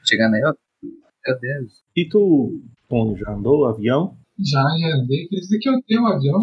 Chegando 0.06 0.36
aí, 0.36 0.42
ó. 0.44 0.54
Meu 1.26 1.40
Deus. 1.40 1.74
E 1.96 2.08
tu, 2.08 2.62
Tony, 2.88 3.18
já 3.20 3.32
andou 3.32 3.66
avião? 3.66 4.18
Já, 4.40 4.62
já 4.62 4.96
andei. 4.96 5.28
Quer 5.28 5.36
dizer 5.36 5.60
que 5.60 5.70
eu 5.70 5.82
tenho 5.88 6.02
um 6.02 6.08
avião, 6.08 6.40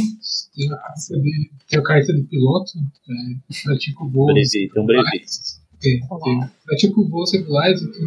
tenho 0.55 0.71
carta 0.71 1.21
de, 1.21 1.51
tenho 1.69 1.83
carta 1.83 2.13
de 2.13 2.23
piloto, 2.25 2.73
é, 3.09 3.65
pratico 3.65 4.09
voos 4.11 4.27
Brevet, 4.27 4.73
tem 4.73 4.83
um 4.83 4.87
regulares. 4.87 5.63
Tem, 5.81 6.01
tem. 6.01 6.41
Pratico 6.65 7.09
voos 7.09 7.33
regulares 7.33 7.83
aqui 7.83 8.01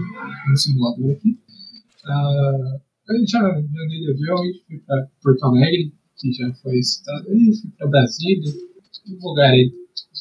no 0.48 0.58
simulador 0.58 1.12
aqui. 1.12 1.40
Ah, 2.06 2.80
eu 3.10 3.28
já, 3.28 3.40
já 3.40 3.48
andei 3.50 4.00
de 4.00 4.12
avião 4.12 4.46
e 4.46 4.62
fui 4.68 4.78
para 4.86 5.08
Porto 5.24 5.44
Alegre, 5.46 5.92
que 6.18 6.32
já 6.34 6.54
foi 6.54 6.82
citado 6.84 7.28
aí, 7.30 7.52
fui 7.60 7.72
para 7.78 7.88
Brasília, 7.88 8.54
lugar 9.22 9.50
aí, 9.52 9.72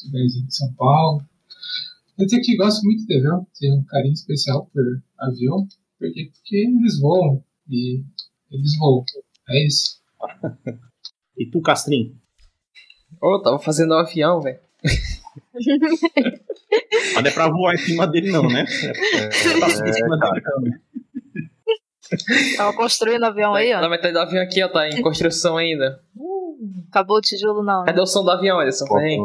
um 0.03 0.07
lugarzinho 0.07 0.47
de 0.47 0.55
São 0.55 0.73
Paulo. 0.73 1.21
Eu 2.17 2.25
dizer 2.25 2.41
que 2.41 2.55
gosto 2.57 2.83
muito 2.83 3.05
de 3.05 3.15
avião, 3.17 3.47
tenho 3.59 3.75
um 3.75 3.83
carinho 3.85 4.13
especial 4.13 4.65
por 4.73 4.83
avião, 5.17 5.67
porque, 5.97 6.29
porque 6.33 6.55
eles 6.57 6.99
voam 6.99 7.43
e 7.69 8.03
eles 8.51 8.77
voam. 8.77 9.03
É 9.49 9.65
isso. 9.65 9.99
E 11.37 11.45
tu, 11.49 11.61
Castrinho? 11.61 12.19
Ô, 13.21 13.35
eu 13.35 13.41
tava 13.41 13.57
fazendo 13.59 13.93
um 13.95 13.97
avião, 13.97 14.41
velho. 14.41 14.59
Mas 15.53 17.23
não 17.23 17.29
é 17.29 17.31
pra 17.31 17.47
voar 17.49 17.75
em 17.75 17.77
cima 17.77 18.05
dele, 18.05 18.29
não, 18.29 18.43
né? 18.43 18.65
É, 19.15 19.29
Tá 19.57 19.67
em 19.67 19.93
cima 19.93 20.17
dele, 20.17 20.41
não, 20.43 20.61
né? 20.61 20.81
Tava 22.57 22.73
construindo 22.75 23.23
avião 23.23 23.53
aí, 23.55 23.71
Na 23.71 23.85
ó. 23.87 23.89
metade 23.89 24.13
do 24.13 24.19
avião 24.19 24.43
aqui, 24.43 24.61
ó, 24.63 24.67
tá 24.67 24.89
em 24.89 25.01
construção 25.01 25.55
ainda. 25.55 26.03
Uh, 26.15 26.38
Acabou 26.89 27.17
o 27.17 27.21
tijolo, 27.21 27.63
não. 27.63 27.83
Cadê 27.85 27.99
o 28.01 28.05
som 28.05 28.23
do 28.23 28.31
avião, 28.31 28.61
Ederson? 28.61 28.85
Vem. 28.95 29.19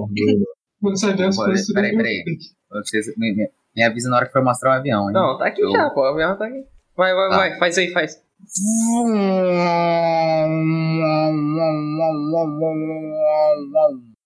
Peraí, 0.82 1.34
coisas. 1.36 1.66
peraí. 1.72 2.24
Vocês, 2.70 3.06
me, 3.16 3.34
me, 3.34 3.48
me 3.76 3.82
avisa 3.82 4.10
na 4.10 4.16
hora 4.16 4.26
que 4.26 4.32
for 4.32 4.42
mostrar 4.44 4.70
o 4.70 4.72
avião, 4.74 5.06
hein? 5.08 5.14
Não, 5.14 5.38
tá 5.38 5.46
aqui 5.46 5.62
Eu- 5.62 5.70
já, 5.70 5.88
pô. 5.90 6.00
O 6.02 6.04
avião 6.04 6.36
tá 6.36 6.46
aqui. 6.46 6.64
Vai, 6.96 7.14
vai, 7.14 7.30
Tá. 7.30 7.36
vai. 7.36 7.58
Faz 7.58 7.78
aí, 7.78 7.90
faz. 7.92 8.20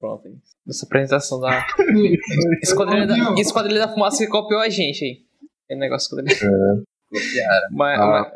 Pronto. 0.00 0.28
Essa 0.68 0.86
apresentação 0.86 1.40
da. 1.40 1.66
Esquadrilha 2.62 3.06
da, 3.06 3.16
Esquadrilha 3.40 3.80
da 3.80 3.88
Fumaça 3.92 4.18
que 4.24 4.30
copiou 4.30 4.60
a 4.60 4.68
gente 4.68 5.04
aí. 5.04 5.18
Aquele 5.64 5.80
negócio 5.80 6.06
esquadrilha. 6.06 6.84
Copiaram. 7.10 7.68
Mas, 7.72 8.00
Ah. 8.00 8.06
mas- 8.06 8.32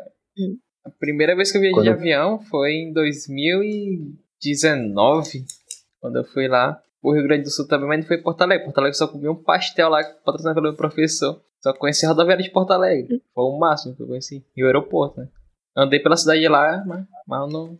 a 0.85 0.89
primeira 0.99 1.35
vez 1.35 1.51
que 1.51 1.57
eu 1.57 1.61
viajei 1.61 1.75
Quando- 1.75 1.85
de 1.85 1.91
avião 1.91 2.39
foi 2.39 2.71
em 2.73 2.93
2019, 4.43 5.45
quando 5.99 6.17
eu 6.17 6.23
fui 6.23 6.47
lá 6.47 6.79
pro 7.01 7.11
Rio 7.11 7.23
Grande 7.23 7.43
do 7.43 7.49
Sul 7.49 7.67
também, 7.67 7.87
mas 7.87 7.99
não 7.99 8.07
foi 8.07 8.17
em 8.17 8.23
Porto 8.23 8.41
Alegre. 8.41 8.65
Porto 8.65 8.77
Alegre 8.77 8.97
só 8.97 9.07
comi 9.07 9.29
um 9.29 9.35
pastel 9.35 9.89
lá, 9.89 10.03
patrocinado 10.03 10.55
pelo 10.55 10.67
meu 10.67 10.77
professor. 10.77 11.41
Só 11.61 11.73
conheci 11.73 12.05
a 12.05 12.09
rodoviária 12.09 12.43
de 12.43 12.51
Porto 12.51 12.71
Alegre. 12.71 13.21
Foi 13.33 13.45
o 13.45 13.57
máximo 13.57 13.95
que 13.95 14.01
eu 14.01 14.07
conheci. 14.07 14.45
E 14.55 14.63
o 14.63 14.67
aeroporto, 14.67 15.21
né? 15.21 15.29
Andei 15.75 15.99
pela 15.99 16.17
cidade 16.17 16.47
lá, 16.47 16.83
mas, 16.85 17.05
mas 17.27 17.41
eu 17.41 17.47
não, 17.47 17.67
não 17.67 17.77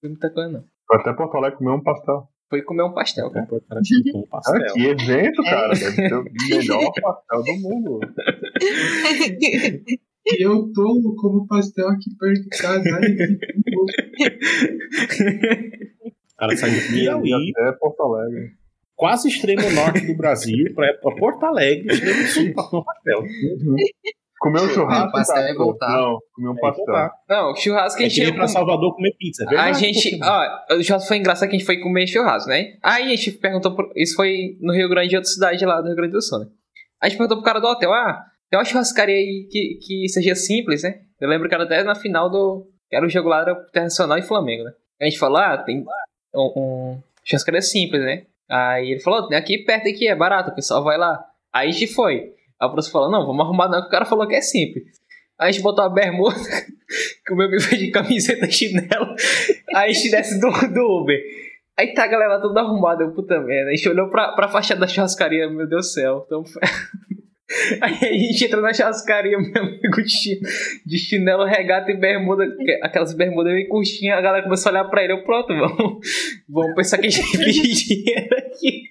fui 0.00 0.08
muita 0.08 0.30
coisa, 0.30 0.50
não. 0.50 0.64
Foi 0.86 1.00
até 1.00 1.12
Porto 1.12 1.36
Alegre 1.36 1.58
comer 1.58 1.72
um 1.72 1.82
pastel. 1.82 2.28
Fui 2.48 2.62
comer 2.62 2.84
um 2.84 2.92
pastel, 2.92 3.30
cara. 3.30 3.46
O 3.50 3.60
cara 3.60 3.80
chutou 3.84 4.20
um 4.20 4.26
pastel. 4.26 4.72
que 4.72 4.86
evento, 4.86 5.42
cara. 5.42 5.68
Deve 5.68 5.90
ser 5.90 6.14
o 6.14 6.22
melhor 6.22 6.92
pastel 7.02 7.42
do 7.42 7.54
mundo. 7.60 8.00
E 10.26 10.44
eu 10.46 10.72
tô 10.72 11.14
como 11.20 11.46
pastel 11.46 11.88
aqui 11.88 12.10
perto 12.18 12.42
de 12.42 12.48
casa. 12.48 12.84
Cara 16.38 16.56
saiu 16.56 16.80
do 16.80 16.86
Piauí, 16.92 17.52
Até 17.56 17.72
Porto 17.78 18.00
Alegre. 18.02 18.50
quase 18.96 19.28
extremo 19.28 19.70
norte 19.70 20.06
do 20.06 20.16
Brasil, 20.16 20.72
pra, 20.74 20.92
pra 20.94 21.14
Porto 21.16 21.44
Alegre, 21.44 21.92
extremo 21.92 22.22
sul, 22.26 22.52
pra 22.54 22.64
comer 22.64 22.80
um 22.80 22.84
pastel. 22.84 23.22
Comeu 24.40 24.62
um 24.64 24.68
churrasco, 24.68 25.12
pastel 25.12 25.36
cara? 25.36 25.50
e 25.50 25.54
voltar. 25.56 25.88
Não, 25.96 26.18
comi 26.34 26.48
um 26.48 26.52
Aí, 26.52 26.60
pastel. 26.60 26.84
tá. 26.86 27.12
Não, 27.30 27.56
churrasco 27.56 27.96
que 27.98 28.04
a 28.04 28.06
A 28.06 28.08
gente 28.08 28.18
ia 28.18 28.24
veio 28.26 28.36
pra 28.36 28.48
Salvador 28.48 28.94
comer 28.94 29.14
pizza, 29.18 29.42
é 29.42 29.46
A 29.46 29.48
verdade? 29.48 29.78
gente. 29.78 30.18
Ó, 30.22 30.74
o 30.76 30.82
churrasco 30.82 31.08
foi 31.08 31.16
engraçado 31.18 31.48
que 31.48 31.56
a 31.56 31.58
gente 31.58 31.66
foi 31.66 31.78
comer 31.80 32.06
churrasco, 32.06 32.48
né? 32.50 32.76
Aí 32.82 33.04
a 33.04 33.16
gente 33.16 33.30
perguntou. 33.32 33.74
Pro, 33.74 33.90
isso 33.96 34.14
foi 34.16 34.58
no 34.60 34.74
Rio 34.74 34.88
Grande, 34.88 35.16
outra 35.16 35.30
cidade 35.30 35.64
lá 35.64 35.80
do 35.80 35.86
Rio 35.86 35.96
Grande 35.96 36.12
do 36.12 36.20
Sul, 36.20 36.40
né? 36.40 36.46
A 37.00 37.08
gente 37.08 37.16
perguntou 37.16 37.38
pro 37.38 37.44
cara 37.46 37.60
do 37.60 37.66
hotel: 37.68 37.90
ah, 37.92 38.22
tem 38.50 38.58
uma 38.58 38.64
churrascaria 38.64 39.16
aí 39.16 39.48
que, 39.50 39.78
que 39.82 40.08
seja 40.08 40.34
simples, 40.34 40.82
né? 40.82 41.00
Eu 41.20 41.28
lembro 41.28 41.48
que 41.48 41.54
era 41.54 41.64
até 41.64 41.82
na 41.82 41.94
final 41.94 42.30
do. 42.30 42.68
Era 42.92 43.04
o 43.04 43.08
jogo 43.08 43.28
lá 43.28 43.40
era 43.40 43.52
Internacional 43.68 44.18
e 44.18 44.22
Flamengo, 44.22 44.64
né? 44.64 44.72
A 45.00 45.04
gente 45.04 45.18
falou: 45.18 45.38
ah, 45.38 45.58
tem 45.58 45.84
um, 46.34 46.52
um 46.56 47.02
churrascaria 47.24 47.62
simples, 47.62 48.02
né? 48.02 48.26
Aí 48.48 48.90
ele 48.90 49.00
falou: 49.00 49.28
tem 49.28 49.36
aqui 49.36 49.58
perto 49.58 49.88
aqui, 49.88 50.08
é 50.08 50.14
barato, 50.14 50.50
o 50.50 50.54
pessoal 50.54 50.82
vai 50.84 50.98
lá. 50.98 51.24
Aí 51.52 51.68
a 51.68 51.72
gente 51.72 51.92
foi. 51.92 52.32
Aí 52.60 52.68
o 52.68 52.70
professor 52.70 52.92
falou: 52.92 53.10
não, 53.10 53.26
vamos 53.26 53.44
arrumar 53.44 53.68
não, 53.68 53.80
que 53.80 53.88
o 53.88 53.90
cara 53.90 54.04
falou 54.04 54.26
que 54.26 54.34
é 54.34 54.40
simples. 54.40 54.84
Aí 55.38 55.48
a 55.48 55.52
gente 55.52 55.62
botou 55.62 55.84
a 55.84 55.88
bermuda, 55.88 56.36
que 57.26 57.32
o 57.32 57.36
meu 57.36 57.60
foi 57.60 57.76
de 57.76 57.90
camiseta 57.90 58.48
chinelo. 58.50 59.14
Aí 59.74 59.90
a 59.90 59.92
gente 59.92 60.10
desce 60.10 60.40
do, 60.40 60.50
do 60.72 61.00
Uber. 61.00 61.20
Aí 61.76 61.92
tá 61.92 62.04
a 62.04 62.06
galera 62.06 62.40
toda 62.40 62.60
arrumada, 62.60 63.02
eu, 63.02 63.12
puta 63.12 63.40
merda. 63.40 63.70
A 63.70 63.74
gente 63.74 63.88
olhou 63.88 64.08
pra, 64.08 64.32
pra 64.32 64.48
fachada 64.48 64.80
da 64.80 64.86
churrascaria, 64.86 65.50
meu 65.50 65.66
Deus 65.66 65.86
do 65.86 65.90
céu. 65.90 66.22
Então, 66.24 66.44
aí 67.80 67.92
a 67.94 68.12
gente 68.12 68.44
entra 68.46 68.60
na 68.60 68.72
churrascaria, 68.72 69.36
meu 69.38 69.62
amigo 69.62 70.02
de, 70.02 70.08
chi- 70.10 70.40
de 70.86 70.98
chinelo, 70.98 71.44
regata 71.44 71.90
e 71.90 71.96
bermuda, 71.96 72.44
que- 72.56 72.80
aquelas 72.82 73.14
bermudas 73.14 73.52
bem 73.52 73.68
curtinhas, 73.68 74.18
a 74.18 74.22
galera 74.22 74.44
começou 74.44 74.70
a 74.70 74.72
olhar 74.72 74.84
pra 74.90 75.04
ele, 75.04 75.12
eu, 75.12 75.24
pronto, 75.24 75.48
vamos, 75.48 75.98
vamos 76.48 76.74
pensar 76.74 76.98
que 76.98 77.06
a 77.06 77.10
gente 77.10 77.30
pediu 77.38 77.62
dinheiro 77.62 78.36
aqui. 78.38 78.82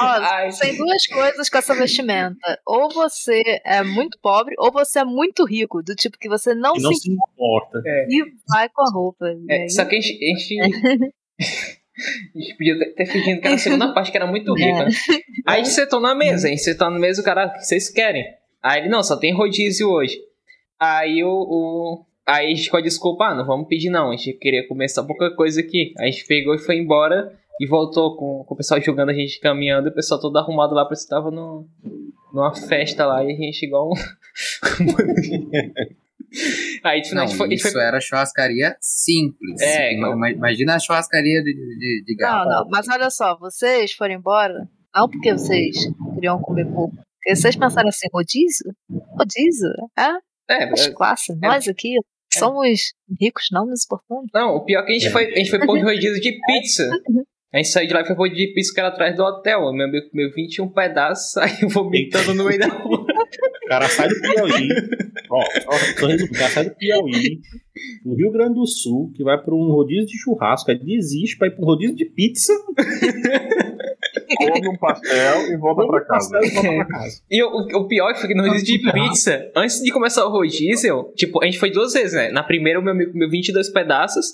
Ó, 0.00 0.58
tem 0.60 0.76
duas 0.76 1.06
coisas 1.06 1.50
com 1.50 1.58
essa 1.58 1.74
vestimenta. 1.74 2.58
Ou 2.66 2.88
você 2.90 3.42
é 3.64 3.82
muito 3.82 4.18
pobre, 4.22 4.54
ou 4.58 4.70
você 4.72 5.00
é 5.00 5.04
muito 5.04 5.44
rico, 5.44 5.82
do 5.82 5.94
tipo 5.94 6.18
que 6.18 6.28
você 6.28 6.54
não, 6.54 6.74
não 6.74 6.92
se 6.92 7.02
se 7.02 7.10
importa. 7.12 7.82
e 8.08 8.24
vai 8.48 8.68
com 8.68 8.82
a 8.82 8.90
roupa. 8.92 9.26
É, 9.50 9.62
aí- 9.62 9.70
só 9.70 9.84
que 9.84 9.96
a 9.96 10.00
gente. 10.00 10.24
A 10.24 10.38
gente, 10.38 11.14
a 12.34 12.38
gente 12.38 12.56
podia 12.56 12.78
ter, 12.78 12.94
ter 12.94 13.06
fingido 13.06 13.40
que 13.40 13.46
era 13.46 13.56
a 13.56 13.58
segunda 13.58 13.92
parte, 13.94 14.10
que 14.10 14.16
era 14.16 14.26
muito 14.26 14.54
rica. 14.54 14.84
né? 14.84 14.90
Aí 15.46 15.60
a 15.60 15.64
gente 15.64 15.74
sentou 15.74 16.00
na 16.00 16.14
mesa, 16.14 16.46
a 16.46 16.50
gente 16.50 16.62
sentou 16.62 16.90
na 16.90 16.98
mesa, 16.98 17.20
o 17.20 17.24
cara, 17.24 17.46
o 17.46 17.52
que 17.52 17.64
vocês 17.64 17.90
querem? 17.90 18.24
Aí 18.62 18.80
ele, 18.80 18.88
não, 18.88 19.02
só 19.02 19.16
tem 19.16 19.32
rodízio 19.32 19.88
hoje. 19.88 20.18
Aí 20.78 21.22
o. 21.24 21.30
o 21.30 22.04
aí 22.26 22.52
a 22.52 22.54
gente 22.54 22.76
a 22.76 22.80
desculpa, 22.80 23.26
ah, 23.26 23.34
não 23.34 23.46
vamos 23.46 23.68
pedir 23.68 23.88
não, 23.88 24.10
a 24.10 24.16
gente 24.16 24.32
queria 24.34 24.66
comer 24.66 24.88
só 24.88 25.04
pouca 25.04 25.34
coisa 25.34 25.60
aqui. 25.60 25.94
Aí 25.98 26.08
a 26.08 26.10
gente 26.10 26.26
pegou 26.26 26.54
e 26.54 26.58
foi 26.58 26.76
embora 26.76 27.32
e 27.60 27.66
voltou 27.66 28.16
com, 28.16 28.44
com 28.44 28.54
o 28.54 28.56
pessoal 28.56 28.80
julgando 28.80 29.10
a 29.10 29.14
gente 29.14 29.40
caminhando, 29.40 29.88
e 29.88 29.90
o 29.90 29.94
pessoal 29.94 30.20
todo 30.20 30.36
arrumado 30.36 30.74
lá, 30.74 30.84
parecia 30.84 31.06
que 31.06 31.10
tava 31.10 31.30
no, 31.30 31.66
numa 32.32 32.54
festa 32.54 33.06
lá, 33.06 33.24
e 33.24 33.32
a 33.32 33.36
gente 33.36 33.64
igual 33.64 33.90
um. 33.90 33.94
aí 36.84 37.04
final 37.04 37.22
a 37.22 37.26
Não, 37.26 37.28
gente 37.28 37.36
foi. 37.38 37.46
A 37.46 37.50
gente 37.50 37.58
isso 37.60 37.72
foi 37.72 37.82
era 37.82 38.00
churrascaria 38.00 38.76
simples. 38.80 39.60
É, 39.60 39.94
ima- 39.94 40.30
Imagina 40.30 40.74
a 40.76 40.78
churrascaria 40.78 41.42
de, 41.42 41.52
de, 41.52 42.04
de 42.06 42.16
Não, 42.18 42.28
gato. 42.28 42.48
não, 42.48 42.68
mas 42.70 42.86
olha 42.88 43.10
só, 43.10 43.36
vocês 43.38 43.92
foram 43.92 44.14
embora, 44.14 44.54
não 44.94 45.08
porque 45.08 45.32
vocês 45.32 45.76
queriam 46.14 46.40
comer 46.40 46.66
pouco. 46.66 46.94
Porque 46.94 47.34
vocês 47.36 47.56
pensaram 47.56 47.88
assim, 47.88 48.06
rodízio? 48.12 48.72
Rodízio? 49.18 49.68
É? 49.98 50.54
é, 50.54 50.72
As 50.72 50.86
é, 50.86 50.92
classes, 50.92 51.36
nós 51.40 51.66
aqui 51.68 51.94
somos 52.32 52.92
ricos, 53.20 53.46
não 53.50 53.66
nos 53.66 53.84
importantes. 53.84 54.30
Não, 54.34 54.56
o 54.56 54.64
pior 54.64 54.82
é 54.82 54.86
que 54.86 54.92
a 54.92 54.98
gente 54.98 55.10
foi, 55.10 55.24
a 55.32 55.36
gente 55.36 55.50
foi 55.50 55.58
pôr 55.66 55.78
rodízio 55.82 56.20
de 56.20 56.38
pizza. 56.46 56.88
A 57.54 57.56
gente 57.58 57.68
saiu 57.68 57.88
de 57.88 57.94
lá 57.94 58.02
e 58.02 58.06
foi 58.06 58.14
pôr 58.14 58.28
de 58.28 58.52
pizza 58.52 58.72
que 58.74 58.78
era 58.80 58.90
atrás 58.90 59.16
do 59.16 59.22
hotel. 59.22 59.60
O 59.60 59.72
meu 59.72 59.86
amigo 59.86 60.10
comeu 60.10 60.30
21 60.34 60.68
pedaços, 60.68 61.32
saiu 61.34 61.68
vomitando 61.70 62.34
no 62.34 62.44
meio 62.44 62.58
da 62.60 62.68
rua. 62.68 63.06
O 63.64 63.68
cara 63.68 63.88
sai 63.88 64.08
do 64.08 64.20
Piauí. 64.20 64.68
ó, 65.30 65.40
o 65.40 66.32
cara 66.32 66.48
sai 66.50 66.64
do 66.64 66.74
Piauí, 66.76 67.40
do 68.04 68.14
Rio 68.14 68.30
Grande 68.32 68.54
do 68.54 68.66
Sul, 68.66 69.10
que 69.14 69.22
vai 69.24 69.40
pra 69.42 69.54
um 69.54 69.70
rodízio 69.70 70.06
de 70.06 70.18
churrasco, 70.18 70.70
aí 70.70 70.78
desiste 70.78 71.36
pra 71.36 71.48
ir 71.48 71.52
pra 71.52 71.62
um 71.62 71.66
rodízio 71.66 71.96
de 71.96 72.04
pizza, 72.04 72.52
Come 74.36 74.68
um 74.68 74.76
pastel 74.76 75.52
e 75.52 75.56
volta 75.56 75.82
um 75.84 75.88
casa. 76.04 76.30
pastel 76.30 76.44
e 76.44 76.50
volta 76.50 76.84
pra 76.84 76.98
casa. 76.98 77.22
E 77.30 77.42
o, 77.42 77.48
o 77.48 77.88
pior 77.88 78.14
foi 78.16 78.28
que 78.28 78.34
no 78.34 78.44
rodízio 78.46 78.66
de 78.78 78.92
pizza, 78.92 79.50
antes 79.56 79.80
de 79.80 79.90
começar 79.92 80.24
o 80.26 80.30
rodízio, 80.30 81.12
tipo, 81.14 81.42
a 81.42 81.46
gente 81.46 81.58
foi 81.58 81.70
duas 81.70 81.92
vezes, 81.92 82.12
né? 82.14 82.30
Na 82.30 82.42
primeira 82.42 82.78
o 82.80 82.82
meu 82.82 82.92
amigo 82.92 83.12
comeu 83.12 83.30
22 83.30 83.70
pedaços. 83.70 84.26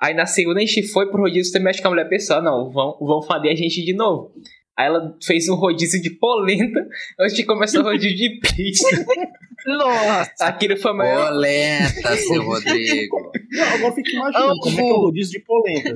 Aí 0.00 0.14
na 0.14 0.26
segunda 0.26 0.58
a 0.60 0.64
gente 0.64 0.86
foi 0.88 1.10
pro 1.10 1.22
rodízio 1.22 1.52
também, 1.52 1.70
acho 1.70 1.80
que 1.80 1.86
a 1.86 1.90
mulher 1.90 2.08
pensou, 2.08 2.40
não, 2.42 2.70
vão, 2.70 2.96
vão 3.00 3.22
fazer 3.22 3.48
a 3.50 3.54
gente 3.54 3.84
de 3.84 3.94
novo. 3.94 4.32
Aí 4.78 4.86
ela 4.86 5.12
fez 5.26 5.48
um 5.48 5.56
rodízio 5.56 6.00
de 6.00 6.10
polenta 6.10 6.86
antes 7.18 7.34
de 7.34 7.44
começar 7.44 7.80
o 7.80 7.82
rodízio 7.82 8.16
de 8.16 8.38
pizza. 8.38 8.86
Nossa! 9.66 10.32
Aquilo 10.46 10.76
foi 10.76 10.92
maior. 10.94 11.30
Polenta, 11.30 12.16
seu 12.16 12.42
Rodrigo. 12.46 13.32
Não, 13.50 13.64
agora 13.64 13.92
fica 13.94 14.10
imaginando 14.12 14.60
como 14.60 14.78
é 14.78 14.82
que 14.82 14.88
é 14.88 14.92
o 14.92 14.96
rodízio 15.00 15.32
de 15.32 15.44
polenta. 15.44 15.94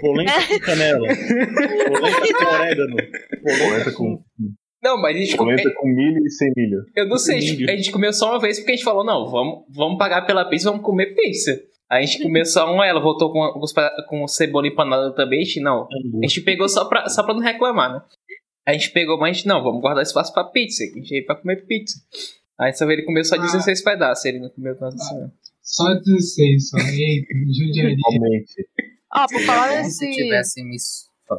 Polenta 0.00 0.32
com 0.48 0.58
canela. 0.58 1.08
Polenta 1.08 2.34
com 2.34 2.44
orégano. 2.44 2.96
Polenta 3.42 3.92
com, 3.92 4.18
Não, 4.82 5.00
mas 5.00 5.16
a 5.16 5.18
gente 5.20 5.36
comeu. 5.36 5.56
polenta 5.56 5.74
com 5.76 5.86
milho 5.88 6.26
e 6.26 6.30
sem 6.30 6.52
milho. 6.56 6.78
Eu 6.96 7.06
não 7.08 7.18
sei, 7.18 7.36
a 7.36 7.40
gente, 7.40 7.56
Milho. 7.58 7.70
a 7.70 7.76
gente 7.76 7.92
comeu 7.92 8.12
só 8.12 8.30
uma 8.30 8.40
vez 8.40 8.58
porque 8.58 8.72
a 8.72 8.74
gente 8.74 8.84
falou, 8.84 9.04
não, 9.04 9.30
vamos, 9.30 9.64
vamos 9.70 9.96
pagar 9.96 10.22
pela 10.26 10.44
pizza, 10.48 10.70
vamos 10.70 10.84
comer 10.84 11.14
pizza. 11.14 11.56
Aí 11.92 12.04
a 12.04 12.06
gente 12.06 12.22
comeu 12.22 12.46
só 12.46 12.72
uma, 12.72 12.86
ela 12.86 13.02
voltou 13.02 13.30
com, 13.30 13.60
com, 14.08 14.26
cebola 14.26 14.66
empanada 14.66 15.14
também, 15.14 15.42
a 15.42 15.44
gente, 15.44 15.60
não. 15.60 15.86
A 16.22 16.26
gente 16.26 16.40
pegou 16.40 16.66
só 16.66 16.86
pra, 16.86 17.06
só 17.10 17.22
pra 17.22 17.34
não 17.34 17.42
reclamar, 17.42 17.92
né? 17.92 18.02
A 18.66 18.72
gente 18.72 18.90
pegou, 18.92 19.18
mas 19.18 19.28
a 19.28 19.32
gente, 19.34 19.46
não, 19.46 19.62
vamos 19.62 19.82
guardar 19.82 20.02
espaço 20.02 20.32
pra 20.32 20.44
pizza, 20.44 20.86
que 20.86 20.92
a 20.92 21.02
gente 21.02 21.10
veio 21.10 21.26
pra 21.26 21.36
comer 21.36 21.66
pizza. 21.66 22.00
Aí 22.58 22.72
só 22.72 22.90
ele 22.90 23.02
comeu 23.02 23.22
só 23.22 23.36
16 23.36 23.84
pedaços, 23.84 24.24
ele 24.24 24.40
não 24.40 24.48
comeu 24.48 24.74
tanto 24.78 24.94
assim, 24.94 25.20
não. 25.20 25.30
Só 25.60 25.92
16, 25.92 26.70
só. 26.70 26.78
Eita, 26.78 27.34
judiaria. 27.54 27.96
Realmente. 28.08 28.68
Ah, 29.10 29.26
por 29.30 29.42
falar 29.42 29.82
nesse. 29.82 29.98
se 29.98 30.10
tivesse 30.12 30.64
me. 30.64 30.78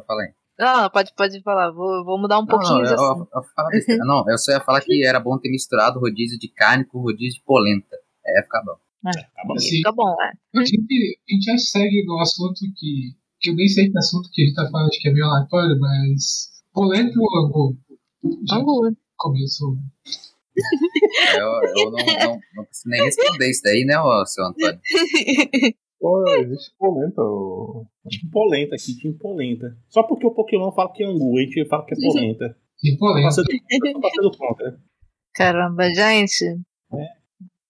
Fala 0.06 0.22
aí. 0.22 0.32
Não, 0.56 0.82
não, 0.82 0.90
pode, 0.90 1.12
pode 1.16 1.42
falar. 1.42 1.72
Vou, 1.72 2.04
vou 2.04 2.16
mudar 2.16 2.38
um 2.38 2.42
Não, 2.42 2.46
pouquinho 2.46 2.78
não, 2.78 2.86
eu, 2.86 2.94
assunto. 2.94 3.28
eu, 3.34 3.96
eu 3.96 4.06
não, 4.06 4.24
eu 4.30 4.38
só 4.38 4.52
ia 4.52 4.60
falar 4.60 4.80
que 4.82 5.04
era 5.04 5.18
bom 5.18 5.36
ter 5.36 5.50
misturado 5.50 5.98
rodízio 5.98 6.38
de 6.38 6.46
carne 6.46 6.84
com 6.84 7.00
rodízio 7.00 7.40
de 7.40 7.44
polenta. 7.44 7.96
É, 8.24 8.40
fica 8.44 8.62
bom. 8.64 8.83
Acaba 9.10 9.54
Assim, 9.54 9.76
Fica 9.76 9.92
bom, 9.92 10.16
é. 10.20 10.32
a 10.58 10.64
gente, 10.64 11.20
a 11.28 11.32
gente 11.32 11.44
já 11.44 11.58
segue 11.58 12.04
no 12.06 12.20
assunto 12.20 12.60
que, 12.76 13.14
que 13.40 13.50
eu 13.50 13.54
nem 13.54 13.68
sei 13.68 13.90
que 13.90 13.98
assunto 13.98 14.30
que 14.32 14.42
a 14.42 14.44
gente 14.46 14.54
tá 14.54 14.68
falando, 14.70 14.88
acho 14.88 15.00
que 15.00 15.08
é 15.08 15.12
meio 15.12 15.26
aleatório, 15.26 15.78
mas 15.78 16.62
polenta 16.72 17.12
ou 17.18 17.46
angu? 17.46 17.78
Angu. 18.50 18.96
começou. 19.16 19.76
Eu, 21.36 21.48
eu 21.76 21.90
não, 21.90 22.06
não, 22.06 22.40
não 22.54 22.64
preciso 22.64 22.88
nem 22.88 23.04
responder 23.04 23.50
isso 23.50 23.62
daí, 23.64 23.84
né, 23.84 23.98
ô, 23.98 24.24
seu 24.24 24.44
Antônio? 24.44 24.80
Pô, 26.04 26.22
existe 26.38 26.74
polenta. 26.78 27.22
Tinha 28.08 28.30
polenta 28.30 28.74
aqui, 28.74 28.94
tinha 28.94 29.14
polenta. 29.14 29.74
Só 29.88 30.02
porque 30.02 30.26
o 30.26 30.34
Pokémon 30.34 30.70
fala 30.72 30.92
que 30.92 31.02
é 31.02 31.06
angu, 31.06 31.38
a 31.38 31.40
gente 31.40 31.66
fala 31.66 31.86
que 31.86 31.94
é 31.94 31.96
polenta. 31.96 32.56
De 32.82 32.96
polenta. 32.98 33.28
Passando 33.28 33.48
passando 34.02 34.36
conta. 34.36 34.80
Caramba, 35.32 35.84
gente. 35.94 36.44
É. 36.92 37.06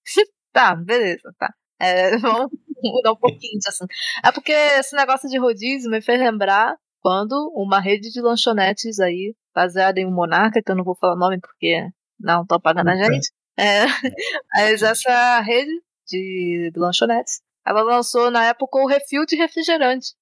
Tá, 0.54 0.76
beleza, 0.76 1.34
tá. 1.36 1.52
É, 1.80 2.16
vamos, 2.18 2.50
mudar 2.82 3.12
um 3.12 3.16
pouquinho 3.16 3.58
assim. 3.66 3.84
É 4.24 4.30
porque 4.30 4.52
esse 4.52 4.94
negócio 4.94 5.28
de 5.28 5.36
rodízio 5.36 5.90
me 5.90 6.00
fez 6.00 6.18
lembrar 6.18 6.76
quando 7.00 7.52
uma 7.54 7.80
rede 7.80 8.10
de 8.10 8.20
lanchonetes 8.20 9.00
aí, 9.00 9.34
baseada 9.54 10.00
em 10.00 10.06
um 10.06 10.14
monarca, 10.14 10.62
que 10.62 10.70
eu 10.70 10.76
não 10.76 10.84
vou 10.84 10.96
falar 10.96 11.14
o 11.14 11.18
nome 11.18 11.40
porque 11.40 11.88
não 12.18 12.42
estão 12.42 12.60
pagando 12.60 12.88
a 12.88 12.94
gente. 12.94 13.30
É, 13.58 13.84
mas 14.54 14.82
essa 14.82 15.40
rede 15.40 15.72
de 16.06 16.70
lanchonetes, 16.76 17.42
ela 17.66 17.82
lançou 17.82 18.30
na 18.30 18.44
época 18.44 18.78
o 18.78 18.86
refil 18.86 19.26
de 19.26 19.36
refrigerante. 19.36 20.14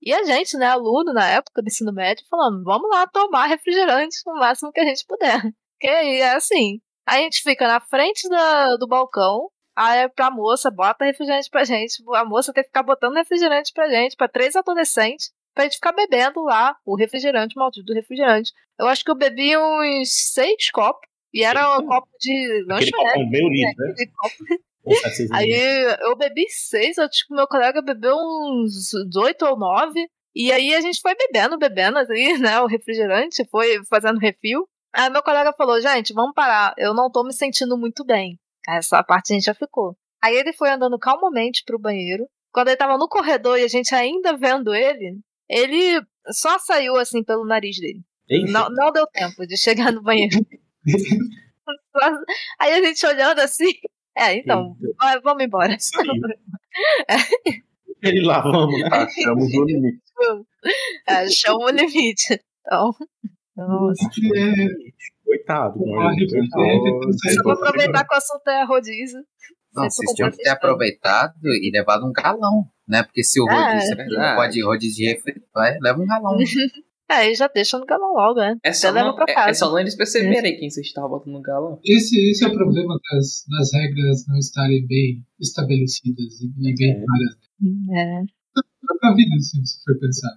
E 0.00 0.14
a 0.14 0.22
gente, 0.22 0.56
né, 0.56 0.66
aluno 0.66 1.12
na 1.12 1.26
época 1.26 1.60
do 1.60 1.66
ensino 1.68 1.92
médio, 1.92 2.24
falando, 2.30 2.62
vamos 2.62 2.88
lá 2.88 3.06
tomar 3.08 3.46
refrigerante 3.46 4.16
o 4.26 4.34
máximo 4.34 4.72
que 4.72 4.80
a 4.80 4.84
gente 4.84 5.04
puder. 5.06 5.42
Que 5.80 5.88
é 5.88 6.34
assim, 6.34 6.78
a 7.06 7.16
gente 7.16 7.42
fica 7.42 7.66
na 7.66 7.80
frente 7.80 8.28
da, 8.28 8.76
do 8.76 8.86
balcão, 8.86 9.48
aí 9.76 10.08
pra 10.08 10.30
moça, 10.30 10.70
bota 10.70 11.04
refrigerante 11.04 11.48
pra 11.50 11.64
gente, 11.64 12.02
a 12.14 12.24
moça 12.24 12.52
tem 12.52 12.62
que 12.62 12.68
ficar 12.68 12.82
botando 12.82 13.16
refrigerante 13.16 13.72
pra 13.72 13.88
gente, 13.88 14.16
pra 14.16 14.28
três 14.28 14.56
adolescentes, 14.56 15.32
pra 15.54 15.64
gente 15.64 15.74
ficar 15.74 15.92
bebendo 15.92 16.42
lá 16.42 16.76
o 16.84 16.96
refrigerante, 16.96 17.56
o 17.56 17.60
maldito 17.60 17.92
refrigerante. 17.92 18.52
Eu 18.78 18.88
acho 18.88 19.04
que 19.04 19.10
eu 19.10 19.16
bebi 19.16 19.56
uns 19.56 20.32
seis 20.32 20.70
copos, 20.70 21.08
e 21.32 21.44
era 21.44 21.78
um 21.78 21.86
copo 21.86 22.08
de 22.18 22.64
lanchonete. 22.66 23.30
meio 23.30 23.48
litro, 23.48 23.84
né? 23.86 24.56
sete, 25.02 25.16
seis 25.16 25.30
Aí 25.30 25.96
eu 26.00 26.16
bebi 26.16 26.46
seis, 26.48 26.98
eu 26.98 27.04
acho 27.04 27.26
que 27.26 27.34
meu 27.34 27.46
colega 27.46 27.82
bebeu 27.82 28.16
uns 28.16 28.92
oito 29.16 29.46
ou 29.46 29.58
nove. 29.58 30.08
E 30.34 30.52
aí 30.52 30.74
a 30.74 30.80
gente 30.80 31.00
foi 31.00 31.14
bebendo, 31.14 31.58
bebendo 31.58 31.98
ali, 31.98 32.36
né? 32.38 32.60
O 32.60 32.66
refrigerante, 32.66 33.44
foi 33.50 33.84
fazendo 33.88 34.18
refil. 34.18 34.68
Aí 34.92 35.08
meu 35.08 35.22
colega 35.22 35.52
falou, 35.52 35.80
gente, 35.80 36.12
vamos 36.12 36.34
parar, 36.34 36.74
eu 36.76 36.92
não 36.92 37.10
tô 37.10 37.22
me 37.22 37.32
sentindo 37.32 37.76
muito 37.76 38.04
bem. 38.04 38.38
Essa 38.68 39.02
parte 39.02 39.32
a 39.32 39.34
gente 39.34 39.44
já 39.44 39.54
ficou. 39.54 39.96
Aí 40.22 40.36
ele 40.36 40.52
foi 40.52 40.70
andando 40.70 40.98
calmamente 40.98 41.62
pro 41.64 41.78
banheiro. 41.78 42.26
Quando 42.52 42.68
ele 42.68 42.76
tava 42.76 42.98
no 42.98 43.08
corredor 43.08 43.58
e 43.58 43.64
a 43.64 43.68
gente 43.68 43.94
ainda 43.94 44.36
vendo 44.36 44.74
ele, 44.74 45.18
ele 45.48 46.02
só 46.30 46.58
saiu 46.58 46.96
assim 46.96 47.22
pelo 47.22 47.46
nariz 47.46 47.76
dele. 47.78 48.02
Não, 48.50 48.68
não 48.70 48.92
deu 48.92 49.06
tempo 49.06 49.46
de 49.46 49.56
chegar 49.56 49.92
no 49.92 50.02
banheiro. 50.02 50.38
Aí 52.58 52.72
a 52.72 52.82
gente 52.82 53.04
olhando 53.06 53.40
assim. 53.40 53.72
É, 54.16 54.34
então, 54.36 54.76
vamos 55.22 55.44
embora. 55.44 55.76
saiu. 55.78 56.12
Ele 58.02 58.22
lá, 58.22 58.40
vamos? 58.40 58.82
Achamos 58.84 59.52
o 59.54 59.64
limite. 59.64 60.02
É, 61.06 61.28
chama 61.28 61.64
o 61.66 61.70
limite. 61.70 62.40
Então, 62.60 62.94
nossa. 63.56 64.04
É, 65.32 65.36
Coitado. 65.38 65.78
vou 67.44 67.52
aproveitar 67.52 68.04
que 68.06 68.14
o 68.14 68.18
assunto 68.18 68.48
é 68.48 68.64
rodízio. 68.64 69.20
Não, 69.74 69.84
Vocês 69.84 69.94
vocês 69.94 70.16
tinham 70.16 70.30
que 70.30 70.36
ter 70.38 70.48
aproveitado 70.50 71.34
e 71.44 71.70
levado 71.72 72.04
um 72.04 72.12
galão, 72.12 72.64
né? 72.88 73.02
Porque 73.04 73.22
se 73.22 73.40
o 73.40 73.46
Ah, 73.48 73.72
rodízio 73.72 73.92
é 73.92 73.96
verdade. 73.96 74.36
pode 74.36 74.62
rodízio 74.64 74.96
de 74.96 75.12
refri, 75.12 75.42
vai, 75.54 75.78
leva 75.80 76.00
um 76.00 76.06
galão. 76.06 76.36
É, 77.12 77.28
e 77.28 77.34
já 77.34 77.48
deixa 77.48 77.76
no 77.76 77.84
galão 77.84 78.12
logo, 78.14 78.38
né? 78.38 78.54
É 78.62 78.72
só, 78.72 78.92
não, 78.92 79.16
pra 79.16 79.24
é, 79.28 79.34
casa. 79.34 79.50
é 79.50 79.54
só 79.54 79.68
não 79.68 79.80
eles 79.80 79.96
perceberem 79.96 80.56
quem 80.56 80.70
você 80.70 80.80
estava 80.80 81.08
botando 81.08 81.32
no 81.32 81.42
galão. 81.42 81.80
Esse, 81.84 82.14
esse 82.30 82.44
é 82.44 82.46
o 82.46 82.52
problema 82.54 82.94
das, 83.10 83.44
das 83.50 83.72
regras 83.74 84.24
não 84.28 84.38
estarem 84.38 84.86
bem 84.86 85.20
estabelecidas 85.40 86.40
e, 86.40 86.48
bem 86.56 86.92
É. 86.92 87.04
claras. 87.04 87.36
É. 87.98 88.22
Pra 89.00 89.12
vida, 89.16 89.36
se 89.40 89.58
você 89.60 89.82
for 89.84 89.98
pensar. 89.98 90.30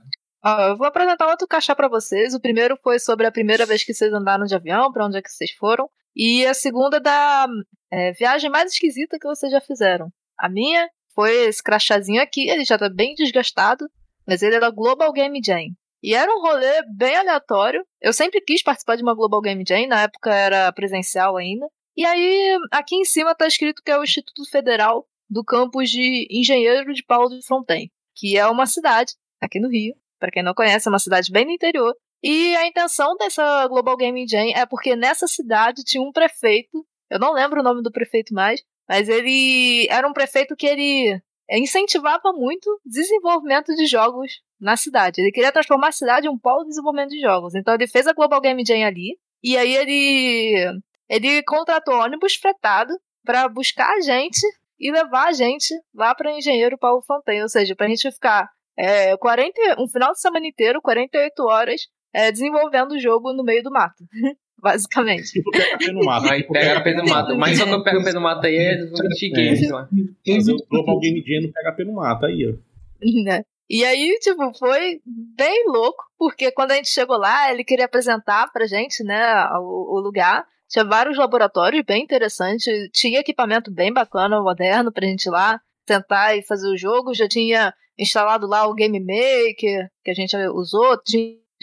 Ó, 0.45 0.61
eu 0.61 0.77
vou 0.77 0.85
apresentar 0.87 1.29
outro 1.29 1.47
cachá 1.47 1.75
pra 1.75 1.87
vocês. 1.87 2.33
O 2.33 2.39
primeiro 2.39 2.77
foi 2.83 2.99
sobre 2.99 3.25
a 3.25 3.31
primeira 3.31 3.65
vez 3.65 3.83
que 3.83 3.93
vocês 3.93 4.11
andaram 4.11 4.45
de 4.45 4.53
avião, 4.53 4.91
pra 4.91 5.05
onde 5.05 5.17
é 5.17 5.21
que 5.21 5.31
vocês 5.31 5.51
foram. 5.51 5.89
E 6.15 6.45
a 6.45 6.53
segunda 6.53 6.99
da 6.99 7.47
é, 7.91 8.11
viagem 8.11 8.49
mais 8.49 8.73
esquisita 8.73 9.17
que 9.17 9.27
vocês 9.27 9.51
já 9.51 9.61
fizeram. 9.61 10.11
A 10.37 10.49
minha 10.49 10.89
foi 11.15 11.31
esse 11.45 11.63
crachazinho 11.63 12.21
aqui, 12.21 12.49
ele 12.49 12.65
já 12.65 12.77
tá 12.77 12.89
bem 12.89 13.15
desgastado, 13.15 13.87
mas 14.27 14.41
ele 14.41 14.55
é 14.55 14.59
da 14.59 14.69
Global 14.69 15.11
Game 15.13 15.39
Jam. 15.43 15.69
E 16.01 16.13
era 16.13 16.29
um 16.29 16.41
rolê 16.41 16.83
bem 16.97 17.15
aleatório. 17.15 17.85
Eu 18.01 18.11
sempre 18.11 18.41
quis 18.41 18.61
participar 18.61 18.97
de 18.97 19.03
uma 19.03 19.15
Global 19.15 19.41
Game 19.41 19.63
Jam, 19.65 19.87
na 19.87 20.01
época 20.01 20.33
era 20.33 20.71
presencial 20.73 21.37
ainda. 21.37 21.65
E 21.95 22.05
aí, 22.05 22.57
aqui 22.71 22.95
em 22.95 23.05
cima 23.05 23.35
tá 23.35 23.47
escrito 23.47 23.81
que 23.83 23.91
é 23.91 23.97
o 23.97 24.03
Instituto 24.03 24.49
Federal 24.49 25.07
do 25.29 25.43
campus 25.43 25.89
de 25.89 26.27
Engenheiro 26.29 26.93
de 26.93 27.03
Paulo 27.03 27.29
de 27.29 27.45
Fronten, 27.45 27.89
que 28.15 28.37
é 28.37 28.45
uma 28.47 28.65
cidade 28.65 29.13
aqui 29.39 29.59
no 29.59 29.69
Rio. 29.69 29.95
Para 30.23 30.31
quem 30.31 30.41
não 30.41 30.53
conhece, 30.53 30.87
é 30.87 30.89
uma 30.89 30.99
cidade 30.99 31.29
bem 31.33 31.43
no 31.43 31.51
interior. 31.51 31.93
E 32.23 32.55
a 32.55 32.65
intenção 32.65 33.17
dessa 33.17 33.67
Global 33.67 33.97
Gaming 33.97 34.25
Jam 34.25 34.53
é 34.55 34.65
porque 34.65 34.95
nessa 34.95 35.27
cidade 35.27 35.83
tinha 35.83 36.01
um 36.01 36.13
prefeito, 36.13 36.87
eu 37.09 37.19
não 37.19 37.33
lembro 37.33 37.59
o 37.59 37.63
nome 37.63 37.83
do 37.83 37.91
prefeito 37.91 38.33
mais, 38.33 38.63
mas 38.87 39.09
ele 39.09 39.85
era 39.89 40.07
um 40.07 40.13
prefeito 40.13 40.55
que 40.55 40.65
ele 40.65 41.21
incentivava 41.51 42.31
muito 42.31 42.67
o 42.69 42.89
desenvolvimento 42.89 43.75
de 43.75 43.85
jogos 43.85 44.39
na 44.61 44.77
cidade. 44.77 45.19
Ele 45.19 45.29
queria 45.29 45.51
transformar 45.51 45.89
a 45.89 45.91
cidade 45.91 46.25
em 46.25 46.29
um 46.29 46.39
polo 46.39 46.63
de 46.63 46.69
desenvolvimento 46.69 47.09
de 47.09 47.19
jogos. 47.19 47.53
Então 47.53 47.73
ele 47.73 47.85
fez 47.85 48.07
a 48.07 48.13
Global 48.13 48.39
Game 48.39 48.63
Jam 48.65 48.85
ali, 48.85 49.19
e 49.43 49.57
aí 49.57 49.75
ele 49.75 50.81
ele 51.09 51.43
contratou 51.43 51.95
ônibus 51.95 52.35
fretado 52.35 52.93
para 53.25 53.49
buscar 53.49 53.91
a 53.91 53.99
gente 53.99 54.39
e 54.79 54.89
levar 54.89 55.27
a 55.27 55.33
gente 55.33 55.73
lá 55.93 56.15
para 56.15 56.31
Engenheiro 56.31 56.77
Paulo 56.77 57.01
Fontaine, 57.01 57.41
ou 57.41 57.49
seja, 57.49 57.75
para 57.75 57.87
a 57.87 57.89
gente 57.89 58.09
ficar 58.09 58.49
é, 58.77 59.15
40, 59.17 59.81
um 59.81 59.87
final 59.87 60.11
de 60.11 60.19
semana 60.19 60.47
inteiro, 60.47 60.81
48 60.81 61.43
horas, 61.43 61.81
é, 62.13 62.31
desenvolvendo 62.31 62.91
o 62.91 62.99
jogo 62.99 63.33
no 63.33 63.43
meio 63.43 63.63
do 63.63 63.71
mato. 63.71 64.03
Basicamente. 64.61 65.29
Tipo, 65.29 65.51
pega 65.51 65.93
mato. 66.05 66.31
Aí 66.31 66.43
pega 66.47 66.81
pé 66.81 66.95
no 66.95 67.05
mato. 67.05 67.37
Mas 67.37 67.57
só 67.57 67.65
que 67.65 67.73
eu 67.73 67.83
pego 67.83 68.01
pé 68.01 68.13
no 68.13 68.21
mato 68.21 68.45
aí 68.47 68.55
é 68.55 68.77
do 68.77 68.91
Games 69.33 69.69
lá. 69.69 69.89
O 69.91 70.67
Global 70.69 70.99
Game 70.99 71.21
Jam 71.21 71.41
no 71.41 71.51
pega 71.51 71.73
pé 71.73 71.83
no 71.83 71.93
mato. 71.95 72.25
Aí, 72.25 72.47
ó. 72.47 73.23
né? 73.25 73.43
E 73.69 73.83
aí, 73.83 74.17
tipo, 74.21 74.53
foi 74.57 75.01
bem 75.05 75.65
louco, 75.67 76.03
porque 76.17 76.51
quando 76.51 76.71
a 76.71 76.75
gente 76.75 76.89
chegou 76.89 77.17
lá, 77.17 77.51
ele 77.51 77.63
queria 77.63 77.85
apresentar 77.85 78.49
pra 78.51 78.67
gente, 78.67 79.03
né, 79.03 79.47
o, 79.59 79.97
o 79.97 79.99
lugar. 79.99 80.45
Tinha 80.69 80.85
vários 80.85 81.17
laboratórios 81.17 81.83
bem 81.85 82.03
interessantes, 82.03 82.65
tinha 82.93 83.19
equipamento 83.19 83.71
bem 83.71 83.91
bacana, 83.91 84.41
moderno, 84.41 84.91
pra 84.91 85.07
gente 85.07 85.25
ir 85.25 85.29
lá 85.29 85.59
tentar 85.85 86.35
e 86.35 86.45
fazer 86.45 86.67
o 86.67 86.77
jogo. 86.77 87.13
Já 87.13 87.27
tinha 87.27 87.73
instalado 87.97 88.47
lá 88.47 88.65
o 88.67 88.73
Game 88.73 88.99
Maker, 88.99 89.87
que 90.03 90.11
a 90.11 90.13
gente 90.13 90.35
usou, 90.47 90.97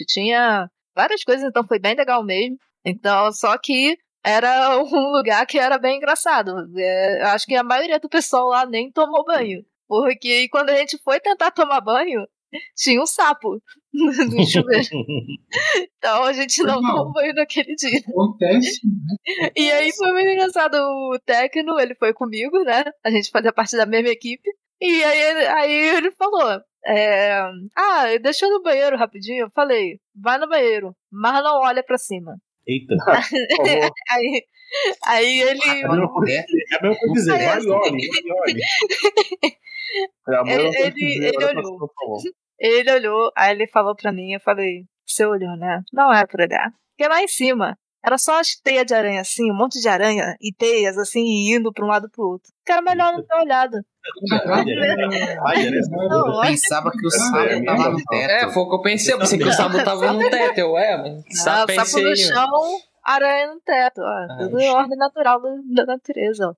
tinha, 0.07 0.69
várias 0.95 1.23
coisas, 1.23 1.45
então 1.45 1.65
foi 1.65 1.79
bem 1.79 1.95
legal 1.95 2.23
mesmo. 2.23 2.57
Então, 2.85 3.31
só 3.31 3.57
que 3.57 3.97
era 4.23 4.77
um 4.81 5.11
lugar 5.11 5.45
que 5.45 5.59
era 5.59 5.77
bem 5.77 5.97
engraçado. 5.97 6.51
É, 6.77 7.23
acho 7.23 7.45
que 7.45 7.55
a 7.55 7.63
maioria 7.63 7.99
do 7.99 8.09
pessoal 8.09 8.47
lá 8.47 8.65
nem 8.65 8.91
tomou 8.91 9.25
banho. 9.25 9.63
Porque 9.87 10.47
quando 10.49 10.69
a 10.69 10.77
gente 10.77 10.97
foi 11.03 11.19
tentar 11.19 11.51
tomar 11.51 11.81
banho, 11.81 12.25
tinha 12.75 13.01
um 13.01 13.05
sapo 13.05 13.61
no 13.93 14.45
chuveiro. 14.45 14.87
Então 15.97 16.23
a 16.23 16.33
gente 16.33 16.63
não 16.63 16.81
tomou 16.81 17.11
banho 17.11 17.33
naquele 17.35 17.75
dia. 17.75 17.99
Acontece, 17.99 18.79
né? 18.85 19.51
E 19.55 19.71
aí 19.71 19.91
foi 19.93 20.11
muito 20.11 20.29
engraçado. 20.31 20.75
O 20.75 21.19
Tecno, 21.25 21.79
ele 21.79 21.93
foi 21.95 22.13
comigo, 22.13 22.63
né? 22.63 22.83
A 23.03 23.11
gente 23.11 23.29
fazia 23.29 23.53
parte 23.53 23.77
da 23.77 23.85
mesma 23.85 24.09
equipe. 24.09 24.49
E 24.81 25.03
aí, 25.03 25.21
ele- 25.21 25.47
aí 25.47 25.89
ele 25.97 26.11
falou: 26.11 26.59
é, 26.85 27.39
Ah, 27.75 28.05
deixa 28.21 28.45
eu 28.45 28.49
no 28.51 28.63
banheiro 28.63 28.97
rapidinho. 28.97 29.45
Eu 29.45 29.51
falei: 29.51 29.99
Vai 30.15 30.39
no 30.39 30.49
banheiro, 30.49 30.95
mas 31.11 31.43
não 31.43 31.59
olha 31.61 31.83
pra 31.83 31.97
cima. 31.99 32.35
Eita. 32.67 32.95
Aí, 34.09 34.43
aí 35.05 35.41
ele. 35.41 35.59
Pé. 35.59 35.77
É 35.77 35.85
a 35.85 35.91
mesma 35.91 36.09
coisa 36.99 37.13
dizer. 37.13 37.33
Aí, 37.33 37.45
Vai 37.45 37.57
assim, 37.57 37.67
e 37.67 37.71
olhe, 37.71 37.91
vai 37.91 38.21
e 38.23 38.33
olhe. 38.33 38.61
É 40.29 40.53
Ele- 40.53 40.77
ele- 40.77 40.91
dizer, 40.91 41.33
ele 41.35 41.45
olhou. 41.45 41.89
Ele 42.59 42.91
olhou, 42.93 43.31
aí 43.35 43.51
ele 43.51 43.67
falou 43.67 43.95
pra 43.95 44.11
mim, 44.11 44.33
eu 44.33 44.39
falei, 44.39 44.83
você 45.05 45.25
olhou, 45.25 45.55
né? 45.57 45.81
Não 45.91 46.13
é 46.13 46.25
pra 46.25 46.45
olhar. 46.45 46.71
Porque 46.95 47.09
lá 47.09 47.21
em 47.23 47.27
cima, 47.27 47.75
era 48.05 48.17
só 48.17 48.39
as 48.39 48.55
teias 48.55 48.85
de 48.85 48.93
aranha, 48.93 49.21
assim, 49.21 49.51
um 49.51 49.55
monte 49.55 49.79
de 49.79 49.87
aranha 49.89 50.35
e 50.39 50.53
teias, 50.53 50.97
assim, 50.97 51.21
indo 51.55 51.71
pra 51.73 51.83
um 51.85 51.87
lado 51.87 52.07
pro 52.11 52.23
outro. 52.27 52.49
Que 52.65 52.71
era 52.71 52.81
melhor 52.81 53.13
não 53.13 53.23
ter 53.23 53.35
olhado. 53.35 53.77
É. 53.77 54.71
É. 55.21 55.37
Eu 55.37 56.41
pensava 56.41 56.91
que 56.91 57.05
o 57.05 57.09
sapo 57.11 57.37
É, 57.37 57.63
tava 57.63 57.89
no 57.91 57.99
É, 57.99 58.27
teto. 58.39 58.51
foi 58.53 58.63
o 58.63 58.69
que 58.69 58.75
eu 58.75 58.81
pensei. 58.81 59.13
Eu 59.13 59.19
pensei 59.19 59.37
que 59.39 59.45
o 59.45 59.51
sapo 59.53 59.83
tava 59.83 60.13
no 60.13 60.29
teto. 60.29 60.57
Eu, 60.57 60.77
é, 60.77 60.97
mas 60.97 61.23
sapo 61.41 61.71
no 62.01 62.15
chão, 62.15 62.47
aranha 63.03 63.53
no 63.53 63.59
teto, 63.61 64.01
ó. 64.01 64.37
Tudo 64.37 64.57
Ai. 64.57 64.69
ordem 64.69 64.97
natural 64.97 65.41
da, 65.41 65.49
da 65.75 65.85
natureza, 65.85 66.49
ó. 66.49 66.53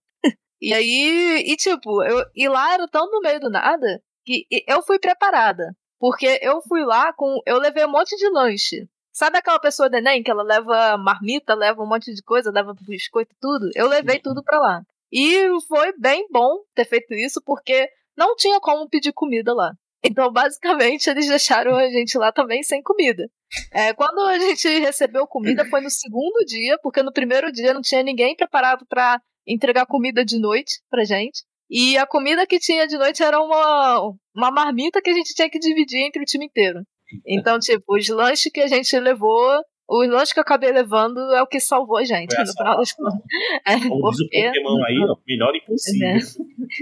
E 0.63 0.73
aí, 0.73 1.43
e 1.45 1.57
tipo, 1.57 2.01
eu, 2.03 2.25
e 2.33 2.47
lá 2.47 2.73
era 2.73 2.87
tão 2.87 3.11
no 3.11 3.19
meio 3.19 3.37
do 3.37 3.49
nada 3.49 4.01
que 4.25 4.47
eu 4.65 4.81
fui 4.81 4.97
preparada. 4.97 5.75
Porque 5.99 6.39
eu 6.41 6.61
fui 6.61 6.85
lá 6.85 7.11
com. 7.11 7.41
Eu 7.45 7.59
levei 7.59 7.83
um 7.85 7.91
monte 7.91 8.15
de 8.15 8.29
lanche. 8.29 8.87
Sabe 9.11 9.37
aquela 9.37 9.59
pessoa 9.59 9.89
do 9.89 9.97
Enem 9.97 10.23
que 10.23 10.31
ela 10.31 10.41
leva 10.41 10.97
marmita, 10.97 11.53
leva 11.53 11.83
um 11.83 11.85
monte 11.85 12.13
de 12.13 12.23
coisa, 12.23 12.49
leva 12.49 12.73
biscoito 12.79 13.35
tudo? 13.41 13.71
Eu 13.75 13.89
levei 13.89 14.19
tudo 14.19 14.41
pra 14.41 14.57
lá. 14.57 14.81
E 15.11 15.49
foi 15.67 15.93
bem 15.99 16.27
bom 16.31 16.59
ter 16.73 16.85
feito 16.85 17.13
isso, 17.13 17.41
porque 17.45 17.89
não 18.17 18.33
tinha 18.37 18.61
como 18.61 18.89
pedir 18.89 19.11
comida 19.11 19.53
lá. 19.53 19.73
Então, 20.01 20.31
basicamente, 20.31 21.09
eles 21.09 21.27
deixaram 21.27 21.75
a 21.75 21.89
gente 21.89 22.17
lá 22.17 22.31
também 22.31 22.63
sem 22.63 22.81
comida. 22.81 23.29
É, 23.71 23.93
quando 23.93 24.19
a 24.21 24.39
gente 24.39 24.67
recebeu 24.79 25.27
comida 25.27 25.65
foi 25.65 25.81
no 25.81 25.89
segundo 25.89 26.45
dia, 26.45 26.79
porque 26.81 27.03
no 27.03 27.11
primeiro 27.11 27.51
dia 27.51 27.73
não 27.73 27.81
tinha 27.81 28.01
ninguém 28.01 28.33
preparado 28.35 28.85
pra 28.87 29.21
entregar 29.47 29.85
comida 29.85 30.23
de 30.23 30.39
noite 30.39 30.81
pra 30.89 31.03
gente. 31.03 31.43
E 31.69 31.97
a 31.97 32.05
comida 32.05 32.45
que 32.45 32.59
tinha 32.59 32.87
de 32.87 32.97
noite 32.97 33.23
era 33.23 33.41
uma, 33.41 34.13
uma 34.35 34.51
marmita 34.51 35.01
que 35.01 35.09
a 35.09 35.13
gente 35.13 35.33
tinha 35.33 35.49
que 35.49 35.59
dividir 35.59 36.05
entre 36.05 36.21
o 36.21 36.25
time 36.25 36.45
inteiro. 36.45 36.81
Então, 37.25 37.59
tipo, 37.59 37.95
os 37.95 38.07
lanches 38.09 38.51
que 38.51 38.61
a 38.61 38.67
gente 38.67 38.97
levou, 38.99 39.61
os 39.89 40.09
lanches 40.09 40.33
que 40.33 40.39
eu 40.39 40.43
acabei 40.43 40.71
levando 40.71 41.19
é 41.33 41.41
o 41.41 41.47
que 41.47 41.59
salvou 41.59 41.97
a 41.97 42.03
gente, 42.03 42.35
no 42.37 42.53
final 42.53 42.77
das 42.77 42.91
contas. 42.91 43.19
É, 43.65 43.79
Como 43.87 44.09
diz 44.11 44.19
o 44.19 44.29
Pokémon 44.29 44.83
aí, 44.85 44.99
ó, 45.09 45.15
melhor 45.27 45.55
impossível. 45.55 46.07
É. 46.07 46.19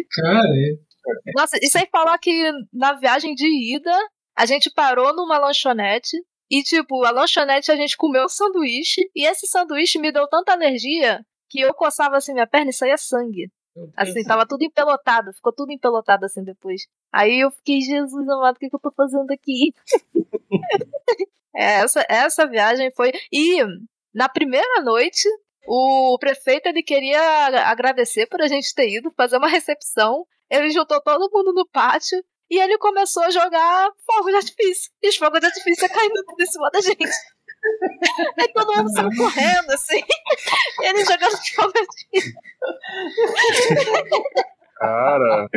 Cara, 0.09 0.47
é. 0.47 1.31
Nossa, 1.35 1.57
e 1.61 1.67
sem 1.67 1.85
falar 1.91 2.17
que 2.17 2.51
na 2.73 2.93
viagem 2.93 3.33
de 3.33 3.75
ida, 3.75 3.95
a 4.38 4.45
gente 4.45 4.71
parou 4.71 5.15
numa 5.15 5.38
lanchonete 5.38 6.17
e, 6.49 6.63
tipo, 6.63 7.03
a 7.03 7.11
lanchonete 7.11 7.71
a 7.71 7.75
gente 7.75 7.97
comeu 7.97 8.25
um 8.25 8.29
sanduíche 8.29 9.01
e 9.15 9.25
esse 9.25 9.47
sanduíche 9.47 9.99
me 9.99 10.11
deu 10.11 10.27
tanta 10.27 10.51
alergia 10.53 11.21
que 11.52 11.60
eu 11.60 11.73
coçava 11.73 12.15
assim 12.15 12.32
minha 12.32 12.48
perna 12.48 12.69
e 12.69 12.73
saía 12.73 12.98
sangue. 12.98 13.52
Assim, 13.95 14.23
tava 14.23 14.45
tudo 14.45 14.64
empelotado, 14.64 15.34
ficou 15.34 15.53
tudo 15.53 15.72
empelotado 15.72 16.26
assim 16.26 16.44
depois. 16.44 16.88
Aí 17.11 17.41
eu 17.41 17.52
fiquei, 17.52 17.82
Jesus 17.82 18.28
amado, 18.28 18.56
o 18.56 18.60
que, 18.60 18.69
que 18.69 18.76
eu 18.76 18.80
tô 18.80 18.91
fazendo 18.91 19.30
aqui? 19.32 19.73
É, 21.53 21.82
essa, 21.82 22.06
essa 22.07 22.48
viagem 22.48 22.90
foi. 22.95 23.11
E 23.30 23.61
na 24.14 24.30
primeira 24.30 24.82
noite, 24.82 25.28
o 25.68 26.18
prefeito 26.18 26.68
ele 26.68 26.82
queria 26.82 27.19
agradecer 27.69 28.26
por 28.28 28.41
a 28.41 28.48
gente 28.48 28.73
ter 28.73 28.90
ido 28.90 29.11
fazer 29.18 29.36
uma 29.36 29.49
recepção. 29.49 30.26
Ele 30.49 30.69
juntou 30.69 31.02
todo 31.02 31.30
mundo 31.30 31.52
no 31.52 31.68
pátio 31.68 32.23
e 32.49 32.57
ele 32.57 32.78
começou 32.78 33.23
a 33.23 33.32
jogar 33.32 33.91
fogo 34.06 34.30
de 34.30 34.38
artifício. 34.38 34.91
E 35.03 35.10
os 35.10 35.18
fogos 35.18 35.41
de 35.41 35.48
artifício 35.48 35.90
caindo 35.90 36.23
tudo 36.26 36.41
em 36.41 36.45
cima 36.45 36.69
da 36.72 36.80
gente. 36.80 37.10
Aí 38.39 38.47
todo 38.53 38.75
mundo 38.75 38.91
saiu 38.91 39.09
correndo, 39.17 39.71
assim. 39.71 39.99
E 40.81 40.85
ele 40.88 41.03
jogando 41.05 41.39
de 41.41 41.79
artifício. 41.79 42.33
Cara, 44.77 45.47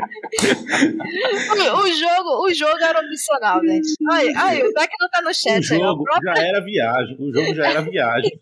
O, 1.48 1.78
o 1.80 1.92
jogo, 1.92 2.46
o 2.46 2.52
jogo 2.52 2.78
era 2.84 3.00
opcional, 3.00 3.60
gente. 3.64 3.88
Aí, 4.10 4.32
aí 4.36 4.62
o 4.62 4.72
Beck 4.74 4.90
não 5.00 5.08
tá 5.08 5.22
no 5.22 5.30
O 5.30 5.34
chat 5.34 5.72
aí. 5.72 5.80
jogo 5.80 6.02
O 6.02 6.04
próprio 6.04 6.34
já 6.36 6.42
era 6.42 6.60
viagem. 6.62 7.16
O 7.18 7.32
jogo 7.32 7.54
já 7.54 7.66
era 7.70 7.80
viagem. 7.80 8.40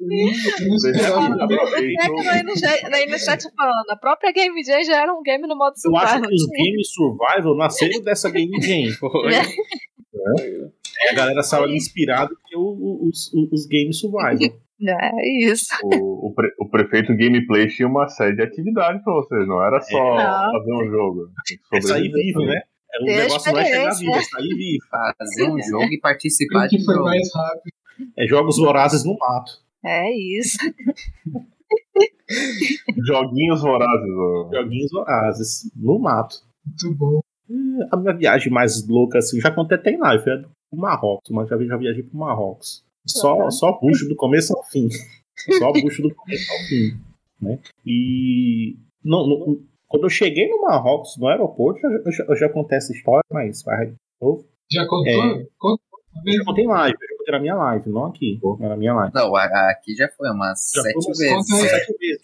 Eu 0.00 0.68
não 0.68 0.76
esperava 0.76 1.18
O 1.18 1.28
nada. 1.30 1.46
Beck 1.46 2.28
aí 2.28 2.42
no, 2.44 2.56
chat- 2.58 2.94
aí 2.94 3.06
no 3.06 3.18
chat 3.18 3.42
falando, 3.56 3.90
a 3.90 3.96
própria 3.96 4.30
Game 4.32 4.62
Jam 4.62 4.84
já 4.84 5.02
era 5.02 5.12
um 5.12 5.22
game 5.22 5.48
no 5.48 5.56
modo 5.56 5.74
Eu 5.84 5.96
acho 5.96 6.06
survival. 6.12 6.28
que 6.28 6.34
os 6.34 6.46
Game 6.46 6.84
Survival 6.84 7.56
nasceram 7.56 8.00
dessa 8.02 8.30
Game 8.30 8.52
Jam. 8.62 8.94
Foi. 9.00 9.32
A 11.10 11.14
galera 11.14 11.42
saiu 11.42 11.64
ali 11.64 11.76
inspirada 11.76 12.34
porque 12.34 12.56
o- 12.56 12.60
o- 12.62 13.08
os, 13.08 13.32
os 13.52 13.66
Game 13.66 13.92
Survival. 13.92 14.36
É 14.86 15.38
isso. 15.44 15.66
o, 15.84 16.26
o, 16.28 16.34
pre- 16.34 16.52
o 16.58 16.68
prefeito 16.68 17.16
Gameplay 17.16 17.68
tinha 17.68 17.86
uma 17.88 18.08
série 18.08 18.34
de 18.34 18.42
atividade 18.42 19.02
pra 19.04 19.14
vocês, 19.14 19.46
não 19.46 19.64
era 19.64 19.80
só 19.80 19.96
Não. 19.96 20.52
fazer 20.52 20.72
um 20.74 20.90
jogo. 20.90 21.28
Que 21.46 21.76
É 21.76 21.80
sair 21.80 22.10
vivo, 22.10 22.40
né? 22.44 22.60
É, 22.92 23.02
o 23.02 23.06
negócio 23.06 23.52
não 23.52 23.60
é 23.60 23.64
chegar 23.64 23.94
vivo, 23.94 24.14
é 24.14 24.20
sair 24.20 24.48
vivo. 24.48 24.84
Fazer 25.16 25.44
um 25.48 25.62
jogo 25.62 25.86
e 25.92 26.00
participar 26.00 26.66
O 26.66 26.68
que 26.68 26.76
de 26.78 26.84
foi 26.84 26.94
jogo. 26.96 27.06
mais 27.06 27.28
rápido? 27.34 27.72
É 28.18 28.26
jogos 28.26 28.56
vorazes 28.58 29.04
no 29.04 29.16
mato. 29.16 29.52
É 29.86 30.10
isso. 30.12 30.58
Joguinhos 33.06 33.60
vorazes. 33.62 34.10
ó. 34.18 34.50
Joguinhos 34.52 34.90
vorazes 34.90 35.70
no 35.76 35.98
mato. 35.98 36.36
Muito 36.66 36.94
bom. 36.98 37.20
E 37.48 37.54
A 37.92 37.96
minha 37.96 38.14
viagem 38.14 38.52
mais 38.52 38.86
louca, 38.88 39.18
assim, 39.18 39.40
já 39.40 39.50
contei 39.50 39.76
até 39.76 39.90
em 39.90 39.98
live, 39.98 40.30
é 40.30 40.36
do 40.38 40.48
Marrocos, 40.72 41.30
mas 41.30 41.48
já, 41.48 41.56
vi- 41.56 41.66
já 41.66 41.76
viajei 41.76 42.02
pro 42.02 42.16
Marrocos. 42.18 42.84
Só, 43.06 43.36
Uhum. 43.44 43.50
só 43.50 43.78
bucho 43.80 44.08
do 44.08 44.16
começo 44.16 44.56
ao 44.56 44.64
fim. 44.64 44.88
Só 45.68 45.72
bucho 45.72 46.00
do 46.02 46.14
começo 46.14 46.52
ao 46.52 46.58
fim. 46.68 46.96
Né? 47.42 47.58
E 47.84 48.76
não, 49.04 49.26
não- 49.26 49.58
quando 49.88 50.04
eu 50.04 50.10
cheguei 50.10 50.48
no 50.48 50.62
Marrocos, 50.62 51.16
no 51.18 51.26
aeroporto, 51.28 51.80
eu, 51.86 51.90
já- 51.92 51.98
eu 52.06 52.12
já, 52.12 52.24
eu 52.30 52.36
já 52.36 52.48
contei 52.48 52.78
essa 52.78 52.92
história, 52.92 53.22
mas 53.30 53.62
vai. 53.62 53.92
Eu 54.22 54.44
Já 54.70 54.86
contou? 54.86 55.06
É. 55.06 55.46
Conta 55.58 55.82
já 56.26 56.44
contei 56.44 56.64
em 56.64 56.68
live, 56.68 56.96
eu 57.00 57.08
já 57.08 57.16
contei 57.18 57.32
na 57.32 57.40
minha 57.40 57.54
live, 57.56 57.90
não 57.90 58.04
aqui, 58.06 58.40
na 58.60 58.76
minha 58.76 58.94
live. 58.94 59.12
Não, 59.14 59.34
aqui 59.36 59.94
já 59.96 60.08
foi 60.16 60.30
umas 60.30 60.70
Já 60.74 60.82
sete 60.82 60.94
foi 60.94 61.04
umas 61.06 61.18
vezes. 61.18 61.52
É. 61.64 61.68
Sete 61.68 61.98
vezes. 61.98 62.22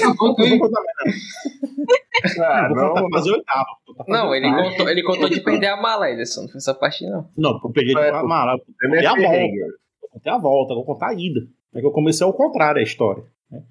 Não, 0.00 0.16
conta 0.16 0.42
aí. 0.42 0.60
Ah, 2.40 2.68
Eu 2.68 4.04
não, 4.08 4.34
ele 4.34 4.50
contou, 4.50 4.88
ele 4.88 5.02
contou 5.02 5.28
de 5.28 5.40
perder 5.40 5.68
a 5.68 5.76
mala, 5.80 6.10
Ederson. 6.10 6.42
Não 6.42 6.48
foi 6.48 6.58
essa 6.58 6.74
parte, 6.74 7.06
não. 7.06 7.26
Não, 7.36 7.60
eu 7.62 7.70
peguei 7.72 7.94
de 7.94 8.00
É, 8.00 8.10
uma 8.12 8.24
mala, 8.24 8.52
eu 8.52 8.58
contei 8.58 9.04
é 9.04 9.06
a 9.06 9.14
volta. 9.14 9.56
Eu 10.02 10.08
contei 10.10 10.32
a 10.32 10.38
volta, 10.38 10.72
eu 10.72 10.76
vou 10.76 10.84
contar 10.84 11.08
a 11.08 11.14
ida. 11.14 11.40
É 11.74 11.80
que 11.80 11.86
eu 11.86 11.92
comecei 11.92 12.26
ao 12.26 12.32
contrário 12.32 12.80
a 12.80 12.82
história. 12.82 13.22
né? 13.50 13.62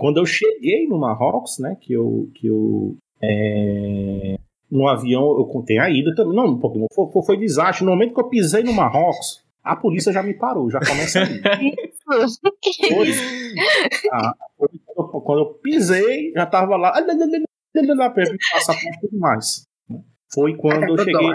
Quando 0.00 0.18
eu 0.18 0.26
cheguei 0.26 0.86
no 0.86 0.98
Marrocos, 0.98 1.58
né, 1.58 1.76
que 1.80 1.92
eu, 1.92 2.28
que 2.34 2.46
eu 2.46 2.96
é, 3.22 4.36
no 4.70 4.88
avião 4.88 5.36
eu 5.38 5.44
contei 5.46 5.78
a 5.78 5.90
ida 5.90 6.14
também. 6.14 6.36
Não, 6.36 6.58
Pokémon, 6.58 6.86
foi, 6.94 7.10
foi, 7.12 7.22
foi 7.22 7.36
desastre. 7.38 7.84
No 7.84 7.90
momento 7.92 8.14
que 8.14 8.20
eu 8.20 8.28
pisei 8.28 8.62
no 8.62 8.72
Marrocos, 8.72 9.42
a 9.64 9.74
polícia 9.74 10.12
já 10.12 10.22
me 10.22 10.34
parou, 10.34 10.70
já 10.70 10.78
começa 10.80 11.20
aí. 11.20 11.40
Isso. 11.72 11.95
Ah, 14.12 14.32
quando, 15.24 15.40
eu, 15.40 15.54
pisei, 15.54 16.32
já 16.32 16.46
tava 16.46 16.76
lá, 16.76 16.92
o 18.34 18.52
passaporte 18.52 18.96
e 18.96 19.00
tudo 19.00 19.18
mais. 19.18 19.64
né? 19.88 20.02
Foi 20.32 20.56
quando 20.56 20.88
eu 20.88 20.98
cheguei 20.98 21.28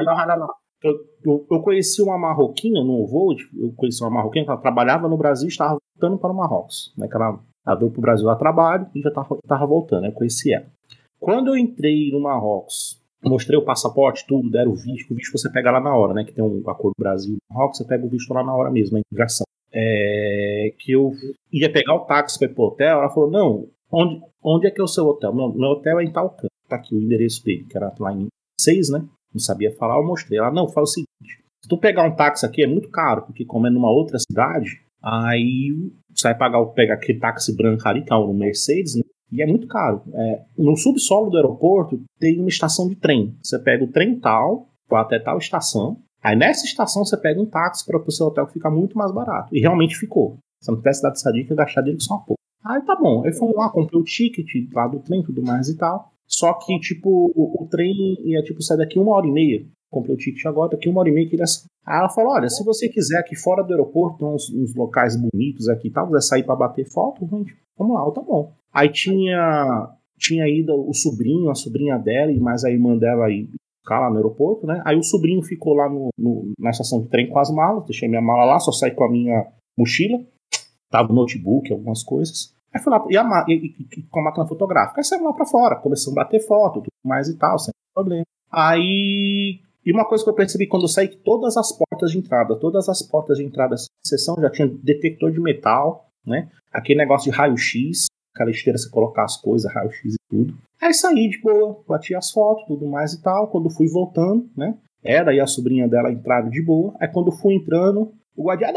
eu, 0.84 1.00
eu, 1.24 1.48
eu 1.50 1.62
conheci 1.62 2.02
uma 2.02 2.18
marroquina 2.18 2.84
no 2.84 3.06
voo, 3.06 3.36
tipo, 3.36 3.56
eu 3.60 3.72
conheci 3.74 4.04
uma 4.04 4.10
marroquina 4.10 4.46
que 4.46 4.52
ela 4.52 4.60
trabalhava 4.60 5.08
no 5.08 5.18
Brasil 5.18 5.48
e 5.48 5.52
estava 5.52 5.78
voltando 5.96 6.20
para 6.20 6.32
o 6.32 6.36
Marrocos. 6.36 6.94
Né, 6.98 7.08
que 7.08 7.16
ela, 7.16 7.40
ela 7.66 7.76
veio 7.76 7.92
para 7.92 8.00
o 8.00 8.02
Brasil 8.02 8.30
a 8.30 8.36
trabalho 8.36 8.88
e 8.96 9.02
já 9.02 9.10
estava 9.10 9.66
voltando, 9.66 10.02
né, 10.02 10.08
eu 10.10 10.14
conheci 10.14 10.54
ela. 10.54 10.66
Quando 11.20 11.50
eu 11.50 11.58
entrei 11.58 12.12
no 12.12 12.20
Marrocos, 12.20 13.00
mostrei 13.24 13.58
o 13.60 13.64
passaporte, 13.66 14.26
tudo, 14.28 14.50
deram 14.50 14.72
o 14.72 14.76
visto, 14.76 15.12
o 15.12 15.16
visto 15.16 15.38
você 15.38 15.52
pega 15.52 15.70
lá 15.70 15.80
na 15.80 15.96
hora, 15.96 16.14
né, 16.14 16.24
que 16.24 16.34
tem 16.34 16.44
um 16.44 16.68
acordo 16.68 16.96
Brasil 16.98 17.36
e 17.36 17.54
Marrocos, 17.54 17.78
você 17.78 17.86
pega 17.86 18.06
o 18.06 18.10
visto 18.10 18.34
lá 18.34 18.44
na 18.44 18.56
hora 18.56 18.72
mesmo, 18.72 18.94
na 18.94 19.04
imigração. 19.08 19.46
É, 19.74 20.74
que 20.80 20.92
eu 20.92 21.12
ia 21.52 21.72
pegar 21.72 21.96
o 21.96 22.06
táxi 22.06 22.38
para 22.38 22.50
ir 22.50 22.54
pro 22.54 22.66
hotel, 22.66 23.00
ela 23.00 23.10
falou, 23.10 23.32
não, 23.32 23.68
onde, 23.92 24.22
onde 24.44 24.68
é 24.68 24.72
que 24.72 24.82
é 24.82 24.84
o 24.84 24.88
seu 24.88 25.06
hotel? 25.06 25.34
Meu, 25.34 25.50
meu 25.54 25.70
hotel 25.70 26.00
é 26.00 26.04
em 26.04 26.12
tal 26.12 26.30
canto, 26.32 26.52
tá 26.68 26.76
aqui 26.76 26.94
o 26.94 27.02
endereço 27.02 27.44
dele, 27.44 27.66
que 27.70 27.78
era 27.78 27.94
lá 28.00 28.14
em 28.14 28.28
seis, 28.60 28.90
né? 28.90 29.08
não 29.34 29.40
sabia 29.40 29.74
falar, 29.76 29.98
eu 29.98 30.06
mostrei. 30.06 30.38
Ela, 30.38 30.52
não, 30.52 30.68
fala 30.68 30.84
o 30.84 30.88
seguinte: 30.88 31.10
se 31.62 31.70
tu 31.70 31.78
pegar 31.78 32.04
um 32.04 32.16
táxi 32.16 32.46
aqui 32.46 32.64
é 32.64 32.68
muito 32.68 32.90
caro, 32.90 33.24
porque 33.24 33.46
como 33.46 33.68
é 33.68 33.70
numa 33.70 33.90
outra 33.90 34.18
cidade, 34.20 34.82
aí 35.02 35.72
você 36.14 36.30
vai 36.30 36.38
pagar, 36.38 36.66
pegar 36.68 36.94
aquele 36.96 37.20
táxi 37.20 37.56
branco 37.56 37.88
ali, 37.88 38.04
que 38.04 38.14
é 38.14 38.16
um 38.16 38.34
Mercedes, 38.34 38.96
né? 38.96 39.04
E 39.32 39.42
é 39.42 39.46
muito 39.46 39.66
caro. 39.68 40.04
É, 40.14 40.42
no 40.58 40.76
subsolo 40.76 41.30
do 41.30 41.38
aeroporto 41.38 42.02
tem 42.20 42.38
uma 42.40 42.50
estação 42.50 42.90
de 42.90 42.96
trem. 42.96 43.34
Você 43.42 43.58
pega 43.58 43.84
o 43.84 43.92
trem 43.92 44.20
tal, 44.20 44.68
vai 44.90 45.02
até 45.02 45.20
tal 45.20 45.38
estação. 45.38 45.98
Aí 46.24 46.36
nessa 46.36 46.66
estação 46.66 47.04
você 47.04 47.18
pega 47.18 47.42
um 47.42 47.46
táxi 47.46 47.86
para 47.86 47.98
o 47.98 48.12
seu 48.12 48.28
hotel 48.28 48.46
que 48.48 48.54
fica 48.54 48.70
muito 48.70 48.98
mais 48.98 49.12
barato. 49.12 49.56
E 49.56 49.60
realmente 49.60 49.98
ficou. 49.98 50.38
Se 50.62 50.70
eu 50.70 50.74
não 50.74 50.82
tivesse 50.82 51.02
dado 51.02 51.14
essa 51.14 51.32
dica, 51.32 51.54
eu 51.54 51.58
gastar 51.58 51.84
só 52.00 52.16
um 52.16 52.20
pouco. 52.20 52.40
Aí 52.64 52.82
tá 52.82 52.96
bom. 52.96 53.26
Aí 53.26 53.34
fomos 53.34 53.56
lá, 53.56 53.70
comprei 53.70 54.00
o 54.00 54.04
ticket 54.04 54.48
lá 54.74 54.88
do 54.88 55.00
trem 55.00 55.22
e 55.22 55.24
tudo 55.24 55.42
mais 55.42 55.68
e 55.68 55.78
tal. 55.78 56.12
Só 56.28 56.54
que, 56.54 56.80
tipo, 56.80 57.32
o, 57.36 57.64
o 57.64 57.68
trem 57.68 57.94
ia, 58.24 58.42
tipo, 58.44 58.62
sair 58.62 58.78
daqui 58.78 59.00
uma 59.00 59.16
hora 59.16 59.28
e 59.28 59.32
meia. 59.32 59.66
Comprei 59.90 60.16
o 60.16 60.18
ticket 60.18 60.46
agora, 60.46 60.70
daqui 60.70 60.88
uma 60.88 61.02
hora 61.02 61.10
e 61.10 61.12
meia 61.12 61.28
que 61.28 61.36
ele 61.36 61.42
ia... 61.42 61.48
Aí 61.86 61.98
ela 61.98 62.10
falou, 62.10 62.34
olha, 62.34 62.48
se 62.48 62.64
você 62.64 62.88
quiser 62.88 63.18
aqui 63.18 63.36
fora 63.36 63.64
do 63.64 63.74
aeroporto, 63.74 64.20
tem 64.20 64.28
uns, 64.28 64.50
uns 64.50 64.76
locais 64.76 65.18
bonitos 65.18 65.68
aqui 65.68 65.88
e 65.88 65.92
tal, 65.92 66.06
quiser 66.06 66.22
sair 66.22 66.44
pra 66.44 66.56
bater 66.56 66.86
foto, 66.86 67.28
gente, 67.28 67.54
vamos 67.78 67.96
lá, 67.96 68.10
tá 68.12 68.22
bom. 68.22 68.54
Aí 68.72 68.88
tinha, 68.90 69.90
tinha 70.18 70.48
ido 70.48 70.74
o 70.88 70.94
sobrinho, 70.94 71.50
a 71.50 71.56
sobrinha 71.56 71.98
dela 71.98 72.32
e 72.32 72.40
mais 72.40 72.64
a 72.64 72.70
irmã 72.70 72.96
dela 72.96 73.26
aí 73.26 73.50
ficar 73.84 74.00
lá 74.00 74.10
no 74.10 74.18
aeroporto, 74.18 74.66
né? 74.68 74.82
Aí 74.86 74.96
o 74.98 75.04
sobrinho 75.04 75.42
ficou 75.42 75.74
lá 75.74 75.90
no, 75.90 76.10
no- 76.18 76.52
na 76.60 76.70
estação 76.70 77.02
de 77.02 77.10
trem 77.10 77.30
com 77.30 77.40
as 77.40 77.50
malas, 77.52 77.86
deixei 77.86 78.08
minha 78.08 78.22
mala 78.22 78.46
lá, 78.46 78.60
só 78.60 78.72
saí 78.72 78.92
com 78.92 79.04
a 79.04 79.10
minha 79.12 79.48
mochila, 79.78 80.20
tava 80.90 81.12
notebook, 81.14 81.72
algumas 81.72 82.04
coisas. 82.04 82.54
Aí 82.74 82.82
fui 82.82 82.92
lá, 82.92 83.04
e, 83.10 83.18
a, 83.18 83.46
e, 83.48 83.54
e- 83.98 84.04
com 84.10 84.20
a 84.20 84.24
máquina 84.24 84.46
fotográfica. 84.48 85.00
Aí 85.00 85.04
saímos 85.04 85.28
lá 85.28 85.34
pra 85.34 85.46
fora, 85.46 85.76
começamos 85.76 86.18
a 86.18 86.24
bater 86.24 86.40
foto, 86.46 86.76
tudo 86.82 86.92
mais 87.04 87.28
e 87.28 87.38
tal, 87.38 87.58
sem 87.60 87.72
problema. 87.94 88.24
Aí. 88.52 89.60
E 89.84 89.92
uma 89.92 90.06
coisa 90.08 90.24
que 90.24 90.30
eu 90.30 90.36
percebi 90.36 90.68
quando 90.68 90.84
eu 90.84 90.88
saí, 90.88 91.08
que 91.08 91.18
todas 91.18 91.58
as 91.58 91.72
portas 91.76 92.12
de 92.12 92.20
entrada, 92.20 92.56
todas 92.60 92.88
as 92.88 93.02
portas 93.02 93.38
de 93.40 93.44
entrada 93.44 93.72
dessa 93.72 93.88
sessão 94.06 94.36
já 94.40 94.48
tinha 94.52 94.68
detector 94.68 95.32
de 95.32 95.40
metal, 95.42 96.08
né? 96.26 96.52
Aquele 96.72 97.00
negócio 97.00 97.32
de 97.32 97.36
raio-x, 97.36 98.06
aquela 98.34 98.52
esteira 98.52 98.78
você 98.78 98.88
colocar 98.92 99.24
as 99.24 99.38
coisas, 99.42 99.74
raio-x 99.74 100.14
e 100.14 100.18
tudo. 100.32 100.56
Aí 100.82 100.94
saí 100.94 101.30
de 101.30 101.40
boa, 101.42 101.80
bati 101.88 102.16
as 102.16 102.32
fotos, 102.32 102.66
tudo 102.66 102.88
mais 102.88 103.14
e 103.14 103.22
tal. 103.22 103.50
Quando 103.50 103.70
fui 103.70 103.88
voltando, 103.88 104.50
né? 104.58 104.76
Ela 105.04 105.34
e 105.34 105.40
a 105.40 105.46
sobrinha 105.46 105.88
dela 105.88 106.12
entraram 106.12 106.50
de 106.50 106.64
boa. 106.64 106.96
Aí 107.00 107.08
quando 107.08 107.32
fui 107.32 107.54
entrando, 107.54 108.12
o 108.36 108.44
guardião. 108.44 108.72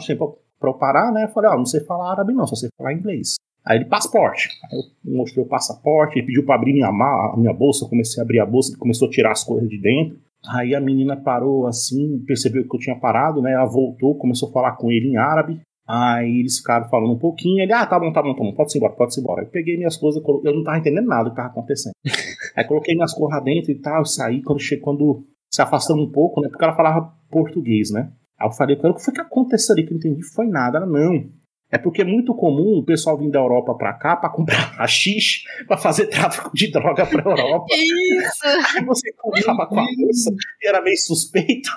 Sempre 0.00 0.24
pra 0.58 0.70
eu 0.70 0.74
parar, 0.74 1.10
né? 1.12 1.24
Eu 1.24 1.28
falei, 1.28 1.50
ó, 1.50 1.56
não 1.56 1.66
sei 1.66 1.80
falar 1.80 2.12
árabe 2.12 2.32
não, 2.32 2.46
só 2.46 2.54
sei 2.54 2.68
falar 2.76 2.92
inglês. 2.92 3.36
Aí 3.64 3.78
ele, 3.78 3.86
passaporte. 3.86 4.48
Aí 4.70 4.78
eu 4.78 5.16
mostrei 5.16 5.44
o 5.44 5.48
passaporte, 5.48 6.18
ele 6.18 6.26
pediu 6.26 6.44
pra 6.44 6.54
abrir 6.54 6.72
minha, 6.72 6.90
minha 7.36 7.52
bolsa, 7.52 7.84
eu 7.84 7.88
comecei 7.88 8.22
a 8.22 8.24
abrir 8.24 8.38
a 8.38 8.46
bolsa, 8.46 8.70
ele 8.70 8.78
começou 8.78 9.08
a 9.08 9.10
tirar 9.10 9.32
as 9.32 9.42
coisas 9.42 9.68
de 9.68 9.80
dentro. 9.80 10.18
Aí 10.48 10.74
a 10.74 10.80
menina 10.80 11.16
parou 11.16 11.66
assim, 11.66 12.22
percebeu 12.24 12.62
que 12.68 12.76
eu 12.76 12.80
tinha 12.80 12.96
parado, 12.96 13.42
né? 13.42 13.52
Ela 13.52 13.66
voltou, 13.66 14.16
começou 14.16 14.48
a 14.48 14.52
falar 14.52 14.76
com 14.76 14.92
ele 14.92 15.08
em 15.08 15.16
árabe. 15.16 15.60
Aí 15.88 16.40
eles 16.40 16.58
ficaram 16.58 16.88
falando 16.88 17.12
um 17.12 17.18
pouquinho. 17.18 17.62
Ele, 17.62 17.72
ah, 17.72 17.86
tá 17.86 17.98
bom, 17.98 18.12
tá 18.12 18.20
bom, 18.20 18.34
tá 18.34 18.42
bom, 18.42 18.52
pode 18.52 18.76
ir 18.76 18.78
embora, 18.78 18.94
pode 18.94 19.18
ir 19.18 19.20
embora. 19.20 19.42
Eu 19.42 19.48
peguei 19.48 19.76
minhas 19.76 19.96
coisas, 19.96 20.22
eu 20.44 20.54
não 20.54 20.64
tava 20.64 20.78
entendendo 20.78 21.06
nada 21.06 21.24
do 21.24 21.30
que 21.30 21.36
tava 21.36 21.48
acontecendo. 21.48 21.92
Aí 22.56 22.64
coloquei 22.64 22.94
minhas 22.94 23.14
coisas 23.14 23.38
lá 23.38 23.40
dentro 23.40 23.70
e 23.70 23.76
tal, 23.76 24.04
saí. 24.04 24.42
Quando 24.42 24.60
chegou, 24.60 24.84
quando 24.84 25.24
se 25.50 25.62
afastando 25.62 26.02
um 26.02 26.10
pouco, 26.10 26.40
né? 26.40 26.48
Porque 26.48 26.64
ela 26.64 26.74
falava 26.74 27.12
português, 27.30 27.90
né? 27.90 28.10
Aí 28.38 28.48
eu 28.48 28.52
falei 28.52 28.76
ela, 28.82 28.92
o 28.92 28.96
que 28.96 29.04
foi 29.04 29.14
que 29.14 29.20
aconteceu 29.20 29.74
ali? 29.74 29.84
Que 29.84 29.92
eu 29.92 29.94
não 29.94 29.98
entendi, 29.98 30.22
foi 30.34 30.46
nada. 30.46 30.78
Ela, 30.78 30.86
não. 30.86 31.24
É 31.70 31.78
porque 31.78 32.02
é 32.02 32.04
muito 32.04 32.32
comum 32.34 32.78
o 32.78 32.84
pessoal 32.84 33.18
vir 33.18 33.30
da 33.30 33.40
Europa 33.40 33.74
pra 33.74 33.92
cá 33.92 34.16
pra 34.16 34.30
comprar 34.30 34.56
rachixe, 34.78 35.42
pra 35.66 35.76
fazer 35.76 36.06
tráfico 36.06 36.50
de 36.54 36.70
droga 36.70 37.04
pra 37.06 37.22
Europa. 37.22 37.66
Isso! 37.74 38.76
Aí 38.76 38.84
você 38.84 39.12
comprava 39.12 39.66
com 39.66 39.80
a 39.80 39.84
moça 39.96 40.30
e 40.62 40.68
era 40.68 40.80
meio 40.80 40.96
suspeito. 40.96 41.70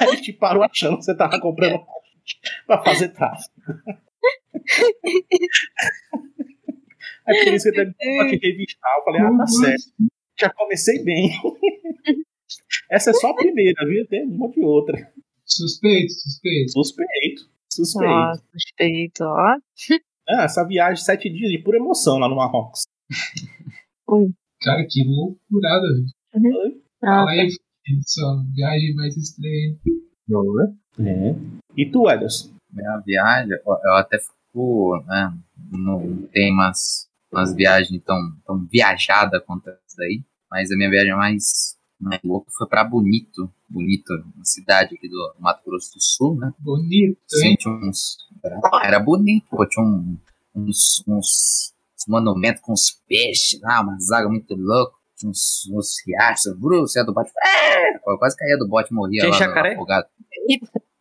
Aí 0.00 0.08
a 0.08 0.14
gente 0.14 0.32
parou 0.32 0.64
achando 0.64 0.98
que 0.98 1.04
você 1.04 1.16
tava 1.16 1.40
comprando 1.40 1.80
pra 2.66 2.82
fazer 2.84 3.08
tráfico. 3.10 3.54
Aí 7.26 7.44
por 7.44 7.54
isso 7.54 7.70
que 7.70 7.78
eu 7.80 7.82
até 7.82 7.92
te 8.28 8.46
revistar. 8.46 8.90
Eu 8.98 9.04
falei, 9.04 9.20
ah, 9.20 9.36
tá 9.38 9.46
certo. 9.46 9.92
Já 10.40 10.50
comecei 10.50 11.04
bem. 11.04 11.30
Essa 12.90 13.10
é 13.10 13.14
só 13.14 13.30
a 13.30 13.34
primeira, 13.34 13.86
viu? 13.86 14.06
Tem 14.06 14.24
uma 14.24 14.50
de 14.50 14.62
outra. 14.62 15.12
Suspeito, 15.44 16.12
suspeito. 16.12 16.72
Suspeito. 16.72 17.50
Suspeito. 17.70 18.12
Ó, 18.12 18.34
suspeito, 18.52 19.24
ó. 19.24 19.56
Ah, 20.30 20.44
essa 20.44 20.62
viagem, 20.62 21.02
sete 21.02 21.30
dias 21.30 21.50
de 21.50 21.56
pura 21.62 21.78
emoção 21.78 22.18
lá 22.18 22.28
no 22.28 22.36
Marrocos. 22.36 22.82
Cara, 24.60 24.86
que 24.86 25.02
loucurada, 25.02 25.88
velho. 25.88 26.82
Ah, 27.02 27.24
Fala 27.24 27.30
aí, 27.30 27.48
sua 28.04 28.44
viagem 28.54 28.94
mais 28.94 29.16
estranha. 29.16 29.78
Não, 30.28 30.42
né? 30.54 30.74
É. 31.00 31.34
E 31.76 31.86
tu, 31.90 32.08
Ederson? 32.10 32.50
Minha 32.72 32.98
viagem, 32.98 33.52
eu 33.64 33.94
até 33.94 34.18
fico, 34.18 35.02
né, 35.06 35.32
não 35.70 36.22
tem 36.32 36.52
umas, 36.52 37.08
umas 37.32 37.54
viagens 37.54 38.02
tão, 38.04 38.18
tão 38.46 38.58
viajada 38.66 39.40
quanto 39.40 39.68
essa 39.70 39.96
daí, 39.96 40.22
mas 40.50 40.70
a 40.70 40.76
minha 40.76 40.90
viagem 40.90 41.14
mais, 41.14 41.76
mais 42.00 42.20
louca 42.22 42.50
foi 42.56 42.66
pra 42.68 42.84
Bonito, 42.84 43.50
Bonito, 43.68 44.12
uma 44.34 44.44
cidade 44.44 44.94
aqui 44.96 45.08
do 45.08 45.34
Mato 45.38 45.62
Grosso 45.64 45.94
do 45.94 46.02
Sul, 46.02 46.36
né, 46.36 46.52
Bonito, 46.58 47.18
hein? 47.42 47.56
Sim, 47.60 47.68
uns, 47.70 48.16
era, 48.82 48.98
bonito, 49.00 49.46
pô, 49.50 49.66
tinha 49.66 49.84
um- 49.84 50.16
uns, 50.54 51.02
uns, 51.06 51.72
uns 51.96 52.06
monumentos 52.06 52.60
com 52.60 52.72
uns 52.72 53.00
peixes 53.08 53.60
lá, 53.62 53.80
umas 53.80 54.10
águas 54.10 54.30
muito 54.32 54.54
loucas, 54.54 54.98
tinha 55.16 55.30
uns, 55.30 55.68
uns 55.72 55.96
riachos, 56.06 56.54
você 56.58 57.02
do 57.04 57.12
bote, 57.14 57.30
é, 57.42 57.96
eu 57.96 58.18
quase 58.18 58.36
caía 58.36 58.58
do 58.58 58.68
bote 58.68 58.90
e 58.92 58.94
morria 58.94 59.20
Tinha 59.22 59.30
lá 59.32 59.38
no 59.38 59.44
jacaré? 59.44 59.72
afogado. 59.74 60.06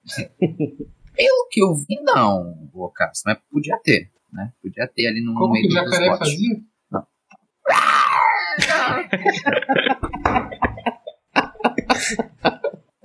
Pelo 1.16 1.48
que 1.50 1.64
eu 1.64 1.74
vi, 1.74 2.00
não, 2.04 2.70
Cássio, 2.94 3.24
mas 3.26 3.40
podia 3.52 3.78
ter, 3.84 4.12
né? 4.32 4.52
Podia 4.62 4.88
ter 4.88 5.08
ali 5.08 5.20
no 5.24 5.34
Como 5.34 5.54
meio 5.54 5.68
que 5.68 5.74
o 5.76 5.82
dos 5.84 5.92
jacaré 5.92 6.10
botes. 6.10 6.32
fazia? 6.32 6.56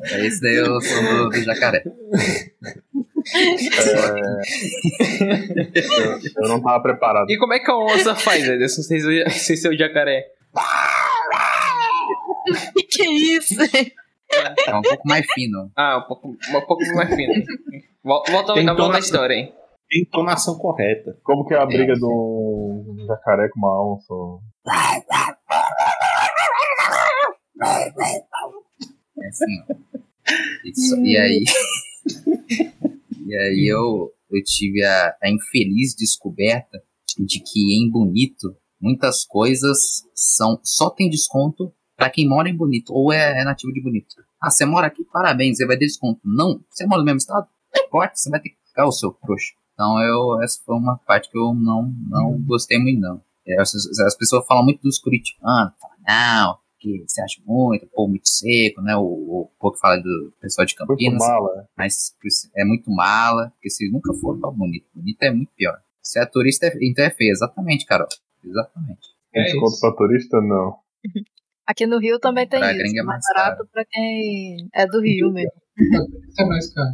É 0.04 0.26
Esse 0.26 0.40
daí 0.40 0.56
eu 0.56 0.80
sou 0.80 1.02
do, 1.02 1.28
do 1.30 1.42
jacaré. 1.42 1.80
Eu 6.36 6.48
não 6.48 6.60
tava 6.60 6.82
preparado. 6.82 7.30
E 7.30 7.38
como 7.38 7.54
é 7.54 7.60
que 7.60 7.70
a 7.70 7.76
onça 7.76 8.14
faz, 8.16 8.44
sem 8.44 8.68
ser 9.00 9.30
sem 9.30 9.56
ser 9.56 9.68
o 9.68 9.78
jacaré? 9.78 10.24
que 12.90 13.04
isso? 13.04 13.54
É 14.66 14.74
um 14.76 14.82
pouco 14.82 15.08
mais 15.08 15.26
fino. 15.34 15.70
Ah, 15.76 15.98
um 15.98 16.08
pouco, 16.08 16.28
um 16.28 16.60
pouco 16.66 16.84
mais 16.94 17.14
fino. 17.14 17.32
Vol- 18.04 18.22
Volta, 18.30 18.54
Tem 18.54 18.64
volta 18.64 18.72
entonação. 18.82 18.98
história, 19.00 19.34
hein? 19.34 19.52
Tem 19.90 20.02
entonação 20.02 20.56
correta. 20.58 21.18
Como 21.22 21.44
que 21.46 21.54
é 21.54 21.58
a 21.58 21.66
briga 21.66 21.94
de 21.94 22.04
um 22.04 22.96
jacaré 23.06 23.48
com 23.50 23.58
uma 23.58 23.94
onça? 23.94 24.14
É 29.20 29.28
assim, 29.28 29.60
ó. 29.68 29.74
Isso, 30.64 30.96
e 31.04 31.16
aí. 31.16 31.44
e 33.26 33.36
aí 33.36 33.70
eu, 33.70 34.10
eu 34.30 34.42
tive 34.44 34.82
a, 34.84 35.16
a 35.22 35.30
infeliz 35.30 35.94
descoberta 35.96 36.82
de 37.18 37.40
que 37.40 37.78
em 37.78 37.90
Bonito 37.90 38.56
muitas 38.80 39.24
coisas 39.24 39.78
são 40.14 40.58
só 40.64 40.90
tem 40.90 41.08
desconto 41.08 41.72
pra 42.02 42.10
quem 42.10 42.28
mora 42.28 42.48
em 42.48 42.56
Bonito 42.56 42.92
ou 42.92 43.12
é, 43.12 43.40
é 43.40 43.44
nativo 43.44 43.72
de 43.72 43.80
Bonito. 43.82 44.14
Ah, 44.40 44.50
você 44.50 44.64
mora 44.64 44.86
aqui? 44.88 45.04
Parabéns, 45.04 45.56
você 45.56 45.66
vai 45.66 45.76
ter 45.76 45.86
desconto. 45.86 46.20
Não, 46.24 46.60
você 46.68 46.84
mora 46.86 47.00
no 47.00 47.04
mesmo 47.04 47.18
estado? 47.18 47.46
Não 47.74 47.84
importa, 47.84 48.12
você 48.16 48.28
vai 48.30 48.40
ter 48.40 48.50
que 48.50 48.56
ficar 48.66 48.86
o 48.86 48.92
seu 48.92 49.12
trouxa. 49.12 49.52
Então 49.74 49.98
eu, 50.00 50.42
essa 50.42 50.60
foi 50.64 50.76
uma 50.76 50.98
parte 50.98 51.30
que 51.30 51.38
eu 51.38 51.54
não, 51.54 51.92
não 52.08 52.38
gostei 52.42 52.78
muito, 52.78 53.00
não. 53.00 53.20
É, 53.46 53.60
As, 53.60 53.74
as 53.74 54.16
pessoas 54.16 54.46
falam 54.46 54.64
muito 54.64 54.82
dos 54.82 54.98
curitibanos, 54.98 55.72
falam, 55.80 55.96
não, 56.06 56.58
que 56.78 57.04
você 57.06 57.22
acha 57.22 57.40
muito, 57.46 57.86
pô, 57.94 58.06
muito 58.08 58.28
seco, 58.28 58.80
né? 58.82 58.94
O, 58.96 59.02
o 59.02 59.50
povo 59.58 59.74
que 59.74 59.80
fala 59.80 59.96
do 59.98 60.32
pessoal 60.40 60.66
de 60.66 60.74
Muito 60.78 60.88
Campinas, 60.88 61.18
mala. 61.26 61.68
mas 61.76 62.14
é 62.56 62.64
muito 62.64 62.90
mala, 62.90 63.50
porque 63.54 63.70
vocês 63.70 63.90
nunca 63.92 64.12
foram 64.14 64.40
pra 64.40 64.50
Bonito. 64.50 64.86
Bonito 64.94 65.22
é 65.22 65.30
muito 65.30 65.52
pior. 65.56 65.78
Se 66.02 66.20
é 66.20 66.26
turista, 66.26 66.66
é- 66.66 66.78
então 66.82 67.04
é 67.04 67.10
feio. 67.10 67.30
Exatamente, 67.30 67.86
Carol. 67.86 68.08
Exatamente. 68.44 69.00
É 69.34 69.44
desconto 69.44 69.72
isso. 69.72 69.80
pra 69.80 69.92
turista? 69.96 70.40
Não. 70.40 70.76
Aqui 71.72 71.86
no 71.86 71.98
Rio 71.98 72.20
também 72.20 72.46
tem 72.46 72.60
Pra 72.60 72.70
isso. 72.70 72.80
gringa 72.82 73.00
é 73.00 73.04
mais 73.04 73.22
barato 73.34 73.66
pra 73.72 73.82
quem 73.90 74.68
é 74.74 74.86
do 74.86 75.00
Rio 75.00 75.32
mesmo. 75.32 75.50
Tá 76.36 76.46
mais 76.46 76.70
caro. 76.74 76.90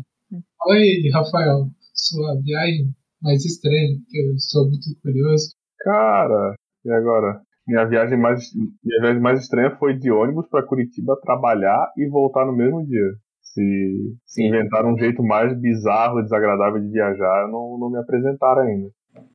Fala 0.57 0.75
aí, 0.77 1.11
Rafael, 1.13 1.67
sua 1.93 2.41
viagem 2.41 2.95
mais 3.21 3.45
estranha, 3.45 3.89
que 4.09 4.19
eu 4.21 4.35
estou 4.37 4.67
muito 4.69 4.87
curioso. 5.03 5.49
Cara, 5.81 6.55
e 6.85 6.91
agora? 6.93 7.41
Minha 7.67 7.87
viagem 7.87 8.17
mais, 8.17 8.41
minha 8.55 9.01
viagem 9.01 9.21
mais 9.21 9.41
estranha 9.41 9.77
foi 9.81 9.99
de 9.99 10.13
ônibus 10.13 10.49
pra 10.49 10.63
Curitiba 10.65 11.19
trabalhar 11.23 11.93
e 11.97 12.09
voltar 12.09 12.47
no 12.47 12.57
mesmo 12.57 12.87
dia. 12.87 13.11
Se, 13.43 14.15
se 14.25 14.47
inventaram 14.47 14.93
um 14.93 14.99
jeito 14.99 15.25
mais 15.25 15.59
bizarro 15.61 16.21
e 16.21 16.23
desagradável 16.23 16.81
de 16.81 16.89
viajar, 16.89 17.49
não, 17.51 17.77
não 17.81 17.91
me 17.91 17.99
apresentaram 17.99 18.63
ainda. 18.63 18.89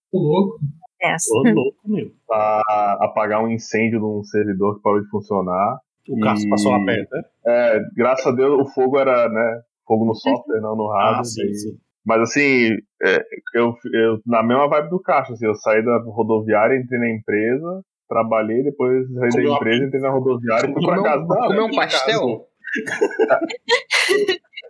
Tô 0.10 0.20
louco. 0.20 0.60
Essa. 1.04 1.34
Ô, 1.36 1.44
louco, 1.54 1.78
meu. 1.86 2.10
Pra 2.28 2.62
apagar 3.02 3.44
um 3.44 3.50
incêndio 3.50 4.00
de 4.00 4.06
um 4.06 4.24
servidor 4.24 4.78
que 4.78 4.82
parou 4.82 5.02
de 5.02 5.10
funcionar. 5.10 5.78
O 6.10 6.20
Cássio 6.20 6.48
E- 6.48 6.50
passou 6.50 6.72
lá 6.72 6.84
perto, 6.86 7.10
né? 7.12 7.22
É, 7.46 7.80
graças 7.96 8.26
a 8.28 8.32
Deus 8.32 8.60
o 8.62 8.74
fogo 8.74 8.98
era, 9.00 9.30
né? 9.30 9.62
Fogo 9.88 10.06
no 10.06 10.16
software, 10.16 10.62
não 10.62 10.76
no 10.76 10.88
hardware. 10.88 11.20
Ah, 11.20 11.24
sim, 11.24 11.42
daí- 11.44 11.54
sim. 11.56 11.78
Mas 12.06 12.22
assim, 12.22 12.70
é, 13.02 13.24
eu, 13.56 13.74
eu 13.94 14.20
na 14.26 14.44
mesma 14.44 14.68
vibe 14.68 14.90
do 14.90 15.00
caixa, 15.02 15.32
assim, 15.34 15.46
eu 15.46 15.56
saí 15.56 15.84
da 15.86 15.98
rodoviária, 16.00 16.76
entrei 16.78 17.00
na 17.00 17.10
empresa, 17.10 17.82
trabalhei, 18.10 18.62
depois 18.62 19.08
saí 19.14 19.30
Comeu 19.32 19.44
da 19.46 19.50
uma 19.52 19.56
empresa, 19.58 19.86
entrei 19.86 20.02
na 20.02 20.10
rodoviária 20.10 20.70
e 20.70 20.74
fui 20.74 20.82
pra 20.84 20.96
Comeu, 20.98 21.04
casa. 21.04 21.26
Não, 21.26 21.48
comeu 21.48 21.60
eu 21.62 21.66
um 21.66 21.72
pastel? 21.72 22.48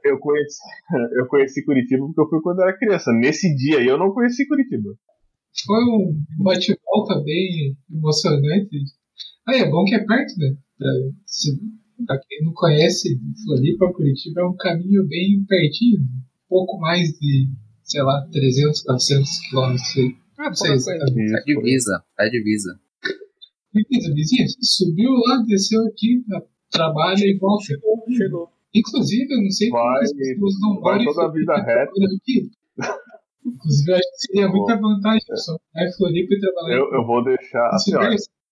Eu 0.03 0.19
conheci, 0.19 0.57
eu 1.18 1.27
conheci 1.27 1.65
Curitiba 1.65 2.05
porque 2.05 2.22
eu 2.22 2.30
fui 2.30 2.41
quando 2.41 2.61
era 2.61 2.77
criança. 2.77 3.11
Nesse 3.14 3.55
dia 3.55 3.80
aí 3.80 3.88
eu 3.88 3.97
não 3.97 4.11
conheci 4.11 4.47
Curitiba. 4.47 4.89
Foi 5.65 5.84
um 5.84 6.23
bate-volta 6.39 7.21
bem 7.23 7.75
emocionante. 7.91 8.77
Ah, 9.47 9.55
é 9.55 9.69
bom 9.69 9.84
que 9.85 9.95
é 9.95 9.99
perto, 10.05 10.38
né? 10.39 10.55
Pra, 10.77 10.89
se, 11.25 11.55
pra 12.05 12.19
quem 12.27 12.43
não 12.43 12.53
conhece, 12.53 13.19
Floripa, 13.45 13.91
Curitiba 13.93 14.41
é 14.41 14.45
um 14.45 14.55
caminho 14.55 15.05
bem 15.07 15.43
pertinho. 15.47 16.01
Um 16.01 16.49
pouco 16.49 16.80
mais 16.80 17.09
de, 17.19 17.49
sei 17.84 18.01
lá, 18.01 18.27
300, 18.31 18.81
400 18.84 19.39
quilômetros. 19.49 19.97
aí. 19.97 20.15
Ah, 20.39 20.45
Não 20.47 20.53
sei 20.55 20.73
exatamente. 20.73 21.31
Tá 21.31 21.39
divisa, 21.45 22.03
tá 22.17 22.30
divisa. 22.30 22.80
Fez, 23.71 24.13
vizinha, 24.13 24.45
subiu 24.61 25.11
lá, 25.11 25.43
desceu 25.47 25.81
aqui, 25.88 26.23
trabalha 26.71 27.23
e 27.25 27.38
volta. 27.38 27.65
Chegou. 28.15 28.47
Inclusive, 28.73 29.31
eu 29.34 29.41
não 29.43 29.49
sei 29.51 29.69
como 29.69 29.84
Vai- 29.84 30.03
as 30.03 30.13
pessoas 30.13 30.53
não 30.61 30.80
vai 30.81 31.03
toda 31.05 31.25
a 31.25 31.31
vida 31.31 31.55
reta. 31.57 31.91
aqui. 31.91 32.49
Inclusive, 33.45 33.91
eu 33.91 33.95
acho 33.95 34.10
que 34.11 34.18
seria 34.28 34.48
muita 34.48 34.76
vantagem 34.78 35.22
só 35.36 35.52
morar 35.52 35.88
em 35.88 35.94
Floripa 35.94 36.34
e 36.34 36.40
trabalhar 36.40 36.78
Eu, 36.78 36.94
eu 36.94 37.06
vou 37.06 37.24
deixar, 37.24 37.68
assim, 37.70 37.95
ó, 37.95 38.03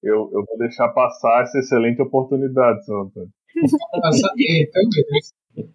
eu, 0.03 0.29
eu 0.33 0.45
vou 0.45 0.57
deixar 0.57 0.89
passar 0.89 1.43
essa 1.43 1.59
excelente 1.59 2.01
oportunidade, 2.01 2.83
seu 2.85 2.99
Antônio. 3.01 3.29
É, 3.55 3.61
então. 4.63 5.69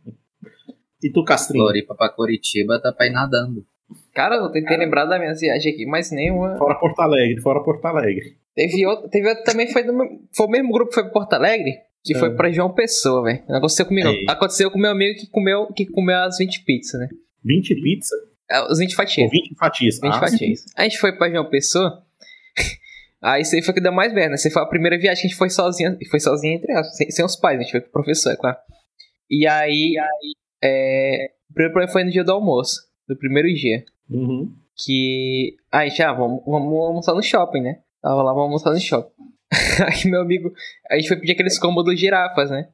E 1.03 1.11
tu, 1.11 1.25
Castrinho? 1.25 1.65
Floripa 1.65 1.95
pra 1.95 2.09
Curitiba 2.09 2.81
tá 2.81 2.93
pra 2.93 3.07
ir 3.07 3.13
nadando. 3.13 3.65
Cara, 4.13 4.37
eu 4.37 4.51
tentei 4.51 4.77
lembrar 4.77 5.05
da 5.05 5.19
minha 5.19 5.35
viagem 5.35 5.73
aqui, 5.73 5.87
mas 5.87 6.11
nenhuma. 6.11 6.57
Fora 6.57 6.75
Porto 6.75 7.01
Alegre, 7.01 7.41
fora 7.41 7.63
Porto 7.63 7.85
Alegre. 7.85 8.37
Teve 8.55 8.87
outro, 8.87 9.09
teve 9.09 9.29
outro 9.29 9.45
também, 9.45 9.69
foi, 9.69 9.85
do 9.85 9.93
foi 10.35 10.47
o 10.47 10.51
mesmo 10.51 10.73
grupo 10.73 10.89
que 10.89 10.95
foi 10.95 11.05
pra 11.05 11.13
Porto 11.13 11.33
Alegre, 11.35 11.75
que 12.03 12.15
foi 12.15 12.31
É. 12.31 12.35
pra 12.35 12.51
João 12.51 12.73
Pessoa, 12.75 13.23
velho. 13.23 13.45
Aconteceu 13.51 13.87
comigo. 13.87 14.09
Ei. 14.09 14.25
Aconteceu 14.29 14.71
com 14.71 14.79
meu 14.79 14.91
amigo 14.91 15.21
que 15.21 15.29
comeu, 15.31 15.67
que 15.73 15.87
comeu 15.87 16.17
as 16.17 16.39
20 16.39 16.65
pizzas, 16.65 17.01
né? 17.01 17.09
20 17.45 17.75
pizza? 17.77 18.17
É, 18.51 18.61
Os 18.71 18.79
20 18.79 18.91
Ou 18.91 18.97
fatias. 18.97 19.31
20 19.31 19.55
fatias? 19.57 20.01
20 20.01 20.13
Ah, 20.15 20.19
fatias. 20.19 20.65
A 20.77 20.83
gente 20.85 20.99
foi 20.99 21.13
pra 21.13 21.31
João 21.31 21.49
Pessoa. 21.49 22.03
Aí 23.23 23.43
isso 23.43 23.57
aí 23.57 23.63
foi 23.63 23.73
o 23.73 23.75
que 23.75 23.81
deu 23.81 23.93
mais 23.93 24.13
merda. 24.13 24.35
Essa 24.35 24.51
foi 24.51 24.63
a 24.63 24.67
primeira 24.67 24.97
viagem 24.99 25.23
que 25.23 25.27
a 25.27 25.31
gente 25.31 25.39
foi 25.39 25.51
sozinha. 25.51 25.97
Foi 26.11 26.21
sozinha 26.21 26.55
entre 26.55 26.71
aspas, 26.73 26.97
sem, 26.97 27.11
sem 27.11 27.25
os 27.25 27.35
pais, 27.35 27.59
a 27.59 27.63
gente 27.63 27.73
foi 27.73 27.81
com 27.81 27.89
o 27.89 27.93
professor, 27.93 28.31
é 28.33 28.37
claro. 28.37 28.57
E 29.29 29.47
aí. 29.49 29.95
É, 30.63 31.31
o 31.51 31.55
primeiro 31.55 31.73
problema 31.73 31.93
foi 31.93 32.05
no 32.05 32.11
dia 32.11 32.23
do 32.23 32.31
almoço. 32.33 32.83
Do 33.09 33.17
primeiro 33.17 33.53
dia. 33.53 33.85
Uhum. 34.09 34.55
Que. 34.77 35.57
Aí 35.73 35.91
já, 35.91 36.13
vamos, 36.13 36.43
vamos 36.47 36.73
almoçar 36.73 37.15
no 37.15 37.23
shopping, 37.23 37.63
né? 37.63 37.81
Tava 38.03 38.23
lá, 38.23 38.33
vamos 38.33 38.45
almoçar 38.45 38.71
no 38.71 38.81
shopping. 38.81 39.11
Aí 39.87 40.09
meu 40.11 40.21
amigo. 40.21 40.53
A 40.91 40.97
gente 40.97 41.09
foi 41.09 41.17
pedir 41.17 41.33
aqueles 41.33 41.59
combos 41.59 41.85
dos 41.85 41.99
girafas, 41.99 42.51
né? 42.51 42.69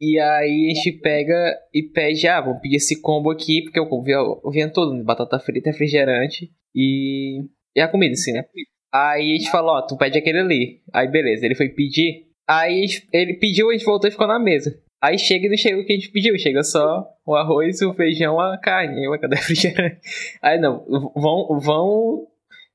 E 0.00 0.18
aí 0.18 0.70
a 0.70 0.74
gente 0.74 0.92
pega 0.92 1.58
e 1.74 1.82
pede, 1.82 2.26
ah, 2.26 2.40
vamos 2.40 2.60
pedir 2.62 2.76
esse 2.76 3.00
combo 3.02 3.30
aqui, 3.30 3.62
porque 3.62 3.78
eu 3.78 3.86
vi 4.02 4.14
o 4.16 4.50
vinha 4.50 4.72
todo, 4.72 4.94
né? 4.94 5.02
batata 5.02 5.38
frita, 5.38 5.70
refrigerante 5.70 6.50
e. 6.74 7.44
E 7.76 7.80
a 7.80 7.86
comida, 7.86 8.14
assim, 8.14 8.32
né? 8.32 8.44
Aí 8.92 9.34
a 9.34 9.38
gente 9.38 9.50
falou, 9.50 9.76
ó, 9.76 9.82
tu 9.82 9.96
pede 9.96 10.18
aquele 10.18 10.40
ali. 10.40 10.82
Aí 10.92 11.06
beleza, 11.06 11.44
ele 11.44 11.54
foi 11.54 11.68
pedir. 11.68 12.26
Aí 12.48 12.86
ele 13.12 13.34
pediu, 13.34 13.70
a 13.70 13.72
gente 13.72 13.84
voltou 13.84 14.08
e 14.08 14.10
ficou 14.10 14.26
na 14.26 14.40
mesa. 14.40 14.76
Aí 15.00 15.18
chega 15.18 15.46
e 15.46 15.48
não 15.48 15.56
chega 15.56 15.80
o 15.80 15.84
que 15.84 15.92
a 15.92 15.96
gente 15.96 16.10
pediu, 16.10 16.36
chega 16.38 16.62
só 16.62 17.06
o 17.24 17.34
arroz, 17.34 17.80
o 17.80 17.94
feijão, 17.94 18.40
a 18.40 18.58
carne. 18.58 19.04
Eu, 19.04 19.18
cadê 19.20 19.36
refrigerante? 19.36 20.00
Aí 20.42 20.58
não, 20.58 20.84
vão, 21.14 21.60
vão, 21.60 22.26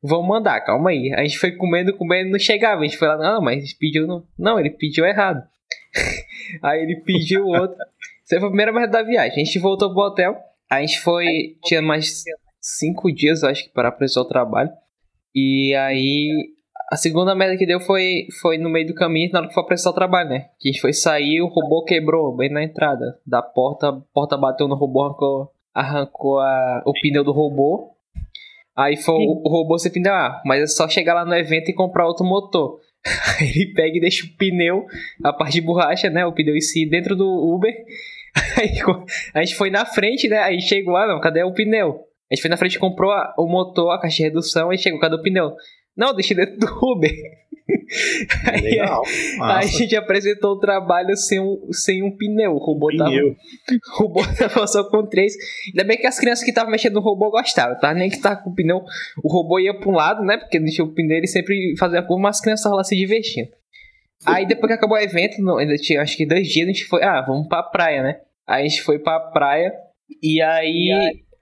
vão 0.02 0.24
mandar, 0.24 0.62
calma 0.62 0.92
aí. 0.92 1.14
A 1.14 1.24
gente 1.24 1.38
foi 1.38 1.52
comendo, 1.52 1.96
comendo, 1.96 2.32
não 2.32 2.40
chegava. 2.40 2.82
A 2.82 2.84
gente 2.86 2.98
foi 2.98 3.08
lá, 3.08 3.18
não, 3.18 3.42
mas 3.42 3.58
a 3.58 3.62
gente 3.62 3.78
pediu, 3.78 4.08
não, 4.08 4.26
não 4.40 4.60
ele 4.60 4.70
pediu 4.72 5.06
errado. 5.06 5.44
Aí 6.62 6.82
ele 6.82 7.02
pediu 7.02 7.46
outro. 7.48 7.78
Essa 8.24 8.40
foi 8.40 8.48
a 8.48 8.52
primeira 8.52 8.74
vez 8.74 8.92
da 8.92 9.04
viagem. 9.04 9.42
A 9.42 9.46
gente 9.46 9.60
voltou 9.60 9.94
pro 9.94 10.04
hotel. 10.04 10.36
A 10.70 10.82
gente 10.82 11.00
foi. 11.00 11.58
Tinha 11.64 11.82
mais 11.82 12.24
cinco 12.60 13.12
dias, 13.14 13.44
acho 13.44 13.64
que, 13.64 13.70
para 13.70 13.90
apressar 13.90 14.24
o 14.24 14.28
trabalho. 14.28 14.72
E 15.34 15.74
aí. 15.76 16.54
A 16.92 16.98
segunda 16.98 17.34
merda 17.34 17.58
que 17.58 17.66
deu 17.66 17.80
foi, 17.80 18.28
foi 18.40 18.60
no 18.60 18.70
meio 18.70 18.86
do 18.86 18.94
caminho, 18.94 19.32
na 19.32 19.40
hora 19.40 19.48
que 19.48 19.56
foi 19.56 19.64
apressar 19.64 19.92
o 19.92 19.96
trabalho, 19.96 20.30
né? 20.30 20.50
Que 20.60 20.70
a 20.70 20.72
gente 20.72 20.82
foi 20.82 20.94
sair, 20.94 21.42
o 21.42 21.48
robô 21.48 21.84
quebrou 21.84 22.36
bem 22.36 22.52
na 22.52 22.64
entrada 22.64 23.20
da 23.26 23.42
porta. 23.42 23.90
A 23.90 24.02
porta 24.14 24.38
bateu 24.38 24.68
no 24.68 24.76
robô, 24.76 25.02
arrancou, 25.02 25.52
arrancou 25.74 26.40
a, 26.40 26.84
o 26.86 26.94
pneu 26.94 27.24
do 27.24 27.32
robô. 27.32 27.90
Aí 28.76 28.98
foi 28.98 29.16
o, 29.16 29.42
o 29.44 29.50
robô 29.50 29.80
se 29.80 29.90
pneu, 29.90 30.14
ah, 30.14 30.44
mas 30.46 30.62
é 30.62 30.68
só 30.68 30.88
chegar 30.88 31.16
lá 31.16 31.26
no 31.26 31.34
evento 31.34 31.70
e 31.70 31.74
comprar 31.74 32.06
outro 32.06 32.24
motor. 32.24 32.80
Aí 33.40 33.50
ele 33.56 33.74
pega 33.74 33.98
e 33.98 34.02
deixa 34.02 34.26
o 34.26 34.30
pneu, 34.38 34.86
a 35.24 35.32
parte 35.32 35.54
de 35.54 35.62
borracha, 35.62 36.10
né? 36.10 36.26
O 36.26 36.34
pneu 36.34 36.56
em 36.56 36.62
si 36.62 36.86
dentro 36.86 37.16
do 37.16 37.26
Uber. 37.26 37.74
Aí 38.58 38.80
a 39.34 39.44
gente 39.46 39.56
foi 39.56 39.70
na 39.70 39.86
frente, 39.86 40.28
né? 40.28 40.40
Aí 40.40 40.60
chegou, 40.60 40.94
lá, 40.94 41.08
não, 41.08 41.22
cadê 41.22 41.44
o 41.44 41.54
pneu? 41.54 42.06
A 42.30 42.36
gente 42.36 42.42
foi 42.42 42.50
na 42.50 42.58
frente, 42.58 42.80
comprou 42.80 43.12
a, 43.12 43.36
o 43.38 43.48
motor, 43.48 43.92
a 43.92 44.00
caixa 44.00 44.18
de 44.18 44.24
redução, 44.24 44.72
aí 44.72 44.78
chegou, 44.80 45.00
cadê 45.00 45.16
o 45.16 45.22
pneu? 45.22 45.54
Não, 45.96 46.14
deixei 46.14 46.36
dentro 46.36 46.58
do 46.58 46.68
Uber. 46.82 47.12
Aí, 48.48 48.62
Legal. 48.62 49.02
a 49.42 49.66
gente 49.66 49.96
apresentou 49.96 50.52
o 50.52 50.60
trabalho 50.60 51.16
sem 51.16 51.40
um, 51.40 51.68
sem 51.72 52.04
um 52.04 52.16
pneu. 52.16 52.54
O 52.54 52.58
robô 52.58 52.88
Pneu. 52.88 53.06
tava. 53.06 53.16
O 53.96 54.04
robô 54.04 54.22
tava 54.38 54.68
só 54.68 54.84
com 54.90 55.06
três. 55.08 55.34
Ainda 55.68 55.84
bem 55.84 55.98
que 55.98 56.06
as 56.06 56.20
crianças 56.20 56.44
que 56.44 56.52
estavam 56.52 56.72
mexendo 56.72 56.94
no 56.94 57.02
robô 57.02 57.32
gostavam, 57.32 57.78
tá? 57.80 57.94
Nem 57.94 58.10
que 58.10 58.22
tava 58.22 58.38
com 58.38 58.52
o 58.52 58.56
pneu. 58.56 58.82
O 59.24 59.32
robô 59.32 59.60
ia 59.60 59.74
pra 59.74 59.90
um 59.90 59.94
lado, 59.94 60.24
né? 60.24 60.38
Porque 60.38 60.60
não 60.60 60.68
tinha 60.68 60.86
o 60.86 60.94
pneu, 60.94 61.18
ele 61.18 61.28
sempre 61.28 61.76
fazia 61.78 62.04
curva, 62.04 62.24
mas 62.24 62.38
as 62.38 62.42
crianças 62.42 62.62
estavam 62.62 62.78
lá 62.78 62.84
se 62.84 62.96
divertindo. 62.96 63.50
Aí 64.26 64.46
depois 64.46 64.72
que 64.72 64.78
acabou 64.78 64.98
o 64.98 65.02
evento, 65.02 65.36
ainda 65.58 65.76
tinha 65.76 66.02
acho 66.02 66.18
que 66.18 66.26
dois 66.26 66.48
dias, 66.48 66.68
a 66.68 66.72
gente 66.72 66.86
foi. 66.86 67.04
Ah, 67.04 67.22
vamos 67.22 67.48
pra 67.48 67.64
praia, 67.64 68.02
né? 68.02 68.20
Aí 68.48 68.66
a 68.66 68.68
gente 68.68 68.82
foi 68.82 69.00
pra 69.00 69.20
praia. 69.20 69.72
E 70.22 70.42
aí. 70.42 70.90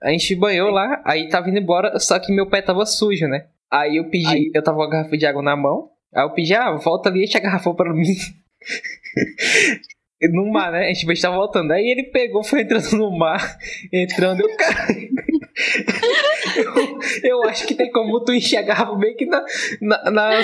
A 0.02 0.10
gente 0.10 0.36
banhou 0.36 0.70
lá, 0.70 1.02
aí 1.06 1.30
tava 1.30 1.50
indo 1.50 1.60
embora, 1.60 1.98
só 1.98 2.20
que 2.20 2.34
meu 2.34 2.50
pé 2.50 2.62
tava 2.62 2.86
sujo, 2.86 3.26
né? 3.26 3.46
Aí 3.72 3.96
eu 3.96 4.10
pedi, 4.10 4.52
eu 4.54 4.62
tava 4.62 4.78
com 4.78 4.84
a 4.84 4.90
garrafa 4.90 5.18
de 5.18 5.26
água 5.26 5.42
na 5.42 5.56
mão. 5.56 5.90
Aí 6.16 6.24
eu 6.24 6.30
pedi, 6.32 6.54
ah, 6.54 6.72
volta 6.78 7.10
ali 7.10 7.22
e 7.22 7.24
enche 7.24 7.38
a 7.38 7.42
garrafa 7.42 7.74
pra 7.74 7.94
mim. 7.94 8.04
no 10.32 10.52
mar, 10.52 10.72
né? 10.72 10.90
A 10.90 10.94
gente 10.94 11.22
tava 11.22 11.36
voltando. 11.36 11.72
Aí 11.72 11.86
ele 11.86 12.04
pegou, 12.04 12.44
foi 12.44 12.62
entrando 12.62 12.92
no 12.98 13.18
mar, 13.18 13.58
entrando, 13.92 14.42
eu, 14.42 14.56
cara. 14.56 14.88
eu, 17.24 17.24
eu 17.24 17.44
acho 17.44 17.68
que 17.68 17.76
tem 17.76 17.92
como 17.92 18.24
tu 18.24 18.34
encher 18.34 18.58
a 18.58 18.62
garrafa 18.62 18.96
bem 18.96 19.16
que 19.16 19.26
na, 19.26 19.44
na, 19.82 20.12
na- 20.12 20.42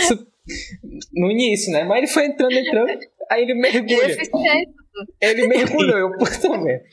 no 1.14 1.32
início, 1.32 1.72
né? 1.72 1.84
Mas 1.84 2.00
ele 2.00 2.08
foi 2.08 2.26
entrando, 2.26 2.54
entrando. 2.54 2.88
Aí 3.32 3.44
ele 3.44 3.54
mergulha. 3.54 4.16
Ele 5.22 5.48
mergulhou, 5.48 5.98
eu 5.98 6.18
puta 6.18 6.58
merda. 6.58 6.84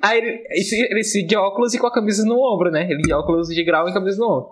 Aí 0.00 0.18
ele, 0.18 0.44
ele 0.90 1.04
se 1.04 1.22
de 1.22 1.36
óculos 1.36 1.74
e 1.74 1.78
com 1.78 1.86
a 1.86 1.92
camisa 1.92 2.24
no 2.24 2.38
ombro, 2.40 2.70
né? 2.70 2.88
Ele 2.90 3.02
de 3.02 3.12
óculos 3.12 3.48
de 3.48 3.64
grau 3.64 3.88
e 3.88 3.92
camisa 3.92 4.18
no 4.18 4.26
ombro. 4.38 4.50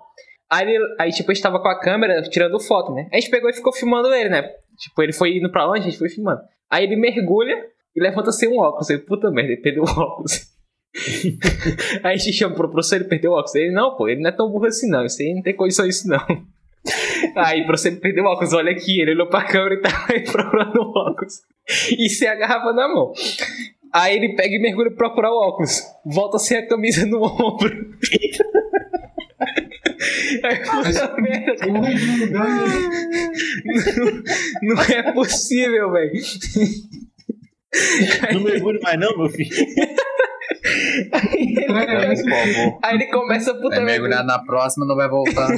Aí, 0.50 0.68
ele, 0.68 0.94
aí, 0.98 1.10
tipo, 1.10 1.30
a 1.30 1.34
gente 1.34 1.42
tava 1.42 1.60
com 1.60 1.68
a 1.68 1.78
câmera 1.78 2.22
tirando 2.22 2.60
foto, 2.60 2.92
né? 2.92 3.08
A 3.12 3.16
gente 3.16 3.30
pegou 3.30 3.50
e 3.50 3.52
ficou 3.52 3.72
filmando 3.72 4.14
ele, 4.14 4.28
né? 4.28 4.42
Tipo, 4.78 5.02
ele 5.02 5.12
foi 5.12 5.36
indo 5.36 5.50
pra 5.50 5.66
longe, 5.66 5.80
a 5.80 5.84
gente 5.84 5.98
foi 5.98 6.08
filmando. 6.08 6.40
Aí 6.70 6.84
ele 6.84 6.96
mergulha 6.96 7.66
e 7.94 8.00
levanta 8.00 8.30
sem 8.30 8.48
um 8.48 8.58
óculos. 8.58 8.90
Eu, 8.90 9.04
puta 9.04 9.30
merda, 9.30 9.52
ele 9.52 9.62
perdeu 9.62 9.82
o 9.82 9.86
óculos. 9.88 10.46
aí 12.02 12.14
a 12.14 12.16
gente 12.16 12.36
chamou 12.36 12.56
pro 12.56 12.70
professor, 12.70 12.96
ele 12.96 13.04
perdeu 13.04 13.32
o 13.32 13.34
óculos. 13.34 13.54
Ele, 13.54 13.72
não, 13.72 13.96
pô, 13.96 14.08
ele 14.08 14.20
não 14.20 14.30
é 14.30 14.32
tão 14.32 14.50
burro 14.50 14.66
assim, 14.66 14.88
não. 14.88 15.04
Isso 15.04 15.20
aí 15.22 15.34
não 15.34 15.42
tem 15.42 15.54
condição 15.54 15.86
isso, 15.86 16.08
não. 16.08 16.24
Aí, 17.34 17.62
o 17.62 17.66
professor 17.66 17.88
ele 17.88 18.00
perdeu 18.00 18.22
o 18.22 18.28
óculos, 18.28 18.52
olha 18.52 18.70
aqui. 18.70 19.00
Ele 19.00 19.10
olhou 19.10 19.26
pra 19.26 19.44
câmera 19.44 19.74
e 19.74 19.80
tava 19.80 20.06
aí 20.12 20.22
procurando 20.30 20.80
o 20.80 20.90
óculos. 20.96 21.34
E 21.98 22.08
sem 22.08 22.28
a 22.28 22.36
garrafa 22.36 22.72
na 22.72 22.86
mão. 22.86 23.12
Aí 23.92 24.16
ele 24.16 24.36
pega 24.36 24.54
e 24.54 24.60
mergulha 24.60 24.90
pra 24.90 25.08
procurar 25.08 25.32
o 25.32 25.48
óculos. 25.48 25.82
Volta 26.04 26.38
sem 26.38 26.58
a 26.58 26.66
camisa 26.68 27.04
no 27.04 27.24
ombro. 27.24 27.96
Aí, 30.44 30.56
puta 30.58 31.14
merda, 31.20 31.56
cara. 31.56 31.72
não, 34.62 34.76
não 34.76 34.82
é 34.82 35.12
possível, 35.12 35.92
velho. 35.92 36.12
Não 38.32 38.40
mergulho 38.40 38.80
mais 38.82 38.98
não, 38.98 39.16
meu 39.18 39.28
filho. 39.28 39.50
Aí 41.12 41.54
ele, 41.56 42.30
favor. 42.30 42.78
aí 42.82 42.94
ele 42.94 43.06
começa 43.06 43.50
a 43.52 43.54
puta 43.54 43.76
Vai 43.76 43.84
mergulhar 43.84 44.24
na 44.24 44.38
próxima, 44.38 44.86
não 44.86 44.96
vai 44.96 45.08
voltar. 45.08 45.48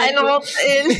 Aí 0.00 0.12
não 0.12 0.22
volta 0.26 0.48
ele. 0.62 0.94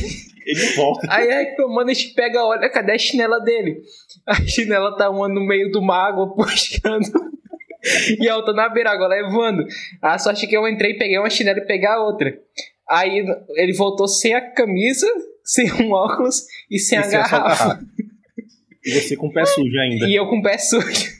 Ele 0.45 0.65
volta. 0.75 1.07
Aí, 1.09 1.31
aí, 1.31 1.55
mano, 1.57 1.89
a 1.89 1.93
gente 1.93 2.13
pega, 2.13 2.43
olha, 2.43 2.69
cadê 2.69 2.93
a 2.93 2.97
chinela 2.97 3.39
dele? 3.39 3.81
A 4.27 4.35
chinela 4.45 4.95
tá 4.95 5.09
uma 5.09 5.27
no 5.27 5.45
meio 5.45 5.71
uma 5.79 6.07
água 6.07 6.33
puxando. 6.35 7.11
E 8.19 8.27
a 8.29 8.35
outra 8.35 8.53
na 8.53 8.67
beira, 8.69 8.91
água 8.91 9.07
levando. 9.07 9.65
A 10.01 10.17
sorte 10.17 10.47
que 10.47 10.55
eu 10.57 10.67
entrei, 10.67 10.95
peguei 10.95 11.17
uma 11.19 11.29
chinela 11.29 11.59
e 11.59 11.65
peguei 11.65 11.87
a 11.87 12.01
outra. 12.01 12.37
Aí 12.89 13.25
ele 13.55 13.73
voltou 13.73 14.07
sem 14.07 14.33
a 14.33 14.41
camisa, 14.51 15.07
sem 15.43 15.71
um 15.73 15.91
óculos 15.91 16.43
e 16.69 16.79
sem 16.79 16.97
E 16.99 17.03
a 17.03 17.07
garrafa. 17.07 17.79
E 18.85 18.91
você 18.91 19.15
com 19.15 19.27
o 19.27 19.33
pé 19.33 19.45
sujo 19.45 19.77
ainda. 19.79 20.05
E 20.07 20.15
eu 20.15 20.27
com 20.27 20.37
o 20.39 20.41
pé 20.43 20.57
sujo. 20.57 21.15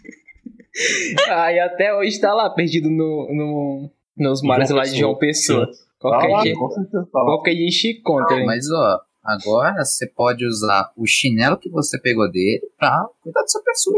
Aí 1.29 1.59
até 1.59 1.93
hoje 1.95 2.19
tá 2.19 2.33
lá, 2.33 2.49
perdido 2.49 2.89
no, 2.89 3.27
no, 3.33 3.89
nos 4.17 4.41
mares 4.41 4.69
lá 4.69 4.83
de 4.83 4.97
João 4.97 5.15
Pessoa. 5.15 5.65
Tá 5.67 5.73
Qualquer 5.99 6.27
lá, 6.27 6.43
dia, 6.43 6.53
tá 6.53 7.19
lá. 7.19 7.25
qualquer 7.25 7.53
dia 7.55 7.65
a 7.67 7.69
gente 7.71 7.99
encontra. 7.99 8.37
hein? 8.37 8.45
Mas, 8.45 8.69
ó, 8.69 8.99
agora 9.23 9.83
você 9.83 10.05
pode 10.05 10.45
usar 10.45 10.91
o 10.95 11.07
chinelo 11.07 11.57
que 11.57 11.69
você 11.69 11.99
pegou 11.99 12.29
dele 12.29 12.61
pra 12.77 13.07
cuidar 13.21 13.41
do 13.41 13.49
seu 13.49 13.63
pé 13.63 13.71
sujo. 13.73 13.97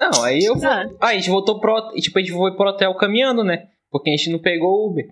Não, 0.00 0.22
aí 0.22 0.44
eu. 0.44 0.54
Ah. 0.62 0.86
Ah, 1.00 1.08
a 1.08 1.14
gente 1.14 1.30
voltou 1.30 1.60
pro. 1.60 1.92
Tipo, 1.94 2.18
a 2.18 2.22
gente 2.22 2.32
foi 2.32 2.54
pro 2.54 2.68
hotel 2.68 2.94
caminhando, 2.94 3.42
né? 3.42 3.64
Porque 3.90 4.10
a 4.10 4.16
gente 4.16 4.30
não 4.30 4.38
pegou 4.38 4.70
o 4.70 4.90
Uber. 4.90 5.06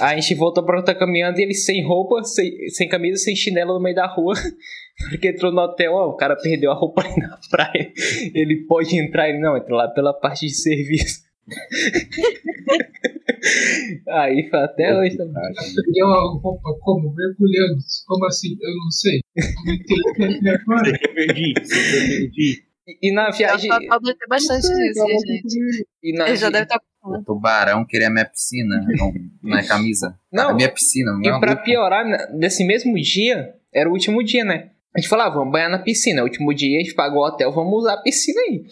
Aí 0.00 0.16
a 0.16 0.20
gente 0.20 0.34
voltou 0.34 0.64
pro 0.64 0.78
hotel 0.78 0.98
caminhando 0.98 1.38
e 1.38 1.42
ele 1.42 1.52
sem 1.54 1.86
roupa, 1.86 2.24
sem, 2.24 2.68
sem 2.70 2.88
camisa, 2.88 3.22
sem 3.22 3.36
chinelo 3.36 3.74
no 3.74 3.80
meio 3.80 3.94
da 3.94 4.06
rua. 4.06 4.34
Porque 5.10 5.28
entrou 5.28 5.52
no 5.52 5.60
hotel, 5.60 5.92
ó, 5.92 6.08
o 6.08 6.16
cara 6.16 6.34
perdeu 6.36 6.72
a 6.72 6.74
roupa 6.74 7.04
aí 7.04 7.14
na 7.16 7.38
praia. 7.50 7.92
Ele 8.34 8.64
pode 8.66 8.98
entrar, 8.98 9.28
ele 9.28 9.38
não, 9.38 9.56
entra 9.56 9.72
lá 9.74 9.86
pela 9.88 10.12
parte 10.12 10.46
de 10.46 10.54
serviço. 10.54 11.20
aí 14.08 14.48
foi 14.50 14.58
até 14.58 14.98
hoje 14.98 15.16
também. 15.16 15.52
E 15.94 16.02
eu, 16.02 16.08
roupa, 16.08 16.74
como? 16.80 17.14
Mergulhando. 17.14 17.78
Como 18.06 18.26
assim? 18.26 18.56
Eu 18.60 18.76
não 18.76 18.90
sei. 18.90 19.20
Não 19.64 19.74
entendi 19.74 20.48
agora. 20.48 20.90
Eu 20.90 21.14
perdi. 21.14 21.54
Eu 21.56 21.62
perdi. 21.62 22.67
E, 22.88 23.10
e 23.10 23.12
na 23.12 23.30
viagem. 23.30 23.70
Ela 23.70 24.00
deve 24.00 24.18
ter 24.18 24.26
bastante 24.26 24.62
disso, 24.62 25.06
gente. 25.06 25.86
E 26.02 26.16
na, 26.16 26.28
Ele 26.28 26.36
já 26.36 26.48
deve 26.48 26.64
estar. 26.64 26.80
O 27.02 27.22
tubarão 27.22 27.84
queria 27.86 28.10
minha 28.10 28.24
piscina, 28.24 28.84
não, 28.96 29.12
não 29.42 29.58
é 29.58 29.66
camisa. 29.66 30.18
Não. 30.32 30.50
A 30.50 30.54
minha 30.54 30.70
piscina, 30.70 31.12
não 31.12 31.18
é 31.20 31.36
E 31.36 31.40
pra 31.40 31.50
roupa. 31.50 31.62
piorar, 31.62 32.04
né, 32.06 32.18
desse 32.38 32.64
mesmo 32.64 32.94
dia, 32.96 33.54
era 33.72 33.88
o 33.88 33.92
último 33.92 34.22
dia, 34.24 34.44
né? 34.44 34.70
A 34.96 35.00
gente 35.00 35.08
falou, 35.08 35.26
ah, 35.26 35.30
vamos 35.30 35.52
banhar 35.52 35.70
na 35.70 35.78
piscina. 35.78 36.22
O 36.22 36.24
último 36.24 36.52
dia 36.52 36.78
a 36.78 36.82
gente 36.82 36.94
pagou 36.94 37.22
o 37.22 37.26
hotel, 37.26 37.52
vamos 37.52 37.72
usar 37.74 37.94
a 37.94 38.02
piscina 38.02 38.40
aí. 38.40 38.64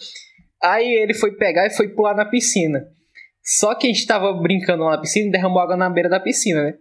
Aí 0.61 0.93
ele 0.95 1.13
foi 1.13 1.31
pegar 1.33 1.67
e 1.67 1.69
foi 1.69 1.87
pular 1.87 2.15
na 2.15 2.25
piscina. 2.25 2.87
Só 3.43 3.73
que 3.75 3.87
a 3.87 3.89
gente 3.89 4.05
tava 4.05 4.33
brincando 4.33 4.83
lá 4.83 4.91
na 4.91 5.01
piscina 5.01 5.27
e 5.29 5.31
derramou 5.31 5.59
água 5.59 5.77
na 5.77 5.89
beira 5.89 6.09
da 6.09 6.19
piscina, 6.19 6.63
né? 6.63 6.73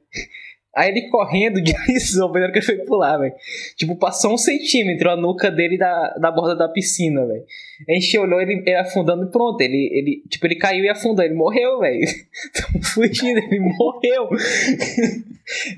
Aí 0.76 0.90
ele 0.90 1.08
correndo 1.08 1.60
de 1.62 1.72
na 2.18 2.26
hora 2.26 2.52
que 2.52 2.58
ele 2.58 2.66
foi 2.66 2.76
pular, 2.84 3.16
velho. 3.16 3.32
Tipo, 3.76 3.96
passou 3.96 4.34
um 4.34 4.36
centímetro 4.36 5.08
a 5.10 5.16
nuca 5.16 5.50
dele 5.50 5.78
da, 5.78 6.10
da 6.20 6.30
borda 6.30 6.54
da 6.54 6.68
piscina, 6.68 7.24
velho. 7.24 7.42
A 7.88 7.92
gente 7.94 8.18
olhou 8.18 8.40
ele, 8.40 8.62
ele 8.66 8.74
afundando 8.76 9.24
e 9.24 9.30
pronto. 9.30 9.58
Ele, 9.62 9.88
ele, 9.92 10.22
tipo, 10.28 10.46
ele 10.46 10.56
caiu 10.56 10.84
e 10.84 10.88
afundou. 10.90 11.24
Ele 11.24 11.32
morreu, 11.34 11.78
velho. 11.80 12.00
Tamo 12.52 12.84
fugindo, 12.84 13.38
ele 13.38 13.58
morreu. 13.60 14.24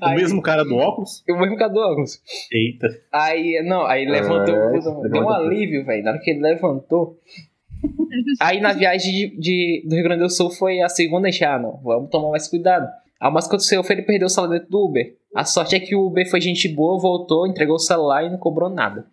O 0.00 0.04
Aí- 0.04 0.16
mesmo 0.16 0.42
cara 0.42 0.64
do 0.64 0.74
óculos? 0.76 1.22
o 1.28 1.38
mesmo 1.38 1.56
cara 1.56 1.72
do 1.72 1.78
óculos. 1.78 2.20
Eita. 2.52 2.88
Aí, 3.12 3.62
não, 3.64 3.86
aí 3.86 4.02
ele 4.02 4.10
levantou. 4.10 4.54
É, 4.56 5.08
deu 5.10 5.22
um 5.22 5.30
alívio, 5.30 5.84
velho. 5.84 6.02
Na 6.02 6.10
hora 6.12 6.20
que 6.20 6.30
ele 6.30 6.40
levantou, 6.40 7.16
Aí 8.40 8.60
na 8.60 8.72
viagem 8.72 9.12
de, 9.12 9.36
de- 9.40 9.82
do 9.88 9.94
Rio 9.94 10.02
Grande 10.02 10.22
do 10.22 10.30
Sul 10.30 10.50
foi 10.50 10.80
a 10.80 10.88
segunda, 10.88 11.30
gente, 11.30 11.44
ah, 11.44 11.58
não, 11.58 11.76
vamos 11.84 12.10
tomar 12.10 12.30
mais 12.30 12.48
cuidado. 12.48 12.88
Mais 13.20 13.44
que 13.44 13.48
aconteceu 13.50 13.82
foi 13.82 13.96
ele 13.96 14.02
perder 14.02 14.24
o 14.24 14.28
celular 14.28 14.54
dentro 14.54 14.70
do 14.70 14.84
Uber. 14.84 15.14
A 15.34 15.44
sorte 15.44 15.74
é 15.76 15.80
que 15.80 15.94
o 15.94 16.06
Uber 16.06 16.28
foi 16.30 16.40
gente 16.40 16.68
boa, 16.68 16.98
voltou, 17.00 17.46
entregou 17.46 17.76
o 17.76 17.80
celular 17.80 18.24
e 18.24 18.30
não 18.30 18.38
cobrou 18.38 18.70
nada. 18.70 19.06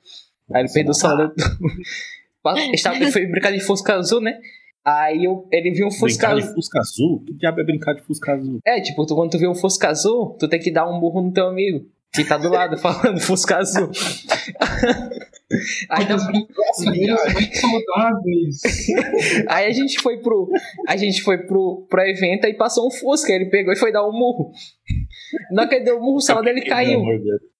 Aí 0.54 0.62
ele 0.64 0.72
perdeu 0.72 0.92
o 0.92 0.94
celular 0.94 1.28
dentro 1.28 1.58
do 1.58 1.68
Ele 2.60 2.72
estava- 2.76 2.96
ele 2.98 3.12
foi 3.12 3.26
brincar 3.26 3.52
de 3.52 3.60
Fusca 3.60 3.96
Azul, 3.96 4.22
né? 4.22 4.38
Aí 4.86 5.26
eu- 5.26 5.48
ele 5.52 5.72
viu 5.72 5.88
um 5.88 5.92
Fusca 5.92 6.28
Brincar 6.28 6.32
Azul. 6.34 6.48
de 6.50 6.54
Fusca 6.54 6.80
Azul? 6.80 7.24
Que 7.26 7.34
diabo 7.34 7.60
é 7.60 7.64
brincar 7.64 7.94
de 7.96 8.02
Fusca 8.04 8.34
Azul? 8.34 8.60
É, 8.64 8.80
tipo, 8.82 9.04
tu, 9.08 9.16
quando 9.16 9.32
tu 9.32 9.40
vê 9.40 9.48
um 9.48 9.56
Fusca 9.56 9.90
Azul, 9.90 10.36
tu 10.40 10.48
tem 10.48 10.60
que 10.60 10.70
dar 10.72 10.88
um 10.88 11.00
burro 11.00 11.24
no 11.24 11.34
teu 11.34 11.48
amigo. 11.48 11.86
Que 12.14 12.24
tá 12.24 12.38
do 12.38 12.50
lado 12.50 12.78
falando 12.80 13.20
Fusca 13.20 13.58
Azul. 13.58 13.90
Aí, 15.90 16.06
As 16.12 16.26
brincadeiras 16.26 17.34
muito 17.34 17.56
saudáveis. 17.56 18.62
aí 19.48 19.68
a 19.68 19.72
gente 19.72 20.00
foi 20.00 20.20
pro. 20.20 20.50
A 20.88 20.98
gente 20.98 21.22
foi 21.22 21.46
pro, 21.46 21.86
pro 21.88 22.02
evento 22.02 22.48
e 22.48 22.54
passou 22.56 22.88
um 22.88 22.92
Fusca. 22.92 23.32
Ele 23.32 23.50
pegou 23.50 23.72
e 23.72 23.78
foi 23.78 23.92
dar 23.92 24.08
um 24.08 24.12
murro. 24.12 24.52
Na 25.52 25.62
hora 25.62 25.70
que 25.70 25.76
ele 25.76 25.86
deu 25.86 25.98
o 25.98 26.02
murro, 26.02 26.18
o 26.18 26.22
celular 26.22 26.46
dele 26.46 26.62
caiu. 26.62 27.02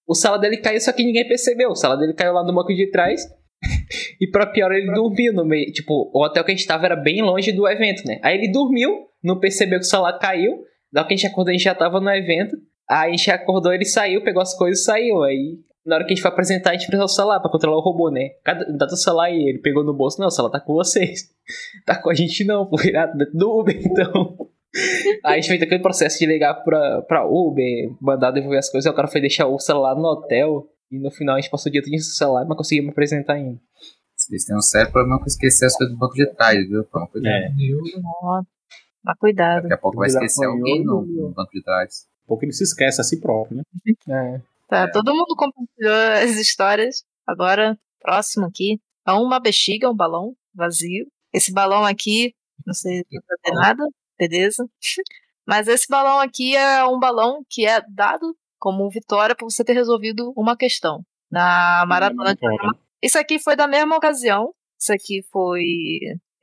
O 0.06 0.14
celular 0.14 0.40
dele 0.40 0.56
caiu, 0.56 0.80
só 0.80 0.92
que 0.92 1.04
ninguém 1.04 1.26
percebeu. 1.28 1.70
O 1.70 1.76
celular 1.76 2.00
dele 2.00 2.14
caiu 2.14 2.32
lá 2.32 2.44
no 2.44 2.54
banco 2.54 2.74
de 2.74 2.90
trás. 2.90 3.22
E 4.20 4.30
pra 4.30 4.46
pior, 4.46 4.72
ele 4.72 4.92
dormiu 4.92 5.32
no 5.32 5.44
meio. 5.44 5.70
Tipo, 5.72 6.10
o 6.14 6.24
hotel 6.24 6.42
que 6.42 6.50
a 6.50 6.54
gente 6.54 6.66
tava 6.66 6.86
era 6.86 6.96
bem 6.96 7.22
longe 7.22 7.52
do 7.52 7.68
evento, 7.68 8.02
né? 8.06 8.18
Aí 8.22 8.36
ele 8.38 8.50
dormiu, 8.50 9.06
não 9.22 9.38
percebeu 9.38 9.78
que 9.78 9.84
o 9.84 9.88
celular 9.88 10.18
caiu. 10.18 10.62
Na 10.92 11.00
hora 11.00 11.08
que 11.08 11.14
a 11.14 11.16
gente 11.16 11.26
acordou, 11.26 11.50
a 11.50 11.52
gente 11.52 11.64
já 11.64 11.74
tava 11.74 12.00
no 12.00 12.10
evento. 12.10 12.56
Aí 12.88 13.08
a 13.08 13.10
gente 13.10 13.30
acordou, 13.30 13.72
ele 13.72 13.84
saiu, 13.84 14.22
pegou 14.22 14.40
as 14.40 14.56
coisas 14.56 14.80
e 14.80 14.84
saiu. 14.84 15.22
Aí, 15.22 15.58
na 15.86 15.96
hora 15.96 16.04
que 16.04 16.12
a 16.12 16.14
gente 16.14 16.22
foi 16.22 16.30
apresentar, 16.30 16.70
a 16.70 16.72
gente 16.72 16.86
precisou 16.86 17.06
do 17.06 17.12
celular 17.12 17.40
pra 17.40 17.50
controlar 17.50 17.76
o 17.76 17.80
robô, 17.80 18.10
né? 18.10 18.30
Cada, 18.44 18.64
dá 18.76 18.86
teu 18.86 18.96
celular 18.96 19.26
aí. 19.26 19.48
Ele 19.48 19.58
pegou 19.58 19.84
no 19.84 19.94
bolso. 19.94 20.20
Não, 20.20 20.26
o 20.26 20.30
celular 20.30 20.50
tá 20.50 20.60
com 20.60 20.74
vocês. 20.74 21.34
Tá 21.86 21.96
com 22.02 22.10
a 22.10 22.14
gente 22.14 22.44
não, 22.44 22.66
pô. 22.66 22.76
Do 23.32 23.60
Uber, 23.60 23.80
então. 23.80 24.36
Aí 25.24 25.34
a 25.34 25.36
gente 25.36 25.46
fez 25.46 25.62
aquele 25.62 25.80
processo 25.80 26.18
de 26.18 26.26
ligar 26.26 26.54
pra, 26.54 27.00
pra 27.02 27.24
Uber, 27.24 27.94
mandar 28.00 28.32
devolver 28.32 28.58
as 28.58 28.68
coisas. 28.68 28.84
Aí 28.84 28.92
o 28.92 28.96
cara 28.96 29.06
foi 29.06 29.20
deixar 29.20 29.46
o 29.46 29.56
celular 29.60 29.94
no 29.94 30.02
hotel. 30.02 30.68
E 30.90 30.98
no 30.98 31.08
final 31.12 31.36
a 31.36 31.40
gente 31.40 31.48
passou 31.48 31.70
o 31.70 31.72
dia 31.72 31.80
todo 31.80 31.90
sem 31.90 32.00
celular, 32.00 32.44
mas 32.44 32.56
conseguimos 32.58 32.90
apresentar 32.90 33.34
ainda. 33.34 33.60
Vocês 34.16 34.44
têm 34.44 34.56
um 34.56 34.60
sério 34.60 34.90
problema 34.90 35.20
com 35.20 35.26
esquecer 35.26 35.66
as 35.66 35.76
coisas 35.76 35.94
do 35.94 35.98
banco 36.00 36.14
de 36.14 36.26
trás, 36.34 36.68
viu? 36.68 36.82
Toma 36.84 37.06
cuidado. 37.06 37.32
É, 37.32 37.50
Mas 39.04 39.18
cuidado. 39.20 39.62
Daqui 39.62 39.74
a 39.74 39.78
pouco 39.78 39.98
vai 39.98 40.08
esquecer 40.08 40.46
alguém 40.46 40.84
no, 40.84 41.02
no 41.06 41.30
banco 41.30 41.52
de 41.52 41.62
trás. 41.62 42.08
pouco 42.26 42.44
ele 42.44 42.52
se 42.52 42.64
esquece 42.64 43.00
a 43.00 43.04
si 43.04 43.20
próprio, 43.20 43.58
né? 43.58 43.62
É. 44.08 44.40
Tá, 44.68 44.90
todo 44.90 45.14
mundo 45.14 45.34
compartilhou 45.36 45.94
as 46.22 46.36
histórias. 46.36 47.04
Agora, 47.26 47.78
próximo 48.00 48.46
aqui. 48.46 48.80
É 49.06 49.12
uma 49.12 49.38
bexiga, 49.38 49.90
um 49.90 49.94
balão 49.94 50.34
vazio. 50.54 51.06
Esse 51.32 51.52
balão 51.52 51.84
aqui, 51.84 52.34
não 52.66 52.74
sei 52.74 52.98
se 52.98 53.20
vai 53.28 53.38
ter 53.42 53.52
nada, 53.52 53.84
beleza. 54.18 54.66
Mas 55.46 55.68
esse 55.68 55.86
balão 55.88 56.18
aqui 56.18 56.56
é 56.56 56.84
um 56.84 56.98
balão 56.98 57.44
que 57.48 57.64
é 57.64 57.80
dado 57.88 58.36
como 58.58 58.90
vitória 58.90 59.34
por 59.36 59.50
você 59.50 59.62
ter 59.62 59.74
resolvido 59.74 60.32
uma 60.36 60.56
questão. 60.56 61.04
Na 61.30 61.84
maratona 61.86 62.34
de 62.34 62.40
né? 62.42 62.70
Isso 63.02 63.18
aqui 63.18 63.38
foi 63.38 63.54
da 63.54 63.68
mesma 63.68 63.96
ocasião. 63.96 64.52
Isso 64.78 64.92
aqui 64.92 65.22
foi. 65.30 65.64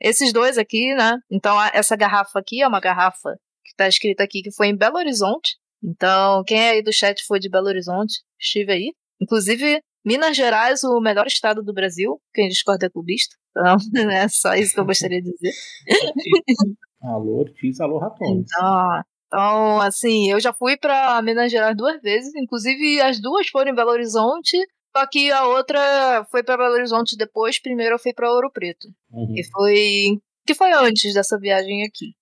Esses 0.00 0.32
dois 0.32 0.56
aqui, 0.58 0.94
né? 0.94 1.18
Então, 1.30 1.56
essa 1.72 1.96
garrafa 1.96 2.38
aqui 2.38 2.62
é 2.62 2.68
uma 2.68 2.80
garrafa 2.80 3.36
que 3.64 3.74
tá 3.76 3.88
escrita 3.88 4.22
aqui 4.22 4.42
que 4.42 4.52
foi 4.52 4.68
em 4.68 4.76
Belo 4.76 4.96
Horizonte. 4.96 5.56
Então, 5.84 6.42
quem 6.44 6.58
aí 6.60 6.82
do 6.82 6.92
chat 6.92 7.22
foi 7.26 7.38
de 7.38 7.50
Belo 7.50 7.66
Horizonte, 7.66 8.22
estive 8.40 8.72
aí. 8.72 8.92
Inclusive, 9.20 9.80
Minas 10.04 10.36
Gerais, 10.36 10.82
o 10.82 11.00
melhor 11.00 11.26
estado 11.26 11.62
do 11.62 11.74
Brasil. 11.74 12.20
Quem 12.32 12.48
discorda 12.48 12.86
é 12.86 12.90
clubista. 12.90 13.36
Então, 13.50 13.76
é 14.24 14.28
só 14.28 14.54
isso 14.54 14.72
que 14.74 14.80
eu 14.80 14.86
gostaria 14.86 15.20
de 15.22 15.30
dizer. 15.32 15.52
Alô, 17.02 17.40
Ortiz, 17.40 17.80
alô, 17.80 17.98
Ratones. 17.98 18.46
Então, 18.50 19.02
então, 19.26 19.80
assim, 19.82 20.30
eu 20.30 20.40
já 20.40 20.54
fui 20.54 20.76
pra 20.76 21.20
Minas 21.20 21.50
Gerais 21.52 21.76
duas 21.76 22.00
vezes, 22.00 22.32
inclusive 22.34 23.00
as 23.02 23.20
duas 23.20 23.46
foram 23.48 23.72
em 23.72 23.74
Belo 23.74 23.90
Horizonte, 23.90 24.56
só 24.96 25.06
que 25.06 25.30
a 25.30 25.46
outra 25.48 26.24
foi 26.30 26.42
pra 26.42 26.56
Belo 26.56 26.74
Horizonte 26.74 27.14
depois, 27.16 27.60
primeiro 27.60 27.96
eu 27.96 27.98
fui 27.98 28.14
pra 28.14 28.30
Ouro 28.32 28.50
Preto, 28.50 28.88
Uhum. 29.12 29.34
que 29.34 29.42
foi 29.50 30.18
que 30.46 30.54
foi 30.54 30.72
antes 30.72 31.12
dessa 31.12 31.38
viagem 31.38 31.84
aqui. 31.84 32.14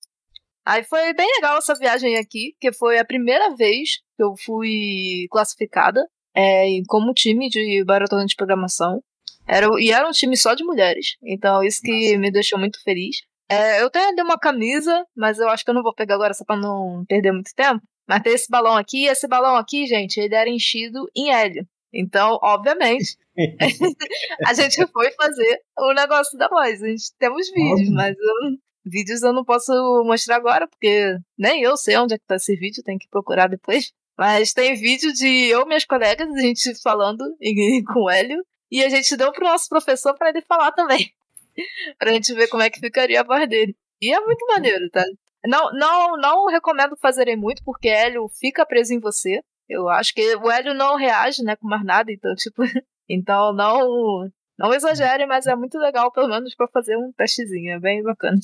Aí 0.64 0.84
foi 0.84 1.12
bem 1.14 1.26
legal 1.36 1.58
essa 1.58 1.74
viagem 1.74 2.16
aqui, 2.16 2.54
que 2.60 2.72
foi 2.72 2.98
a 2.98 3.04
primeira 3.04 3.54
vez 3.54 3.98
que 4.16 4.22
eu 4.22 4.34
fui 4.44 5.26
classificada 5.30 6.06
é, 6.34 6.66
como 6.88 7.12
time 7.12 7.48
de 7.48 7.84
maratona 7.84 8.24
de 8.26 8.36
programação. 8.36 9.02
Era, 9.46 9.66
e 9.80 9.90
era 9.90 10.08
um 10.08 10.12
time 10.12 10.36
só 10.36 10.54
de 10.54 10.62
mulheres. 10.64 11.16
Então, 11.22 11.62
isso 11.64 11.80
que 11.82 12.16
me 12.16 12.30
deixou 12.30 12.58
muito 12.58 12.80
feliz. 12.84 13.16
É, 13.50 13.82
eu 13.82 13.90
tenho 13.90 14.08
ali 14.08 14.22
uma 14.22 14.38
camisa, 14.38 15.04
mas 15.16 15.38
eu 15.38 15.48
acho 15.48 15.64
que 15.64 15.70
eu 15.70 15.74
não 15.74 15.82
vou 15.82 15.94
pegar 15.94 16.14
agora 16.14 16.32
só 16.32 16.44
pra 16.44 16.56
não 16.56 17.04
perder 17.08 17.32
muito 17.32 17.50
tempo. 17.54 17.82
Mas 18.08 18.22
tem 18.22 18.32
esse 18.34 18.48
balão 18.48 18.76
aqui, 18.76 19.04
e 19.04 19.08
esse 19.08 19.26
balão 19.28 19.56
aqui, 19.56 19.86
gente, 19.86 20.18
ele 20.18 20.34
era 20.34 20.48
enchido 20.48 21.06
em 21.16 21.32
hélio. 21.32 21.66
Então, 21.92 22.38
obviamente, 22.42 23.16
a 24.46 24.54
gente 24.54 24.86
foi 24.92 25.10
fazer 25.12 25.60
o 25.78 25.92
negócio 25.92 26.38
da 26.38 26.48
voz. 26.48 26.82
A 26.82 26.86
gente 26.86 27.12
temos 27.18 27.50
vídeos, 27.50 27.90
mas 27.90 28.16
eu- 28.16 28.58
vídeos 28.84 29.22
eu 29.22 29.32
não 29.32 29.44
posso 29.44 29.72
mostrar 30.04 30.36
agora, 30.36 30.66
porque 30.68 31.16
nem 31.38 31.62
eu 31.62 31.76
sei 31.76 31.96
onde 31.96 32.14
é 32.14 32.18
que 32.18 32.26
tá 32.26 32.36
esse 32.36 32.54
vídeo, 32.56 32.82
tem 32.82 32.98
que 32.98 33.08
procurar 33.08 33.48
depois. 33.48 33.92
Mas 34.16 34.52
tem 34.52 34.74
vídeo 34.74 35.12
de 35.12 35.48
eu 35.48 35.62
e 35.62 35.66
minhas 35.66 35.84
colegas, 35.84 36.28
a 36.28 36.40
gente 36.40 36.74
falando 36.82 37.24
com 37.92 38.04
o 38.04 38.10
Hélio, 38.10 38.44
e 38.70 38.82
a 38.82 38.88
gente 38.88 39.16
deu 39.16 39.32
pro 39.32 39.44
nosso 39.44 39.68
professor 39.68 40.14
para 40.14 40.30
ele 40.30 40.42
falar 40.42 40.72
também. 40.72 41.12
pra 41.98 42.12
gente 42.12 42.32
ver 42.34 42.48
como 42.48 42.62
é 42.62 42.70
que 42.70 42.80
ficaria 42.80 43.20
a 43.20 43.24
voz 43.24 43.48
dele. 43.48 43.76
E 44.00 44.12
é 44.12 44.20
muito 44.20 44.46
maneiro, 44.46 44.88
tá? 44.90 45.04
Não, 45.44 45.72
não, 45.72 46.16
não 46.16 46.46
recomendo 46.46 46.96
fazerem 46.96 47.36
muito, 47.36 47.62
porque 47.64 47.88
Hélio 47.88 48.28
fica 48.28 48.64
preso 48.64 48.94
em 48.94 49.00
você. 49.00 49.42
Eu 49.68 49.88
acho 49.88 50.14
que 50.14 50.36
o 50.36 50.50
Hélio 50.50 50.74
não 50.74 50.96
reage, 50.96 51.42
né, 51.42 51.56
com 51.56 51.66
mais 51.66 51.84
nada, 51.84 52.12
então, 52.12 52.34
tipo, 52.34 52.62
então 53.08 53.52
não, 53.52 54.30
não 54.58 54.72
exagere, 54.72 55.26
mas 55.26 55.46
é 55.46 55.54
muito 55.56 55.78
legal, 55.78 56.12
pelo 56.12 56.28
menos, 56.28 56.54
pra 56.54 56.68
fazer 56.68 56.96
um 56.96 57.12
testezinho, 57.16 57.72
é 57.72 57.80
bem 57.80 58.02
bacana. 58.02 58.36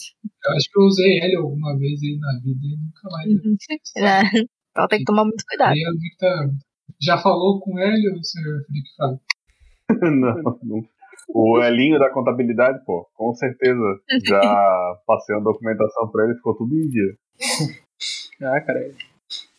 eu 0.45 0.53
acho 0.53 0.71
que 0.71 0.81
eu 0.81 0.85
usei 0.85 1.19
ele 1.23 1.37
alguma 1.37 1.77
vez 1.79 2.01
aí 2.03 2.19
na 2.19 2.41
vida 2.43 2.61
e 2.65 2.77
nunca 2.77 3.09
mais. 3.11 4.35
É, 4.35 4.41
Então 4.71 4.89
tem 4.89 4.99
que 5.01 5.05
tomar 5.05 5.25
muito 5.25 5.45
cuidado. 5.47 5.73
É 5.73 5.91
muita... 5.91 6.55
Já 7.01 7.19
falou 7.19 7.61
com 7.61 7.79
ele, 7.79 8.11
o 8.13 8.25
senhor 8.25 8.61
Felipe 8.67 8.89
Fábio? 8.97 9.21
não, 10.21 10.59
não. 10.63 10.89
O 11.31 11.63
Elinho 11.63 11.99
da 11.99 12.11
contabilidade, 12.11 12.83
pô, 12.87 13.07
com 13.15 13.35
certeza. 13.35 13.83
Já 14.25 14.41
passei 15.07 15.37
uma 15.37 15.45
documentação 15.45 16.11
pra 16.11 16.25
ele, 16.25 16.35
ficou 16.37 16.57
tudo 16.57 16.75
em 16.75 16.89
dia. 16.89 17.15
Ah, 18.41 18.61
cara. 18.61 18.79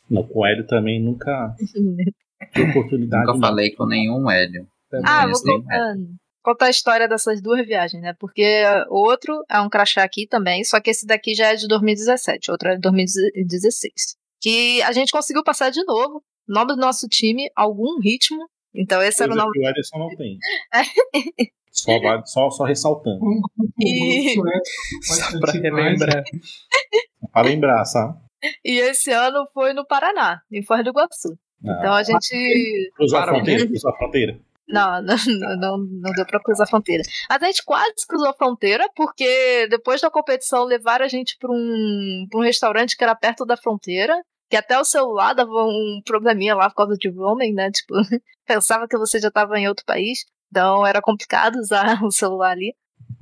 Não, 0.10 0.24
com 0.24 0.40
o 0.40 0.46
Hélio 0.46 0.66
também 0.66 1.04
nunca 1.04 1.54
tive 1.58 2.70
oportunidade. 2.70 3.26
Nunca 3.28 3.48
falei 3.48 3.76
com 3.76 3.86
nenhum 3.86 4.32
Hélio. 4.32 4.66
Ah, 5.04 5.24
Conheço 5.24 5.44
vou 5.46 5.60
nenhum 5.60 5.70
Hélio. 5.70 6.08
Contar, 6.52 6.66
a 6.68 6.70
história 6.70 7.08
dessas 7.08 7.42
duas 7.42 7.66
viagens, 7.66 8.02
né? 8.02 8.14
Porque 8.20 8.64
o 8.90 8.96
outro 9.08 9.44
é 9.50 9.60
um 9.62 9.70
crachá 9.70 10.04
aqui 10.04 10.28
também, 10.28 10.64
só 10.64 10.80
que 10.80 10.90
esse 10.90 11.06
daqui 11.06 11.34
já 11.36 11.48
é 11.48 11.56
de 11.56 11.68
2017, 11.68 12.52
outro 12.52 12.70
é 12.70 12.76
de 12.76 12.82
2016. 12.82 14.18
Que 14.42 14.82
a 14.84 14.92
gente 14.92 15.12
conseguiu 15.12 15.44
passar 15.44 15.70
de 15.70 15.84
novo. 15.86 16.24
Nome 16.48 16.74
do 16.76 16.78
nosso 16.78 17.08
time, 17.08 17.50
algum 17.56 18.00
ritmo. 18.00 18.48
Então 18.74 19.02
esse 19.02 19.22
era 19.22 19.32
o 19.32 19.36
Coisa 19.36 19.46
nome. 19.46 19.54
que 19.60 19.66
o 19.66 19.70
Ederson 19.70 19.98
não 20.00 20.10
tem. 20.16 20.38
Só, 21.72 22.00
vai- 22.02 22.22
só, 22.26 22.50
só 22.50 22.64
ressaltando. 22.66 23.20
Um 23.24 23.40
E- 23.80 24.34
sueco, 24.34 24.62
Só 25.32 25.40
pra 25.40 25.52
relembrar. 25.54 26.24
Pra 27.32 27.42
lembrar, 27.44 27.86
sabe? 27.86 28.18
E 28.66 28.80
esse 28.80 29.12
ano 29.12 29.48
foi 29.54 29.72
no 29.74 29.86
Paraná, 29.86 30.42
em 30.52 30.64
Foz 30.64 30.84
do 30.84 30.90
Iguaçu. 30.90 31.38
Então 31.62 31.94
Ah, 31.94 31.98
a 31.98 32.04
gente. 32.04 32.92
cruzou 32.96 33.20
a 33.20 33.24
fronteira, 33.28 33.68
cruzou 33.68 33.92
a 33.92 33.96
fronteira. 33.98 34.40
Não, 34.72 35.02
não, 35.02 35.16
não, 35.58 35.78
não, 35.78 36.12
deu 36.14 36.26
pra 36.28 36.40
cruzar 36.40 36.68
a 36.68 36.70
fronteira. 36.70 37.02
Mas 37.28 37.42
a 37.42 37.46
gente 37.48 37.64
quase 37.66 38.06
cruzou 38.08 38.30
a 38.30 38.34
fronteira, 38.36 38.88
porque 38.96 39.68
depois 39.68 40.00
da 40.00 40.12
competição 40.12 40.64
levaram 40.64 41.06
a 41.06 41.08
gente 41.08 41.36
pra 41.40 41.52
um, 41.52 42.28
pra 42.30 42.40
um 42.40 42.44
restaurante 42.44 42.96
que 42.96 43.04
era 43.04 43.16
perto 43.16 43.46
da 43.46 43.58
fronteira, 43.58 44.16
que 44.48 44.56
até 44.56 44.80
o 44.80 44.86
celular 44.86 45.34
dava 45.34 45.50
um 45.50 46.02
probleminha 46.06 46.56
lá 46.56 46.70
por 46.70 46.76
causa 46.76 46.96
de 46.96 47.10
roaming, 47.10 47.54
né? 47.54 47.72
Tipo, 47.72 47.96
pensava 48.46 48.88
que 48.88 48.98
você 48.98 49.20
já 49.20 49.32
tava 49.32 49.58
em 49.60 49.68
outro 49.68 49.86
país, 49.86 50.26
então 50.52 50.86
era 50.86 51.02
complicado 51.02 51.58
usar 51.58 52.02
o 52.06 52.12
celular 52.12 52.52
ali. 52.52 52.76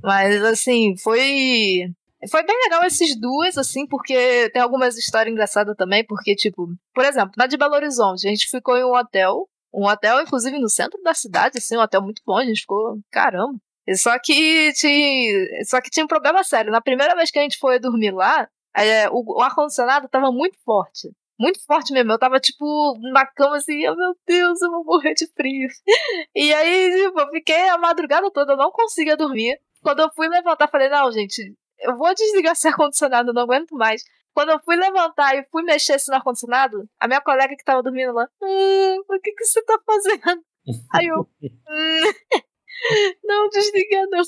Mas 0.04 0.44
assim, 0.44 0.96
foi. 0.98 1.84
Foi 2.32 2.44
bem 2.44 2.58
legal 2.64 2.84
esses 2.84 3.18
duas, 3.20 3.58
assim, 3.58 3.86
porque 3.86 4.50
tem 4.50 4.62
algumas 4.62 4.98
histórias 4.98 5.32
engraçadas 5.32 5.76
também, 5.78 6.04
porque, 6.04 6.36
tipo, 6.36 6.68
por 6.94 7.06
exemplo, 7.06 7.32
na 7.38 7.46
de 7.46 7.56
Belo 7.58 7.76
Horizonte, 7.76 8.28
a 8.28 8.32
gente 8.32 8.50
ficou 8.50 8.76
em 8.76 8.84
um 8.84 8.96
hotel, 8.96 9.48
um 9.74 9.86
hotel, 9.86 10.22
inclusive, 10.22 10.58
no 10.60 10.70
centro 10.70 11.02
da 11.04 11.14
cidade, 11.14 11.58
assim, 11.58 11.78
um 11.78 11.82
hotel 11.82 12.02
muito 12.02 12.22
bom, 12.26 12.38
a 12.38 12.46
gente 12.46 12.62
ficou, 12.62 13.00
caramba. 13.12 13.58
Só 13.96 14.18
que 14.20 14.74
tinha, 14.74 15.64
só 15.66 15.80
que 15.80 15.90
tinha 15.90 16.04
um 16.04 16.08
problema 16.10 16.44
sério. 16.44 16.72
Na 16.72 16.82
primeira 16.82 17.16
vez 17.16 17.32
que 17.32 17.40
a 17.40 17.42
gente 17.42 17.58
foi 17.58 17.80
dormir 17.80 18.12
lá, 18.12 18.48
é, 18.76 19.10
o, 19.10 19.24
o 19.38 19.42
ar-condicionado 19.42 20.10
tava 20.10 20.32
muito 20.32 20.58
forte. 20.66 21.10
Muito 21.40 21.64
forte 21.66 21.94
mesmo. 21.94 22.12
Eu 22.12 22.20
tava, 22.20 22.40
tipo, 22.40 22.98
na 23.14 23.26
cama 23.26 23.58
assim, 23.58 23.88
oh, 23.88 23.96
meu 23.96 24.16
Deus, 24.26 24.62
eu 24.62 24.72
vou 24.72 24.84
morrer 24.84 25.14
de 25.14 25.28
frio. 25.34 25.70
E 26.36 26.54
aí, 26.54 27.06
tipo, 27.06 27.20
eu 27.20 27.30
fiquei 27.30 27.70
a 27.70 27.78
madrugada 27.78 28.30
toda, 28.32 28.56
não 28.56 28.72
conseguia 28.72 29.16
dormir. 29.16 29.60
quando 29.82 30.02
eu 30.02 30.10
fui 30.16 30.28
levantar, 30.28 30.68
falei, 30.70 30.90
não, 30.90 31.12
gente, 31.12 31.56
eu 31.80 31.98
vou 31.98 32.14
desligar 32.14 32.54
esse 32.54 32.68
ar-condicionado, 32.68 33.34
não 33.34 33.44
aguento 33.44 33.72
mais. 33.76 34.04
Quando 34.34 34.52
eu 34.52 34.60
fui 34.60 34.76
levantar 34.76 35.36
e 35.36 35.48
fui 35.52 35.64
mexer 35.64 35.94
assim 35.94 36.12
no 36.12 36.18
ar-condicionado, 36.18 36.88
a 37.00 37.08
minha 37.08 37.22
colega 37.22 37.56
que 37.56 37.64
tava 37.64 37.82
dormindo 37.82 38.14
lá, 38.14 38.28
hum, 38.42 39.00
o 39.10 39.20
que 39.20 39.32
que 39.32 39.46
você 39.46 39.64
tá 39.64 39.80
fazendo? 39.86 40.44
Aí 40.94 41.08
eu, 41.08 41.28
hum, 41.42 42.44
não, 43.24 43.50
desliga 43.50 44.06
não. 44.10 44.22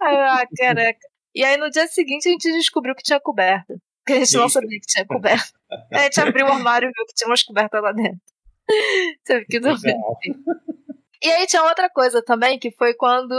Aí 0.00 0.14
eu, 0.14 0.20
ah, 0.20 0.44
caraca. 0.56 0.98
E 1.34 1.44
aí 1.44 1.56
no 1.58 1.70
dia 1.70 1.86
seguinte 1.86 2.28
a 2.28 2.32
gente 2.32 2.50
descobriu 2.50 2.94
que 2.94 3.02
tinha 3.02 3.20
coberta. 3.20 3.78
Porque 3.98 4.20
a 4.20 4.24
gente 4.24 4.36
não 4.36 4.48
sabia 4.48 4.80
que 4.80 4.86
tinha 4.86 5.06
coberta. 5.06 5.52
A 5.92 5.98
gente 5.98 6.20
abriu 6.20 6.46
o 6.46 6.50
armário 6.50 6.88
e 6.88 6.92
viu 6.92 7.06
que 7.06 7.14
tinha 7.14 7.28
umas 7.28 7.42
cobertas 7.42 7.82
lá 7.82 7.92
dentro. 7.92 8.20
Teve 9.24 9.44
que 9.44 9.60
dormir. 9.60 9.94
E 11.22 11.28
aí 11.28 11.46
tinha 11.46 11.62
outra 11.62 11.90
coisa 11.90 12.22
também, 12.22 12.58
que 12.58 12.70
foi 12.70 12.94
quando 12.94 13.34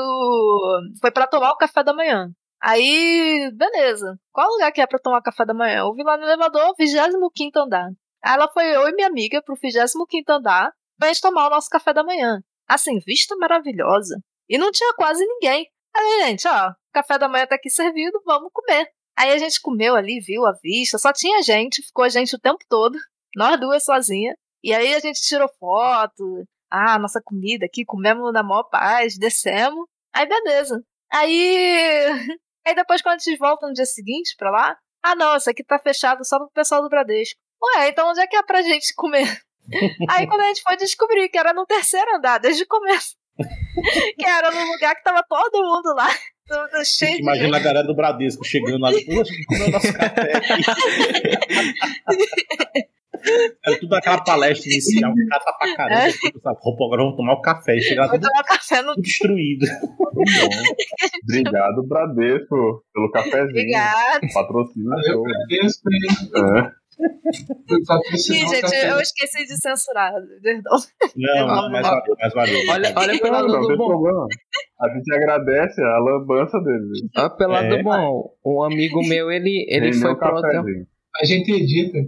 foi 0.99 1.09
para 1.11 1.27
tomar 1.27 1.51
o 1.51 1.57
café 1.57 1.83
da 1.83 1.93
manhã. 1.93 2.31
Aí, 2.61 3.51
beleza. 3.53 4.19
Qual 4.31 4.49
lugar 4.49 4.71
que 4.71 4.81
é 4.81 4.87
pra 4.87 4.99
tomar 4.99 5.21
café 5.21 5.45
da 5.45 5.53
manhã? 5.53 5.79
Eu 5.79 5.93
vi 5.93 6.03
lá 6.03 6.17
no 6.17 6.23
elevador, 6.23 6.73
25 6.77 7.59
andar. 7.59 7.89
Aí 8.23 8.33
ela 8.33 8.51
foi 8.51 8.75
eu 8.75 8.87
e 8.89 8.93
minha 8.93 9.07
amiga 9.07 9.41
pro 9.41 9.55
25 9.55 10.07
andar 10.29 10.71
pra 10.97 11.07
gente 11.09 11.21
tomar 11.21 11.47
o 11.47 11.49
nosso 11.49 11.69
café 11.69 11.93
da 11.93 12.03
manhã. 12.03 12.41
Assim, 12.67 12.99
vista 12.99 13.35
maravilhosa. 13.37 14.19
E 14.49 14.57
não 14.57 14.71
tinha 14.71 14.93
quase 14.95 15.25
ninguém. 15.25 15.67
Aí, 15.95 16.27
gente, 16.27 16.47
ó, 16.47 16.73
café 16.93 17.17
da 17.17 17.29
manhã 17.29 17.45
tá 17.47 17.55
aqui 17.55 17.69
servido, 17.69 18.21
vamos 18.25 18.51
comer. 18.53 18.87
Aí 19.17 19.31
a 19.31 19.37
gente 19.37 19.61
comeu 19.61 19.95
ali, 19.95 20.19
viu 20.19 20.45
a 20.45 20.53
vista, 20.61 20.97
só 20.97 21.11
tinha 21.11 21.41
gente, 21.41 21.81
ficou 21.81 22.05
a 22.05 22.09
gente 22.09 22.35
o 22.35 22.39
tempo 22.39 22.59
todo, 22.69 22.97
nós 23.35 23.59
duas 23.59 23.83
sozinhas. 23.83 24.35
E 24.63 24.73
aí 24.73 24.93
a 24.93 24.99
gente 24.99 25.21
tirou 25.21 25.49
foto, 25.59 26.45
ah, 26.69 26.99
nossa 26.99 27.21
comida 27.23 27.65
aqui, 27.65 27.85
comemos 27.85 28.31
na 28.33 28.43
maior 28.43 28.63
paz, 28.65 29.17
descemos. 29.17 29.87
Aí 30.13 30.27
beleza. 30.27 30.83
Aí. 31.11 32.07
Aí 32.67 32.75
depois, 32.75 33.01
quando 33.01 33.15
a 33.15 33.19
gente 33.19 33.37
volta 33.37 33.65
no 33.65 33.71
dia 33.71 33.85
seguinte 33.85 34.35
pra 34.37 34.51
lá, 34.51 34.77
ah 35.01 35.15
não, 35.15 35.37
isso 35.37 35.49
aqui 35.49 35.63
tá 35.63 35.79
fechado 35.79 36.25
só 36.25 36.37
pro 36.37 36.51
pessoal 36.53 36.81
do 36.81 36.89
Bradesco. 36.89 37.39
Ué, 37.63 37.87
então 37.87 38.09
onde 38.09 38.19
é 38.19 38.27
que 38.27 38.35
é 38.35 38.43
pra 38.43 38.61
gente 38.61 38.93
comer? 38.93 39.41
Aí 40.11 40.27
quando 40.27 40.41
a 40.41 40.47
gente 40.47 40.61
foi 40.61 40.75
descobrir 40.75 41.29
que 41.29 41.37
era 41.37 41.53
no 41.53 41.65
terceiro 41.65 42.17
andar, 42.17 42.39
desde 42.39 42.63
o 42.63 42.67
começo. 42.67 43.15
que 44.19 44.25
era 44.25 44.51
no 44.51 44.69
lugar 44.69 44.95
que 44.95 45.03
tava 45.03 45.23
todo 45.29 45.63
mundo 45.63 45.95
lá. 45.95 46.09
Tudo 46.45 46.85
cheio 46.85 47.19
Imagina 47.19 47.57
a 47.57 47.59
galera 47.59 47.87
do 47.87 47.95
Bradesco 47.95 48.43
chegando 48.43 48.85
ali, 48.85 49.05
poxa, 49.05 49.33
comeu 49.47 49.69
nosso 49.69 49.93
café 49.93 50.37
aqui. 50.37 50.63
Era 53.65 53.79
tudo 53.79 53.95
aquela 53.95 54.23
palestra 54.23 54.69
inicial, 54.71 55.11
o 55.11 55.27
cara 55.29 55.43
tá 55.43 55.53
pra 55.53 55.75
caramba. 55.75 56.01
É. 56.07 56.09
"Opa, 56.35 56.85
agora 56.85 57.01
vamos 57.03 57.15
tomar 57.17 57.33
o 57.33 57.41
café. 57.41 57.75
E 57.75 57.81
chega 57.81 58.01
lá 58.01 58.07
Vou 58.07 58.19
tudo 58.19 58.29
tomar 58.29 58.43
café 58.43 58.81
no. 58.81 58.95
destruído. 58.95 59.65
Obrigado, 61.23 61.83
Bradesco, 61.87 62.83
pelo 62.93 63.11
cafezinho. 63.11 63.49
Obrigada. 63.49 64.19
Patrocina 64.33 64.95
Eu 65.05 65.13
show. 65.13 65.23
agradeço, 65.25 65.81
hein? 65.91 65.99
É. 66.35 66.77
O 66.99 68.17
gente, 68.17 68.61
café. 68.61 68.91
eu 68.91 68.99
esqueci 68.99 69.45
de 69.45 69.55
censurar. 69.61 70.13
Perdão. 70.41 70.77
Não, 71.15 71.47
Não, 71.47 71.71
mas 71.71 71.83
valeu, 71.85 72.15
mas 72.19 72.33
valeu. 72.33 72.59
Olha, 72.71 72.93
olha 72.95 73.19
pelo 73.19 73.33
Não, 73.33 73.41
lado 73.41 73.53
não 73.53 73.61
do 73.67 73.77
bom. 73.77 73.87
problema. 73.87 74.25
A 74.81 74.89
gente 74.89 75.13
agradece 75.15 75.81
a 75.81 75.97
lambança 75.99 76.59
dele. 76.59 76.89
Olha 77.15 77.29
pelo 77.29 77.51
lado 77.53 77.65
É. 77.65 77.77
do 77.77 77.83
bom. 77.83 78.31
Um 78.45 78.63
amigo 78.63 79.01
meu, 79.07 79.31
ele, 79.31 79.65
ele 79.69 79.93
foi 79.93 80.11
um 80.11 80.15
pro 80.15 80.37
hotel. 80.37 80.63
A 81.21 81.25
gente 81.25 81.51
edita. 81.51 81.99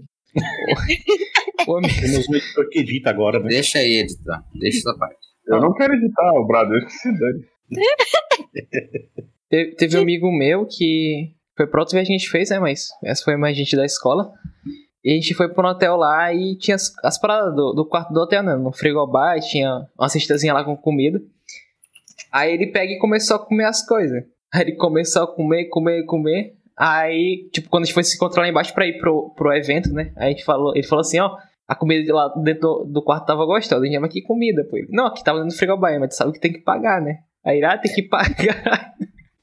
O 1.68 1.78
um 1.78 1.86
editor 1.86 2.70
que 2.70 2.80
edita 2.80 3.10
agora, 3.10 3.40
né? 3.40 3.50
Deixa 3.50 3.80
aí, 3.80 4.00
editor. 4.00 4.42
Deixa 4.54 4.80
essa 4.80 4.98
parte. 4.98 5.18
Eu 5.48 5.60
não 5.60 5.74
quero 5.74 5.94
editar, 5.94 6.34
o 6.34 6.46
Bradesco 6.46 6.90
se 6.90 7.12
dane. 7.18 7.46
Teve, 9.50 9.76
teve 9.76 9.98
um 9.98 10.02
amigo 10.02 10.32
meu 10.32 10.68
que 10.68 11.34
foi 11.58 11.66
pro 11.66 11.80
outro 11.80 11.96
que 11.96 12.02
a 12.02 12.04
gente 12.04 12.30
fez, 12.30 12.52
né? 12.52 12.60
Mas 12.60 12.90
essa 13.04 13.24
foi 13.24 13.36
mais 13.36 13.58
gente 13.58 13.76
da 13.76 13.84
escola. 13.84 14.32
E 15.04 15.12
a 15.12 15.16
gente 15.16 15.34
foi 15.34 15.50
pro 15.50 15.68
hotel 15.68 15.96
lá 15.96 16.34
e 16.34 16.56
tinha 16.58 16.76
as, 16.76 16.94
as 17.04 17.20
paradas 17.20 17.56
do, 17.56 17.74
do 17.74 17.86
quarto 17.88 18.14
do 18.14 18.20
hotel, 18.20 18.44
né? 18.44 18.56
No 18.56 18.72
frigobar, 18.72 19.38
e 19.38 19.42
tinha 19.42 19.88
uma 19.98 20.10
cestazinha 20.10 20.54
lá 20.54 20.64
com 20.64 20.78
comida. 20.78 21.20
Aí 22.32 22.54
ele 22.54 22.68
pega 22.68 22.94
e 22.94 23.00
começou 23.00 23.38
a 23.38 23.46
comer 23.46 23.66
as 23.66 23.86
coisas. 23.86 24.24
Aí 24.54 24.62
ele 24.62 24.76
começou 24.76 25.24
a 25.24 25.28
comer, 25.28 25.66
comer, 25.66 26.06
comer. 26.06 26.56
Aí, 26.80 27.50
tipo, 27.52 27.70
quando 27.70 27.84
a 27.84 27.86
gente 27.86 27.94
foi 27.94 28.06
se 28.06 28.16
encontrar 28.16 28.44
lá 28.44 28.48
embaixo 28.48 28.74
pra 28.74 28.88
ir 28.88 29.00
pro, 29.00 29.32
pro 29.36 29.52
evento, 29.52 29.92
né? 29.92 30.14
Aí 30.16 30.28
a 30.28 30.30
gente 30.30 30.46
falou, 30.46 30.74
ele 30.74 30.88
falou 30.88 31.02
assim, 31.02 31.20
ó, 31.20 31.36
a 31.68 31.76
comida 31.76 32.14
lá 32.16 32.34
dentro 32.38 32.86
do, 32.86 33.04
quarto 33.04 33.26
tava 33.26 33.46
gostosa. 33.46 33.84
A 33.84 33.86
gente, 33.86 34.00
mas 34.00 34.14
que 34.14 34.22
comida, 34.22 34.64
pô? 34.64 34.78
Não, 34.90 35.08
aqui 35.08 35.22
tava 35.22 35.40
dentro 35.40 35.54
do 35.54 35.60
frigobar, 35.60 36.00
mas 36.00 36.10
tu 36.10 36.16
sabe 36.16 36.32
que 36.32 36.40
tem 36.40 36.54
que 36.54 36.60
pagar, 36.60 37.02
né? 37.02 37.20
Aí, 37.46 37.62
ah, 37.66 37.78
tem 37.78 37.94
que 37.94 38.04
pagar. 38.04 38.96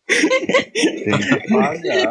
Tem 0.06 1.18
que 1.18 1.48
pagar. 1.48 2.10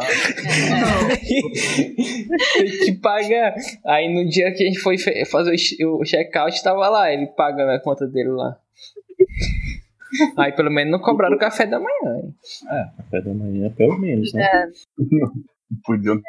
tem 2.54 2.78
que 2.86 2.92
pagar. 3.02 3.56
Aí 3.86 4.14
no 4.14 4.30
dia 4.30 4.54
que 4.54 4.64
a 4.64 4.68
gente 4.68 4.80
foi 4.80 4.98
fazer 5.26 5.56
o 5.86 6.04
check-out, 6.04 6.62
tava 6.62 6.88
lá, 6.88 7.12
ele 7.12 7.26
pagando 7.28 7.72
a 7.72 7.80
conta 7.80 8.06
dele 8.06 8.30
lá. 8.30 8.60
Aí 10.38 10.52
pelo 10.54 10.72
menos 10.72 10.92
não 10.92 11.00
cobraram 11.00 11.36
o 11.36 11.40
café 11.40 11.66
da 11.66 11.80
manhã. 11.80 12.18
hein? 12.24 12.36
Café 12.98 13.22
da 13.22 13.34
manhã, 13.34 13.70
pelo 13.72 13.98
menos, 13.98 14.34
né? 14.34 14.44
É, 14.44 14.68
Podiam 15.86 16.22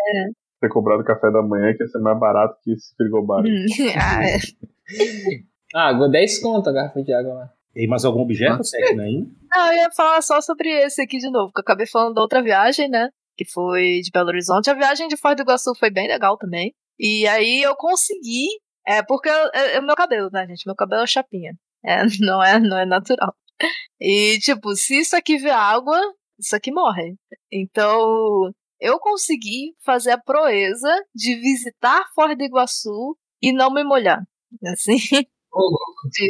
ter 0.60 0.68
cobrado 0.68 1.04
café 1.04 1.30
da 1.30 1.42
manhã, 1.42 1.74
que 1.74 1.82
ia 1.82 1.88
ser 1.88 1.98
mais 1.98 2.18
barato 2.18 2.58
que 2.62 2.72
esse 2.72 2.94
frigobar. 2.96 3.44
ah, 4.00 4.24
é. 4.24 4.38
Ah, 5.74 5.88
água 5.88 6.08
10 6.08 6.40
conto 6.40 6.70
a 6.70 6.72
garrafa 6.72 7.02
de 7.02 7.12
água 7.12 7.34
lá. 7.34 7.52
Tem 7.74 7.86
mais 7.86 8.06
algum 8.06 8.20
objeto, 8.20 8.64
Sec, 8.64 8.96
né? 8.96 9.04
Não, 9.52 9.66
eu 9.68 9.74
ia 9.74 9.90
falar 9.90 10.22
só 10.22 10.40
sobre 10.40 10.70
esse 10.70 11.02
aqui 11.02 11.18
de 11.18 11.30
novo, 11.30 11.52
que 11.52 11.60
eu 11.60 11.62
acabei 11.62 11.86
falando 11.86 12.14
da 12.14 12.22
outra 12.22 12.42
viagem, 12.42 12.88
né? 12.88 13.10
Que 13.36 13.44
foi 13.44 14.00
de 14.00 14.10
Belo 14.10 14.28
Horizonte. 14.28 14.70
A 14.70 14.74
viagem 14.74 15.08
de 15.08 15.16
Foz 15.18 15.36
do 15.36 15.42
Iguaçu 15.42 15.74
foi 15.78 15.90
bem 15.90 16.08
legal 16.08 16.38
também. 16.38 16.72
E 16.98 17.26
aí 17.28 17.62
eu 17.62 17.76
consegui. 17.76 18.46
É 18.86 19.02
porque 19.02 19.28
é, 19.28 19.76
é 19.76 19.80
o 19.80 19.84
meu 19.84 19.94
cabelo, 19.94 20.30
né, 20.32 20.46
gente? 20.46 20.64
Meu 20.64 20.74
cabelo 20.74 21.02
é 21.02 21.06
chapinha. 21.06 21.52
É, 21.84 22.02
não 22.20 22.42
é, 22.42 22.58
não 22.58 22.78
é 22.78 22.86
natural. 22.86 23.34
E, 24.00 24.38
tipo, 24.40 24.74
se 24.74 25.00
isso 25.00 25.16
aqui 25.16 25.38
vê 25.38 25.50
água, 25.50 25.98
isso 26.38 26.54
aqui 26.54 26.70
morre. 26.72 27.14
Então, 27.50 28.52
eu 28.80 28.98
consegui 28.98 29.74
fazer 29.84 30.12
a 30.12 30.18
proeza 30.22 30.88
de 31.14 31.34
visitar 31.36 32.04
Foz 32.14 32.36
do 32.36 32.44
Iguaçu 32.44 33.16
e 33.42 33.52
não 33.52 33.72
me 33.72 33.82
molhar. 33.84 34.22
Assim, 34.66 34.96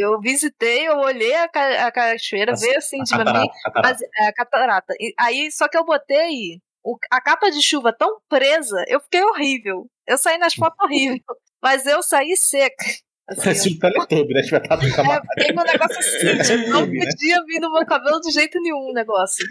eu 0.01 0.21
visitei, 0.21 0.87
eu 0.89 0.99
olhei 0.99 1.35
a, 1.35 1.49
ca- 1.49 1.87
a 1.87 1.93
cachoeira, 1.93 2.55
veio 2.57 2.79
assim 2.79 3.01
A 3.01 3.05
de 3.05 3.13
mim, 3.19 3.25
catarata, 3.25 3.53
catarata. 3.65 3.83
mas, 3.89 4.01
é, 4.03 4.29
a 4.29 4.33
catarata. 4.33 4.95
E 5.01 5.15
aí, 5.19 5.51
só 5.51 5.69
que 5.69 5.77
eu 5.77 5.85
botei 5.85 6.61
o- 6.85 6.97
a 7.11 7.21
capa 7.21 7.51
de 7.51 7.61
chuva 7.63 7.93
tão 7.93 8.21
presa, 8.29 8.85
eu 8.89 9.01
fiquei 9.01 9.23
horrível. 9.25 9.87
Eu 10.07 10.17
saí 10.19 10.39
nas 10.39 10.55
fotos 10.55 10.79
horrível. 10.81 11.19
Mas 11.63 11.85
eu 11.87 12.01
saí 12.03 12.37
seca. 12.37 12.85
Assim, 13.29 13.43
Parece 13.43 13.69
um 13.75 13.79
teletubbie, 13.79 14.35
né? 14.35 14.43
Tiver 14.43 14.61
tá 14.61 14.77
com 14.77 14.85
eu, 14.85 14.89
é, 14.89 15.53
com 15.53 15.61
um 15.61 15.65
negócio 15.65 15.99
assim, 15.99 16.39
tipo, 16.43 16.71
não 16.71 16.87
Né? 16.87 17.05
podia 17.05 17.45
vir 17.45 17.61
no 17.61 17.73
meu 17.73 17.85
cabelo 17.85 18.21
de 18.21 18.31
jeito 18.31 18.61
nenhum 18.61 18.91
o 18.91 18.93
negócio. 18.93 19.45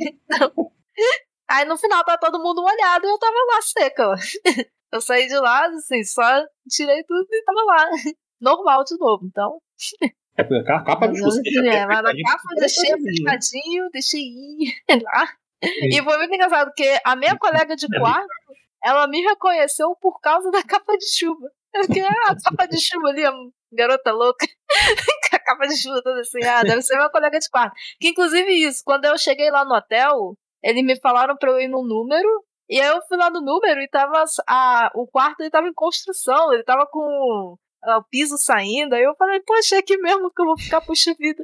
Então, 0.00 0.52
aí 1.50 1.66
no 1.66 1.76
final 1.76 2.02
tá 2.04 2.16
todo 2.16 2.42
mundo 2.42 2.62
molhado 2.62 3.06
e 3.06 3.10
eu 3.10 3.18
tava 3.18 3.32
lá 3.32 3.62
seca. 3.62 4.14
Eu 4.90 5.02
saí 5.02 5.26
de 5.26 5.38
lá, 5.38 5.66
assim, 5.66 6.02
só 6.02 6.22
tirei 6.66 7.04
tudo 7.04 7.26
e 7.30 7.44
tava 7.44 7.62
lá. 7.62 7.90
Normal 8.40 8.84
de 8.84 8.96
novo, 8.98 9.26
então. 9.26 9.60
É 10.34 10.42
porque 10.42 10.72
a 10.72 10.82
capa 10.82 11.08
de 11.08 11.20
você 11.20 11.42
já 11.44 11.74
é, 11.74 11.84
mas 11.84 11.98
a 12.06 12.10
tem 12.10 12.22
capa 12.22 12.42
eu 12.52 12.60
deixei 12.60 12.92
apertadinho, 12.92 13.90
deixei 13.92 14.22
ir 14.22 15.02
lá. 15.02 15.28
E 15.62 16.02
foi 16.02 16.16
muito 16.16 16.34
engraçado, 16.34 16.68
porque 16.68 16.98
a 17.04 17.14
minha 17.16 17.36
colega 17.36 17.76
de 17.76 17.86
quarto, 17.86 18.28
ela 18.82 19.06
me 19.08 19.20
reconheceu 19.20 19.94
por 20.00 20.20
causa 20.20 20.50
da 20.50 20.62
capa 20.62 20.96
de 20.96 21.18
chuva. 21.18 21.50
Ah, 21.74 22.34
capa 22.42 22.66
de 22.66 22.80
chuva 22.80 23.08
ali, 23.08 23.22
garota 23.72 24.12
louca. 24.12 24.46
A 25.32 25.38
capa 25.38 25.66
de 25.66 25.76
chuva 25.76 26.02
toda 26.02 26.20
assim, 26.20 26.42
ah, 26.44 26.62
deve 26.62 26.82
ser 26.82 26.96
minha 26.96 27.10
colega 27.10 27.38
de 27.38 27.48
quarto. 27.50 27.74
Que 28.00 28.08
inclusive 28.08 28.50
isso, 28.50 28.82
quando 28.84 29.04
eu 29.04 29.18
cheguei 29.18 29.50
lá 29.50 29.64
no 29.64 29.74
hotel, 29.74 30.34
eles 30.62 30.84
me 30.84 30.98
falaram 31.00 31.36
pra 31.36 31.50
eu 31.50 31.60
ir 31.60 31.68
no 31.68 31.82
número, 31.82 32.28
e 32.68 32.80
aí 32.80 32.88
eu 32.88 33.00
fui 33.06 33.16
lá 33.16 33.30
no 33.30 33.40
número 33.40 33.80
e 33.80 33.88
tava, 33.88 34.24
a, 34.46 34.90
o 34.94 35.06
quarto 35.06 35.40
ele 35.40 35.50
tava 35.50 35.68
em 35.68 35.74
construção, 35.74 36.52
ele 36.52 36.64
tava 36.64 36.86
com 36.86 37.56
ah, 37.84 37.98
o 37.98 38.04
piso 38.04 38.36
saindo, 38.38 38.94
aí 38.94 39.02
eu 39.02 39.14
falei, 39.16 39.40
poxa, 39.40 39.76
é 39.76 39.78
aqui 39.78 39.96
mesmo 39.98 40.30
que 40.30 40.42
eu 40.42 40.46
vou 40.46 40.58
ficar, 40.58 40.80
puxa 40.80 41.14
vida. 41.18 41.42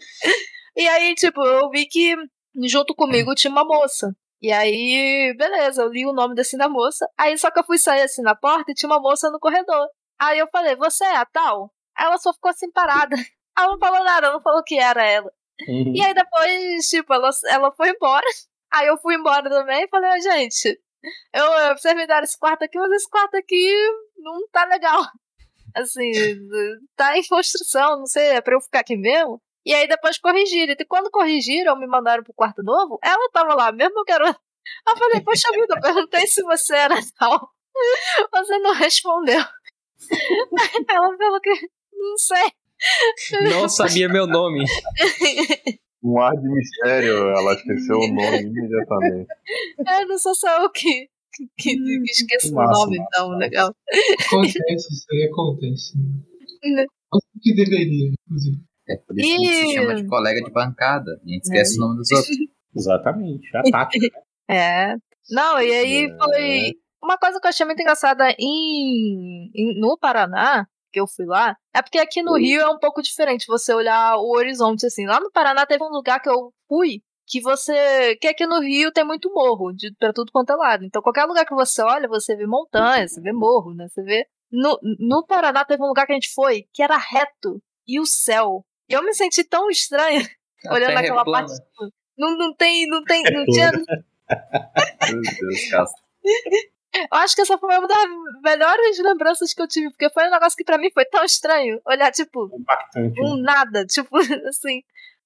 E 0.76 0.88
aí, 0.88 1.14
tipo, 1.14 1.40
eu 1.42 1.70
vi 1.70 1.86
que 1.86 2.16
junto 2.66 2.94
comigo 2.94 3.34
tinha 3.34 3.50
uma 3.50 3.64
moça. 3.64 4.12
E 4.42 4.52
aí, 4.52 5.34
beleza, 5.38 5.82
eu 5.82 5.88
li 5.88 6.04
o 6.04 6.12
nome 6.12 6.38
assim 6.38 6.56
da 6.58 6.68
moça. 6.68 7.08
Aí 7.16 7.36
só 7.38 7.50
que 7.50 7.58
eu 7.60 7.64
fui 7.64 7.78
sair 7.78 8.02
assim 8.02 8.22
na 8.22 8.34
porta 8.34 8.72
e 8.72 8.74
tinha 8.74 8.90
uma 8.90 9.00
moça 9.00 9.30
no 9.30 9.38
corredor. 9.38 9.86
Aí 10.20 10.38
eu 10.38 10.48
falei, 10.50 10.76
você 10.76 11.04
é 11.04 11.16
a 11.16 11.24
tal? 11.26 11.72
Ela 11.98 12.18
só 12.18 12.32
ficou 12.32 12.50
assim 12.50 12.70
parada. 12.70 13.14
Ela 13.56 13.68
não 13.68 13.78
falou 13.78 14.02
nada, 14.02 14.26
ela 14.26 14.34
não 14.34 14.42
falou 14.42 14.64
que 14.64 14.76
era 14.76 15.06
ela. 15.06 15.30
Uhum. 15.68 15.92
E 15.94 16.02
aí 16.04 16.12
depois, 16.12 16.88
tipo, 16.88 17.14
ela, 17.14 17.30
ela 17.46 17.70
foi 17.72 17.90
embora. 17.90 18.26
Aí 18.74 18.88
eu 18.88 18.98
fui 18.98 19.14
embora 19.14 19.48
também 19.48 19.84
e 19.84 19.88
falei, 19.88 20.10
"Ah, 20.10 20.18
gente, 20.18 20.80
eu, 21.32 21.44
eu- 21.44 21.78
vocês 21.78 21.94
me 21.94 22.04
deram 22.08 22.24
esse 22.24 22.36
quarto 22.36 22.64
aqui, 22.64 22.76
mas 22.76 22.90
esse 22.90 23.08
quarto 23.08 23.36
aqui 23.36 23.72
não 24.16 24.48
tá 24.50 24.64
legal. 24.64 25.00
Assim, 25.76 26.10
tá 26.96 27.16
em 27.16 27.24
construção, 27.28 27.98
não 28.00 28.06
sei, 28.06 28.30
é 28.30 28.40
pra 28.40 28.54
eu 28.56 28.60
ficar 28.60 28.80
aqui 28.80 28.96
mesmo? 28.96 29.40
E 29.64 29.72
aí 29.72 29.86
depois 29.86 30.18
corrigiram. 30.18 30.74
E 30.76 30.84
quando 30.84 31.08
corrigiram, 31.12 31.78
me 31.78 31.86
mandaram 31.86 32.24
pro 32.24 32.34
quarto 32.34 32.60
novo, 32.64 32.98
ela 33.00 33.30
tava 33.32 33.54
lá, 33.54 33.70
mesmo 33.70 34.02
garota. 34.04 34.40
Eu 34.88 34.96
falei, 34.96 35.20
poxa 35.20 35.48
vida, 35.52 35.74
eu 35.76 35.80
perguntei 35.80 36.26
se 36.26 36.42
você 36.42 36.74
era 36.74 36.96
tal. 37.16 37.48
Você 38.32 38.58
não 38.58 38.74
respondeu. 38.74 39.40
Ela 40.90 41.16
falou 41.16 41.40
que 41.40 41.50
não 41.92 42.18
sei. 42.18 42.52
Não 43.50 43.68
sabia 43.68 44.08
meu 44.08 44.26
nome. 44.26 44.64
Um 46.02 46.20
ar 46.20 46.36
de 46.36 46.48
mistério, 46.48 47.16
ela 47.30 47.54
esqueceu 47.54 47.96
o 47.96 48.08
nome 48.08 48.42
imediatamente. 48.42 49.26
É, 49.86 50.04
não 50.04 50.18
sou 50.18 50.34
só 50.34 50.62
eu 50.62 50.70
que, 50.70 51.08
que, 51.32 51.46
que, 51.56 51.76
que 51.76 52.10
esqueço 52.10 52.52
o 52.52 52.54
nome, 52.56 52.98
massa, 52.98 53.08
então, 53.08 53.30
legal. 53.38 53.74
Acontece, 54.26 54.58
isso 54.92 55.06
aí 55.12 55.28
acontece. 55.32 55.96
Né? 55.96 56.84
O 57.12 57.18
que 57.40 57.54
deveria, 57.54 58.10
inclusive. 58.26 58.58
É 58.86 58.96
por 58.96 59.18
isso 59.18 59.28
que 59.28 59.34
a 59.34 59.38
gente 59.38 59.66
se 59.68 59.74
chama 59.74 59.94
de 59.94 60.06
colega 60.06 60.42
de 60.42 60.50
bancada. 60.50 61.10
A 61.24 61.28
gente 61.28 61.42
esquece 61.44 61.78
o 61.78 61.80
nome 61.80 61.96
dos 61.96 62.12
outros. 62.12 62.36
Exatamente. 62.76 63.56
A 63.56 63.62
tática, 63.62 64.06
né? 64.48 64.56
É. 64.56 64.96
Não, 65.30 65.58
e 65.60 65.72
aí 65.72 66.04
É. 66.04 66.16
foi. 66.18 66.72
Uma 67.04 67.18
coisa 67.18 67.38
que 67.40 67.46
eu 67.46 67.50
achei 67.50 67.66
muito 67.66 67.80
engraçada 67.80 68.30
em, 68.38 69.50
em- 69.54 69.78
no 69.80 69.98
Paraná, 69.98 70.66
que 70.92 70.98
eu 71.00 71.06
fui 71.06 71.26
lá, 71.26 71.56
é 71.74 71.82
porque 71.82 71.98
aqui 71.98 72.22
no 72.22 72.32
Rio 72.36 72.60
é 72.62 72.68
um 72.68 72.78
pouco 72.78 73.02
diferente 73.02 73.46
você 73.46 73.74
olhar 73.74 74.16
o 74.16 74.30
horizonte 74.34 74.86
assim. 74.86 75.06
Lá 75.06 75.20
no 75.20 75.30
Paraná 75.30 75.66
teve 75.66 75.82
um 75.84 75.88
lugar 75.90 76.20
que 76.20 76.28
eu 76.30 76.52
fui 76.68 77.02
que 77.26 77.40
você. 77.40 78.16
que 78.16 78.28
aqui 78.28 78.46
no 78.46 78.60
Rio 78.60 78.92
tem 78.92 79.04
muito 79.04 79.30
morro, 79.32 79.72
de, 79.72 79.92
pra 79.98 80.12
tudo 80.12 80.30
quanto 80.32 80.50
é 80.52 80.56
lado. 80.56 80.84
Então 80.84 81.02
qualquer 81.02 81.24
lugar 81.24 81.44
que 81.44 81.54
você 81.54 81.82
olha, 81.82 82.08
você 82.08 82.34
vê 82.36 82.46
montanha, 82.46 83.06
você 83.08 83.20
vê 83.20 83.32
morro, 83.32 83.74
né? 83.74 83.86
Você 83.88 84.02
vê. 84.02 84.26
No, 84.52 84.78
no 85.00 85.26
Paraná 85.26 85.64
teve 85.64 85.82
um 85.82 85.88
lugar 85.88 86.06
que 86.06 86.12
a 86.12 86.14
gente 86.14 86.32
foi 86.32 86.64
que 86.72 86.82
era 86.82 86.96
reto 86.96 87.60
e 87.88 87.98
o 87.98 88.06
céu. 88.06 88.64
E 88.88 88.92
eu 88.94 89.02
me 89.02 89.12
senti 89.14 89.42
tão 89.42 89.68
estranha 89.68 90.20
A 90.68 90.74
olhando 90.74 90.90
é 90.92 90.96
aquela 90.98 91.24
parte. 91.24 91.52
Não, 92.16 92.36
não 92.38 92.54
tem. 92.54 92.86
Não 92.86 93.02
tem. 93.04 93.22
É 93.26 93.30
Não 93.32 93.44
tinha, 93.46 93.72
Meu 95.12 95.20
Deus, 95.22 95.70
Castro. 95.70 96.04
Eu 96.94 97.18
acho 97.18 97.34
que 97.34 97.40
essa 97.42 97.58
foi 97.58 97.76
uma 97.78 97.88
das 97.88 98.04
melhores 98.42 98.98
lembranças 98.98 99.52
que 99.52 99.60
eu 99.60 99.66
tive, 99.68 99.90
porque 99.90 100.10
foi 100.10 100.26
um 100.26 100.30
negócio 100.30 100.56
que 100.56 100.64
pra 100.64 100.78
mim 100.78 100.90
foi 100.92 101.04
tão 101.06 101.24
estranho. 101.24 101.80
Olhar, 101.86 102.10
tipo, 102.12 102.48
Impactante. 102.56 103.20
né? 103.20 103.26
um 103.28 103.36
nada, 103.36 103.84
tipo, 103.86 104.16
assim, 104.48 104.82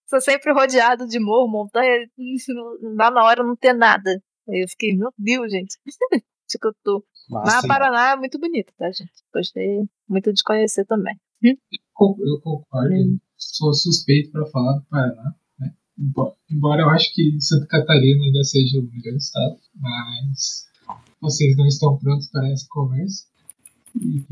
sou 0.07 0.21
sempre 0.21 0.53
rodeado 0.53 1.07
de 1.07 1.19
morro, 1.21 1.49
montanha, 1.49 2.07
lá 2.97 3.11
na 3.11 3.25
hora 3.25 3.43
não 3.43 3.55
ter 3.57 3.73
nada. 3.75 4.11
Aí 4.49 4.63
eu 4.63 4.69
fiquei, 4.69 4.97
meu 4.97 5.13
Deus, 5.19 5.51
gente. 5.51 5.77
Acho 5.87 5.99
que 6.59 6.67
eu 6.67 6.73
tô. 6.83 7.05
Mas 7.31 7.55
Massa. 7.57 7.69
Paraná 7.69 8.11
é 8.13 8.17
muito 8.17 8.39
bonito, 8.39 8.73
tá, 8.79 8.91
gente? 8.91 9.13
Gostei 9.35 9.81
muito 10.09 10.33
de 10.33 10.43
conhecer 10.43 10.87
também. 10.87 11.15
Con- 11.93 12.17
Eu 12.21 12.41
concordo, 12.41 12.95
sou 13.37 13.75
suspeito 13.75 14.33
para 14.33 14.47
falar 14.47 14.79
do 14.79 14.85
Paraná. 14.87 15.35
Né? 15.59 15.71
Embo- 15.99 16.35
Embora 16.51 16.81
eu 16.83 16.89
acho 16.89 17.13
que 17.15 17.39
Santa 17.41 17.67
Catarina 17.67 18.25
ainda 18.25 18.43
seja 18.45 18.79
o 18.79 18.83
melhor 18.85 19.15
estado, 19.19 19.59
mas 19.75 20.67
vocês 21.21 21.57
não 21.57 21.67
estão 21.67 21.99
prontos 21.99 22.29
para 22.31 22.49
essa 22.51 22.67
conversa. 22.71 23.25
E 24.01 24.25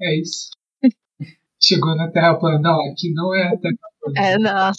é 0.00 0.20
isso. 0.20 0.50
Chegou 1.60 1.94
na 1.96 2.10
Terra 2.10 2.34
plana. 2.34 2.58
Não, 2.60 2.90
aqui 2.90 3.12
não 3.12 3.34
é 3.34 3.48
a 3.48 3.56
Terra 3.56 3.74
plana. 4.00 4.20
É, 4.20 4.38
não. 4.38 4.72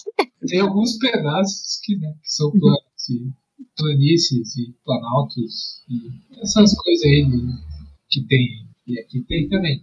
Tem 0.48 0.60
alguns 0.60 0.98
pedaços 0.98 1.80
que, 1.84 1.96
né, 1.98 2.14
que 2.22 2.30
são 2.32 2.52
planos, 2.52 3.10
e 3.10 3.32
planícies 3.76 4.56
e 4.58 4.74
planaltos 4.84 5.84
e 5.90 6.42
essas 6.42 6.76
coisas 6.76 7.06
aí 7.06 7.26
que 8.10 8.26
tem. 8.28 8.68
E 8.86 9.00
aqui 9.00 9.22
tem 9.22 9.48
também. 9.50 9.82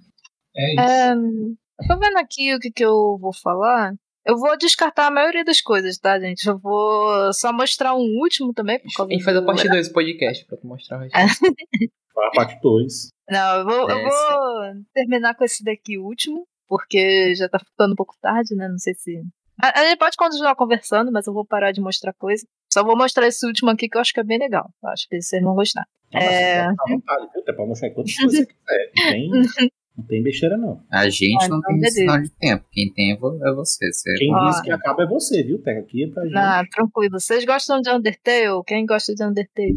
É 0.57 0.75
isso. 0.75 1.57
Eu 1.81 1.89
tô 1.89 1.99
vendo 1.99 2.19
aqui 2.19 2.55
o 2.55 2.59
que, 2.59 2.71
que 2.71 2.85
eu 2.85 3.17
vou 3.19 3.33
falar. 3.33 3.95
Eu 4.31 4.37
vou 4.37 4.57
descartar 4.57 5.09
a 5.09 5.11
maioria 5.11 5.45
das 5.45 5.61
coisas, 5.61 5.99
tá, 5.99 6.19
gente? 6.21 6.47
Eu 6.47 6.57
vou 6.57 7.33
só 7.33 7.53
mostrar 7.53 7.95
um 7.97 8.17
último 8.21 8.55
também. 8.55 8.79
Por 8.79 8.89
A 8.89 8.97
causa 8.97 9.13
gente 9.13 9.25
faz 9.25 9.37
a 9.37 9.41
do 9.41 9.47
parte 9.47 9.69
2 9.69 9.89
do 9.89 9.93
podcast 9.93 10.47
pra 10.47 10.57
tu 10.57 10.67
mostrar 10.69 10.99
o 10.99 11.01
resto. 11.01 11.17
A 12.17 12.31
parte 12.33 12.61
2. 12.61 13.09
Não, 13.31 13.59
eu 13.59 13.65
vou, 13.65 13.91
eu 13.91 13.97
É, 13.97 14.03
vou 14.03 14.85
terminar 14.93 15.35
com 15.35 15.43
esse 15.43 15.65
daqui 15.65 15.97
último, 15.99 16.47
porque 16.69 17.35
já 17.35 17.49
tá 17.49 17.59
ficando 17.59 17.93
um 17.93 17.97
pouco 17.97 18.15
tarde, 18.21 18.55
né? 18.55 18.69
Não 18.69 18.79
sei 18.79 18.95
se. 18.95 19.23
A, 19.61 19.81
a 19.81 19.85
gente 19.85 19.99
pode 19.99 20.17
continuar 20.17 20.55
conversando, 20.55 21.11
mas 21.11 21.27
eu 21.27 21.33
vou 21.33 21.47
parar 21.47 21.73
de 21.73 21.81
mostrar 21.81 22.13
coisa. 22.13 22.47
Só 22.73 22.85
vou 22.85 22.97
mostrar 22.97 23.27
esse 23.27 23.45
último 23.47 23.71
aqui 23.71 23.89
que 23.89 23.97
eu 23.97 24.01
acho 24.01 24.13
que 24.13 24.21
é 24.21 24.25
bem 24.25 24.39
legal. 24.39 24.71
Eu 24.83 24.91
acho 24.91 25.09
que 25.09 25.21
vocês 25.21 25.43
vão 25.43 25.55
gostar. 25.55 25.85
É. 26.13 26.61
À 26.61 26.75
vontade, 26.89 27.29
viu? 27.33 27.43
Até 27.43 27.53
pra 27.53 27.67
mostrar 27.67 27.91
quantas 27.91 28.15
coisas 28.15 28.39
você 28.39 28.47
quiser. 28.47 28.93
Não 29.31 29.43
tem, 29.55 29.73
não 29.97 30.05
tem 30.07 30.23
besteira, 30.23 30.57
não. 30.57 30.83
A 30.91 31.09
gente 31.11 31.45
Ah, 31.45 31.49
não 31.49 31.59
então 31.59 31.71
tem 31.71 31.77
beleza. 31.81 31.95
decisão 31.95 32.23
de 32.23 32.31
tempo. 32.31 32.65
Quem 32.71 32.93
tem 32.93 33.11
é 33.11 33.15
é 33.15 33.55
você. 33.55 33.93
Você 33.93 34.15
Quem 34.19 34.33
diz 34.47 34.61
que 34.63 34.71
acaba 34.71 35.03
é 35.03 35.07
você, 35.07 35.43
viu? 35.43 35.59
Pega 35.61 35.81
aqui 35.81 36.05
é 36.05 36.07
pra 36.09 36.25
gente. 36.25 36.37
Ah, 36.37 36.63
tranquilo. 36.71 37.19
Vocês 37.21 37.45
gostam 37.45 37.81
de 37.81 37.91
Undertale? 37.91 38.63
Quem 38.67 38.87
gosta 38.87 39.15
de 39.15 39.25
Undertale? 39.25 39.77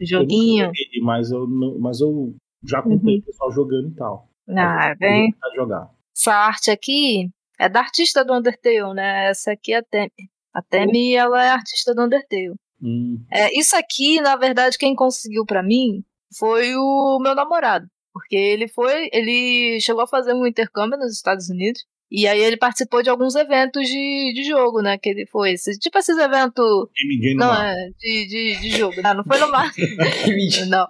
Eu 0.00 0.06
Joguinho? 0.06 0.66
joguei, 0.66 1.00
mas 1.02 1.30
eu, 1.30 1.46
mas 1.80 2.00
eu 2.00 2.34
já 2.64 2.78
acompanhei 2.80 3.16
Uhum. 3.16 3.22
o 3.22 3.26
pessoal 3.26 3.52
jogando 3.52 3.88
e 3.88 3.94
tal. 3.94 4.28
Ah, 4.50 4.90
Eu 4.92 4.96
bem. 4.98 5.34
vou 5.42 5.54
jogar. 5.54 5.90
Essa 6.16 6.32
arte 6.34 6.70
aqui 6.70 7.28
é 7.58 7.68
da 7.68 7.80
artista 7.80 8.24
do 8.24 8.34
Undertale, 8.34 8.94
né? 8.94 9.28
Essa 9.30 9.52
aqui 9.52 9.72
é 9.72 9.78
a 9.78 9.82
Temi. 9.82 10.10
A 10.54 10.62
Temi, 10.62 11.14
ela 11.14 11.44
é 11.44 11.50
artista 11.50 11.94
do 11.94 12.02
Undertale. 12.04 12.54
Hum, 12.82 13.24
É, 13.30 13.56
isso 13.58 13.76
aqui, 13.76 14.20
na 14.20 14.36
verdade, 14.36 14.78
quem 14.78 14.94
conseguiu 14.94 15.44
pra 15.44 15.62
mim 15.62 16.02
foi 16.38 16.74
o 16.76 17.18
meu 17.20 17.34
namorado. 17.34 17.86
Porque 18.18 18.34
ele 18.34 18.66
foi, 18.66 19.08
ele 19.12 19.80
chegou 19.80 20.02
a 20.02 20.08
fazer 20.08 20.32
um 20.32 20.44
intercâmbio 20.44 20.98
nos 20.98 21.12
Estados 21.12 21.48
Unidos. 21.48 21.84
E 22.10 22.26
aí 22.26 22.40
ele 22.40 22.56
participou 22.56 23.00
de 23.02 23.10
alguns 23.10 23.36
eventos 23.36 23.86
de, 23.86 24.32
de 24.34 24.42
jogo, 24.44 24.80
né? 24.82 24.98
Que 24.98 25.10
ele 25.10 25.26
foi. 25.26 25.52
Esse, 25.52 25.78
tipo 25.78 25.96
esses 25.98 26.16
eventos. 26.18 26.88
Não, 27.36 27.46
mar. 27.46 27.74
é, 27.76 27.90
de, 27.98 28.26
de, 28.26 28.60
de 28.60 28.70
jogo. 28.70 29.00
Não, 29.00 29.14
não 29.14 29.24
foi 29.24 29.38
no 29.38 29.50
mar. 29.50 29.70
não. 30.68 30.86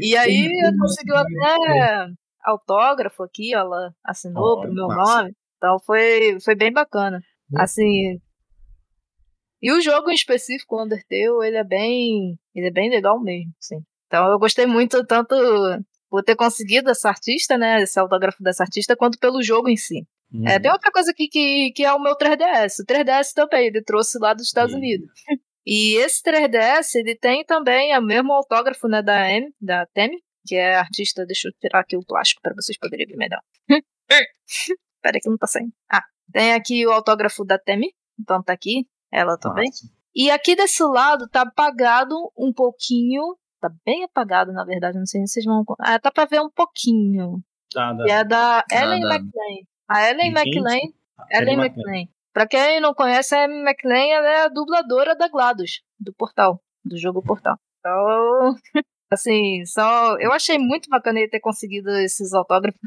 E 0.00 0.16
aí 0.16 0.46
ele 0.46 0.78
conseguiu 0.78 1.16
até 1.16 2.06
autógrafo 2.42 3.22
aqui, 3.24 3.54
ó, 3.54 3.60
ela 3.60 3.94
assinou 4.02 4.58
Olha, 4.58 4.62
pro 4.62 4.74
meu 4.74 4.86
massa. 4.86 5.22
nome. 5.22 5.36
Então 5.56 5.78
foi, 5.84 6.38
foi 6.40 6.54
bem 6.54 6.72
bacana. 6.72 7.20
Assim. 7.56 8.18
E 9.60 9.70
o 9.72 9.80
jogo 9.82 10.10
em 10.10 10.14
específico, 10.14 10.76
o 10.76 10.82
Undertale, 10.82 11.46
ele 11.46 11.56
é 11.56 11.64
bem. 11.64 12.38
Ele 12.54 12.68
é 12.68 12.72
bem 12.72 12.88
legal 12.88 13.20
mesmo, 13.20 13.52
sim. 13.60 13.84
Então 14.06 14.28
eu 14.28 14.38
gostei 14.38 14.66
muito, 14.66 15.04
tanto 15.06 15.34
por 16.10 16.22
ter 16.24 16.34
conseguido 16.34 16.90
essa 16.90 17.08
artista, 17.08 17.56
né? 17.56 17.82
Esse 17.82 17.98
autógrafo 17.98 18.42
dessa 18.42 18.64
artista, 18.64 18.96
quanto 18.96 19.18
pelo 19.18 19.42
jogo 19.42 19.68
em 19.68 19.76
si. 19.76 20.06
Hum. 20.32 20.46
É, 20.46 20.58
tem 20.58 20.70
outra 20.70 20.90
coisa 20.90 21.12
aqui 21.12 21.28
que, 21.28 21.72
que 21.72 21.84
é 21.84 21.92
o 21.92 22.00
meu 22.00 22.16
3DS. 22.16 22.82
O 22.82 22.84
3DS 22.84 23.32
também, 23.34 23.68
ele 23.68 23.82
trouxe 23.82 24.18
lá 24.18 24.34
dos 24.34 24.46
Estados 24.46 24.72
Sim. 24.72 24.78
Unidos. 24.78 25.10
E 25.64 25.94
esse 25.96 26.22
3DS, 26.22 26.96
ele 26.96 27.14
tem 27.14 27.44
também 27.44 27.96
o 27.96 28.02
mesmo 28.02 28.32
autógrafo 28.32 28.88
né, 28.88 29.02
da, 29.02 29.30
M, 29.30 29.54
da 29.60 29.86
Temi, 29.86 30.18
que 30.44 30.56
é 30.56 30.74
a 30.74 30.80
artista. 30.80 31.24
Deixa 31.24 31.48
eu 31.48 31.52
tirar 31.60 31.80
aqui 31.80 31.96
o 31.96 32.04
plástico 32.04 32.40
para 32.42 32.54
vocês 32.54 32.76
poderem 32.78 33.06
ver 33.06 33.16
melhor. 33.16 33.40
Peraí 35.02 35.20
que 35.20 35.30
não 35.30 35.38
tá 35.38 35.46
saindo. 35.46 35.72
Ah, 35.90 36.02
tem 36.32 36.52
aqui 36.54 36.86
o 36.86 36.92
autógrafo 36.92 37.44
da 37.44 37.58
Temi, 37.58 37.92
então 38.18 38.42
tá 38.42 38.52
aqui, 38.52 38.86
ela 39.12 39.38
também. 39.38 39.66
Massa. 39.66 40.00
E 40.14 40.30
aqui 40.30 40.56
desse 40.56 40.82
lado 40.82 41.28
tá 41.28 41.42
apagado 41.42 42.14
um 42.36 42.52
pouquinho. 42.52 43.22
Tá 43.60 43.70
bem 43.84 44.04
apagado, 44.04 44.52
na 44.52 44.64
verdade. 44.64 44.98
Não 44.98 45.06
sei 45.06 45.20
se 45.26 45.34
vocês 45.34 45.44
vão. 45.44 45.64
Ah, 45.78 45.98
tá 45.98 46.10
pra 46.10 46.24
ver 46.24 46.40
um 46.40 46.50
pouquinho. 46.50 47.42
Tá. 47.72 47.94
Que 48.04 48.10
é 48.10 48.24
da 48.24 48.64
Ellen 48.70 49.00
Nada. 49.00 49.16
McLean. 49.16 49.66
A 49.88 50.10
Ellen? 50.10 50.30
McLean. 50.30 50.92
Ellen. 51.30 51.60
McLean. 51.60 52.04
Pra 52.32 52.46
quem 52.46 52.80
não 52.80 52.94
conhece, 52.94 53.34
a 53.34 53.44
Ellen 53.44 53.62
McLean 53.62 54.06
ela 54.14 54.28
é 54.28 54.42
a 54.44 54.48
dubladora 54.48 55.14
da 55.14 55.28
GLaDOS, 55.28 55.82
do 55.98 56.12
Portal, 56.14 56.60
do 56.84 56.96
jogo 56.96 57.22
Portal. 57.22 57.56
Então, 57.80 58.54
assim, 59.12 59.64
só. 59.66 60.16
Eu 60.18 60.32
achei 60.32 60.58
muito 60.58 60.88
bacana 60.88 61.18
ele 61.18 61.28
ter 61.28 61.40
conseguido 61.40 61.90
esses 61.90 62.32
autógrafos. 62.32 62.80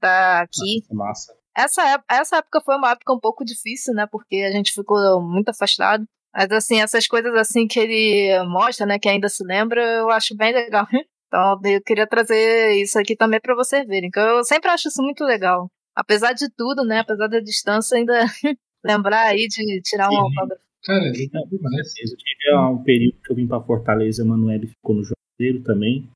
Tá 0.00 0.42
aqui. 0.42 0.82
Massa. 0.92 1.34
Essa 1.56 1.82
época, 1.88 2.14
essa 2.14 2.36
época 2.36 2.60
foi 2.60 2.76
uma 2.76 2.92
época 2.92 3.12
um 3.12 3.18
pouco 3.18 3.44
difícil, 3.44 3.92
né? 3.94 4.06
Porque 4.06 4.36
a 4.36 4.52
gente 4.52 4.72
ficou 4.72 5.20
muito 5.20 5.48
afastado. 5.48 6.04
Mas 6.34 6.50
assim, 6.50 6.80
essas 6.80 7.06
coisas 7.06 7.34
assim 7.34 7.66
que 7.66 7.78
ele 7.78 8.44
mostra, 8.48 8.86
né? 8.86 8.98
Que 8.98 9.08
ainda 9.08 9.28
se 9.28 9.44
lembra, 9.44 9.82
eu 9.82 10.10
acho 10.10 10.36
bem 10.36 10.52
legal. 10.52 10.86
Então 11.28 11.60
eu 11.62 11.82
queria 11.82 12.06
trazer 12.06 12.80
isso 12.80 12.98
aqui 12.98 13.14
também 13.14 13.38
pra 13.38 13.54
vocês 13.54 13.86
verem. 13.86 14.08
Que 14.10 14.18
eu 14.18 14.42
sempre 14.44 14.70
acho 14.70 14.88
isso 14.88 15.02
muito 15.02 15.22
legal. 15.24 15.70
Apesar 15.94 16.32
de 16.32 16.48
tudo, 16.56 16.86
né? 16.86 17.00
Apesar 17.00 17.28
da 17.28 17.38
distância, 17.38 17.98
ainda 17.98 18.14
lembrar 18.82 19.26
aí 19.26 19.46
de 19.46 19.82
tirar 19.82 20.08
um 20.08 20.12
Sim. 20.12 20.16
autógrafo. 20.16 20.62
Cara, 20.84 21.06
é 21.06 21.10
demais. 21.10 21.92
Eu 22.00 22.16
tive 22.16 22.56
um 22.56 22.82
período 22.82 23.18
que 23.22 23.30
eu 23.30 23.36
vim 23.36 23.46
pra 23.46 23.60
Fortaleza, 23.60 24.22
Emanuele 24.22 24.68
ficou 24.68 24.94
no 24.94 25.02
Juazeiro 25.02 25.62
também. 25.64 26.08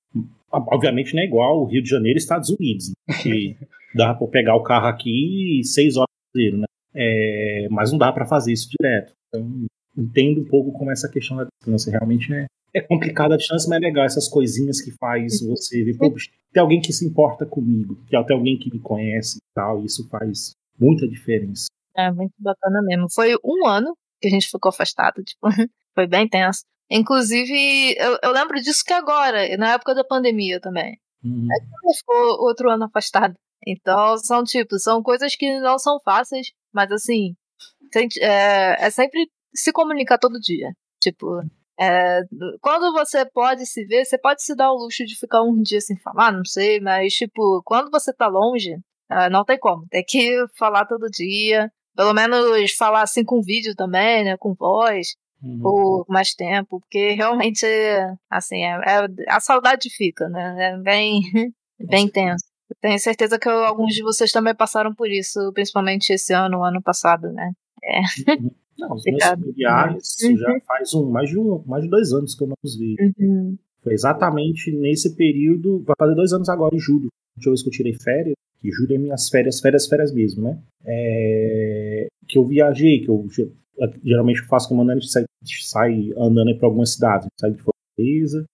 Obviamente 0.50 1.14
não 1.14 1.22
é 1.22 1.26
igual 1.26 1.60
o 1.60 1.66
Rio 1.66 1.82
de 1.82 1.90
Janeiro 1.90 2.16
e 2.16 2.22
Estados 2.22 2.48
Unidos, 2.48 2.88
né? 2.88 3.14
Que 3.22 3.56
dá 3.94 4.14
pra 4.14 4.26
eu 4.26 4.30
pegar 4.30 4.56
o 4.56 4.62
carro 4.62 4.86
aqui 4.86 5.60
e 5.60 5.64
seis 5.64 5.96
horas 5.96 6.08
né? 6.34 6.64
É, 6.94 7.68
mas 7.70 7.90
não 7.90 7.98
dá 7.98 8.12
pra 8.12 8.26
fazer 8.26 8.52
isso 8.52 8.68
direto. 8.78 9.12
Então, 9.28 9.66
entendo 9.96 10.40
um 10.40 10.44
pouco 10.44 10.72
como 10.72 10.90
essa 10.90 11.08
questão 11.08 11.36
da 11.36 11.44
distância 11.44 11.90
realmente 11.90 12.32
é, 12.32 12.46
é 12.74 12.80
complicada 12.80 13.34
a 13.34 13.36
distância, 13.36 13.68
mas 13.68 13.78
é 13.78 13.86
legal 13.86 14.04
essas 14.04 14.28
coisinhas 14.28 14.80
que 14.80 14.90
faz 14.92 15.40
você 15.40 15.82
ver, 15.84 15.96
pô, 15.96 16.12
tem 16.52 16.60
alguém 16.60 16.80
que 16.80 16.92
se 16.92 17.06
importa 17.06 17.44
comigo, 17.44 17.96
que 18.04 18.10
tem 18.10 18.36
alguém 18.36 18.58
que 18.58 18.72
me 18.72 18.80
conhece 18.80 19.38
e 19.38 19.54
tal, 19.54 19.82
e 19.82 19.86
isso 19.86 20.08
faz 20.08 20.52
muita 20.78 21.06
diferença. 21.06 21.66
É 21.96 22.10
muito 22.10 22.32
bacana 22.38 22.80
mesmo. 22.82 23.06
Foi 23.12 23.34
um 23.44 23.66
ano 23.66 23.94
que 24.20 24.28
a 24.28 24.30
gente 24.30 24.48
ficou 24.48 24.70
afastado, 24.70 25.22
tipo, 25.24 25.48
foi 25.94 26.06
bem 26.06 26.28
tenso. 26.28 26.62
Inclusive, 26.90 27.94
eu, 27.98 28.18
eu 28.22 28.32
lembro 28.32 28.60
disso 28.60 28.84
que 28.84 28.92
agora, 28.92 29.56
na 29.56 29.72
época 29.72 29.94
da 29.94 30.04
pandemia 30.04 30.60
também. 30.60 30.98
Uhum. 31.24 31.46
A 31.50 31.88
gente 31.88 31.98
ficou 31.98 32.46
outro 32.46 32.70
ano 32.70 32.84
afastado. 32.84 33.34
Então, 33.66 34.18
são 34.18 34.42
tipo, 34.42 34.78
são 34.78 35.02
coisas 35.02 35.36
que 35.36 35.60
não 35.60 35.78
são 35.78 36.00
fáceis, 36.00 36.48
mas 36.72 36.90
assim, 36.90 37.34
é, 38.20 38.86
é 38.86 38.90
sempre 38.90 39.28
se 39.54 39.72
comunicar 39.72 40.18
todo 40.18 40.40
dia. 40.40 40.72
Tipo, 41.00 41.40
é, 41.78 42.20
quando 42.60 42.92
você 42.92 43.24
pode 43.24 43.66
se 43.66 43.84
ver, 43.84 44.04
você 44.04 44.18
pode 44.18 44.42
se 44.42 44.54
dar 44.54 44.72
o 44.72 44.76
luxo 44.76 45.04
de 45.04 45.18
ficar 45.18 45.42
um 45.42 45.60
dia 45.62 45.80
sem 45.80 45.96
falar, 45.98 46.32
não 46.32 46.44
sei, 46.44 46.80
mas 46.80 47.12
tipo, 47.14 47.62
quando 47.64 47.90
você 47.90 48.12
tá 48.12 48.28
longe, 48.28 48.76
ah, 49.08 49.28
não 49.28 49.44
tem 49.44 49.58
como. 49.58 49.86
Tem 49.90 50.04
que 50.06 50.44
falar 50.56 50.86
todo 50.86 51.10
dia. 51.10 51.70
Pelo 51.94 52.14
menos 52.14 52.72
falar 52.72 53.02
assim 53.02 53.22
com 53.24 53.42
vídeo 53.42 53.74
também, 53.76 54.24
né? 54.24 54.36
Com 54.38 54.54
voz, 54.54 55.14
Uhum. 55.42 55.58
por 55.60 56.04
mais 56.08 56.34
tempo, 56.34 56.78
porque 56.80 57.14
realmente, 57.14 57.66
assim, 58.30 58.62
é, 58.62 58.76
é- 58.76 59.08
a 59.28 59.40
saudade 59.40 59.90
fica, 59.90 60.28
né? 60.28 60.72
É 60.72 60.76
bem, 60.78 61.20
bem 61.80 62.08
tenso. 62.08 62.44
Tenho 62.80 62.98
certeza 63.00 63.38
que 63.40 63.48
alguns 63.48 63.92
de 63.92 64.02
vocês 64.04 64.30
também 64.30 64.54
passaram 64.54 64.94
por 64.94 65.10
isso, 65.10 65.52
principalmente 65.52 66.10
esse 66.10 66.32
ano, 66.32 66.62
ano 66.64 66.80
passado, 66.80 67.30
né? 67.32 67.50
Não, 68.78 68.94
os 68.94 69.02
meus 69.04 69.22
familiares 69.24 70.16
Uhum. 70.22 70.36
já 70.36 70.60
faz 70.66 70.94
um, 70.94 71.10
mais, 71.10 71.28
de 71.30 71.38
um, 71.38 71.62
mais 71.66 71.84
de 71.84 71.90
dois 71.90 72.12
anos 72.12 72.34
que 72.34 72.42
eu 72.42 72.48
não 72.48 72.56
os 72.62 72.76
vi. 72.76 72.96
Uhum. 73.18 73.56
Foi 73.82 73.92
exatamente 73.94 74.70
nesse 74.72 75.14
período, 75.16 75.82
vai 75.86 75.94
fazer 75.98 76.14
dois 76.14 76.32
anos 76.32 76.48
agora, 76.48 76.74
em 76.74 76.78
julho. 76.78 77.08
A 77.08 77.38
última 77.38 77.52
vez 77.52 77.62
que 77.62 77.68
eu 77.68 77.72
tirei 77.72 77.92
férias, 77.94 78.34
que 78.60 78.70
julho 78.70 78.94
é 78.94 78.98
minhas 78.98 79.28
férias, 79.28 79.60
férias, 79.60 79.86
férias 79.88 80.12
mesmo, 80.12 80.42
né? 80.44 80.58
É, 80.84 82.06
que 82.28 82.38
eu 82.38 82.46
viajei, 82.46 83.00
que 83.00 83.08
eu 83.08 83.26
ge- 83.30 83.50
geralmente 84.04 84.40
eu 84.40 84.46
faço 84.46 84.68
como 84.68 84.82
andando, 84.82 84.98
a 84.98 85.00
gente 85.00 85.10
sai, 85.12 85.24
sai 85.62 86.10
andando 86.16 86.48
aí 86.48 86.54
pra 86.58 86.66
algumas 86.68 86.92
cidades. 86.94 87.26
A 87.26 87.28
gente 87.28 87.40
sai 87.40 87.50
de 87.52 87.62
Fortaleza, 87.62 88.44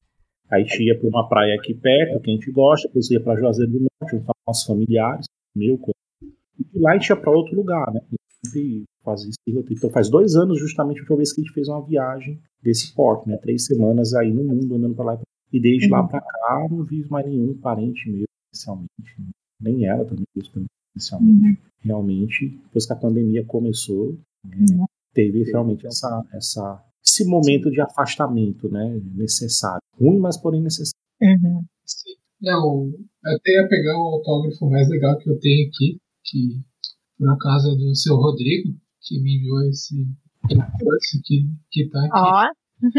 aí 0.51 0.62
a 0.62 0.65
gente 0.65 0.82
ia 0.82 0.99
pra 0.99 1.09
uma 1.09 1.28
praia 1.28 1.55
aqui 1.55 1.74
perto, 1.74 2.20
que 2.20 2.31
a 2.31 2.35
gente 2.35 2.51
gosta, 2.51 2.89
depois 2.89 3.11
ia 3.11 3.20
pra 3.20 3.36
Juazeiro 3.36 3.70
do 3.73 3.86
Norte, 4.01 4.16
com 4.24 4.32
nossos 4.47 4.65
familiares, 4.66 5.27
meu, 5.55 5.78
e 6.23 6.65
de 6.65 6.78
lá 6.78 6.93
a 6.93 6.97
gente 6.97 7.09
ia 7.11 7.16
pra 7.16 7.31
outro 7.31 7.55
lugar, 7.55 7.93
né? 7.93 8.01
sempre 8.45 8.85
fazia 9.10 9.30
esse 9.30 9.55
roteiro. 9.56 9.74
Então 9.78 9.90
faz 9.90 10.10
dois 10.10 10.35
anos 10.36 10.59
justamente 10.59 10.98
a 10.98 11.01
última 11.02 11.16
vez 11.16 11.32
que 11.32 11.40
a 11.40 11.44
gente 11.44 11.55
fez 11.55 11.68
uma 11.68 11.85
viagem 11.85 12.39
desse 12.62 12.94
porte, 12.94 13.28
né? 13.28 13.36
Três 13.39 13.64
semanas 13.64 14.12
aí 14.14 14.32
no 14.32 14.44
mundo 14.44 14.74
andando 14.74 14.94
pra 14.94 15.05
lá 15.05 15.14
e 15.14 15.16
pra 15.16 15.24
cá. 15.24 15.30
E 15.52 15.60
desde 15.60 15.89
lá 15.89 16.02
pra 16.06 16.20
cá 16.20 16.66
não 16.70 16.85
vi 16.85 17.06
mais 17.09 17.26
nenhum 17.26 17.55
parente 17.55 18.10
meu, 18.10 18.24
especialmente. 18.52 18.89
Nem 19.60 19.86
ela 19.86 20.05
também 20.05 20.24
especialmente. 20.36 21.59
Realmente, 21.80 22.48
depois 22.64 22.86
que 22.86 22.93
a 22.93 22.97
pandemia 22.97 23.44
começou, 23.44 24.12
né, 24.44 24.66
Uhum. 24.70 24.85
teve 25.14 25.43
realmente 25.44 25.86
essa, 25.86 26.22
essa, 26.32 26.85
esse 27.05 27.24
momento 27.24 27.70
de 27.70 27.80
afastamento, 27.80 28.68
né? 28.68 29.01
Necessário. 29.14 29.80
Ruim, 30.01 30.18
mas 30.18 30.36
porém 30.36 30.60
necessário. 30.62 30.94
Uhum. 31.22 31.64
Sim. 31.85 32.14
Não, 32.40 32.86
eu 33.24 33.36
até 33.36 33.51
ia 33.52 33.68
pegar 33.68 33.97
o 33.98 34.14
autógrafo 34.16 34.68
mais 34.70 34.89
legal 34.89 35.18
que 35.18 35.28
eu 35.30 35.39
tenho 35.40 35.68
aqui, 35.68 35.98
que 36.24 36.60
por 37.18 37.28
acaso 37.30 37.72
é 37.72 37.74
do 37.76 37.94
seu 37.97 38.14
Rodrigo, 38.16 38.74
que 39.09 39.20
me 39.20 39.36
enviou 39.36 39.62
esse 39.68 40.06
esse 40.51 41.22
que, 41.22 41.47
que 41.70 41.89
tá 41.89 42.01
aqui. 42.01 42.10
Ó, 42.14 42.90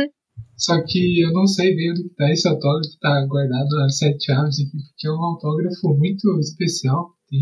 Só 0.58 0.84
que 0.86 1.22
eu 1.22 1.32
não 1.32 1.48
sei 1.48 1.76
bem 1.76 1.92
onde 1.92 2.04
que 2.04 2.16
tá 2.16 2.30
esse 2.32 2.48
autógrafo, 2.48 3.00
tá 3.00 3.26
guardado 3.28 3.80
a 3.86 3.90
sete 3.90 4.32
anos 4.32 4.60
aqui, 4.60 4.72
porque 4.72 5.08
é 5.08 5.12
um 5.12 5.24
autógrafo 5.24 5.98
muito 5.98 6.38
especial. 6.40 7.12
Tem, 7.30 7.42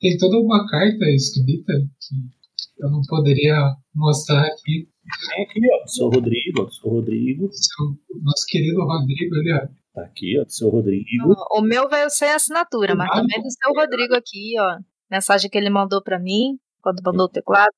tem 0.00 0.18
toda 0.18 0.38
uma 0.38 0.66
carta 0.66 1.04
escrita 1.10 1.72
que 1.72 2.82
eu 2.82 2.90
não 2.90 3.02
poderia 3.06 3.76
mostrar 3.94 4.46
aqui. 4.46 4.88
Tem 5.28 5.44
aqui, 5.44 5.60
ó, 5.72 5.84
do 5.84 5.90
seu 5.90 6.08
Rodrigo, 6.08 6.64
do 6.64 6.72
seu 6.72 6.90
Rodrigo. 6.90 7.48
Seu, 7.52 8.20
nosso 8.22 8.46
querido 8.48 8.84
Rodrigo, 8.84 9.36
ele, 9.36 9.54
ó, 9.54 9.80
Tá 9.92 10.02
aqui, 10.02 10.38
ó, 10.40 10.44
do 10.44 10.52
seu 10.52 10.70
Rodrigo. 10.70 11.34
o 11.52 11.60
meu 11.60 11.88
veio 11.88 12.08
sem 12.10 12.30
assinatura, 12.30 12.94
mas 12.94 13.10
também 13.10 13.42
do 13.42 13.50
seu 13.50 13.72
Rodrigo 13.74 14.14
aqui, 14.14 14.54
ó. 14.58 14.78
Mensagem 15.10 15.50
que 15.50 15.58
ele 15.58 15.70
mandou 15.70 16.00
pra 16.02 16.18
mim, 16.18 16.56
quando 16.82 17.02
mandou 17.04 17.26
o 17.26 17.28
teclado. 17.28 17.70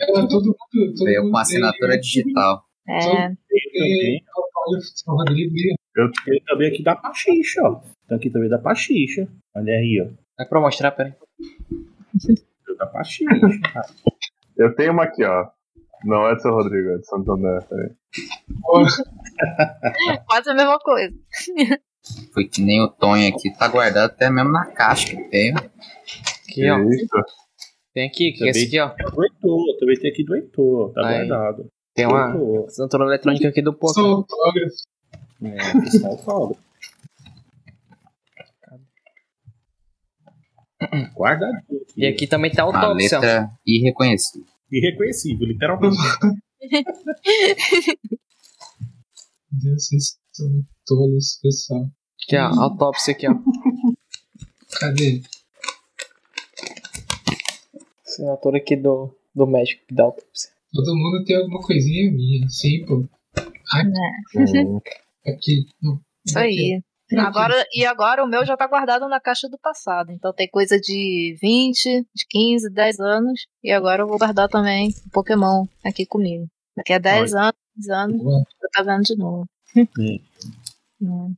Era 0.00 0.26
todo 0.28 0.44
mundo. 0.46 0.56
Todo 0.96 1.04
Veio 1.04 1.22
mundo 1.22 1.32
com 1.32 1.38
assinatura 1.38 1.92
tem- 1.92 2.00
digital. 2.00 2.64
É, 2.88 3.28
Eu 5.96 6.10
tenho 6.24 6.44
também 6.46 6.68
aqui 6.68 6.82
da 6.82 6.96
Pachicha, 6.96 7.60
ó. 7.62 7.80
Tem 8.08 8.16
aqui 8.16 8.30
também 8.30 8.48
da 8.48 8.58
Pachicha. 8.58 9.28
Olha 9.54 9.74
aí, 9.74 10.06
ó. 10.06 10.42
É 10.42 10.44
pra 10.46 10.60
mostrar, 10.60 10.90
peraí. 10.92 11.12
Tem 12.26 12.76
Da 12.76 12.86
Pachicha. 12.86 13.30
Eu 14.56 14.74
tenho 14.74 14.92
uma 14.92 15.04
aqui, 15.04 15.24
ó. 15.24 15.48
Não 16.04 16.26
é 16.28 16.34
do 16.34 16.40
seu 16.40 16.52
Rodrigo, 16.52 16.90
é 16.90 16.98
de 16.98 17.06
Santander. 17.06 17.62
Peraí. 17.68 17.90
quase 20.26 20.50
a 20.50 20.54
mesma 20.54 20.78
coisa. 20.78 21.14
Foi 22.32 22.44
que 22.48 22.62
nem 22.62 22.82
o 22.82 22.88
Tonho 22.88 23.28
aqui, 23.28 23.50
tá 23.56 23.68
guardado 23.68 24.06
até 24.10 24.30
mesmo 24.30 24.50
na 24.50 24.66
caixa 24.66 25.08
que 25.14 25.22
tem. 25.24 25.54
Aqui, 25.54 26.70
ó. 26.70 26.78
Isso. 26.88 27.06
Tem 27.92 28.06
aqui, 28.06 28.32
que 28.32 28.44
é 28.44 28.50
esse 28.50 28.66
aqui, 28.66 28.78
ó. 28.80 28.88
do 28.88 29.24
Heitor. 29.24 29.78
Também 29.78 29.98
tem 29.98 30.10
aqui 30.10 30.24
do 30.24 30.34
Heitor. 30.36 30.92
Tá 30.92 31.06
Aí. 31.08 31.26
guardado. 31.28 31.68
Tem 31.94 32.06
uma 32.06 32.28
Heitor. 32.32 32.64
assinatura 32.66 33.04
eletrônica 33.04 33.48
aqui 33.48 33.62
do 33.62 33.72
Só 33.72 33.78
Poké. 33.78 34.00
autógrafo. 34.00 34.74
É, 35.42 36.02
o 36.02 36.06
autógrafo. 36.06 36.62
Guardadinho 41.14 41.58
aqui. 41.82 41.92
E 41.96 42.06
aqui 42.06 42.26
também 42.26 42.50
tá 42.50 42.62
a 42.62 42.64
A 42.64 42.68
autópsia. 42.68 43.18
ó. 43.18 43.20
letra 43.20 43.50
irreconhecível. 43.66 44.46
Irreconhecível, 44.72 45.46
literalmente. 45.46 45.96
Deus, 49.52 49.84
vocês 49.86 50.18
são 50.32 50.46
tolos, 50.86 51.38
pessoal. 51.42 51.86
Aqui, 52.24 52.36
ó. 52.36 52.40
a 52.46 52.62
Autópsia 52.64 53.12
aqui, 53.12 53.26
ó. 53.28 53.34
Cadê? 54.78 55.22
Assinatura 58.20 58.58
aqui 58.58 58.76
do, 58.76 59.16
do 59.34 59.46
médico 59.46 59.82
que 59.88 59.94
dá 59.94 60.04
autópsia. 60.04 60.50
Todo 60.74 60.94
mundo 60.94 61.24
tem 61.24 61.36
alguma 61.36 61.60
coisinha 61.60 62.12
minha, 62.12 62.48
sim, 62.48 62.84
pô. 62.84 62.96
Hum. 64.36 64.80
Aqui. 65.26 65.66
Não. 65.82 66.00
Isso 66.26 66.38
aí. 66.38 66.82
Agora, 67.18 67.66
e 67.74 67.84
agora 67.84 68.22
o 68.22 68.28
meu 68.28 68.44
já 68.44 68.56
tá 68.56 68.68
guardado 68.68 69.08
na 69.08 69.18
caixa 69.18 69.48
do 69.48 69.58
passado. 69.58 70.12
Então 70.12 70.32
tem 70.32 70.48
coisa 70.48 70.78
de 70.78 71.36
20, 71.42 72.06
de 72.14 72.26
15, 72.28 72.70
10 72.70 73.00
anos. 73.00 73.46
E 73.64 73.72
agora 73.72 74.02
eu 74.02 74.06
vou 74.06 74.18
guardar 74.18 74.48
também 74.48 74.90
o 75.06 75.10
Pokémon 75.10 75.66
aqui 75.84 76.06
comigo. 76.06 76.46
Daqui 76.76 76.92
a 76.92 76.98
10 76.98 77.34
anos, 77.34 77.54
15 77.74 77.92
anos, 77.92 78.22
Boa. 78.22 78.44
eu 78.62 78.68
tá 78.72 78.82
vendo 78.82 79.02
de 79.02 79.16
novo. 79.16 79.46
É. 79.76 79.82
Hum. 81.02 81.34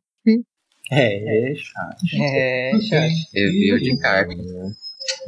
É, 0.91 1.55
chato. 1.55 2.03
É, 2.21 2.73
já. 2.81 3.01
Review 3.33 3.79
de 3.79 3.99
carta. 3.99 4.35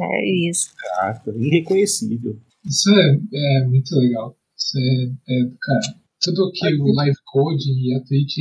É 0.01 0.49
isso. 0.51 0.71
chato. 0.97 1.31
Irreconhecível. 1.39 2.37
Isso 2.65 2.91
é, 2.91 3.61
é 3.61 3.67
muito 3.67 3.95
legal. 3.97 4.37
Isso 4.57 4.79
é, 4.79 5.05
é, 5.33 5.45
cara, 5.61 5.97
tudo 6.23 6.51
que 6.53 6.67
o 6.77 6.93
live 6.95 7.17
code 7.27 7.71
e 7.71 7.95
a 7.95 8.01
Twitch 8.01 8.37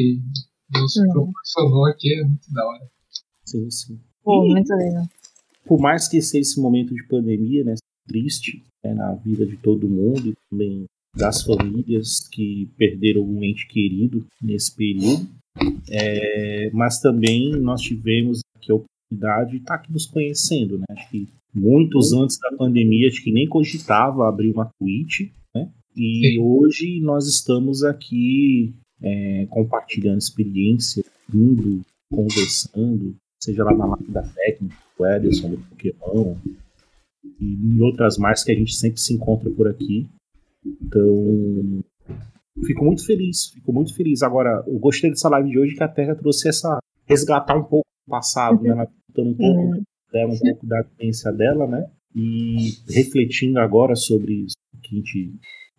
nos 0.74 0.96
Uhum. 0.96 1.12
proporcionou 1.14 1.86
aqui 1.86 2.14
é 2.20 2.24
muito 2.24 2.52
da 2.54 2.66
hora. 2.66 2.88
Sim, 3.46 3.70
sim. 3.70 4.00
Pô, 4.24 4.46
E- 4.46 4.52
muito 4.54 4.74
legal. 4.74 5.06
por 5.66 5.80
mais 5.80 6.08
que 6.08 6.22
seja 6.22 6.42
esse 6.42 6.60
momento 6.60 6.94
de 6.96 7.04
pandemia, 7.08 7.64
né, 7.64 7.76
triste 8.08 8.64
né, 8.84 8.94
na 8.94 9.14
vida 9.16 9.46
de 9.46 9.58
todo 9.58 9.88
mundo 9.90 10.30
e 10.30 10.36
também 10.50 10.86
das 11.16 11.44
famílias 11.44 12.28
que 12.32 12.68
perderam 12.78 13.22
um 13.24 13.44
ente 13.44 13.68
querido 13.68 14.26
nesse 14.42 14.76
período, 14.76 15.28
é, 15.90 16.70
mas 16.74 17.00
também 17.00 17.52
nós 17.60 17.82
tivemos 17.82 18.40
aqui 18.56 18.72
a 18.72 18.80
oportunidade 19.14 19.52
de 19.52 19.58
estar 19.58 19.76
aqui 19.76 19.92
nos 19.92 20.06
conhecendo, 20.06 20.78
né? 20.78 20.86
Acho 20.90 21.10
que 21.10 21.28
muitos 21.54 22.14
antes 22.14 22.38
da 22.40 22.52
pandemia, 22.58 23.08
acho 23.08 23.24
que 23.24 23.32
nem 23.32 23.48
cogitava 23.48 24.28
abrir 24.28 24.52
uma 24.52 24.70
Twitch, 24.80 25.32
né? 25.56 25.70
E 25.96 26.34
Sim. 26.34 26.40
hoje 26.40 27.00
nós 27.02 27.28
estamos 27.28 27.84
aqui 27.84 28.74
é, 29.02 29.46
compartilhando 29.50 30.18
experiência, 30.18 31.04
indo, 31.34 31.82
conversando, 32.12 33.16
seja 33.42 33.64
lá 33.64 33.76
na 33.76 33.86
live 33.86 34.12
da 34.12 34.24
técnica, 34.24 34.76
o 34.98 35.06
Ederson 35.06 35.52
do 35.52 35.58
Pokémon 35.58 36.36
e 37.40 37.54
em 37.54 37.82
outras 37.82 38.18
mais 38.18 38.44
que 38.44 38.52
a 38.52 38.56
gente 38.56 38.76
sempre 38.76 39.00
se 39.00 39.14
encontra 39.14 39.50
por 39.52 39.68
aqui. 39.68 40.08
Então, 40.66 41.84
fico 42.66 42.86
muito 42.86 43.06
feliz, 43.06 43.50
fico 43.54 43.72
muito 43.72 43.94
feliz. 43.96 44.24
Agora, 44.24 44.64
eu 44.68 44.80
gostei 44.80 45.10
dessa 45.10 45.30
live 45.30 45.50
de 45.50 45.60
hoje 45.60 45.76
que 45.76 45.84
a 45.84 45.88
Terra 45.88 46.16
trouxe 46.16 46.50
essa 46.50 46.80
resgatar 47.06 47.58
um 47.58 47.64
pouco 47.64 47.84
passado, 48.08 48.62
né? 48.62 48.70
Ela 48.70 48.88
contando 49.08 49.30
um 49.32 49.36
pouco 49.36 49.60
Uhum. 49.62 49.84
dela, 50.12 50.34
um 50.34 50.40
pouco 50.40 50.66
da 50.68 50.82
vivência 50.82 51.32
dela, 51.32 51.68
né? 51.68 51.90
E 52.16 52.72
refletindo 52.90 53.60
agora 53.60 53.96
sobre 53.96 54.34
isso 54.46 54.56
que 54.82 54.96
a 54.96 54.98
gente 55.00 55.34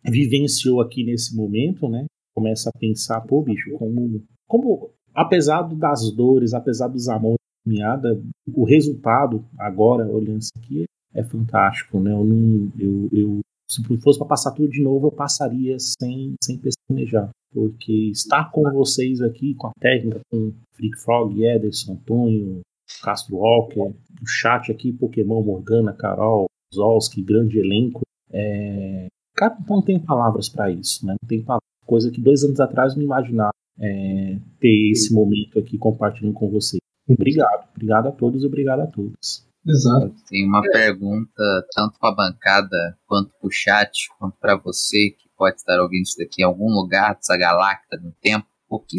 vivenciou 0.04 0.80
aqui 0.80 1.04
nesse 1.04 1.34
momento, 1.36 1.88
né? 1.88 2.06
Começa 2.34 2.68
a 2.70 2.78
pensar, 2.78 3.20
pô, 3.20 3.42
bicho, 3.42 3.70
como, 3.78 4.22
como 4.46 4.90
apesar 5.14 5.62
das 5.62 6.10
dores, 6.10 6.52
apesar 6.52 6.88
dos 6.88 7.08
amores 7.08 7.38
da 7.38 7.64
caminhada, 7.70 8.20
o 8.52 8.64
resultado 8.64 9.44
agora, 9.58 10.06
olhando 10.08 10.40
isso 10.40 10.50
aqui, 10.56 10.84
é 11.14 11.22
fantástico, 11.22 12.00
né? 12.00 12.10
Eu 12.12 12.24
não, 12.24 12.72
eu, 12.78 13.08
eu 13.12 13.40
se 13.74 13.98
fosse 13.98 14.18
para 14.18 14.28
passar 14.28 14.52
tudo 14.52 14.68
de 14.68 14.82
novo, 14.82 15.08
eu 15.08 15.12
passaria 15.12 15.76
sem, 15.78 16.34
sem 16.42 16.58
pestanejar. 16.58 17.30
Porque 17.52 18.10
estar 18.10 18.50
com 18.50 18.62
vocês 18.72 19.20
aqui, 19.20 19.54
com 19.54 19.68
a 19.68 19.72
técnica, 19.80 20.20
com 20.30 20.52
Freak 20.72 20.98
Frog, 20.98 21.44
Ederson, 21.44 21.92
Antônio, 21.92 22.60
Castro 23.02 23.36
Walker, 23.36 23.80
o 24.22 24.26
chat 24.26 24.70
aqui, 24.70 24.92
Pokémon, 24.92 25.42
Morgana, 25.42 25.92
Carol, 25.92 26.46
Zolski, 26.74 27.22
grande 27.22 27.58
elenco. 27.58 28.02
É... 28.32 29.06
Cara, 29.36 29.56
não 29.68 29.82
tem 29.82 29.98
palavras 29.98 30.48
para 30.48 30.70
isso, 30.70 31.04
né? 31.06 31.14
Não 31.20 31.28
tem 31.28 31.42
palavras. 31.42 31.64
Coisa 31.86 32.10
que 32.10 32.20
dois 32.20 32.42
anos 32.44 32.60
atrás 32.60 32.96
não 32.96 33.02
imaginava 33.02 33.52
é, 33.78 34.38
ter 34.58 34.90
esse 34.90 35.12
momento 35.12 35.58
aqui 35.58 35.76
compartilhando 35.76 36.34
com 36.34 36.48
vocês. 36.50 36.80
Obrigado, 37.06 37.68
obrigado 37.74 38.06
a 38.06 38.12
todos 38.12 38.42
e 38.42 38.46
obrigado 38.46 38.80
a 38.80 38.86
todos. 38.86 39.43
Exato. 39.66 40.14
Tem 40.28 40.46
uma 40.46 40.62
pergunta 40.62 41.42
tanto 41.72 41.98
para 41.98 42.10
a 42.10 42.14
bancada 42.14 42.98
quanto 43.06 43.30
para 43.38 43.48
o 43.48 43.50
chat, 43.50 44.08
quanto 44.18 44.36
para 44.38 44.56
você 44.56 45.10
que 45.10 45.28
pode 45.36 45.56
estar 45.56 45.80
ouvindo 45.80 46.02
isso 46.02 46.18
daqui 46.18 46.42
em 46.42 46.44
algum 46.44 46.70
lugar 46.70 47.14
dessa 47.14 47.36
galáctica 47.36 47.96
no 47.96 48.12
tempo. 48.20 48.46
O 48.68 48.78
que 48.78 48.96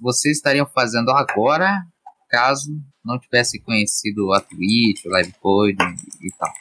vocês 0.00 0.36
estariam 0.36 0.66
fazendo 0.66 1.10
agora 1.10 1.82
caso 2.28 2.70
não 3.04 3.18
tivesse 3.18 3.60
conhecido 3.60 4.32
a 4.32 4.40
Twitch, 4.40 5.04
o 5.04 5.16
Livecode 5.16 5.76
e 6.20 6.30
tal? 6.38 6.52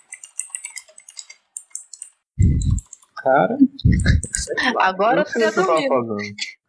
Cara, 3.18 3.58
Agora 4.80 5.22
eu 5.22 5.26
você 5.26 5.52
tá 5.52 5.62
dormindo. 5.62 6.18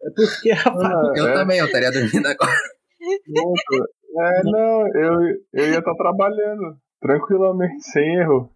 é 0.02 0.10
porque 0.14 0.52
Rafael, 0.52 1.14
Eu 1.16 1.28
é. 1.28 1.34
também, 1.34 1.58
eu 1.58 1.66
estaria 1.66 1.90
dormindo 1.90 2.26
agora. 2.26 2.52
Muito. 3.26 3.88
É, 4.14 4.42
não, 4.44 4.86
eu, 4.88 5.20
eu 5.52 5.68
ia 5.72 5.78
estar 5.78 5.94
trabalhando 5.94 6.76
tranquilamente, 7.00 7.82
sem 7.82 8.16
erro. 8.16 8.50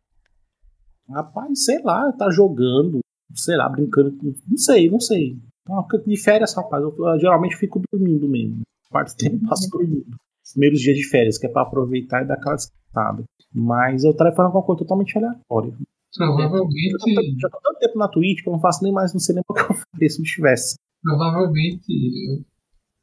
rapaz, 1.08 1.64
sei 1.64 1.80
lá, 1.82 2.12
tá 2.12 2.30
jogando, 2.30 3.00
sei 3.34 3.56
lá, 3.56 3.68
brincando 3.68 4.16
com. 4.16 4.34
Não 4.48 4.56
sei, 4.58 4.90
não 4.90 5.00
sei. 5.00 5.38
Então, 5.62 5.84
De 6.06 6.16
férias, 6.22 6.54
rapaz, 6.54 6.82
eu, 6.82 6.94
eu 6.96 7.18
geralmente 7.18 7.56
fico 7.56 7.80
dormindo 7.92 8.28
mesmo. 8.28 8.62
Parte 8.90 9.14
do 9.14 9.16
tempo 9.16 9.44
eu 9.44 9.48
passo 9.48 9.68
dormindo. 9.70 10.06
Os 10.44 10.52
primeiros 10.52 10.80
dias 10.80 10.96
de 10.96 11.08
férias, 11.08 11.38
que 11.38 11.46
é 11.46 11.50
pra 11.50 11.62
aproveitar 11.62 12.22
e 12.22 12.26
dar 12.26 12.34
aquela 12.34 12.54
descansada. 12.54 13.24
Mas 13.52 14.04
eu 14.04 14.10
estaria 14.12 14.32
fazendo 14.32 14.46
alguma 14.46 14.64
coisa 14.64 14.78
totalmente 14.80 15.16
aleatória. 15.18 15.72
Tô, 15.72 16.24
Provavelmente, 16.24 17.40
já 17.40 17.48
tô 17.48 17.58
tanto 17.62 17.78
tempo 17.80 17.98
na 17.98 18.08
Twitch 18.08 18.42
que 18.42 18.48
eu 18.48 18.52
não 18.52 18.60
faço 18.60 18.82
nem 18.84 18.92
mais, 18.92 19.12
não 19.12 19.18
sei 19.20 19.34
nem 19.34 19.42
o 19.48 19.54
que 19.54 19.60
eu 19.60 19.74
faria 19.92 20.08
se 20.08 20.18
não 20.18 20.24
tivesse. 20.24 20.76
provavelmente 21.02 21.84
eu 21.90 22.44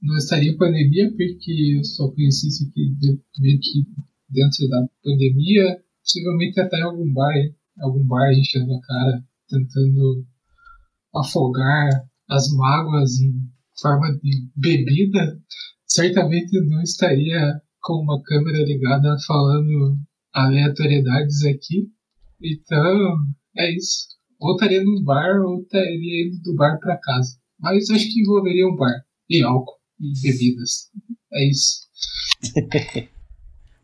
não 0.03 0.17
estaria 0.17 0.51
em 0.51 0.57
pandemia, 0.57 1.09
porque 1.15 1.77
eu 1.77 1.83
só 1.83 2.09
conheci 2.11 2.47
isso 2.47 2.67
aqui 2.67 2.93
meio 3.39 3.59
que 3.59 3.87
dentro 4.29 4.67
da 4.69 4.85
pandemia, 5.03 5.81
possivelmente 6.01 6.59
até 6.59 6.79
em 6.79 6.83
algum 6.83 7.11
bar, 7.13 7.33
algum 7.79 8.05
bar 8.05 8.33
enchendo 8.33 8.73
a 8.73 8.81
cara, 8.81 9.23
tentando 9.47 10.25
afogar 11.15 11.89
as 12.29 12.51
mágoas 12.51 13.19
em 13.21 13.33
forma 13.79 14.19
de 14.21 14.47
bebida. 14.55 15.39
Certamente 15.87 16.59
não 16.67 16.81
estaria 16.81 17.61
com 17.81 17.93
uma 18.01 18.21
câmera 18.23 18.63
ligada 18.65 19.15
falando 19.25 19.97
aleatoriedades 20.33 21.45
aqui. 21.45 21.87
Então, 22.41 23.15
é 23.55 23.73
isso. 23.75 24.07
Ou 24.39 24.55
estaria 24.55 24.83
num 24.83 25.01
bar, 25.03 25.39
ou 25.41 25.61
estaria 25.61 26.27
indo 26.27 26.41
do 26.41 26.55
bar 26.55 26.77
para 26.79 26.97
casa. 26.97 27.37
Mas 27.59 27.89
acho 27.89 28.11
que 28.11 28.21
envolveria 28.21 28.67
um 28.67 28.75
bar. 28.75 29.05
E 29.29 29.41
álcool. 29.41 29.82
E 29.99 30.13
bebidas. 30.21 30.89
É 31.33 31.49
isso. 31.49 31.87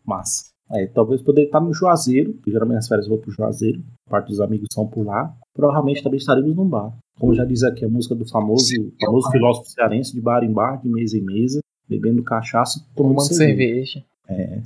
Massa. 0.05 0.49
É, 0.71 0.85
talvez 0.87 1.21
poderia 1.21 1.47
estar 1.47 1.59
no 1.59 1.73
Juazeiro, 1.73 2.33
que 2.43 2.51
geralmente 2.51 2.75
nas 2.75 2.87
férias 2.87 3.07
eu 3.07 3.13
vou 3.13 3.19
pro 3.19 3.31
Juazeiro, 3.31 3.83
parte 4.07 4.27
dos 4.29 4.39
amigos 4.39 4.67
são 4.71 4.87
por 4.87 5.03
lá. 5.05 5.35
Provavelmente 5.53 6.03
também 6.03 6.19
estaremos 6.19 6.55
num 6.55 6.67
bar. 6.69 6.95
Como 7.19 7.33
já 7.33 7.43
diz 7.43 7.63
aqui 7.63 7.83
a 7.83 7.89
música 7.89 8.13
do 8.15 8.27
famoso, 8.27 8.67
famoso 9.01 9.31
filósofo 9.31 9.69
cearense, 9.69 10.13
de 10.13 10.21
bar 10.21 10.43
em 10.43 10.53
bar, 10.53 10.77
de 10.81 10.87
mesa 10.87 11.17
em 11.17 11.21
mesa, 11.21 11.59
bebendo 11.87 12.23
cachaça 12.23 12.79
e 12.79 12.95
tomando 12.95 13.15
Tomando 13.15 13.33
cerveja. 13.33 14.05
cerveja. 14.27 14.63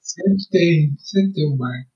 Sempre 0.00 0.44
tem, 0.50 0.94
sempre 0.98 1.32
tem 1.34 1.52
um 1.52 1.56
bar. 1.56 1.86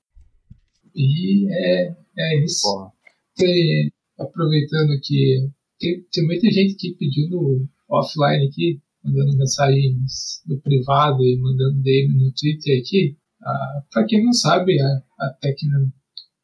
E 0.95 1.47
é, 1.51 1.97
é 2.19 2.45
isso. 2.45 2.63
Porra. 2.63 2.93
Tem- 3.37 3.91
aproveitando 4.19 4.99
que 5.03 5.49
tem, 5.81 6.03
tem 6.13 6.27
muita 6.27 6.51
gente 6.51 6.75
que 6.77 6.95
pedindo 6.99 7.67
offline 7.89 8.47
aqui, 8.47 8.81
mandando 9.07 9.37
mensagens 9.37 10.43
no 10.47 10.61
privado 10.61 11.23
e 11.23 11.39
mandando 11.39 11.83
DM 11.83 12.19
no 12.19 12.33
Twitter 12.33 12.81
aqui. 12.81 13.17
Ah, 13.43 13.83
para 13.93 14.05
quem 14.07 14.25
não 14.25 14.33
sabe, 14.33 14.81
a, 14.81 15.03
a 15.21 15.33
Tecno, 15.41 15.93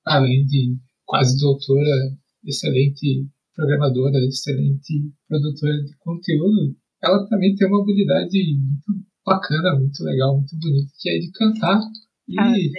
além 0.05 0.45
de 0.47 0.77
quase 1.05 1.39
doutora, 1.39 2.17
excelente 2.45 3.27
programadora, 3.55 4.19
excelente 4.27 5.13
produtora 5.29 5.83
de 5.83 5.97
conteúdo, 5.99 6.77
ela 7.03 7.27
também 7.29 7.55
tem 7.55 7.69
uma 7.69 7.83
habilidade 7.83 8.39
muito 8.57 9.07
bacana, 9.27 9.79
muito 9.79 10.03
legal, 10.05 10.37
muito 10.37 10.57
bonita, 10.59 10.93
que 10.99 11.11
é 11.11 11.19
de 11.19 11.31
cantar. 11.33 11.81
E 12.29 12.39
Ah, 12.39 12.45
meu 12.51 12.55
Deus. 12.55 12.71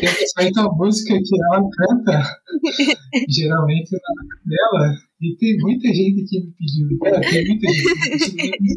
tem 0.00 0.26
certa 0.28 0.62
música 0.72 1.14
que 1.22 1.34
ela 1.42 1.62
canta, 1.70 2.40
geralmente 3.28 3.90
na 3.92 3.98
dela, 4.46 4.94
e 5.20 5.36
tem 5.36 5.56
muita 5.58 5.88
gente 5.88 6.24
que 6.24 6.40
me 6.40 6.52
pediu. 6.52 6.88
É, 7.04 7.20
tem 7.20 7.46
muita 7.46 7.68
gente 7.72 8.30
que 8.30 8.42
me 8.42 8.50
pediu. 8.50 8.76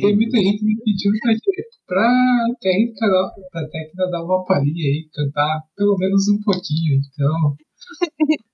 Tem 0.00 0.16
muita 0.16 0.38
gente 0.38 0.64
me 0.64 0.76
pedindo 0.82 1.18
pra, 1.20 1.32
quê? 1.34 1.62
pra 1.86 2.10
técnica, 2.60 3.06
da- 3.06 3.32
pra 3.50 3.68
técnica 3.68 4.10
dar 4.10 4.24
uma 4.24 4.44
palhinha 4.44 4.84
aí, 4.88 5.08
cantar 5.12 5.60
pelo 5.76 5.96
menos 5.98 6.28
um 6.28 6.40
pouquinho. 6.42 7.00
Então, 7.12 7.56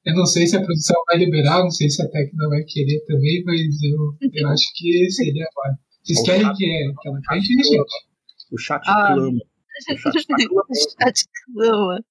eu 0.07 0.15
não 0.15 0.27
sei 0.27 0.47
se 0.47 0.57
a 0.57 0.63
produção 0.63 0.97
vai 1.09 1.19
liberar, 1.19 1.63
não 1.63 1.71
sei 1.71 1.89
se 1.89 2.03
a 2.03 2.09
técnica 2.09 2.49
vai 2.49 2.63
querer 2.65 3.01
também, 3.07 3.43
mas 3.45 3.61
eu, 3.83 4.17
eu 4.33 4.49
acho 4.49 4.67
que 4.75 5.11
seria 5.11 5.47
válido. 5.55 5.81
Vocês 6.03 6.23
querem 6.25 6.53
que, 6.55 6.65
é, 6.65 6.93
que 7.01 7.09
ela 7.09 7.21
cante, 7.29 7.47
gente? 7.47 7.85
O 8.53 8.59
chat 8.59 8.83
Ah. 8.87 9.07
clama. 9.15 9.31
O 9.91 10.13
chat 10.13 10.27
tá 10.99 11.11
clama. 11.55 12.05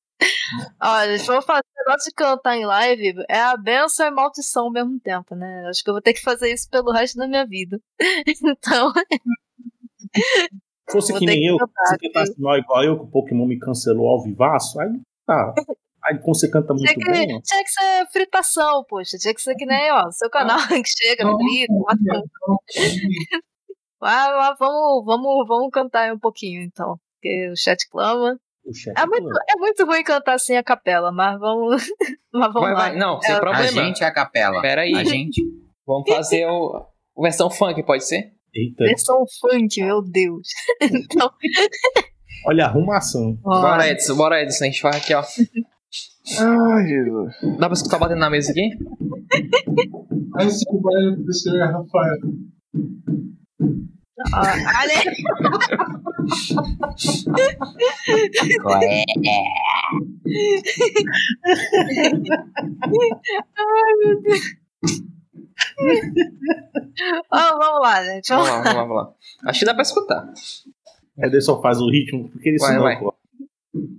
Olha, 0.81 1.17
se 1.17 1.31
eu 1.31 1.41
fazer 1.41 1.63
negócio 1.77 2.09
de 2.09 2.15
cantar 2.15 2.55
em 2.57 2.65
live, 2.65 3.23
é 3.29 3.39
a 3.41 3.55
benção 3.57 4.05
e 4.05 4.09
a 4.09 4.11
maldição 4.11 4.65
ao 4.65 4.71
mesmo 4.71 4.99
tempo, 4.99 5.33
né? 5.35 5.65
Acho 5.67 5.83
que 5.83 5.89
eu 5.89 5.93
vou 5.95 6.01
ter 6.01 6.13
que 6.13 6.21
fazer 6.21 6.51
isso 6.53 6.69
pelo 6.69 6.91
resto 6.91 7.17
da 7.17 7.27
minha 7.27 7.45
vida. 7.45 7.79
Então, 8.43 8.91
Se 10.13 10.91
fosse 10.91 11.13
que 11.17 11.25
nem 11.25 11.39
que 11.39 11.47
eu, 11.47 11.57
cantar, 11.57 11.85
se 11.87 11.97
tentasse 11.97 12.35
nó 12.37 12.55
igual 12.57 12.83
eu, 12.83 12.97
que 12.97 13.05
o 13.05 13.07
Pokémon 13.07 13.45
me 13.47 13.57
cancelou 13.57 14.09
ao 14.09 14.21
vivaço, 14.23 14.79
aí 14.79 14.89
tá. 15.25 15.53
Aí 16.03 16.17
como 16.19 16.35
você 16.35 16.49
canta 16.49 16.73
muito 16.73 16.91
tinha 16.91 17.11
bem, 17.11 17.27
que, 17.27 17.33
ó. 17.35 17.41
tinha 17.41 17.63
que 17.63 17.69
ser 17.69 18.07
fritação, 18.11 18.83
poxa. 18.89 19.17
Tinha 19.17 19.33
que 19.33 19.41
ser 19.41 19.55
que 19.55 19.65
nem, 19.65 19.91
ó, 19.91 20.11
seu 20.11 20.29
canal 20.29 20.57
que 20.85 20.89
chega, 20.89 21.23
frita, 21.23 21.73
bota- 21.73 22.27
Ah, 24.01 24.55
vamos, 24.59 25.05
vamos, 25.05 25.47
vamos 25.47 25.69
cantar 25.71 26.13
um 26.13 26.19
pouquinho, 26.19 26.61
então. 26.63 26.97
Porque 27.15 27.49
o 27.51 27.55
chat 27.55 27.87
clama. 27.89 28.37
o 28.65 28.73
chat 28.73 28.93
É 28.97 29.05
muito, 29.05 29.29
é 29.49 29.55
muito 29.57 29.85
ruim 29.85 30.03
cantar 30.03 30.33
assim 30.35 30.55
a 30.55 30.63
capela, 30.63 31.11
mas 31.11 31.39
vamos, 31.39 31.83
mas 32.33 32.53
vamos 32.53 32.61
Vai, 32.61 32.73
lá. 32.73 32.79
vai. 32.89 32.95
Não, 32.97 33.21
sem 33.21 33.31
É, 33.31 33.37
A 33.37 33.39
problema. 33.39 33.67
gente 33.85 34.03
é 34.03 34.07
a 34.07 34.13
capela. 34.13 34.61
Pera 34.61 34.81
aí. 34.81 34.93
A 34.95 35.03
gente. 35.03 35.41
Vamos 35.85 36.07
fazer 36.09 36.45
o, 36.45 36.75
a 37.17 37.21
versão 37.21 37.49
funk, 37.49 37.81
pode 37.83 38.05
ser? 38.05 38.31
Eita, 38.53 38.83
Versão 38.85 39.25
funk, 39.41 39.81
meu 39.83 40.01
Deus. 40.01 40.47
Então, 40.81 41.29
olha 42.47 42.65
a 42.65 42.67
arrumação. 42.69 43.37
ó, 43.43 43.61
Bora, 43.61 43.87
Edson, 43.89 44.15
bora, 44.15 44.41
Edson. 44.41 44.63
A 44.63 44.67
gente 44.67 44.79
faz 44.81 44.95
aqui, 44.97 45.13
ó. 45.13 45.21
Ai, 46.39 46.87
Jesus. 46.87 47.35
Dá 47.57 47.65
pra 47.67 47.73
escutar 47.73 47.97
batendo 47.99 48.19
na 48.19 48.29
mesa 48.29 48.51
aqui? 48.51 48.69
Mas 50.29 50.59
se 50.59 50.65
o 50.69 50.79
baile 50.79 51.17
do 53.61 53.69
senhor 53.69 54.31
Rafael. 54.31 54.31
ó, 54.33 54.39
olha, 54.81 56.11
É, 58.83 59.03
ó, 67.31 67.57
vamos 67.57 67.81
lá, 67.81 68.03
gente. 68.03 68.29
Vamos 68.29 68.47
Vamos 68.49 68.65
lá, 68.65 68.73
vamos 68.73 68.75
lá, 68.75 68.83
vamos 68.83 68.95
lá. 68.95 69.13
Acho 69.49 69.59
que 69.59 69.65
dá 69.65 69.73
pra 69.73 69.81
escutar. 69.83 70.33
Ederson 71.17 71.61
faz 71.61 71.79
o 71.79 71.89
ritmo 71.89 72.29
porque 72.29 72.49
ele 72.49 72.57
Vai, 72.57 72.77
vai. 72.79 72.99
pô. 72.99 73.13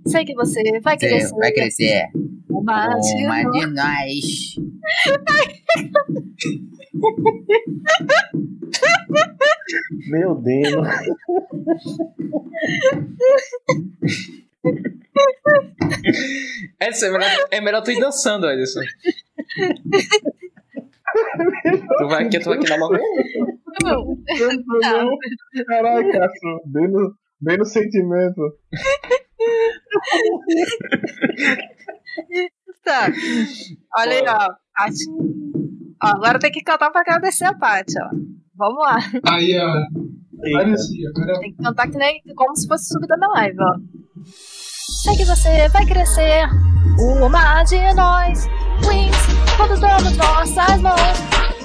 Sei 0.07 0.23
que 0.23 0.35
você 0.35 0.61
vai 0.81 0.99
ser 0.99 1.29
vai 1.35 1.51
crescer. 1.51 2.03
uma 2.47 2.87
Uma 2.87 3.43
de 3.51 3.65
nós. 3.73 4.55
Meu 10.07 10.35
Deus. 10.35 10.87
Edson, 16.79 17.05
é 17.07 17.11
melhor, 17.11 17.47
é 17.51 17.61
melhor 17.61 17.81
tu 17.81 17.91
ir 17.91 17.99
dançando, 17.99 18.47
Edson. 18.49 18.81
tu 21.97 22.07
vai 22.07 22.25
aqui, 22.25 22.39
tu 22.39 22.45
vai 22.45 22.59
aqui 22.59 22.69
na 22.69 22.77
mão. 22.77 22.89
Caraca, 25.67 26.29
bem 26.65 26.87
no, 26.87 27.15
bem 27.41 27.57
no 27.57 27.65
sentimento. 27.65 28.59
Tá. 32.83 33.07
Olha 33.97 34.11
aí, 34.11 34.23
ó. 34.27 34.53
Paty. 34.75 35.05
Ó, 36.03 36.07
agora 36.07 36.37
tem 36.39 36.51
que 36.51 36.61
cantar 36.61 36.91
pra 36.91 37.01
agradecer 37.01 37.45
a 37.45 37.53
Paty, 37.53 37.93
ó. 38.01 38.09
Vamos 38.55 38.79
lá. 38.79 38.97
Aí, 39.25 39.57
ó. 39.57 39.69
Agora 40.45 41.39
Tem 41.39 41.53
que 41.53 41.63
cantar 41.63 41.89
que 41.89 41.97
nem 41.97 42.21
como 42.35 42.55
se 42.55 42.67
fosse 42.67 42.89
subir 42.89 43.07
da 43.07 43.15
minha 43.15 43.29
live, 43.29 43.57
ó. 43.59 43.75
Sei 44.25 45.15
que 45.15 45.25
você 45.25 45.69
vai 45.69 45.85
crescer, 45.85 46.45
uma 46.99 47.63
de 47.63 47.93
nós, 47.93 48.45
Wings, 48.85 49.17
quando 49.57 49.79
damos 49.79 50.17
nossas 50.17 50.81
mãos, 50.81 51.19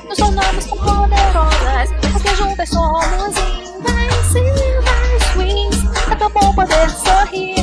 nos 0.09 0.17
tornamos 0.17 0.67
poderosas, 0.67 1.91
porque 2.13 2.35
juntas 2.37 2.69
somos 2.69 3.37
invencíveis, 3.75 5.37
Wings. 5.37 5.78
É 6.11 6.17
tão 6.17 6.31
bom 6.31 6.55
poder 6.55 6.91
sorrir, 6.91 7.55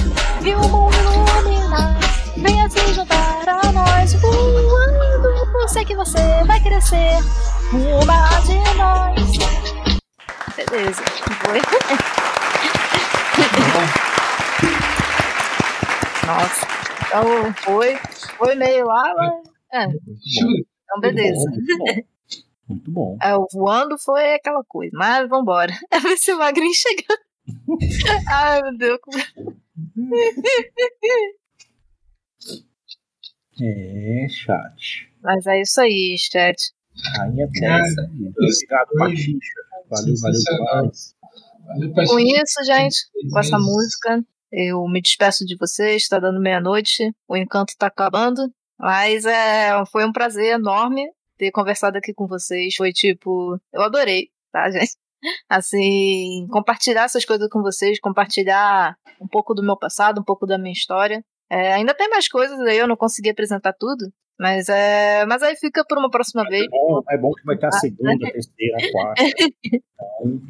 ver 0.41 0.55
o 0.55 0.67
mundo 0.69 0.95
iluminar, 0.95 1.97
venha 2.37 2.69
se 2.69 2.93
juntar 2.93 3.43
a 3.47 3.71
nós, 3.71 4.13
voando. 4.13 5.67
Sei 5.67 5.83
que 5.83 5.95
você 5.95 6.19
vai 6.45 6.59
crescer, 6.61 7.17
uma 7.73 8.39
de 8.41 8.77
nós. 8.77 9.37
Beleza, 10.55 11.03
foi. 11.43 11.59
Nossa, 16.27 16.67
então 17.07 17.53
foi, 17.63 17.97
foi 18.37 18.55
meio 18.55 18.85
lá, 18.85 19.13
mas. 19.15 19.33
É, 19.73 19.85
então 19.85 20.99
beleza. 21.01 21.49
Muito 21.49 21.77
bom. 21.77 21.85
Muito 22.67 22.91
bom. 22.91 23.17
É, 23.21 23.35
o 23.35 23.47
voando 23.53 23.97
foi 23.99 24.33
aquela 24.35 24.63
coisa, 24.67 24.91
mas 24.95 25.29
vambora. 25.29 25.73
É 25.91 25.99
ver 25.99 26.17
se 26.17 26.31
o 26.33 26.39
magrinho 26.39 26.73
chegando. 26.73 27.19
Ai, 28.27 28.61
meu 28.61 28.77
Deus. 28.77 28.99
É, 33.61 34.27
chat. 34.29 35.11
Mas 35.21 35.45
é 35.47 35.61
isso 35.61 35.79
aí, 35.81 36.15
chat. 36.17 36.73
Rainha 37.17 37.47
Cara, 37.59 37.83
Tessa. 37.83 38.01
Obrigado, 38.01 38.89
Patixa. 38.97 39.61
Valeu, 39.89 40.15
valeu 40.21 40.39
demais. 40.39 41.15
Com 42.07 42.19
isso, 42.19 42.63
gente, 42.63 42.97
com 43.31 43.39
essa 43.39 43.57
música, 43.57 44.23
eu 44.51 44.87
me 44.87 45.01
despeço 45.01 45.45
de 45.45 45.55
vocês. 45.57 46.07
Tá 46.07 46.19
dando 46.19 46.39
meia-noite, 46.39 47.11
o 47.27 47.35
encanto 47.35 47.73
tá 47.77 47.87
acabando. 47.87 48.41
Mas 48.77 49.25
é, 49.25 49.71
foi 49.91 50.05
um 50.05 50.11
prazer 50.11 50.55
enorme 50.55 51.09
ter 51.37 51.51
conversado 51.51 51.97
aqui 51.97 52.13
com 52.13 52.27
vocês. 52.27 52.75
Foi 52.75 52.91
tipo, 52.91 53.59
eu 53.73 53.81
adorei, 53.81 54.29
tá, 54.51 54.69
gente? 54.69 54.95
Assim, 55.49 56.47
compartilhar 56.51 57.03
essas 57.03 57.25
coisas 57.25 57.47
com 57.49 57.61
vocês, 57.61 57.99
compartilhar 57.99 58.95
um 59.21 59.27
pouco 59.27 59.53
do 59.53 59.63
meu 59.63 59.77
passado, 59.77 60.21
um 60.21 60.23
pouco 60.23 60.45
da 60.45 60.57
minha 60.57 60.73
história. 60.73 61.23
É, 61.49 61.73
ainda 61.73 61.93
tem 61.93 62.09
mais 62.09 62.27
coisas 62.27 62.59
aí, 62.59 62.77
eu 62.77 62.87
não 62.87 62.95
consegui 62.95 63.29
apresentar 63.29 63.73
tudo. 63.73 64.05
Mas 64.39 64.67
é. 64.67 65.25
Mas 65.25 65.41
aí 65.41 65.55
fica 65.55 65.83
por 65.87 65.97
uma 65.97 66.09
próxima 66.09 66.43
vez. 66.43 66.65
É 66.65 66.69
bom, 66.69 67.01
é 67.09 67.17
bom 67.17 67.31
que 67.31 67.45
vai 67.45 67.57
ter 67.57 67.67
a 67.67 67.71
segunda, 67.71 68.27
a 68.27 68.31
terceira, 68.31 68.77
a 68.77 68.91
quarta. 68.91 69.23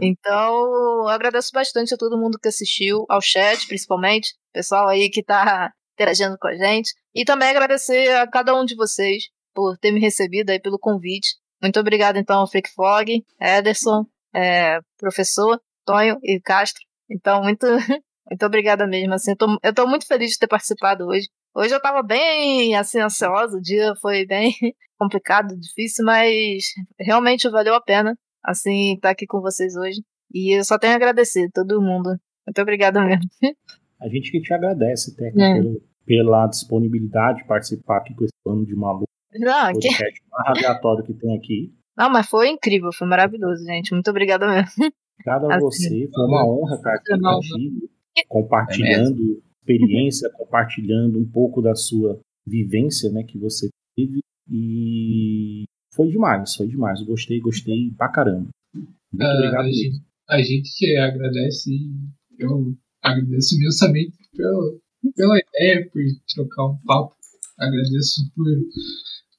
Então, 0.01 1.03
eu 1.03 1.07
agradeço 1.09 1.51
bastante 1.53 1.93
a 1.93 1.97
todo 1.97 2.17
mundo 2.17 2.39
que 2.41 2.47
assistiu, 2.47 3.05
ao 3.09 3.21
chat, 3.21 3.67
principalmente, 3.67 4.33
pessoal 4.53 4.87
aí 4.87 5.09
que 5.09 5.23
tá 5.23 5.71
interagindo 5.93 6.37
com 6.39 6.47
a 6.47 6.55
gente. 6.55 6.93
E 7.13 7.25
também 7.25 7.49
agradecer 7.49 8.15
a 8.15 8.27
cada 8.27 8.55
um 8.55 8.63
de 8.65 8.75
vocês 8.75 9.25
por 9.53 9.77
ter 9.77 9.91
me 9.91 9.99
recebido 9.99 10.49
aí 10.49 10.59
pelo 10.59 10.79
convite. 10.79 11.35
Muito 11.61 11.79
obrigado, 11.79 12.17
então, 12.17 12.39
ao 12.39 12.47
Freak 12.47 12.69
Fog, 12.73 13.23
Ederson, 13.39 14.05
é, 14.35 14.79
professor, 14.99 15.59
Tonho 15.85 16.17
e 16.23 16.39
Castro. 16.41 16.81
Então, 17.09 17.41
muito, 17.43 17.65
muito 18.29 18.45
obrigada 18.45 18.85
mesmo. 18.87 19.13
Assim, 19.13 19.31
eu, 19.31 19.37
tô, 19.37 19.57
eu 19.63 19.73
tô 19.73 19.87
muito 19.87 20.05
feliz 20.07 20.31
de 20.31 20.39
ter 20.39 20.47
participado 20.47 21.05
hoje. 21.05 21.27
Hoje 21.55 21.73
eu 21.73 21.81
tava 21.81 22.03
bem, 22.03 22.75
assim, 22.75 22.99
ansiosa, 22.99 23.57
o 23.57 23.61
dia 23.61 23.93
foi 24.01 24.25
bem 24.25 24.51
complicado, 24.99 25.55
difícil, 25.57 26.03
mas 26.05 26.63
realmente 26.99 27.49
valeu 27.49 27.73
a 27.73 27.81
pena, 27.81 28.17
assim, 28.43 28.95
estar 28.95 29.11
aqui 29.11 29.25
com 29.25 29.39
vocês 29.41 29.75
hoje. 29.77 30.01
E 30.33 30.57
eu 30.57 30.63
só 30.65 30.77
tenho 30.77 30.93
a 30.93 30.95
agradecer 30.97 31.45
a 31.45 31.51
todo 31.53 31.81
mundo. 31.81 32.17
Muito 32.45 32.61
obrigada 32.61 33.01
mesmo. 33.03 33.23
a 34.01 34.07
gente 34.09 34.31
que 34.31 34.41
te 34.41 34.53
agradece, 34.53 35.15
Teca, 35.15 35.41
É. 35.41 35.53
pelo- 35.55 35.81
pela 36.05 36.45
disponibilidade 36.47 37.39
de 37.39 37.47
participar 37.47 37.97
aqui 37.97 38.13
com 38.13 38.25
esse 38.25 38.33
plano 38.43 38.63
de 38.65 38.75
maluco, 38.75 39.07
Não, 39.33 39.67
que- 39.73 39.87
podcast 39.87 40.21
mais 40.29 40.57
aleatório 40.57 41.03
que 41.05 41.13
tem 41.13 41.35
aqui. 41.37 41.73
Não, 41.97 42.09
mas 42.09 42.27
foi 42.27 42.49
incrível, 42.49 42.91
foi 42.93 43.07
maravilhoso, 43.07 43.63
gente. 43.65 43.91
Muito 43.93 44.09
obrigada 44.09 44.47
mesmo. 44.47 44.91
Obrigado 45.19 45.45
a 45.51 45.55
Assim. 45.55 45.65
você, 45.65 46.09
foi 46.13 46.25
uma 46.25 46.45
honra 46.45 46.75
estar 46.75 46.93
aqui 46.93 47.19
contigo, 47.19 47.89
compartilhando 48.27 49.41
experiência, 49.61 50.29
compartilhando 50.31 51.17
um 51.19 51.25
pouco 51.25 51.61
da 51.61 51.73
sua 51.75 52.19
vivência, 52.45 53.09
né, 53.11 53.23
que 53.23 53.37
você 53.39 53.69
teve 53.95 54.19
e 54.51 55.63
foi 55.93 56.09
demais, 56.09 56.53
foi 56.55 56.67
demais. 56.67 57.01
Gostei, 57.03 57.39
gostei 57.39 57.91
pra 57.97 58.09
caramba. 58.09 58.47
Muito 58.73 59.21
Ah, 59.21 59.33
obrigado 59.33 59.65
a, 59.65 59.71
gente, 59.71 60.01
a 60.29 60.41
gente 60.41 60.69
que 60.77 60.97
agradece 60.97 61.71
e 61.71 61.91
eu 62.37 62.75
agradeço 63.01 63.55
imensamente 63.55 64.13
pela, 64.35 64.77
pela 65.15 65.39
ideia, 65.39 65.89
por 65.91 66.01
trocar 66.35 66.65
um 66.67 66.77
papo. 66.85 67.15
Agradeço 67.57 68.29
por 68.35 68.45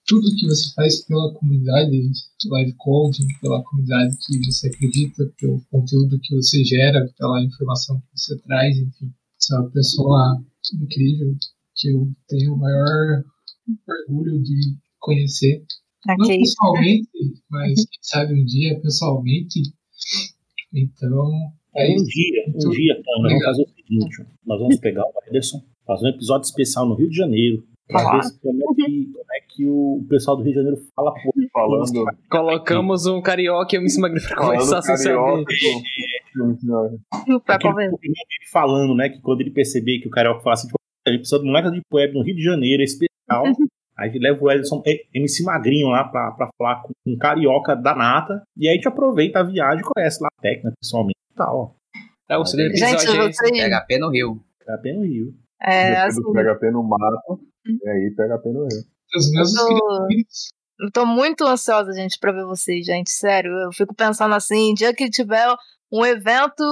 tudo 0.06 0.34
que 0.36 0.46
você 0.46 0.72
faz 0.74 1.04
pela 1.04 1.32
comunidade 1.34 2.10
live 2.48 2.74
coding, 2.78 3.26
pela 3.40 3.62
comunidade 3.64 4.16
que 4.24 4.38
você 4.44 4.68
acredita, 4.68 5.32
pelo 5.38 5.60
conteúdo 5.70 6.18
que 6.20 6.34
você 6.34 6.64
gera, 6.64 7.08
pela 7.18 7.42
informação 7.42 7.98
que 8.00 8.20
você 8.20 8.38
traz, 8.38 8.76
enfim. 8.78 9.12
Você 9.38 9.54
é 9.54 9.58
uma 9.58 9.70
pessoa 9.70 10.44
incrível 10.74 11.34
que 11.74 11.88
eu 11.90 12.08
tenho 12.28 12.54
o 12.54 12.58
maior 12.58 13.24
orgulho 14.08 14.42
de 14.42 14.76
conhecer. 14.98 15.64
Não 16.06 16.14
Ok. 16.24 16.38
pessoalmente, 16.38 17.08
mas 17.50 17.74
quem 17.74 17.98
sabe 18.00 18.40
um 18.40 18.44
dia 18.44 18.80
pessoalmente. 18.80 19.60
Então, 20.72 21.52
é 21.74 21.90
Um 21.90 22.04
dia, 22.04 22.44
um 22.54 22.70
dia, 22.70 22.96
então, 22.98 23.22
nós 23.22 23.32
vamos 23.32 23.44
fazer 23.44 23.62
o 23.62 23.68
seguinte: 23.74 24.26
nós 24.46 24.60
vamos 24.60 24.78
pegar 24.78 25.04
o 25.04 25.12
Ederson, 25.28 25.62
fazer 25.84 26.06
um 26.06 26.10
episódio 26.10 26.46
especial 26.46 26.88
no 26.88 26.94
Rio 26.94 27.10
de 27.10 27.16
Janeiro, 27.16 27.66
se- 28.22 28.40
como 28.40 28.58
é, 28.62 28.74
que, 28.74 29.06
como 29.12 29.24
é 29.32 29.40
que 29.48 29.66
o 29.66 30.06
pessoal 30.08 30.36
do 30.36 30.42
Rio 30.42 30.52
de 30.52 30.58
Janeiro 30.58 30.78
fala 30.94 31.12
Falando, 31.52 32.04
Colocamos 32.28 33.06
um 33.06 33.22
carioca 33.22 33.74
e 33.74 33.78
eu 33.78 33.82
me 33.82 34.00
magnífico 34.00 34.34
pra 34.34 34.42
falando 34.42 34.58
conversar 34.58 34.82
sem 34.82 34.96
saber. 34.96 35.16
Pra 37.44 37.58
falando, 38.52 38.94
né? 38.94 39.08
Que 39.08 39.20
quando 39.20 39.40
ele 39.40 39.50
perceber 39.50 39.98
que 40.00 40.08
o 40.08 40.10
Carioca 40.10 40.40
fala 40.40 40.54
assim, 40.54 40.66
tipo, 40.66 40.78
gente 41.10 41.20
precisa 41.20 41.40
de 41.40 41.46
moleque 41.46 41.70
de 41.70 41.80
web 41.92 42.14
no 42.14 42.22
Rio 42.22 42.34
de 42.36 42.42
Janeiro, 42.42 42.82
é 42.82 42.84
especial. 42.84 43.44
Aí 43.98 44.08
a 44.08 44.12
gente 44.12 44.18
leva 44.22 44.38
o 44.44 44.50
Edson 44.50 44.82
é, 44.86 45.04
MC 45.14 45.42
Magrinho 45.42 45.88
lá 45.88 46.04
pra, 46.04 46.30
pra 46.32 46.48
falar 46.58 46.82
com 46.82 46.92
um 47.06 47.16
carioca 47.16 47.74
da 47.74 47.94
nata. 47.94 48.42
E 48.56 48.66
aí 48.68 48.74
a 48.74 48.76
gente 48.76 48.88
aproveita 48.88 49.40
a 49.40 49.42
viagem 49.42 49.80
e 49.80 49.84
conhece 49.84 50.22
lá 50.22 50.28
a 50.36 50.42
técnica 50.42 50.72
pessoalmente 50.80 51.16
e 51.32 51.34
tal, 51.36 51.56
ó. 51.56 51.70
É 52.28 52.36
o 52.36 52.44
segundo 52.44 52.76
Gente, 52.76 52.82
episódio 52.82 53.22
aí. 53.22 53.32
vocês. 53.32 53.70
PHP 53.70 53.98
no 53.98 54.10
Rio. 54.10 54.40
É 54.68 54.74
apenas 54.74 54.98
no 55.00 55.06
Rio. 55.06 55.34
É, 55.62 55.96
assim, 55.96 56.20
PHP 56.20 56.70
no 56.70 56.82
mato, 56.82 57.40
e 57.82 57.88
aí 57.88 58.10
PHP 58.14 58.48
no 58.52 58.60
Rio. 58.66 58.84
Os 59.16 59.30
meus 59.32 59.54
Eu 59.56 59.66
tô- 59.68 60.02
inscritos. 60.08 60.48
eu 60.80 60.90
tô 60.92 61.06
muito 61.06 61.44
ansiosa, 61.44 61.92
gente, 61.92 62.18
pra 62.18 62.32
ver 62.32 62.44
vocês, 62.44 62.84
gente. 62.84 63.10
Sério, 63.10 63.50
eu 63.64 63.72
fico 63.72 63.94
pensando 63.94 64.34
assim, 64.34 64.74
dia 64.74 64.92
que 64.94 65.08
tiver 65.10 65.46
um 65.92 66.04
evento 66.04 66.64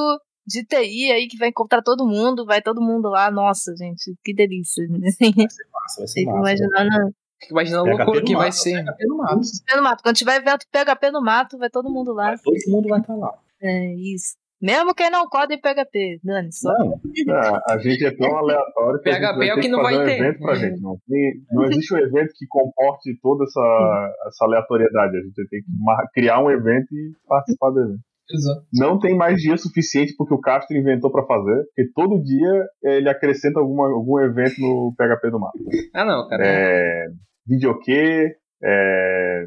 de 0.46 0.64
TI 0.64 1.10
aí 1.12 1.26
que 1.28 1.38
vai 1.38 1.48
encontrar 1.48 1.80
todo 1.82 2.06
mundo, 2.06 2.44
vai 2.44 2.60
todo 2.60 2.82
mundo 2.82 3.08
lá. 3.08 3.30
Nossa, 3.30 3.74
gente, 3.76 4.14
que 4.24 4.34
delícia. 4.34 4.84
Massa, 4.90 5.98
vai 5.98 6.06
ser 6.08 6.20
Fico 6.20 6.32
massa. 6.32 6.52
imaginando. 6.64 7.14
Fica 7.40 7.52
imaginando 7.52 7.90
a 7.90 7.94
loucura 7.94 8.22
que 8.24 8.36
vai 8.36 8.52
ser. 8.52 8.84
PHP 8.84 9.06
no 9.06 9.16
mato. 9.18 9.40
PHP 9.40 9.76
no 9.76 9.82
mato. 9.82 10.02
Quando 10.02 10.16
tiver 10.16 10.36
evento 10.36 10.66
PHP 10.70 11.10
no 11.10 11.22
mato, 11.22 11.58
vai 11.58 11.70
todo 11.70 11.90
mundo 11.90 12.12
lá. 12.12 12.30
Mas 12.32 12.42
todo 12.42 12.54
mundo 12.68 12.88
vai 12.88 13.00
estar 13.00 13.14
lá. 13.14 13.32
É 13.62 13.94
isso. 13.94 14.34
Mesmo 14.62 14.94
quem 14.94 15.10
não 15.10 15.26
coda 15.28 15.52
em 15.54 15.60
PHP, 15.60 16.20
Dani, 16.24 16.52
só. 16.52 16.72
Não, 16.78 16.94
É, 17.34 17.60
a 17.68 17.78
gente 17.78 18.04
é 18.06 18.10
tão 18.16 18.36
aleatório 18.36 19.00
que 19.00 19.08
a 19.10 19.12
gente 19.12 19.20
PHP 19.22 19.36
vai 19.38 19.48
é 19.48 19.52
o 19.52 19.56
que 19.56 19.62
que 19.62 19.68
não 19.68 19.82
vai 19.82 19.94
um 19.96 20.04
ter. 20.06 20.18
evento 20.18 20.38
pra 20.38 20.54
gente. 20.54 20.80
Não, 20.80 20.96
tem- 21.06 21.32
não 21.52 21.64
existe 21.64 21.92
um 21.94 21.98
evento 21.98 22.32
que 22.38 22.46
comporte 22.48 23.18
toda 23.20 23.44
essa, 23.44 24.14
essa 24.28 24.44
aleatoriedade. 24.44 25.16
A 25.18 25.20
gente 25.20 25.34
tem 25.48 25.60
que 25.60 25.66
criar 26.14 26.42
um 26.42 26.50
evento 26.50 26.86
e 26.94 27.12
participar 27.28 27.70
do 27.70 27.80
evento. 27.82 28.00
Exato. 28.30 28.62
Não 28.72 28.98
tem 28.98 29.14
mais 29.14 29.38
dia 29.38 29.54
suficiente 29.58 30.14
porque 30.16 30.32
o 30.32 30.40
Castro 30.40 30.74
inventou 30.74 31.12
pra 31.12 31.26
fazer, 31.26 31.62
porque 31.66 31.90
todo 31.94 32.22
dia 32.22 32.64
eh, 32.84 32.96
ele 32.96 33.10
acrescenta 33.10 33.60
alguma, 33.60 33.86
algum 33.88 34.18
evento 34.18 34.54
no 34.62 34.94
PHP 34.96 35.30
do 35.30 35.38
mato. 35.38 35.58
Ah, 35.92 36.06
não, 36.06 36.26
cara. 36.26 36.42
É, 36.46 37.04
videokê, 37.46 38.34
é, 38.62 39.44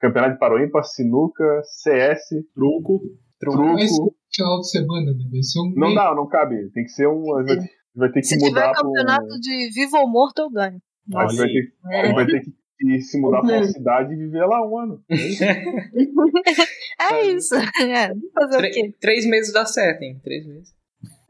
Campeonato 0.00 0.34
de 0.34 0.38
Paroímpa, 0.38 0.80
Sinuca, 0.84 1.60
CS, 1.64 2.28
truco. 2.54 3.00
Truco. 3.40 3.58
Vai 3.74 3.88
ser 3.88 4.02
final 4.32 4.60
de 4.60 4.70
semana, 4.70 5.12
né? 5.12 5.24
Vai 5.32 5.42
ser 5.42 5.60
um. 5.60 5.72
Não 5.74 5.94
dá, 5.94 6.14
não 6.14 6.28
cabe. 6.28 6.70
Tem 6.72 6.84
que 6.84 6.90
ser 6.90 7.08
um. 7.08 7.24
vai, 7.24 7.56
vai 7.96 8.12
ter 8.12 8.20
que 8.20 8.26
Se 8.26 8.36
tiver 8.38 8.48
mudar 8.50 8.70
pra 8.72 8.80
um- 8.80 8.92
campeonato 8.92 9.40
de 9.40 9.70
vivo 9.74 9.96
ou 9.96 10.08
morto, 10.08 10.38
eu 10.42 10.50
ganho. 10.50 10.80
A 11.16 11.26
gente 11.26 11.38
vai 11.38 11.46
ter, 11.48 12.04
gente 12.04 12.14
vai 12.14 12.26
ter 12.26 12.40
que, 12.42 12.52
que 12.78 13.00
se 13.00 13.20
mudar 13.20 13.40
pra 13.42 13.56
uma 13.56 13.64
cidade 13.64 14.12
e 14.14 14.16
viver 14.16 14.46
lá 14.46 14.64
um 14.64 14.78
ano. 14.78 15.02
É 15.10 15.16
isso. 15.16 15.42
É 17.00 17.26
isso. 17.26 17.54
É, 17.56 18.12
fazer 18.34 18.58
o 18.58 18.70
quê? 18.70 18.94
Três 19.00 19.24
meses 19.26 19.52
dá 19.52 19.64
certo, 19.64 20.02
hein? 20.02 20.20
Três 20.22 20.46
meses. 20.46 20.68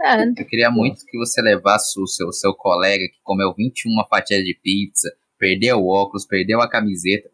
É, 0.02 0.24
Eu 0.24 0.46
queria 0.46 0.70
muito 0.70 1.04
que 1.06 1.16
você 1.18 1.40
levasse 1.40 1.98
o 2.00 2.06
seu, 2.06 2.32
seu 2.32 2.52
colega 2.54 3.04
que 3.04 3.20
comeu 3.22 3.54
21 3.56 3.90
fatias 4.08 4.42
de 4.42 4.58
pizza, 4.62 5.08
perdeu 5.38 5.78
o 5.78 5.86
óculos, 5.88 6.26
perdeu 6.26 6.60
a 6.60 6.68
camiseta, 6.68 7.28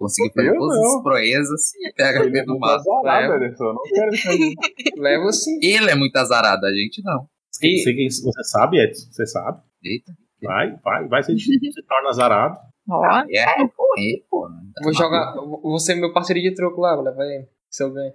conseguiu 0.00 0.32
fazer 0.34 0.48
Eu 0.48 0.58
todas 0.58 0.76
não. 0.76 0.96
as 0.96 1.02
proezas 1.02 1.74
e 1.76 1.92
pega 1.94 2.24
ele 2.24 2.40
no 2.42 2.54
Não 2.54 2.58
mato. 2.58 2.82
tá 2.84 2.98
azarado, 3.00 3.38
leva. 3.40 3.54
Não 3.58 3.82
quero. 3.82 4.10
Leva 5.00 5.32
sim. 5.32 5.58
Ele 5.62 5.90
é 5.90 5.94
muito 5.94 6.16
azarado, 6.16 6.66
a 6.66 6.70
gente 6.72 7.02
não. 7.04 7.26
E- 7.62 7.82
Você, 7.82 8.22
você 8.22 8.44
sabe, 8.44 8.78
Edson? 8.82 9.06
Você 9.12 9.26
sabe? 9.26 9.60
Eita. 9.84 10.12
Vai, 10.42 10.74
vai, 10.82 11.06
vai, 11.08 11.22
você 11.22 11.38
se 11.38 11.58
torna 11.86 12.08
azarado. 12.08 12.56
ó. 12.88 13.04
É, 13.30 13.66
pô, 13.76 13.84
ele, 13.98 14.24
pô. 14.30 14.48
tá 14.48 14.82
Vou 14.82 14.92
jogar. 14.94 15.34
Você 15.62 15.92
é 15.92 15.96
meu 15.96 16.12
parceiro 16.12 16.40
de 16.40 16.54
troco 16.54 16.80
lá, 16.80 16.94
vou 16.96 17.04
levar 17.04 17.24
ele. 17.26 17.46
Se 17.68 17.82
eu 17.84 17.92
ganho. 17.92 18.12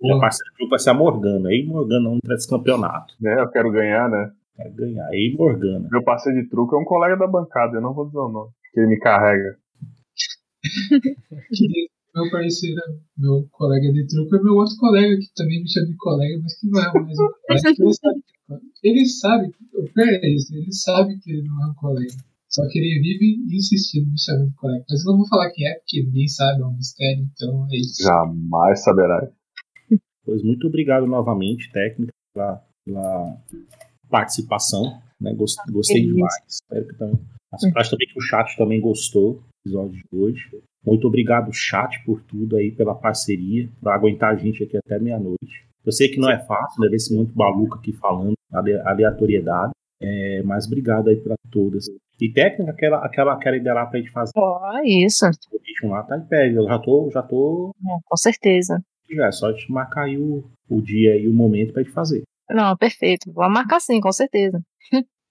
Minha 0.00 0.18
parceira 0.20 0.50
do 0.52 0.56
grupo 0.56 0.70
vai 0.70 0.78
ser 0.78 0.90
a 0.90 0.94
Morgana. 0.94 1.50
Ei, 1.52 1.64
Morgana, 1.66 2.10
não 2.10 2.18
esse 2.34 2.48
campeonato. 2.48 3.14
É, 3.24 3.40
eu 3.40 3.48
quero 3.50 3.70
ganhar, 3.70 4.08
né? 4.08 4.30
Quer 4.56 4.70
ganhar. 4.70 5.08
Ei, 5.12 5.34
Morgana. 5.36 5.88
Meu 5.90 6.02
parceiro 6.02 6.40
de 6.42 6.48
truco 6.48 6.76
é 6.76 6.78
um 6.78 6.84
colega 6.84 7.16
da 7.16 7.26
bancada, 7.26 7.76
eu 7.76 7.80
não 7.82 7.92
vou 7.94 8.06
dizer 8.06 8.18
o 8.18 8.28
nome. 8.28 8.50
Que 8.72 8.80
ele 8.80 8.88
me 8.88 8.98
carrega. 8.98 9.56
Queria- 11.52 11.88
Meu 12.14 12.30
parceiro, 12.30 12.80
meu 13.18 13.48
colega 13.50 13.92
de 13.92 14.06
truco 14.06 14.36
é 14.36 14.42
meu 14.42 14.54
outro 14.54 14.76
colega, 14.76 15.16
que 15.18 15.34
também 15.34 15.60
me 15.62 15.68
chama 15.68 15.86
de 15.88 15.96
colega, 15.96 16.38
mas 16.42 16.58
que 16.60 16.68
não 16.68 16.80
é 16.80 16.92
mais 17.00 17.18
um 17.18 17.28
colega. 17.28 17.34
Ele 17.82 17.92
sabe, 17.94 18.22
ele 18.84 19.06
sabe, 19.06 19.46
o 19.74 19.92
pior 19.92 20.06
é 20.08 20.28
isso, 20.32 20.54
ele 20.54 20.72
sabe 20.72 21.18
que 21.18 21.32
ele 21.32 21.42
não 21.42 21.62
é 21.64 21.70
um 21.70 21.74
colega. 21.74 22.12
Só 22.48 22.62
que 22.68 22.78
ele 22.78 23.00
vive 23.00 23.56
insistindo 23.56 24.08
me 24.08 24.20
chamando 24.20 24.48
de 24.50 24.54
colega. 24.54 24.84
Mas 24.88 25.00
eu 25.04 25.10
não 25.10 25.18
vou 25.18 25.26
falar 25.26 25.50
quem 25.50 25.66
é, 25.66 25.74
porque 25.74 26.04
ninguém 26.04 26.28
sabe, 26.28 26.62
é 26.62 26.64
um 26.64 26.76
mistério, 26.76 27.28
então 27.34 27.66
é 27.72 27.76
isso. 27.78 28.00
Jamais 28.04 28.84
saberá. 28.84 29.28
Pois 30.24 30.40
muito 30.44 30.68
obrigado 30.68 31.06
novamente, 31.06 31.68
técnica, 31.72 32.12
pela, 32.32 32.64
pela 32.86 33.36
participação. 34.08 35.02
Né? 35.20 35.34
Gost- 35.34 35.58
Gostei 35.70 36.02
demais. 36.14 36.34
Espero 36.48 36.86
que 36.86 36.94
também. 36.96 37.20
Acho 37.76 37.90
também 37.90 38.08
que 38.08 38.18
o 38.18 38.22
chat 38.22 38.56
também 38.56 38.80
gostou 38.80 39.42
episódio 39.64 39.92
de 39.92 40.04
hoje. 40.12 40.50
Muito 40.84 41.06
obrigado, 41.06 41.50
chat, 41.52 42.02
por 42.04 42.20
tudo 42.22 42.56
aí, 42.56 42.70
pela 42.70 42.94
parceria, 42.94 43.68
por 43.80 43.90
aguentar 43.90 44.32
a 44.34 44.36
gente 44.36 44.62
aqui 44.62 44.76
até 44.76 44.98
meia-noite. 44.98 45.64
Eu 45.84 45.92
sei 45.92 46.08
que 46.08 46.18
não 46.20 46.30
é 46.30 46.38
fácil, 46.44 46.80
né? 46.82 46.88
ver 46.88 46.96
esse 46.96 47.14
muito 47.14 47.36
maluco 47.36 47.76
aqui 47.76 47.92
falando, 47.92 48.34
ale- 48.52 48.80
aleatoriedade. 48.80 49.72
É, 50.00 50.42
mas 50.42 50.66
obrigado 50.66 51.08
aí 51.08 51.16
para 51.16 51.34
todas. 51.50 51.86
E 52.20 52.30
técnica, 52.30 52.70
aquela, 52.72 52.98
aquela, 53.04 53.32
aquela 53.34 53.56
ideia 53.56 53.74
lá 53.74 53.86
pra 53.86 53.98
gente 53.98 54.10
fazer 54.10 54.30
Ó, 54.36 54.60
isso. 54.84 55.24
o 55.26 55.58
ritmo 55.66 55.90
lá, 55.90 56.02
tá 56.02 56.18
em 56.18 56.26
pé. 56.26 56.50
Eu 56.52 56.64
já 56.64 56.78
tô, 56.78 57.10
já 57.12 57.22
tô. 57.22 57.74
É, 57.80 57.98
com 58.04 58.16
certeza. 58.16 58.82
Já 59.10 59.26
é 59.26 59.32
só 59.32 59.48
a 59.48 59.52
gente 59.52 59.70
marcar 59.72 60.04
aí 60.04 60.18
o, 60.18 60.44
o 60.68 60.82
dia 60.82 61.16
e 61.16 61.26
o 61.28 61.32
momento 61.32 61.72
pra 61.72 61.82
gente 61.82 61.92
fazer. 61.92 62.22
Não, 62.50 62.76
perfeito. 62.76 63.32
Vamos 63.32 63.54
marcar 63.54 63.80
sim, 63.80 64.00
com 64.00 64.12
certeza. 64.12 64.60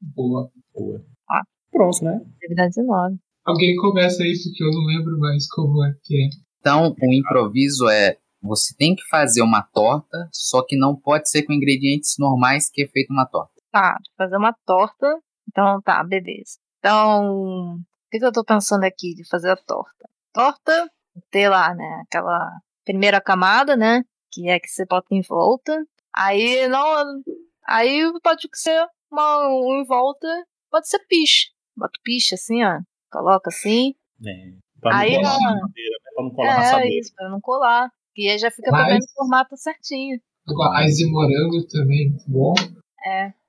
Boa. 0.02 0.50
Boa. 0.74 1.04
Ah. 1.30 1.42
Pronto, 1.72 2.04
né? 2.04 2.22
Atividade 2.38 2.74
19. 2.76 3.18
Alguém 3.46 3.76
começa 3.76 4.24
aí, 4.24 4.34
porque 4.42 4.64
eu 4.64 4.72
não 4.72 4.86
lembro 4.86 5.20
mais 5.20 5.48
como 5.48 5.84
é 5.84 5.94
que 6.02 6.16
é. 6.16 6.30
Então, 6.60 6.96
o 7.02 7.14
improviso 7.14 7.90
é 7.90 8.18
você 8.42 8.76
tem 8.76 8.96
que 8.96 9.04
fazer 9.10 9.42
uma 9.42 9.62
torta, 9.62 10.30
só 10.32 10.64
que 10.66 10.78
não 10.78 10.96
pode 10.96 11.30
ser 11.30 11.44
com 11.44 11.54
ingredientes 11.54 12.16
normais 12.18 12.70
que 12.70 12.84
é 12.84 12.88
feito 12.88 13.12
uma 13.12 13.26
torta. 13.26 13.54
Tá, 13.72 13.98
fazer 14.18 14.38
uma 14.38 14.54
torta. 14.66 15.20
Então, 15.48 15.82
tá, 15.82 16.04
beleza. 16.04 16.58
Então, 16.80 17.76
o 17.76 17.80
que, 18.12 18.20
que 18.20 18.26
eu 18.26 18.32
tô 18.32 18.44
pensando 18.44 18.84
aqui 18.84 19.14
de 19.14 19.28
fazer 19.28 19.52
a 19.52 19.58
torta? 19.58 20.10
Torta, 20.34 20.90
ter 21.30 21.50
lá, 21.50 21.74
né, 21.74 22.04
aquela 22.06 22.40
primeira 22.86 23.22
camada, 23.22 23.76
né, 23.76 24.04
que 24.32 24.50
é 24.50 24.60
que 24.60 24.68
você 24.68 24.86
bota 24.86 25.08
em 25.12 25.22
volta. 25.22 25.86
Aí, 26.16 26.68
não, 26.68 27.22
aí 27.68 28.12
pode 28.22 28.48
ser 28.54 28.86
uma, 29.12 29.48
um 29.48 29.82
em 29.82 29.86
volta, 29.86 30.28
pode 30.70 30.88
ser 30.88 31.00
piche. 31.08 31.48
Bota 31.76 32.00
piche 32.04 32.36
assim, 32.36 32.64
ó, 32.64 32.80
coloca 33.14 33.50
assim. 33.50 33.94
É, 34.26 34.54
pra 34.82 34.92
não 34.92 35.00
Aí, 35.00 35.16
colar 35.16 35.36
ó. 35.36 35.40
na 35.40 35.56
assadeira, 35.56 35.96
né? 36.04 36.12
Pra 36.14 36.24
não 36.24 36.32
colar 36.32 36.48
na 36.58 36.64
é, 36.64 36.68
assadeira. 36.68 37.00
isso, 37.00 37.14
pra 37.16 37.30
não 37.30 37.40
colar. 37.42 37.90
E 38.18 38.30
aí 38.30 38.38
já 38.38 38.52
fica 38.52 38.72
Mas- 38.72 38.82
também 38.84 39.00
no 39.00 39.08
formato 39.16 39.58
certinho. 39.58 40.20
Agora, 40.48 40.86
Ice 40.86 41.10
morango 41.10 41.66
também, 41.68 42.10
muito 42.10 42.26
bom. 42.30 42.54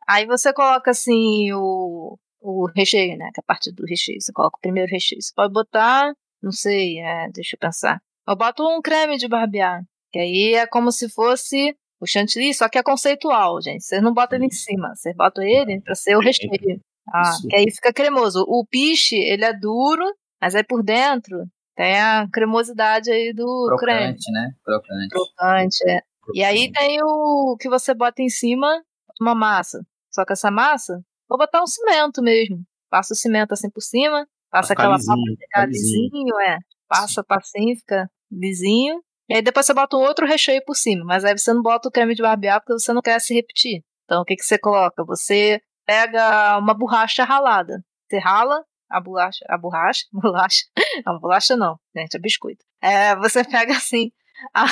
Aí 0.07 0.27
você 0.27 0.53
coloca 0.53 0.91
assim 0.91 1.53
o, 1.53 2.17
o 2.41 2.67
recheio, 2.77 3.17
né? 3.17 3.31
Que 3.35 3.41
é 3.41 3.43
a 3.43 3.47
parte 3.47 3.73
do 3.73 3.85
recheio. 3.87 4.21
Você 4.21 4.33
coloca 4.33 4.57
o 4.59 4.61
primeiro 4.61 4.91
recheio. 4.91 5.21
Você 5.21 5.33
pode 5.35 5.53
botar, 5.53 6.13
não 6.43 6.53
sei, 6.53 6.99
é, 7.01 7.29
deixa 7.33 7.57
eu 7.57 7.59
pensar. 7.59 8.01
Eu 8.29 8.37
boto 8.37 8.63
um 8.63 8.81
creme 8.81 9.17
de 9.17 9.27
barbear. 9.29 9.83
Que 10.13 10.19
aí 10.19 10.55
é 10.55 10.67
como 10.67 10.93
se 10.93 11.09
fosse 11.09 11.75
o 12.01 12.07
chantilly, 12.07 12.55
só 12.55 12.69
que 12.69 12.79
é 12.79 12.83
conceitual, 12.83 13.61
gente. 13.61 13.83
Vocês 13.85 14.03
não 14.03 14.13
botam 14.15 14.37
ele 14.39 14.47
em 14.47 14.51
cima. 14.51 14.95
Vocês 14.95 15.17
botam 15.17 15.43
ele 15.43 15.81
pra 15.81 15.95
ser 15.95 16.17
o 16.17 16.21
recheio. 16.21 16.81
Ah, 17.13 17.23
Isso. 17.23 17.49
que 17.49 17.57
aí 17.57 17.71
fica 17.71 17.93
cremoso. 17.93 18.45
O 18.49 18.65
piche, 18.67 19.17
ele 19.17 19.45
é 19.45 19.53
duro, 19.53 20.05
mas 20.41 20.55
aí 20.55 20.65
por 20.65 20.83
dentro 20.83 21.47
tem 21.77 22.01
a 22.01 22.27
cremosidade 22.33 23.11
aí 23.11 23.33
do 23.33 23.75
creme 23.79 24.01
Crocante, 24.01 24.33
né? 24.33 24.51
Crocante. 24.65 25.09
crocante, 25.09 25.91
é. 25.91 26.01
E 26.33 26.43
aí 26.43 26.73
tem 26.73 26.99
o 27.03 27.57
que 27.59 27.69
você 27.69 27.93
bota 27.93 28.23
em 28.23 28.29
cima, 28.29 28.83
uma 29.21 29.35
massa. 29.35 29.85
Só 30.11 30.25
que 30.25 30.33
essa 30.33 30.51
massa, 30.51 31.01
vou 31.29 31.37
botar 31.37 31.63
um 31.63 31.67
cimento 31.67 32.23
mesmo. 32.23 32.63
Passa 32.89 33.13
o 33.13 33.17
cimento 33.17 33.53
assim 33.53 33.69
por 33.69 33.83
cima, 33.83 34.27
passa 34.51 34.69
ficar 34.69 34.85
aquela 34.85 34.97
papa 34.97 35.21
ficar 35.39 35.67
lisinho. 35.67 36.41
é. 36.41 36.59
Passa 36.89 37.25
pra 37.25 37.39
assim, 37.39 37.75
fica 37.77 38.09
lisinho. 38.31 39.03
E 39.29 39.35
aí 39.35 39.43
depois 39.43 39.67
você 39.67 39.75
bota 39.75 39.97
um 39.97 40.01
outro 40.03 40.27
recheio 40.27 40.63
por 40.65 40.77
cima. 40.77 41.05
Mas 41.05 41.25
aí 41.25 41.37
você 41.37 41.53
não 41.53 41.63
bota 41.63 41.89
o 41.89 41.91
creme 41.91 42.15
de 42.15 42.23
barbear 42.23 42.61
porque 42.61 42.75
você 42.75 42.93
não 42.93 43.03
quer 43.03 43.21
se 43.21 43.35
repetir. 43.35 43.83
Então 44.05 44.23
o 44.23 44.25
que, 44.25 44.37
que 44.37 44.45
você 44.45 44.59
coloca? 44.59 45.05
Você 45.05 45.61
pega 45.87 46.59
uma 46.59 46.75
borracha 46.75 47.25
ralada. 47.25 47.85
Você 48.09 48.19
rala 48.19 48.65
a 48.89 49.01
borracha, 49.01 49.45
a 49.49 49.59
borracha, 49.59 50.05
bolacha. 50.13 50.65
Não, 51.05 51.19
bolacha 51.19 51.57
não, 51.57 51.79
gente, 51.97 52.17
é 52.17 52.21
biscoito. 52.21 52.65
É, 52.81 53.17
você 53.17 53.43
pega 53.45 53.73
assim 53.73 54.13
a, 54.53 54.65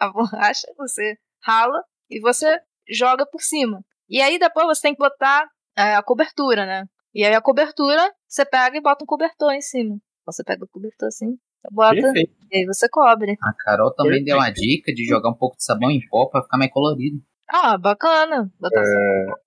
a 0.00 0.08
borracha, 0.10 0.66
você 0.76 1.16
rala 1.42 1.82
e 2.10 2.20
você 2.20 2.58
joga 2.88 3.26
por 3.26 3.40
cima. 3.40 3.84
E 4.08 4.20
aí 4.20 4.38
depois 4.38 4.66
você 4.66 4.82
tem 4.82 4.94
que 4.94 4.98
botar 4.98 5.48
é, 5.76 5.94
a 5.94 6.02
cobertura, 6.02 6.66
né? 6.66 6.84
E 7.14 7.24
aí 7.24 7.34
a 7.34 7.40
cobertura, 7.40 8.12
você 8.26 8.44
pega 8.44 8.76
e 8.76 8.80
bota 8.80 9.04
um 9.04 9.06
cobertor 9.06 9.52
em 9.52 9.60
cima. 9.60 9.98
Você 10.26 10.42
pega 10.42 10.64
o 10.64 10.68
cobertor 10.68 11.08
assim, 11.08 11.36
você 11.60 11.68
bota 11.70 11.94
Perfeito. 11.94 12.34
e 12.50 12.58
aí 12.58 12.64
você 12.66 12.88
cobre. 12.88 13.36
A 13.42 13.52
Carol 13.52 13.92
também 13.94 14.24
deu 14.24 14.36
uma 14.36 14.50
dica 14.50 14.92
de 14.92 15.04
jogar 15.04 15.30
um 15.30 15.34
pouco 15.34 15.56
de 15.56 15.64
sabão 15.64 15.90
em 15.90 16.00
pó 16.08 16.26
pra 16.26 16.42
ficar 16.42 16.58
mais 16.58 16.72
colorido. 16.72 17.22
Ah, 17.48 17.76
bacana. 17.78 18.50
Botar 18.58 18.82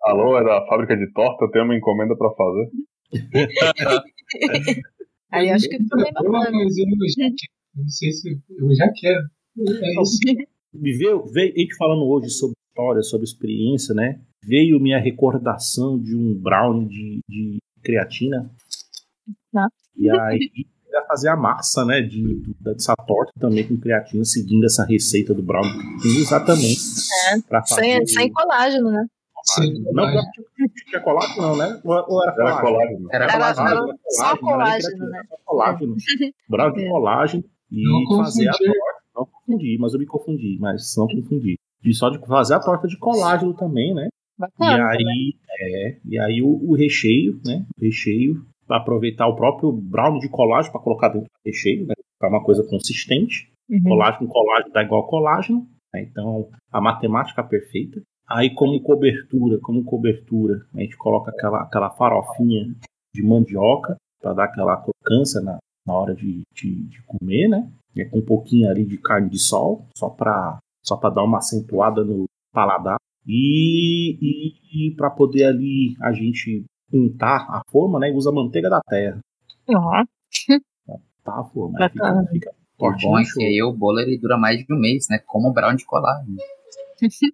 Alô, 0.03 0.37
é 0.37 0.43
da 0.43 0.65
fábrica 0.67 0.95
de 0.95 1.11
torta, 1.13 1.45
eu 1.45 1.51
tenho 1.51 1.65
uma 1.65 1.75
encomenda 1.75 2.15
pra 2.15 2.29
fazer. 2.31 2.69
Aí 5.31 5.49
acho 5.49 5.67
que 5.67 5.77
bem 5.77 5.87
Boa, 5.87 6.11
bacana. 6.13 6.51
mas 6.51 6.77
eu 6.77 6.85
já 6.85 7.29
quero. 7.35 7.51
Eu 7.75 7.81
não 7.83 7.89
sei 7.89 8.11
se 8.11 8.39
eu 8.49 8.75
já 8.75 8.91
quero. 8.93 9.27
É 9.59 10.01
isso. 10.01 10.19
Me 10.73 10.93
veio, 10.97 11.25
veio, 11.25 11.53
a 11.53 11.59
gente 11.59 11.75
falando 11.75 12.07
hoje 12.07 12.29
sobre 12.29 12.55
história, 12.69 13.01
sobre 13.01 13.25
experiência, 13.25 13.95
né? 13.95 14.21
Veio 14.43 14.79
minha 14.79 14.99
recordação 14.99 15.99
de 15.99 16.15
um 16.15 16.33
brownie 16.39 16.87
de, 16.87 17.19
de 17.27 17.57
creatina. 17.83 18.51
Ah. 19.55 19.67
E 19.95 20.09
aí 20.09 20.49
fazer 21.07 21.29
a 21.29 21.35
massa, 21.35 21.85
né? 21.85 22.01
De, 22.01 22.43
dessa 22.59 22.95
torta 22.95 23.31
também 23.39 23.67
com 23.67 23.77
creatina, 23.77 24.23
seguindo 24.25 24.65
essa 24.65 24.85
receita 24.85 25.33
do 25.33 25.41
brownie. 25.41 25.71
Exatamente. 26.21 26.79
É, 27.31 27.41
Pra 27.47 27.61
fazer 27.65 27.81
Sem, 27.81 28.01
o- 28.03 28.07
sem 28.07 28.31
colágeno, 28.31 28.91
né? 28.91 29.05
Sim, 29.45 29.81
Não, 29.93 30.05
tinha, 30.05 30.69
tinha 30.89 31.01
colágeno, 31.01 31.41
não, 31.41 31.55
né? 31.55 31.79
Ou, 31.85 32.05
ou 32.09 32.23
era 32.23 32.31
Era 32.33 32.61
colágeno? 32.61 32.61
colágeno. 32.67 33.07
Era 33.11 33.23
Era- 33.25 33.33
colágeno. 33.33 33.67
era 33.67 33.75
Colágeno, 33.79 33.99
só 34.09 34.25
era 34.27 34.37
colágeno, 34.37 35.05
né? 35.09 35.21
Só 35.29 35.35
colágeno. 35.45 35.95
Brownie 36.49 36.75
de 36.81 36.85
É. 36.85 36.89
colágeno 36.89 37.43
e 37.71 37.83
Não 37.83 38.17
fazer 38.23 38.47
a 38.49 38.51
torta. 38.51 38.97
Não 39.15 39.25
confundi, 39.25 39.77
mas 39.79 39.93
eu 39.93 39.99
me 39.99 40.05
confundi, 40.05 40.57
mas 40.59 40.93
não 40.97 41.07
confundi. 41.07 41.57
E 41.83 41.93
só 41.93 42.09
de 42.09 42.19
fazer 42.27 42.55
a 42.55 42.59
torta 42.59 42.87
de 42.87 42.97
colágeno 42.97 43.53
também, 43.53 43.93
né? 43.93 44.07
E 44.07 44.39
Bacana. 44.41 44.89
aí, 44.89 45.33
é, 45.59 45.97
e 46.05 46.19
aí 46.19 46.41
o, 46.43 46.47
o 46.69 46.75
recheio, 46.75 47.39
né? 47.45 47.65
O 47.79 47.81
recheio, 47.85 48.45
aproveitar 48.69 49.27
o 49.27 49.35
próprio 49.35 49.71
brownie 49.71 50.19
de 50.19 50.29
colágeno 50.29 50.71
para 50.71 50.81
colocar 50.81 51.09
dentro 51.09 51.27
do 51.27 51.45
recheio, 51.45 51.85
né? 51.85 51.93
Ficar 52.13 52.29
uma 52.29 52.43
coisa 52.43 52.63
consistente. 52.63 53.51
Uhum. 53.69 53.83
Colágeno, 53.83 54.27
colágeno 54.27 54.73
dá 54.73 54.83
igual 54.83 55.07
colágeno. 55.07 55.67
né? 55.93 56.03
Então, 56.03 56.49
a 56.71 56.81
matemática 56.81 57.43
perfeita. 57.43 58.01
Aí, 58.27 58.53
como 58.53 58.81
cobertura, 58.81 59.57
como 59.61 59.83
cobertura, 59.83 60.65
a 60.73 60.81
gente 60.81 60.97
coloca 60.97 61.31
aquela, 61.31 61.61
aquela 61.61 61.89
farofinha 61.91 62.73
de 63.13 63.23
mandioca 63.23 63.95
para 64.21 64.33
dar 64.33 64.43
aquela 64.45 64.77
crocância 64.77 65.41
na, 65.41 65.57
na 65.85 65.93
hora 65.93 66.13
de, 66.13 66.41
de, 66.53 66.83
de 66.83 67.01
comer, 67.03 67.47
né? 67.47 67.69
E 67.95 68.01
é 68.01 68.05
com 68.05 68.19
um 68.19 68.25
pouquinho 68.25 68.69
ali 68.69 68.85
de 68.85 68.97
carne 68.97 69.29
de 69.29 69.39
sol, 69.39 69.85
só 69.95 70.09
para 70.09 70.59
só 70.83 70.95
dar 70.95 71.23
uma 71.23 71.39
acentuada 71.39 72.03
no 72.03 72.25
paladar. 72.53 72.97
E, 73.25 74.17
e, 74.71 74.95
para 74.95 75.09
poder 75.09 75.45
ali 75.45 75.95
a 75.99 76.13
gente 76.13 76.63
untar 76.93 77.41
a 77.49 77.61
forma, 77.69 77.99
né? 77.99 78.11
Usa 78.11 78.31
manteiga 78.31 78.69
da 78.69 78.81
terra. 78.81 79.19
Ó, 79.69 80.03
Tá 81.23 81.39
a 81.41 81.43
forma. 81.43 81.77
Aí 81.79 81.89
Bacana. 81.89 82.25
Fica, 82.31 82.51
fica 82.51 82.85
O 82.85 82.97
bom 83.01 83.19
é 83.19 83.23
que 83.23 83.43
aí 83.43 83.61
o 83.61 83.73
bolo 83.73 83.99
ele 83.99 84.17
dura 84.17 84.37
mais 84.37 84.65
de 84.65 84.73
um 84.73 84.79
mês, 84.79 85.07
né? 85.09 85.19
Como 85.25 85.49
o 85.49 85.53
brown 85.53 85.75
de 85.75 85.85
colágeno. 85.85 86.37
colágeno 86.97 87.33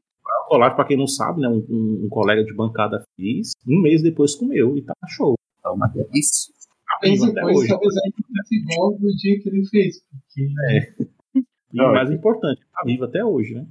chocolate, 0.53 0.75
pra 0.75 0.85
quem 0.85 0.97
não 0.97 1.07
sabe, 1.07 1.41
né? 1.41 1.47
Um, 1.47 1.65
um, 1.69 2.05
um 2.05 2.09
colega 2.09 2.43
de 2.43 2.53
bancada 2.53 3.03
fez, 3.15 3.51
um 3.67 3.81
mês 3.81 4.01
depois 4.01 4.35
comeu 4.35 4.77
e 4.77 4.81
tá 4.81 4.93
show. 5.07 5.35
É 5.65 5.69
uma 5.69 5.87
delícia. 5.87 6.53
Mas 7.01 7.21
Até 7.21 7.33
depois 7.33 7.57
hoje. 7.57 7.69
talvez 7.69 7.93
ainda 7.97 8.15
fosse 8.27 8.55
igual 8.55 8.97
do 8.97 9.07
dia 9.15 9.39
que 9.39 9.49
ele 9.49 9.65
fez. 9.65 9.95
Porque 10.09 10.47
É. 10.69 11.41
E 11.73 11.81
o 11.81 11.91
mais 11.91 12.11
importante, 12.11 12.61
tá 12.71 12.81
vivo 12.85 13.05
até 13.05 13.25
hoje, 13.25 13.55
né? 13.55 13.65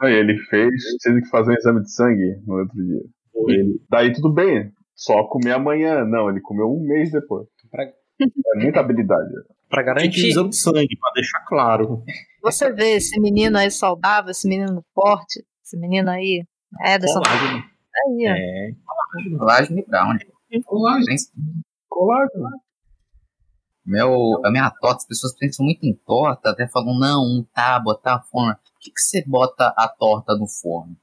Aí 0.00 0.12
ele 0.12 0.38
fez, 0.38 0.72
tendo 1.02 1.22
que 1.22 1.28
fazer 1.28 1.52
um 1.52 1.54
exame 1.54 1.80
de 1.82 1.90
sangue 1.92 2.36
no 2.46 2.58
outro 2.58 2.74
dia. 2.76 3.02
Ele, 3.48 3.80
daí 3.88 4.12
tudo 4.12 4.32
bem, 4.32 4.70
só 4.98 5.22
comer 5.24 5.52
amanhã. 5.52 6.04
Não, 6.04 6.28
ele 6.28 6.40
comeu 6.40 6.66
um 6.68 6.80
mês 6.80 7.10
depois. 7.12 7.46
Pra- 7.70 7.84
É 7.84 8.58
muita 8.60 8.80
habilidade. 8.80 9.30
Pra 9.68 9.82
garantir. 9.82 10.26
ir 10.26 10.28
exame 10.30 10.48
de 10.48 10.56
sangue, 10.56 10.98
pra 10.98 11.12
deixar 11.14 11.40
claro. 11.46 12.02
Você 12.42 12.72
vê 12.72 12.96
esse 12.96 13.20
menino 13.20 13.56
aí 13.58 13.70
saudável, 13.70 14.30
esse 14.32 14.48
menino 14.48 14.84
forte, 14.94 15.44
esse 15.64 15.76
menino 15.76 16.10
aí, 16.10 16.44
Ederson, 16.84 17.20
Colágeno. 17.20 17.58
aí, 18.06 18.26
ó. 18.28 18.34
É. 18.34 19.38
Colágeno 19.38 19.78
e 19.78 19.86
brownie. 19.86 20.26
Olá, 20.66 20.98
Colágeno. 21.88 22.48
Meu, 23.86 24.44
a 24.44 24.50
minha 24.50 24.70
torta, 24.70 24.96
as 24.98 25.06
pessoas 25.06 25.34
pensam 25.38 25.64
muito 25.64 25.84
em 25.84 25.94
torta, 26.06 26.50
até 26.50 26.68
falam, 26.68 26.98
não, 26.98 27.22
um 27.22 27.44
tá, 27.54 27.78
botar 27.78 28.16
a 28.16 28.20
forno. 28.22 28.54
Por 28.54 28.78
que, 28.80 28.90
que 28.90 29.00
você 29.00 29.24
bota 29.26 29.72
a 29.76 29.88
torta 29.88 30.34
no 30.36 30.46
forno? 30.46 30.94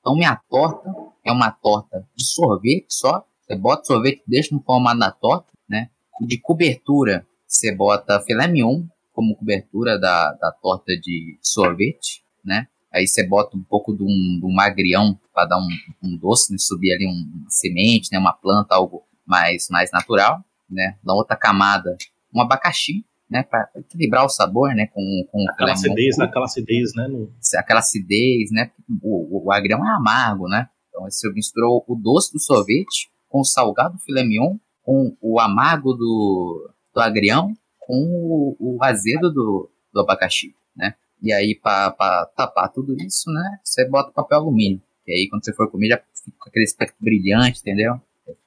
Então, 0.00 0.14
minha 0.14 0.38
torta 0.50 0.90
é 1.24 1.32
uma 1.32 1.50
torta 1.50 2.06
de 2.14 2.24
sorvete 2.24 2.86
só. 2.90 3.24
Você 3.46 3.56
bota 3.56 3.84
sorvete, 3.84 4.22
deixa 4.26 4.54
no 4.54 4.62
formato 4.62 4.98
da 4.98 5.10
torta, 5.10 5.52
né? 5.68 5.90
De 6.22 6.38
cobertura, 6.38 7.26
você 7.46 7.74
bota 7.74 8.20
filé 8.20 8.48
mignon 8.48 8.84
como 9.12 9.36
cobertura 9.36 9.98
da, 9.98 10.32
da 10.32 10.50
torta 10.50 10.96
de 10.96 11.38
sorvete, 11.42 12.24
né? 12.42 12.66
Aí 12.92 13.06
você 13.06 13.26
bota 13.26 13.56
um 13.56 13.62
pouco 13.62 13.94
de 13.94 14.02
um, 14.02 14.38
de 14.40 14.46
um 14.46 14.52
magrião 14.52 15.18
para 15.32 15.46
dar 15.46 15.58
um, 15.58 15.68
um 16.02 16.16
doce, 16.16 16.52
né? 16.52 16.58
subir 16.58 16.92
ali 16.92 17.06
um, 17.06 17.40
uma 17.40 17.50
semente, 17.50 18.08
né? 18.12 18.18
uma 18.18 18.32
planta, 18.32 18.74
algo 18.74 19.02
mais, 19.26 19.68
mais 19.68 19.90
natural, 19.92 20.42
né? 20.70 20.96
Na 21.04 21.12
outra 21.12 21.36
camada, 21.36 21.96
um 22.34 22.40
abacaxi, 22.40 23.04
né? 23.28 23.42
Para 23.42 23.68
equilibrar 23.76 24.24
o 24.24 24.28
sabor, 24.28 24.74
né? 24.74 24.86
Com, 24.86 25.26
com 25.30 25.44
o 25.44 25.50
Aquela 25.50 25.72
acidez, 25.72 26.18
aquela 26.18 26.46
acidez, 26.46 26.94
né? 26.94 27.08
No... 27.08 27.30
aquela 27.56 27.80
acidez, 27.80 28.50
né? 28.50 28.70
O, 29.02 29.38
o, 29.38 29.46
o 29.46 29.52
agrião 29.52 29.86
é 29.86 29.90
amargo, 29.90 30.48
né? 30.48 30.68
Então 30.88 31.02
você 31.02 31.30
misturou 31.32 31.84
o 31.86 31.94
doce 31.94 32.32
do 32.32 32.40
sorvete 32.40 33.12
com 33.34 33.40
o 33.40 33.44
salgado 33.44 33.94
do 33.94 34.00
filé 34.00 34.22
mignon, 34.22 34.56
com 34.84 35.16
o 35.20 35.40
amargo 35.40 35.92
do, 35.92 36.70
do 36.94 37.00
agrião, 37.00 37.52
com 37.80 37.96
o, 37.96 38.56
o 38.60 38.84
azedo 38.84 39.28
do, 39.32 39.68
do 39.92 40.00
abacaxi, 40.02 40.54
né? 40.76 40.94
E 41.20 41.32
aí, 41.32 41.58
para 41.60 42.30
tapar 42.36 42.68
tudo 42.70 42.94
isso, 43.02 43.28
né? 43.32 43.58
Você 43.64 43.88
bota 43.88 44.12
papel 44.12 44.38
alumínio. 44.38 44.80
E 45.04 45.12
aí, 45.12 45.28
quando 45.28 45.44
você 45.44 45.52
for 45.52 45.68
comer, 45.68 45.88
já 45.88 45.96
fica 45.96 46.36
com 46.38 46.48
aquele 46.48 46.64
aspecto 46.64 46.94
brilhante, 47.00 47.58
entendeu? 47.58 48.00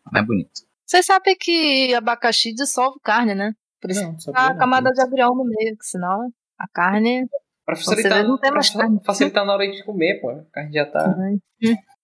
Mais 0.10 0.26
bonito. 0.26 0.62
Vocês 0.86 1.06
sabem 1.06 1.36
que 1.38 1.94
abacaxi 1.94 2.54
dissolve 2.54 2.98
carne, 3.04 3.36
né? 3.36 3.54
Por 3.82 3.92
isso 3.92 4.04
Não, 4.04 4.16
tá 4.16 4.46
a 4.48 4.50
não. 4.52 4.58
camada 4.58 4.90
de 4.92 5.02
agrião 5.02 5.36
no 5.36 5.44
meio, 5.44 5.76
que 5.78 5.86
senão 5.86 6.32
a 6.58 6.68
carne. 6.70 7.28
Pra 7.66 7.76
Você 7.76 7.84
facilitar, 7.84 8.24
não 8.24 8.38
tem 8.38 8.52
pra 8.52 8.60
mais 8.60 8.70
carne. 8.70 9.02
facilitar 9.06 9.46
na 9.46 9.54
hora 9.54 9.70
de 9.70 9.84
comer, 9.84 10.22
pô. 10.22 10.30
A 10.30 10.46
carne 10.54 10.72
já 10.72 10.86
tá. 10.86 11.14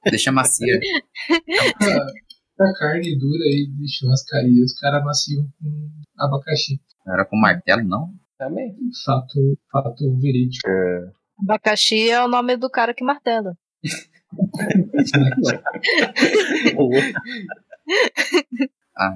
Deixa 0.03 0.34
macia. 0.34 0.81
a 2.64 2.73
carne 2.73 3.18
dura 3.18 3.44
aí 3.44 3.68
de 3.68 3.91
churrascaria, 3.91 4.64
os 4.64 4.73
caras 4.73 5.03
maciam 5.03 5.48
com 5.60 5.90
abacaxi. 6.18 6.80
Não 7.06 7.14
era 7.14 7.26
com 7.26 7.38
martelo, 7.38 7.84
não. 7.84 8.14
Também. 8.38 8.76
Fato, 9.06 9.57
fato 9.72 10.18
verídico. 10.19 10.68
Abacaxi 11.41 12.10
é 12.10 12.23
o 12.23 12.27
nome 12.27 12.57
do 12.57 12.69
cara 12.69 12.94
que 12.94 13.03
martela. 13.03 13.56
Ah, 18.95 19.15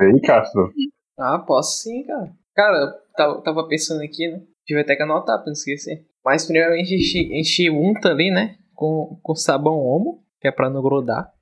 E 0.00 0.04
aí, 0.04 0.20
Castro? 0.20 0.72
Ah, 1.18 1.38
posso 1.38 1.82
sim, 1.82 2.04
cara. 2.04 2.32
Cara, 2.54 2.76
eu 2.76 3.42
tava, 3.42 3.68
pensando 3.68 4.02
aqui, 4.02 4.28
né? 4.28 4.42
Tive 4.66 4.80
até 4.80 4.96
que 4.96 5.02
anotar 5.02 5.38
pra 5.38 5.46
não 5.46 5.52
esquecer. 5.52 6.06
Mas 6.24 6.44
primeiro 6.44 6.72
a 6.72 6.76
gente 6.76 6.94
enche, 6.94 7.38
enche 7.38 7.70
unta 7.70 8.10
ali, 8.10 8.30
né? 8.30 8.56
Com, 8.74 9.18
com 9.22 9.34
sabão 9.34 9.78
homo, 9.78 10.24
que 10.40 10.48
é 10.48 10.52
pra 10.52 10.70
não 10.70 10.82
grudar 10.82 11.33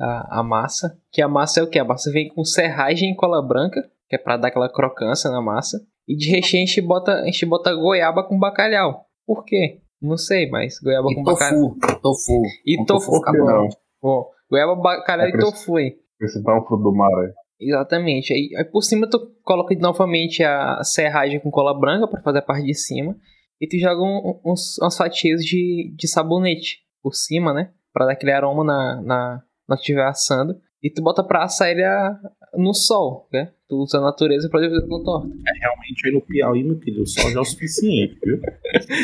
a, 0.00 0.40
a 0.40 0.42
massa. 0.42 0.98
Que 1.12 1.20
a 1.22 1.28
massa 1.28 1.60
é 1.60 1.62
o 1.62 1.68
que? 1.68 1.78
A 1.78 1.84
massa 1.84 2.10
vem 2.10 2.28
com 2.28 2.44
serragem 2.44 3.12
e 3.12 3.16
cola 3.16 3.40
branca, 3.46 3.82
que 4.08 4.16
é 4.16 4.18
pra 4.18 4.36
dar 4.36 4.48
aquela 4.48 4.72
crocância 4.72 5.30
na 5.30 5.40
massa. 5.42 5.78
E 6.08 6.16
de 6.16 6.30
recheio 6.30 6.62
a 6.62 6.66
gente 6.66 6.80
bota, 6.80 7.12
a 7.12 7.24
gente 7.26 7.46
bota 7.46 7.74
goiaba 7.74 8.24
com 8.24 8.38
bacalhau. 8.38 9.04
Por 9.26 9.44
quê? 9.44 9.80
Não 10.02 10.16
sei, 10.16 10.48
mas 10.50 10.78
goiaba 10.82 11.08
e 11.10 11.14
com 11.14 11.22
bacalhau. 11.22 11.74
tofu. 11.78 12.00
Tofu. 12.02 12.42
E 12.66 12.84
tofu, 12.84 13.10
bom. 13.10 13.32
não? 13.44 13.68
Bom, 14.02 14.26
goiaba, 14.50 14.74
bacalhau 14.76 15.26
É 15.26 15.30
e 15.30 15.38
tofu 15.38 15.76
aí. 15.76 15.96
Acrescentar 16.16 16.58
um 16.58 16.64
fruto 16.64 16.82
do 16.84 16.92
mar 16.94 17.10
aí. 17.22 17.32
Exatamente. 17.60 18.32
Aí, 18.32 18.50
aí 18.56 18.64
por 18.64 18.82
cima 18.82 19.08
tu 19.08 19.18
coloca 19.44 19.74
novamente 19.78 20.42
a 20.42 20.82
serragem 20.82 21.38
com 21.40 21.50
cola 21.50 21.78
branca 21.78 22.08
pra 22.08 22.22
fazer 22.22 22.38
a 22.38 22.42
parte 22.42 22.64
de 22.64 22.74
cima. 22.74 23.14
E 23.60 23.68
tu 23.68 23.76
joga 23.78 24.02
um- 24.02 24.40
uns, 24.44 24.78
umas 24.80 24.96
fatias 24.96 25.42
de, 25.44 25.92
de 25.94 26.08
sabonete 26.08 26.78
por 27.02 27.12
cima, 27.14 27.52
né? 27.52 27.70
Pra 27.92 28.06
dar 28.06 28.12
aquele 28.12 28.32
aroma 28.32 28.64
na, 28.64 29.02
na, 29.02 29.42
na 29.70 29.76
que 29.76 29.82
estiver 29.82 30.06
assando. 30.06 30.60
E 30.82 30.90
tu 30.90 31.02
bota 31.02 31.22
pra 31.22 31.44
assar 31.44 31.70
ele 31.70 31.84
a- 31.84 32.18
no 32.56 32.74
sol, 32.74 33.28
né? 33.32 33.52
Tu 33.68 33.76
usa 33.76 33.98
a 33.98 34.00
natureza 34.00 34.48
pra 34.50 34.60
fazer 34.60 34.76
a 34.78 34.86
tua 34.86 35.04
torta. 35.04 35.28
Realmente 35.60 36.06
aí 36.06 36.12
no 36.12 36.20
Piauí, 36.22 36.64
meu 36.64 36.78
querido, 36.78 37.02
o 37.02 37.06
sol 37.06 37.30
já 37.30 37.38
é 37.38 37.40
o 37.40 37.44
suficiente, 37.44 38.18
viu? 38.24 38.40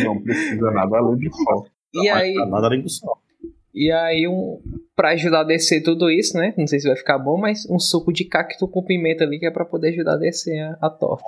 Não 0.04 0.20
precisa 0.22 0.70
nada 0.72 0.96
além 0.98 1.16
do 1.18 1.34
sol. 1.34 1.66
E 1.94 2.08
aí, 2.08 2.34
nada 2.34 2.66
além 2.66 2.82
do 2.82 2.88
sol. 2.90 3.18
e 3.74 3.92
aí 3.92 4.26
um, 4.26 4.60
pra 4.96 5.10
ajudar 5.10 5.40
a 5.40 5.44
descer 5.44 5.82
tudo 5.82 6.10
isso, 6.10 6.36
né? 6.36 6.52
Não 6.58 6.66
sei 6.66 6.80
se 6.80 6.88
vai 6.88 6.96
ficar 6.96 7.18
bom, 7.18 7.38
mas 7.38 7.64
um 7.70 7.78
suco 7.78 8.12
de 8.12 8.24
cacto 8.24 8.66
com 8.66 8.82
pimenta 8.84 9.24
ali 9.24 9.38
que 9.38 9.46
é 9.46 9.50
pra 9.50 9.64
poder 9.64 9.90
ajudar 9.90 10.14
a 10.14 10.18
descer 10.18 10.58
a, 10.60 10.78
a 10.86 10.90
torta. 10.90 11.24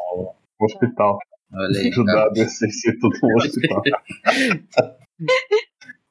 Hospital. 0.61 1.19
Olha 1.53 1.79
aí, 1.81 1.89
Ajudar 1.89 2.27
a 2.27 2.29
descer 2.31 2.71
ser 2.71 2.99
tudo 2.99 3.15
um 3.23 3.37
hospital. 3.37 3.83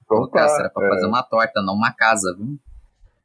Então 0.05 0.29
tá, 0.29 0.47
era 0.59 0.69
pra 0.69 0.85
é, 0.85 0.89
fazer 0.89 1.07
uma 1.07 1.23
torta, 1.23 1.61
não 1.61 1.73
uma 1.73 1.91
casa, 1.91 2.35
viu? 2.37 2.57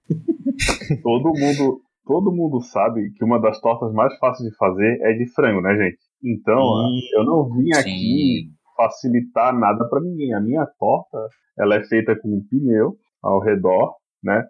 todo 1.03 1.33
mundo, 1.33 1.81
todo 2.05 2.33
mundo 2.33 2.61
sabe 2.61 3.13
que 3.13 3.25
uma 3.25 3.41
das 3.41 3.61
tortas 3.61 3.93
mais 3.93 4.17
fáceis 4.19 4.49
de 4.51 4.57
fazer 4.57 4.99
é 5.03 5.13
de 5.13 5.27
frango, 5.33 5.61
né, 5.61 5.75
gente? 5.77 5.99
Então, 6.25 6.59
Hum. 6.59 7.01
eu 7.15 7.25
não 7.25 7.45
vim 7.51 7.73
aqui 7.73 7.91
Sim. 7.91 8.51
facilitar 8.77 9.57
nada 9.57 9.89
pra 9.89 10.01
ninguém. 10.01 10.35
A 10.35 10.41
minha 10.41 10.67
torta, 10.79 11.19
ela 11.59 11.77
é 11.77 11.85
feita 11.85 12.17
com 12.19 12.29
um 12.29 12.43
pneu 12.49 12.95
ao 13.23 13.41
redor, 13.41 13.95
né? 14.23 14.45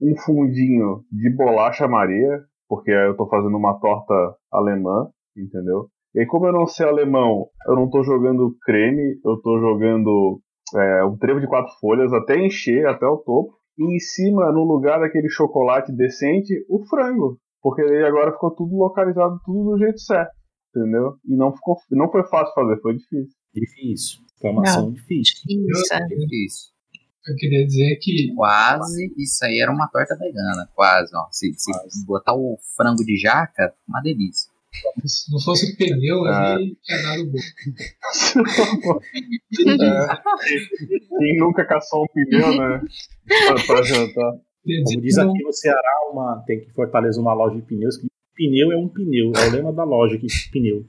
Um 0.00 0.16
fundinho 0.16 1.02
de 1.12 1.30
bolacha 1.30 1.86
Maria, 1.86 2.40
porque 2.68 2.90
eu 2.90 3.16
tô 3.16 3.28
fazendo 3.28 3.56
uma 3.56 3.78
torta 3.78 4.14
alemã, 4.50 5.08
entendeu? 5.36 5.88
E 6.14 6.26
como 6.26 6.46
eu 6.46 6.52
não 6.52 6.66
sei 6.66 6.86
alemão, 6.86 7.46
eu 7.66 7.74
não 7.74 7.88
tô 7.88 8.02
jogando 8.02 8.54
creme, 8.62 9.18
eu 9.24 9.40
tô 9.40 9.58
jogando 9.60 10.40
é, 10.76 11.04
um 11.04 11.16
trevo 11.16 11.40
de 11.40 11.46
quatro 11.46 11.72
folhas 11.80 12.12
até 12.12 12.36
encher, 12.36 12.86
até 12.86 13.06
o 13.06 13.16
topo. 13.18 13.54
E 13.78 13.96
em 13.96 13.98
cima, 13.98 14.52
no 14.52 14.64
lugar 14.64 15.00
daquele 15.00 15.28
chocolate 15.28 15.92
decente, 15.92 16.64
o 16.68 16.84
frango. 16.86 17.38
Porque 17.60 17.82
aí 17.82 18.04
agora 18.04 18.32
ficou 18.32 18.50
tudo 18.50 18.76
localizado, 18.76 19.40
tudo 19.44 19.70
do 19.70 19.78
jeito 19.78 20.00
certo. 20.00 20.32
Entendeu? 20.74 21.16
E 21.24 21.36
não, 21.36 21.54
ficou, 21.54 21.76
não 21.90 22.10
foi 22.10 22.24
fácil 22.24 22.52
fazer, 22.54 22.80
foi 22.80 22.94
difícil. 22.96 23.36
Difícil. 23.54 24.20
Informação 24.36 24.90
difícil. 24.92 25.36
Isso, 25.48 25.94
é. 25.94 25.98
Isso. 26.46 26.72
Eu 27.28 27.36
queria 27.36 27.64
dizer 27.64 27.96
que 28.00 28.34
Quase 28.34 29.14
isso 29.16 29.44
aí 29.44 29.60
era 29.60 29.70
uma 29.70 29.86
torta 29.88 30.16
vegana. 30.16 30.68
Quase, 30.74 31.14
ó. 31.14 31.28
Se, 31.30 31.52
se 31.56 32.04
botar 32.04 32.34
o 32.34 32.58
frango 32.76 33.04
de 33.04 33.16
jaca, 33.16 33.72
uma 33.86 34.00
delícia. 34.00 34.50
Se 35.04 35.30
não 35.32 35.40
fosse 35.40 35.76
pneu, 35.76 36.24
Ah. 36.26 36.54
ali 36.54 36.76
tinha 36.82 37.02
dado 37.02 37.30
bom. 37.30 37.38
Quem 41.18 41.36
nunca 41.38 41.64
caçou 41.66 42.04
um 42.04 42.06
pneu, 42.12 42.56
né? 42.56 42.80
Pra, 43.26 43.54
pra 43.66 43.82
jantar. 43.82 44.32
Como 44.84 45.00
diz 45.00 45.18
aqui 45.18 45.42
no 45.42 45.52
Ceará, 45.52 45.90
uma, 46.12 46.42
tem 46.46 46.60
que 46.60 46.70
fortalecer 46.72 47.20
uma 47.20 47.34
loja 47.34 47.56
de 47.56 47.62
pneus. 47.62 47.96
Que 47.96 48.06
pneu 48.36 48.72
é 48.72 48.76
um 48.76 48.88
pneu. 48.88 49.32
É 49.36 49.48
o 49.48 49.52
lema 49.52 49.72
da 49.72 49.84
loja 49.84 50.16
aqui, 50.16 50.26
pneu. 50.52 50.84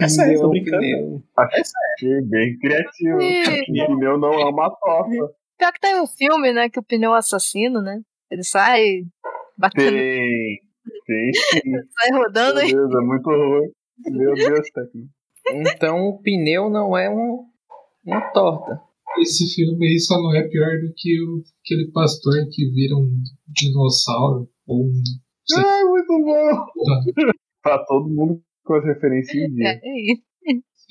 É 0.00 0.08
sério, 0.08 0.40
tô 0.40 0.48
brincando. 0.48 0.78
pneu. 0.80 1.22
Achei 1.36 2.20
bem 2.22 2.56
criativo. 2.58 3.20
E- 3.20 3.66
Pneu 3.66 4.18
não 4.18 4.32
é 4.32 4.44
uma 4.46 4.70
torta. 4.70 5.34
Pior 5.58 5.72
que 5.72 5.80
tem 5.80 6.00
um 6.00 6.06
filme, 6.06 6.52
né? 6.52 6.68
Que 6.70 6.78
o 6.78 6.82
pneu 6.82 7.14
é 7.14 7.18
assassino, 7.18 7.82
né? 7.82 8.00
Ele 8.30 8.42
sai 8.42 9.02
batendo, 9.58 9.90
Tem. 9.90 10.60
Sai 11.92 12.10
rodando 12.12 12.60
Meu 12.60 12.68
e 12.68 12.72
Deus, 12.72 12.94
é 12.94 13.00
muito 13.00 13.30
ruim. 13.30 13.70
Meu 14.06 14.34
Deus, 14.34 14.70
técnico. 14.70 15.08
Então 15.50 16.08
o 16.08 16.20
pneu 16.20 16.70
não 16.70 16.96
é 16.96 17.10
um, 17.10 17.44
uma 18.04 18.20
torta. 18.32 18.80
Esse 19.18 19.54
filme 19.54 19.86
aí 19.86 19.98
só 19.98 20.20
não 20.20 20.34
é 20.34 20.42
pior 20.48 20.70
do 20.80 20.92
que 20.96 21.20
o, 21.22 21.42
aquele 21.64 21.90
pastor 21.92 22.34
que 22.50 22.70
vira 22.70 22.96
um 22.96 23.08
dinossauro 23.46 24.48
ou 24.66 24.86
um. 24.86 25.02
Ah, 25.56 25.84
muito 25.88 26.22
bom. 26.24 26.32
lá. 26.32 27.32
Tá 27.62 27.84
todo 27.86 28.08
mundo 28.08 28.42
com 28.64 28.74
as 28.74 28.84
referências 28.84 29.36
em 29.36 29.54
dia. 29.54 29.68
É, 29.68 30.12
é 30.12 30.34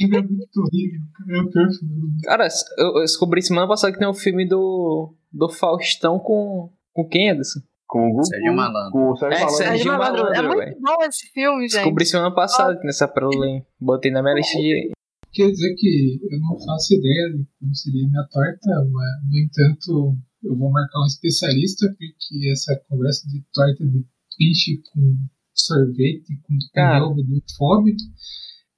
é 0.02 0.22
muito 0.22 0.57
horrível, 0.57 1.02
cara. 1.14 1.38
É 1.38 1.41
o 1.41 1.49
pior 1.52 1.70
filme 1.72 1.95
do 1.95 2.07
mundo. 2.07 2.22
Cara, 2.24 2.48
eu, 2.78 2.88
eu 2.88 3.02
descobri 3.02 3.41
semana 3.41 3.68
passada 3.68 3.94
que 3.94 3.99
tem 3.99 4.07
um 4.07 4.14
filme 4.14 4.48
do, 4.48 5.14
do 5.32 5.49
Faustão 5.49 6.20
com. 6.20 6.72
Com 6.91 7.07
quem, 7.07 7.32
Anderson? 7.32 7.60
Com 7.94 8.10
o 8.10 8.11
Gugu, 8.11 8.26
Sérgio 8.26 8.56
Malandro. 8.56 8.91
Com 8.91 9.11
o 9.11 9.15
Sérgio 9.15 9.38
É, 9.38 9.41
Malandro. 9.45 9.57
Sérgio 9.57 9.91
Malandro. 9.94 10.34
É 10.34 10.41
muito 10.41 10.82
bom 10.82 11.03
esse 11.03 11.28
filme, 11.32 11.70
gente. 11.70 11.78
Descobri 11.78 12.06
semana 12.07 12.34
passada 12.34 12.76
que 12.76 12.88
nessa 12.88 13.07
pérola 13.07 13.45
aí. 13.45 13.61
Botei 13.80 14.10
na 14.10 14.24
minha 14.24 14.34
lista 14.34 14.57
de. 14.57 14.91
Quer 15.32 15.52
dizer 15.52 15.76
que 15.76 16.20
eu 16.28 16.40
não 16.40 16.57
faço 16.57 16.95
ideia 16.95 17.38
de 17.38 17.45
como 17.60 17.76
seria 17.76 18.06
a 18.06 18.10
minha 18.10 18.28
torta, 18.32 18.70
mas, 18.91 19.30
no 19.30 19.38
entanto, 19.38 20.18
eu 20.44 20.57
vou 20.57 20.72
marcar 20.72 21.02
um 21.02 21.06
especialista, 21.06 21.86
porque 21.88 22.49
essa 22.49 22.76
conversa 22.90 23.28
de 23.28 23.44
torta 23.53 23.86
de 23.86 24.03
peixe 24.40 24.82
com 24.91 25.15
sorvete, 25.53 26.36
com 26.41 26.57
pneu, 26.74 27.14
me 27.14 27.24
deu 27.24 27.41
fome, 27.56 27.95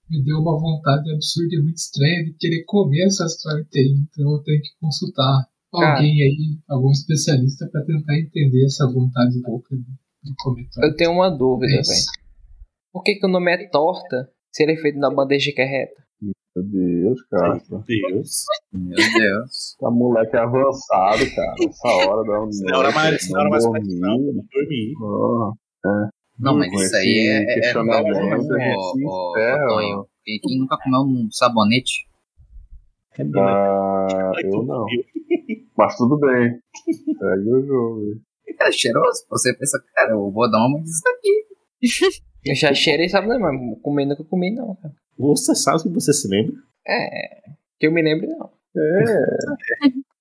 me 0.10 0.24
deu 0.26 0.40
uma 0.40 0.60
vontade 0.60 1.10
absurda 1.10 1.56
e 1.56 1.62
muito 1.64 1.78
estranha 1.78 2.26
de 2.26 2.34
querer 2.34 2.66
comer 2.66 3.06
essas 3.06 3.42
tortas 3.42 3.70
aí. 3.76 3.96
Então 4.12 4.30
eu 4.34 4.44
tenho 4.44 4.62
que 4.62 4.76
consultar 4.82 5.48
Cara. 5.76 5.96
alguém 5.98 6.22
aí, 6.22 6.58
algum 6.70 6.92
especialista, 6.92 7.68
para 7.72 7.84
tentar 7.86 8.18
entender 8.18 8.66
essa 8.66 8.86
vontade 8.92 9.42
louca 9.46 9.76
comer 10.38 10.68
torta. 10.72 10.88
Eu 10.88 10.96
tenho 10.96 11.12
uma 11.12 11.30
dúvida, 11.30 11.74
É 11.74 11.82
velho. 11.82 12.06
Por 12.92 13.04
que, 13.04 13.16
que 13.16 13.26
o 13.26 13.30
nome 13.30 13.52
é 13.52 13.70
torta 13.70 14.30
se 14.52 14.64
ele 14.64 14.74
é 14.74 14.78
feito 14.78 14.98
na 14.98 15.14
bandeja 15.14 15.52
que 15.54 15.62
é 15.62 15.66
reta? 15.66 16.06
Meu 16.56 16.64
Deus, 16.64 17.22
cara. 17.24 17.62
Meu 17.70 17.82
Deus. 17.82 18.46
Meu 18.72 18.96
Deus. 18.96 19.76
Tá 19.78 19.92
moleque 19.92 20.38
avançado, 20.38 21.36
cara. 21.36 21.56
Essa 21.68 21.88
hora 21.90 22.24
da 22.24 22.40
noite. 22.40 22.64
Na 22.64 22.78
hora 22.78 22.92
mais, 22.94 23.30
na 23.30 23.40
hora 23.42 23.50
mais 23.50 23.64
dormir. 23.66 24.00
não, 24.00 24.18
dormir. 24.18 24.94
Ah, 25.86 26.10
Não, 26.40 26.58
mas 26.58 26.72
com 26.72 26.82
isso 26.82 26.96
aí 26.96 27.28
é, 27.28 27.44
é, 27.44 27.60
é 27.60 27.72
a 27.72 27.74
gente 27.74 28.78
ô, 28.78 28.94
se 28.94 29.06
ô, 29.06 29.34
ferra, 29.34 29.68
Tonho. 29.68 30.08
Quem 30.24 30.60
nunca 30.60 30.78
comeu 30.82 31.02
um 31.02 31.28
sabonete? 31.30 32.08
É 33.18 33.24
né? 33.24 33.32
ah, 33.42 34.32
eu 34.44 34.64
não. 34.64 34.86
Mas 35.78 35.96
tudo 35.98 36.18
bem. 36.20 36.60
Segue 36.86 37.50
o 37.54 37.66
jogo. 37.66 38.22
É 38.60 38.72
cheiroso. 38.72 39.26
Você 39.30 39.54
pensa, 39.58 39.78
cara, 39.94 40.12
eu 40.12 40.32
vou 40.32 40.50
dar 40.50 40.66
uma 40.66 40.82
disso 40.82 41.02
aqui. 41.18 41.46
Eu 42.48 42.54
já 42.54 42.72
cheirei, 42.76 43.10
sabe, 43.10 43.28
né? 43.28 43.40
Mas 43.40 43.56
comer 43.82 44.06
nunca 44.06 44.24
comi, 44.24 44.54
não, 44.54 44.76
cara. 44.76 44.94
Você 45.18 45.56
sabe 45.56 45.82
que 45.82 45.90
você 45.90 46.14
se 46.14 46.28
lembra? 46.28 46.54
É. 46.88 47.42
Que 47.80 47.88
eu 47.88 47.92
me 47.92 48.04
lembro, 48.04 48.28
não. 48.28 48.52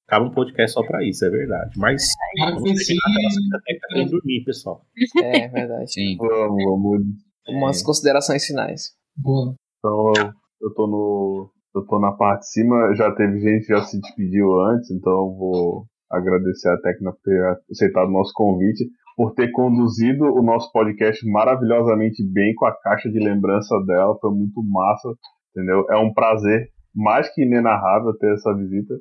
Acaba 0.07 0.25
um 0.27 0.31
podcast 0.33 0.73
só 0.73 0.83
pra 0.87 1.05
isso, 1.05 1.23
é 1.25 1.29
verdade. 1.31 1.79
Mas 1.79 2.03
Cara, 2.39 2.53
vamos 2.55 2.71
pensei- 2.71 2.97
terminar 2.97 3.05
que 3.13 3.19
a 3.19 3.23
nossa 3.25 3.41
biblioteca 3.41 3.81
tá 3.81 3.89
querendo 3.89 4.11
dormir, 4.11 4.45
pessoal. 4.45 4.87
É 5.23 5.49
verdade. 5.49 5.93
Sim. 5.93 6.17
Vamos, 6.17 6.65
vamos. 6.65 7.03
Umas 7.47 7.83
considerações 7.83 8.47
finais. 8.47 8.93
Boa. 9.17 9.55
Então 9.79 10.13
eu, 10.17 10.33
eu 10.63 10.75
tô 10.75 10.87
no. 10.87 11.51
Eu 11.75 11.85
tô 11.87 11.99
na 11.99 12.13
parte 12.13 12.41
de 12.41 12.51
cima, 12.53 12.95
já 12.95 13.13
teve 13.15 13.41
gente 13.41 13.67
que 13.67 13.73
já 13.73 13.83
se 13.83 14.01
despediu 14.01 14.61
antes, 14.61 14.91
então 14.91 15.13
eu 15.13 15.35
vou 15.37 15.85
agradecer 16.11 16.69
a 16.69 16.79
Tecna 16.81 17.11
por 17.13 17.21
ter 17.25 17.59
aceitado 17.71 18.09
o 18.09 18.13
nosso 18.13 18.33
convite, 18.35 18.85
por 19.17 19.33
ter 19.35 19.51
conduzido 19.51 20.25
o 20.25 20.43
nosso 20.43 20.71
podcast 20.73 21.27
maravilhosamente 21.29 22.23
bem 22.33 22.55
com 22.55 22.67
a 22.67 22.73
caixa 22.81 23.11
de 23.11 23.19
lembrança 23.19 23.75
dela, 23.87 24.17
foi 24.21 24.31
muito 24.31 24.63
massa, 24.63 25.09
entendeu? 25.51 25.85
É 25.91 25.97
um 25.97 26.13
prazer 26.13 26.69
mais 26.95 27.29
que 27.35 27.43
inenarrável 27.43 28.17
ter 28.19 28.33
essa 28.35 28.55
visita. 28.55 28.95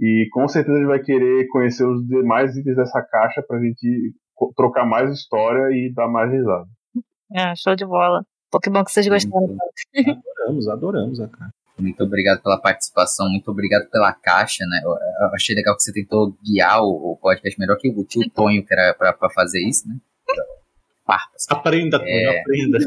E 0.00 0.28
com 0.32 0.46
certeza 0.46 0.76
a 0.76 0.80
gente 0.80 0.88
vai 0.88 1.00
querer 1.00 1.46
conhecer 1.48 1.84
os 1.84 2.06
demais 2.06 2.56
itens 2.56 2.76
dessa 2.76 3.02
caixa 3.02 3.42
pra 3.46 3.60
gente 3.60 4.12
co- 4.34 4.52
trocar 4.56 4.84
mais 4.84 5.10
história 5.12 5.72
e 5.76 5.92
dar 5.92 6.08
mais 6.08 6.30
risada. 6.30 6.66
Ah, 7.36 7.54
show 7.56 7.74
de 7.74 7.84
bola. 7.86 8.24
Pô, 8.50 8.60
que 8.60 8.70
bom 8.70 8.84
que 8.84 8.92
vocês 8.92 9.08
gostaram. 9.08 9.56
Adoramos, 9.96 10.68
adoramos 10.68 11.20
a 11.20 11.28
cara. 11.28 11.50
Muito 11.76 12.04
obrigado 12.04 12.40
pela 12.42 12.60
participação, 12.60 13.28
muito 13.28 13.50
obrigado 13.50 13.88
pela 13.90 14.12
caixa, 14.12 14.64
né? 14.66 14.80
Eu, 14.84 14.94
achei 15.34 15.54
legal 15.56 15.74
que 15.76 15.82
você 15.82 15.92
tentou 15.92 16.36
guiar 16.44 16.80
o, 16.82 17.12
o 17.12 17.18
podcast 17.20 17.58
melhor 17.58 17.76
que 17.76 17.88
o 17.88 18.04
tio 18.04 18.30
Tonho, 18.30 18.64
que 18.64 18.72
era 18.72 18.94
pra, 18.94 19.12
pra 19.12 19.28
fazer 19.30 19.60
isso, 19.66 19.88
né? 19.88 19.96
Então, 20.30 20.44
Farpas. 21.06 21.46
Aprenda, 21.50 21.98
Tonho, 21.98 22.08
É. 22.10 22.40
aprenda. 22.40 22.78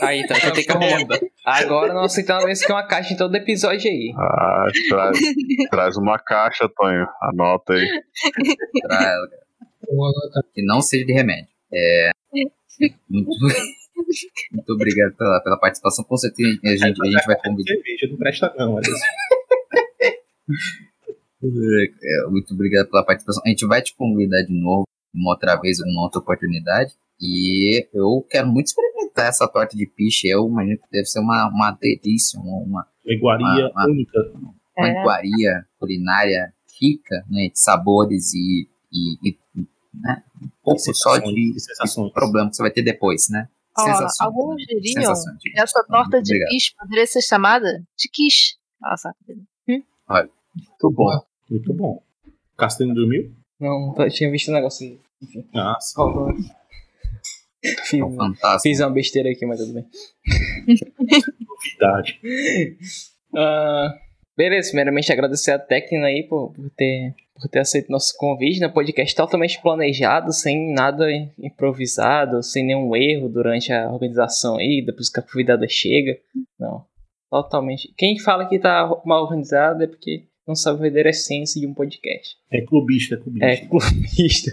Aí, 0.00 0.20
então, 0.20 0.36
eu 0.36 0.52
tenho 0.52 0.66
que 0.66 0.72
arrumar. 0.72 1.18
Agora 1.44 1.92
nós 1.92 2.12
aceitamos 2.12 2.48
isso 2.50 2.64
que 2.64 2.72
é 2.72 2.74
uma 2.74 2.86
caixa 2.86 3.12
em 3.12 3.16
todo 3.16 3.34
episódio 3.34 3.90
aí. 3.90 4.14
Ah, 4.16 4.66
traz, 4.88 5.18
traz 5.70 5.96
uma 5.96 6.18
caixa, 6.18 6.68
Tonho. 6.68 7.06
Anota 7.20 7.74
aí. 7.74 7.86
Anotar. 9.90 10.42
que 10.54 10.62
não 10.64 10.80
seja 10.80 11.04
de 11.04 11.12
remédio. 11.12 11.48
É, 11.72 12.10
muito, 13.08 13.30
muito 14.52 14.72
obrigado 14.72 15.14
pela, 15.16 15.40
pela 15.40 15.58
participação. 15.58 16.04
Com 16.04 16.16
certeza 16.16 16.58
a 16.64 16.70
gente, 16.70 17.00
a 17.00 17.10
gente 17.10 17.26
vai 17.26 17.40
convidar. 17.40 17.74
Cerveja 17.74 18.08
não 18.10 18.16
presta 18.16 18.54
não. 18.58 18.78
É, 21.44 22.30
muito 22.30 22.54
obrigado 22.54 22.88
pela 22.90 23.04
participação. 23.04 23.42
A 23.44 23.48
gente 23.48 23.66
vai 23.66 23.82
te 23.82 23.94
convidar 23.96 24.42
de 24.42 24.52
novo, 24.52 24.86
uma 25.14 25.32
outra 25.32 25.56
vez, 25.56 25.78
uma 25.80 26.02
outra 26.02 26.20
oportunidade. 26.20 26.92
E 27.20 27.86
eu 27.92 28.24
quero 28.28 28.48
muito 28.48 28.66
experimentar 28.66 29.28
essa 29.28 29.46
torta 29.46 29.76
de 29.76 29.86
piche. 29.86 30.28
Eu 30.28 30.48
imagino 30.48 30.78
que 30.78 30.90
deve 30.90 31.06
ser 31.06 31.20
uma, 31.20 31.48
uma 31.48 31.70
delícia, 31.72 32.38
uma, 32.40 32.58
uma, 32.64 32.86
Iguaria 33.04 33.66
Ah, 33.66 33.72
ah. 33.76 33.86
única. 33.88 34.18
uma 34.76 34.88
É. 34.88 35.00
iguaria 35.00 35.64
culinária 35.78 36.52
rica 36.80 37.24
né, 37.30 37.48
de 37.52 37.60
sabores 37.60 38.32
e, 38.34 38.68
e, 38.92 39.28
e, 39.30 39.38
né, 39.94 40.22
um 40.42 40.48
pouco 40.62 40.80
só 40.94 41.18
de, 41.18 41.32
de 41.32 42.12
problema 42.12 42.50
que 42.50 42.56
você 42.56 42.62
vai 42.62 42.72
ter 42.72 42.82
depois, 42.82 43.28
né? 43.30 43.48
Ó, 43.78 43.82
Sensações, 43.84 44.20
alguns 44.20 44.56
diriam 44.66 45.02
Sensações. 45.14 45.38
Essa 45.56 45.84
torta 45.84 46.20
de 46.22 46.30
Obrigado. 46.34 46.48
quiche 46.50 46.74
poderia 46.78 47.06
ser 47.06 47.22
chamada 47.22 47.82
de 47.96 48.08
quiche. 48.12 48.54
Nossa. 48.80 49.14
Muito 49.66 50.90
bom. 50.90 51.08
Muito 51.50 51.72
bom. 51.74 52.02
Castanho 52.58 52.94
dormiu? 52.94 53.32
Não, 53.58 53.94
eu 53.96 54.10
tinha 54.10 54.30
visto 54.30 54.50
um 54.50 54.54
negócio 54.54 54.86
aí. 54.86 55.00
Ah, 55.54 55.76
sim. 55.80 55.94
Faltou. 55.94 56.28
Fiz, 57.84 58.00
É 58.00 58.04
um 58.04 58.14
fantástico. 58.16 58.62
fiz 58.62 58.80
uma 58.80 58.90
besteira 58.90 59.30
aqui, 59.30 59.46
mas 59.46 59.60
tudo 59.60 59.72
bem. 59.74 59.86
Novidade. 61.48 62.20
Ah, 63.34 63.98
beleza, 64.36 64.68
primeiramente 64.68 65.10
agradecer 65.10 65.52
a 65.52 65.58
Tecna 65.58 66.04
aí 66.08 66.22
por, 66.28 66.52
por 66.52 66.68
ter, 66.76 67.14
por 67.42 67.48
ter 67.48 67.58
aceito 67.58 67.90
nosso 67.90 68.14
convite, 68.16 68.60
né? 68.60 68.68
Podcast 68.68 69.16
totalmente 69.16 69.60
planejado, 69.60 70.32
sem 70.32 70.72
nada 70.72 71.04
improvisado, 71.36 72.40
sem 72.40 72.64
nenhum 72.64 72.94
erro 72.94 73.28
durante 73.28 73.72
a 73.72 73.90
organização 73.92 74.58
aí, 74.58 74.80
depois 74.86 75.10
que 75.10 75.18
a 75.18 75.22
convidada 75.22 75.66
chega. 75.68 76.16
Não. 76.58 76.84
Totalmente. 77.28 77.92
Quem 77.96 78.16
fala 78.20 78.48
que 78.48 78.60
tá 78.60 78.88
mal 79.04 79.24
organizado 79.24 79.82
é 79.82 79.88
porque 79.88 80.26
não 80.46 80.54
sabe 80.54 80.82
vender 80.82 81.04
a 81.06 81.10
essência 81.10 81.60
de 81.60 81.66
um 81.66 81.74
podcast. 81.74 82.36
É 82.52 82.60
clubista, 82.60 83.16
é 83.16 83.18
clubista. 83.18 83.46
É, 83.46 83.56
clubista. 83.66 84.50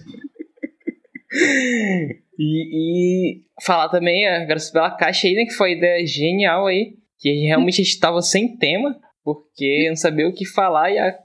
e, 2.39 3.35
e 3.37 3.41
falar 3.63 3.89
também, 3.89 4.27
agradecer 4.27 4.71
pela 4.71 4.89
caixa 4.91 5.27
aí, 5.27 5.35
né? 5.35 5.45
Que 5.45 5.53
foi 5.53 5.69
uma 5.69 5.77
ideia 5.77 6.07
genial 6.07 6.65
aí. 6.65 6.95
Que 7.19 7.45
realmente 7.45 7.81
a 7.81 7.83
gente 7.83 7.99
tava 7.99 8.21
sem 8.21 8.57
tema, 8.57 8.99
porque 9.23 9.83
eu 9.85 9.89
não 9.89 9.97
sabia 9.97 10.27
o 10.27 10.33
que 10.33 10.45
falar 10.45 10.89
e 10.89 10.97
a, 10.97 11.19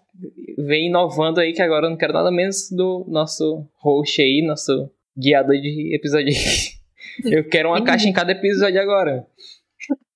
vem 0.59 0.89
inovando 0.89 1.41
aí, 1.41 1.53
que 1.53 1.63
agora 1.63 1.87
eu 1.87 1.91
não 1.91 1.97
quero 1.97 2.13
nada 2.13 2.31
menos 2.31 2.71
do 2.71 3.05
nosso 3.09 3.67
host 3.81 4.21
aí, 4.23 4.43
nosso 4.47 4.91
guiador 5.17 5.57
de 5.61 5.95
episódio 5.95 6.29
aí. 6.29 6.35
Eu 7.25 7.49
quero 7.49 7.69
uma 7.69 7.85
caixa 7.85 8.09
em 8.09 8.13
cada 8.13 8.33
episódio 8.33 8.81
agora. 8.81 9.25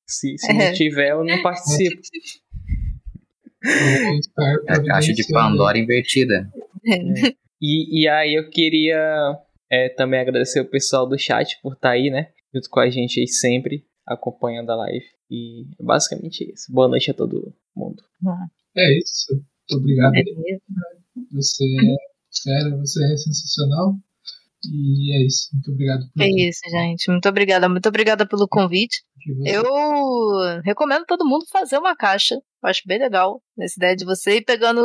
Se, 0.05 0.37
se 0.37 0.53
não 0.53 0.63
É. 0.63 0.73
tiver, 0.73 1.11
eu 1.11 1.23
não 1.23 1.41
participo. 1.43 2.01
Vou 3.63 4.15
estar 4.19 4.43
É 4.69 4.73
a 4.73 4.85
caixa 4.85 5.13
de 5.13 5.23
providenciando. 5.23 5.33
Pandora 5.33 5.79
invertida. 5.79 6.51
E, 7.61 8.03
e 8.03 8.09
aí 8.09 8.35
eu 8.35 8.49
queria 8.51 9.37
é, 9.71 9.89
também 9.91 10.19
agradecer 10.21 10.61
o 10.61 10.65
pessoal 10.69 11.09
do 11.09 11.19
chat 11.19 11.59
por 11.63 11.75
estar 11.75 11.91
aí, 11.91 12.11
né? 12.11 12.31
Junto 12.53 12.69
com 12.71 12.81
a 12.81 12.89
gente 12.91 13.21
aí 13.21 13.29
sempre, 13.29 13.85
acompanhando 14.07 14.71
a 14.71 14.77
live. 14.77 15.05
E 15.31 15.67
é 15.79 15.83
basicamente 15.85 16.51
isso. 16.53 16.73
Boa 16.73 16.89
noite 16.89 17.11
a 17.11 17.15
todo 17.15 17.55
mundo. 17.77 18.03
É 18.77 18.99
isso. 18.99 19.41
Muito 19.71 19.83
obrigado. 19.83 20.15
É. 20.17 20.23
Você 21.33 21.65
é 21.65 22.19
fera, 22.43 22.77
você 22.77 23.05
é 23.05 23.17
sensacional. 23.17 23.97
E 24.65 25.17
é 25.17 25.27
isso. 25.27 25.51
Muito 25.53 25.71
obrigado 25.71 26.01
por 26.13 26.23
É 26.23 26.29
isso, 26.29 26.61
gente. 26.69 27.11
Muito 27.11 27.29
obrigada. 27.29 27.69
Muito 27.69 27.89
obrigada 27.89 28.27
pelo 28.27 28.49
convite. 28.49 29.03
Eu 29.45 29.65
recomendo 30.65 31.05
todo 31.07 31.27
mundo 31.27 31.45
fazer 31.51 31.79
uma 31.79 31.95
caixa. 31.95 32.35
Eu 32.35 32.69
acho 32.69 32.83
bem 32.87 32.99
legal 32.99 33.43
essa 33.59 33.75
ideia 33.77 33.97
de 33.97 34.05
você 34.05 34.39
ir 34.39 34.45
pegando 34.45 34.81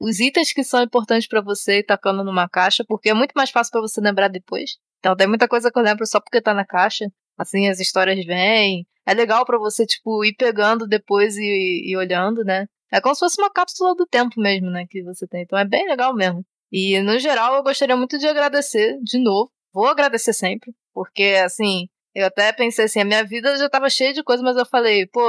os 0.00 0.20
itens 0.20 0.52
que 0.52 0.62
são 0.62 0.82
importantes 0.82 1.28
pra 1.28 1.40
você 1.40 1.78
e 1.78 1.84
tacando 1.84 2.24
numa 2.24 2.48
caixa, 2.48 2.84
porque 2.86 3.10
é 3.10 3.14
muito 3.14 3.32
mais 3.34 3.50
fácil 3.50 3.70
pra 3.70 3.80
você 3.80 4.00
lembrar 4.00 4.28
depois. 4.28 4.72
Então 4.98 5.16
tem 5.16 5.26
muita 5.26 5.48
coisa 5.48 5.70
que 5.70 5.78
eu 5.78 5.82
lembro 5.82 6.06
só 6.06 6.20
porque 6.20 6.40
tá 6.40 6.54
na 6.54 6.64
caixa. 6.64 7.06
Assim 7.38 7.68
as 7.68 7.80
histórias 7.80 8.24
vêm. 8.24 8.86
É 9.06 9.14
legal 9.14 9.44
pra 9.44 9.58
você 9.58 9.84
tipo 9.84 10.24
ir 10.24 10.34
pegando 10.34 10.86
depois 10.86 11.36
e, 11.36 11.90
e 11.90 11.96
olhando, 11.96 12.44
né? 12.44 12.66
É 12.92 13.00
como 13.00 13.14
se 13.14 13.20
fosse 13.20 13.40
uma 13.40 13.50
cápsula 13.50 13.94
do 13.94 14.06
tempo 14.06 14.40
mesmo, 14.40 14.70
né, 14.70 14.84
que 14.88 15.02
você 15.02 15.26
tem. 15.26 15.42
Então 15.42 15.58
é 15.58 15.64
bem 15.64 15.88
legal 15.88 16.14
mesmo. 16.14 16.44
E 16.70 17.00
no 17.00 17.18
geral 17.18 17.54
eu 17.54 17.62
gostaria 17.62 17.96
muito 17.96 18.18
de 18.18 18.26
agradecer 18.26 18.98
de 19.02 19.18
novo. 19.18 19.50
Vou 19.72 19.86
agradecer 19.86 20.34
sempre, 20.34 20.74
porque 20.92 21.40
assim, 21.44 21.88
eu 22.14 22.26
até 22.26 22.52
pensei 22.52 22.84
assim, 22.84 23.00
a 23.00 23.04
minha 23.04 23.24
vida 23.24 23.56
já 23.56 23.68
tava 23.70 23.88
cheia 23.88 24.12
de 24.12 24.22
coisas, 24.22 24.44
mas 24.44 24.56
eu 24.56 24.66
falei, 24.66 25.06
pô, 25.06 25.20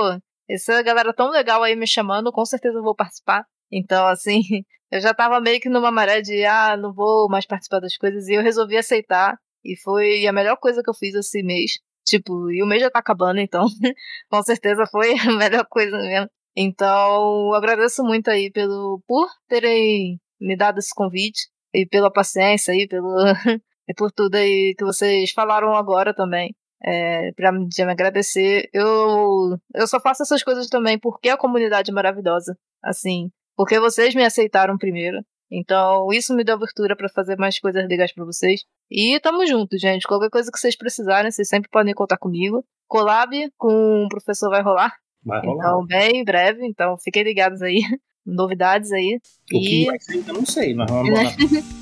essa 0.49 0.81
galera 0.81 1.13
tão 1.13 1.29
legal 1.29 1.63
aí 1.63 1.75
me 1.75 1.87
chamando, 1.87 2.31
com 2.31 2.45
certeza 2.45 2.77
eu 2.77 2.83
vou 2.83 2.95
participar. 2.95 3.45
Então, 3.71 4.05
assim, 4.07 4.41
eu 4.91 4.99
já 5.01 5.13
tava 5.13 5.39
meio 5.39 5.59
que 5.61 5.69
numa 5.69 5.91
maré 5.91 6.21
de, 6.21 6.43
ah, 6.45 6.75
não 6.77 6.93
vou 6.93 7.29
mais 7.29 7.45
participar 7.45 7.79
das 7.79 7.97
coisas, 7.97 8.27
e 8.27 8.33
eu 8.33 8.41
resolvi 8.41 8.77
aceitar. 8.77 9.37
E 9.63 9.77
foi 9.81 10.27
a 10.27 10.33
melhor 10.33 10.57
coisa 10.57 10.83
que 10.83 10.89
eu 10.89 10.93
fiz 10.93 11.15
esse 11.15 11.41
mês. 11.41 11.79
Tipo, 12.05 12.51
e 12.51 12.61
o 12.61 12.65
mês 12.65 12.81
já 12.81 12.91
tá 12.91 12.99
acabando, 12.99 13.39
então, 13.39 13.65
com 14.29 14.43
certeza 14.43 14.85
foi 14.91 15.17
a 15.17 15.31
melhor 15.37 15.65
coisa 15.69 15.97
mesmo. 15.97 16.29
Então, 16.55 17.53
agradeço 17.53 18.03
muito 18.03 18.29
aí 18.29 18.51
pelo, 18.51 19.01
por 19.07 19.27
terem 19.47 20.19
me 20.39 20.55
dado 20.55 20.79
esse 20.79 20.93
convite 20.93 21.49
e 21.73 21.85
pela 21.85 22.11
paciência 22.11 22.73
aí, 22.73 22.87
pelo, 22.87 23.09
e 23.87 23.93
por 23.95 24.11
tudo 24.11 24.35
aí 24.35 24.75
que 24.77 24.85
vocês 24.85 25.31
falaram 25.31 25.75
agora 25.75 26.13
também. 26.13 26.55
É, 26.85 27.31
pra 27.31 27.51
me 27.51 27.67
agradecer. 27.89 28.69
Eu, 28.73 29.57
eu 29.73 29.87
só 29.87 29.99
faço 30.01 30.23
essas 30.23 30.43
coisas 30.43 30.67
também 30.67 30.99
porque 30.99 31.29
a 31.29 31.37
comunidade 31.37 31.91
é 31.91 31.93
maravilhosa. 31.93 32.57
Assim, 32.83 33.31
porque 33.55 33.79
vocês 33.79 34.13
me 34.13 34.23
aceitaram 34.23 34.77
primeiro. 34.77 35.23
Então, 35.49 36.11
isso 36.11 36.35
me 36.35 36.43
deu 36.43 36.55
abertura 36.55 36.95
para 36.95 37.07
fazer 37.07 37.37
mais 37.37 37.59
coisas 37.59 37.87
legais 37.87 38.11
para 38.13 38.25
vocês. 38.25 38.61
E 38.91 39.19
tamo 39.21 39.45
junto, 39.45 39.77
gente. 39.77 40.07
Qualquer 40.07 40.29
coisa 40.29 40.51
que 40.51 40.59
vocês 40.59 40.75
precisarem, 40.75 41.31
vocês 41.31 41.47
sempre 41.47 41.69
podem 41.69 41.93
contar 41.93 42.17
comigo. 42.17 42.65
Collab 42.87 43.31
com 43.57 44.05
o 44.05 44.09
professor 44.09 44.49
vai 44.49 44.61
rolar. 44.61 44.93
Vai 45.25 45.41
rolar. 45.45 45.65
Então, 45.65 45.85
bem 45.85 46.23
breve. 46.23 46.65
Então, 46.65 46.97
fiquem 46.97 47.23
ligados 47.23 47.61
aí. 47.61 47.81
Novidades 48.25 48.89
aí. 48.93 49.19
O 49.53 49.59
que 49.59 49.83
E- 49.83 49.85
vai 49.85 49.99
ser 49.99 50.13
ainda 50.13 50.33
não 50.33 50.45
sei, 50.45 50.73
mas 50.73 50.89
vamos 50.89 51.09
lá. 51.13 51.23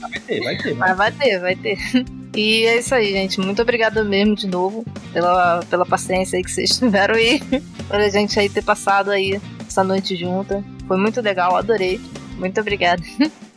Vai 0.09 0.19
ter, 0.25 0.39
vai 0.43 0.57
ter. 0.57 0.73
Mas 0.75 0.97
vai 0.97 1.11
ter, 1.11 1.39
vai 1.39 1.55
ter. 1.55 1.77
E 2.33 2.63
é 2.63 2.77
isso 2.79 2.95
aí, 2.95 3.11
gente. 3.11 3.41
Muito 3.41 3.61
obrigada 3.61 4.05
mesmo 4.05 4.37
de 4.37 4.47
novo 4.47 4.85
pela, 5.11 5.59
pela 5.69 5.85
paciência 5.85 6.37
aí 6.37 6.43
que 6.43 6.49
vocês 6.49 6.77
tiveram 6.79 7.15
aí. 7.15 7.41
Por 7.89 7.97
a 7.97 8.07
gente 8.07 8.39
aí 8.39 8.47
ter 8.49 8.63
passado 8.63 9.11
aí 9.11 9.37
essa 9.67 9.83
noite 9.83 10.15
junta. 10.15 10.63
Foi 10.87 10.95
muito 10.97 11.19
legal, 11.19 11.57
adorei. 11.57 11.99
Muito 12.37 12.57
obrigada. 12.61 13.03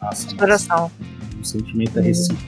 Nossa, 0.02 0.26
De 0.26 0.34
coração. 0.34 0.90
o 1.40 1.44
sentimento 1.44 2.00
é 2.00 2.02
recíproco. 2.02 2.42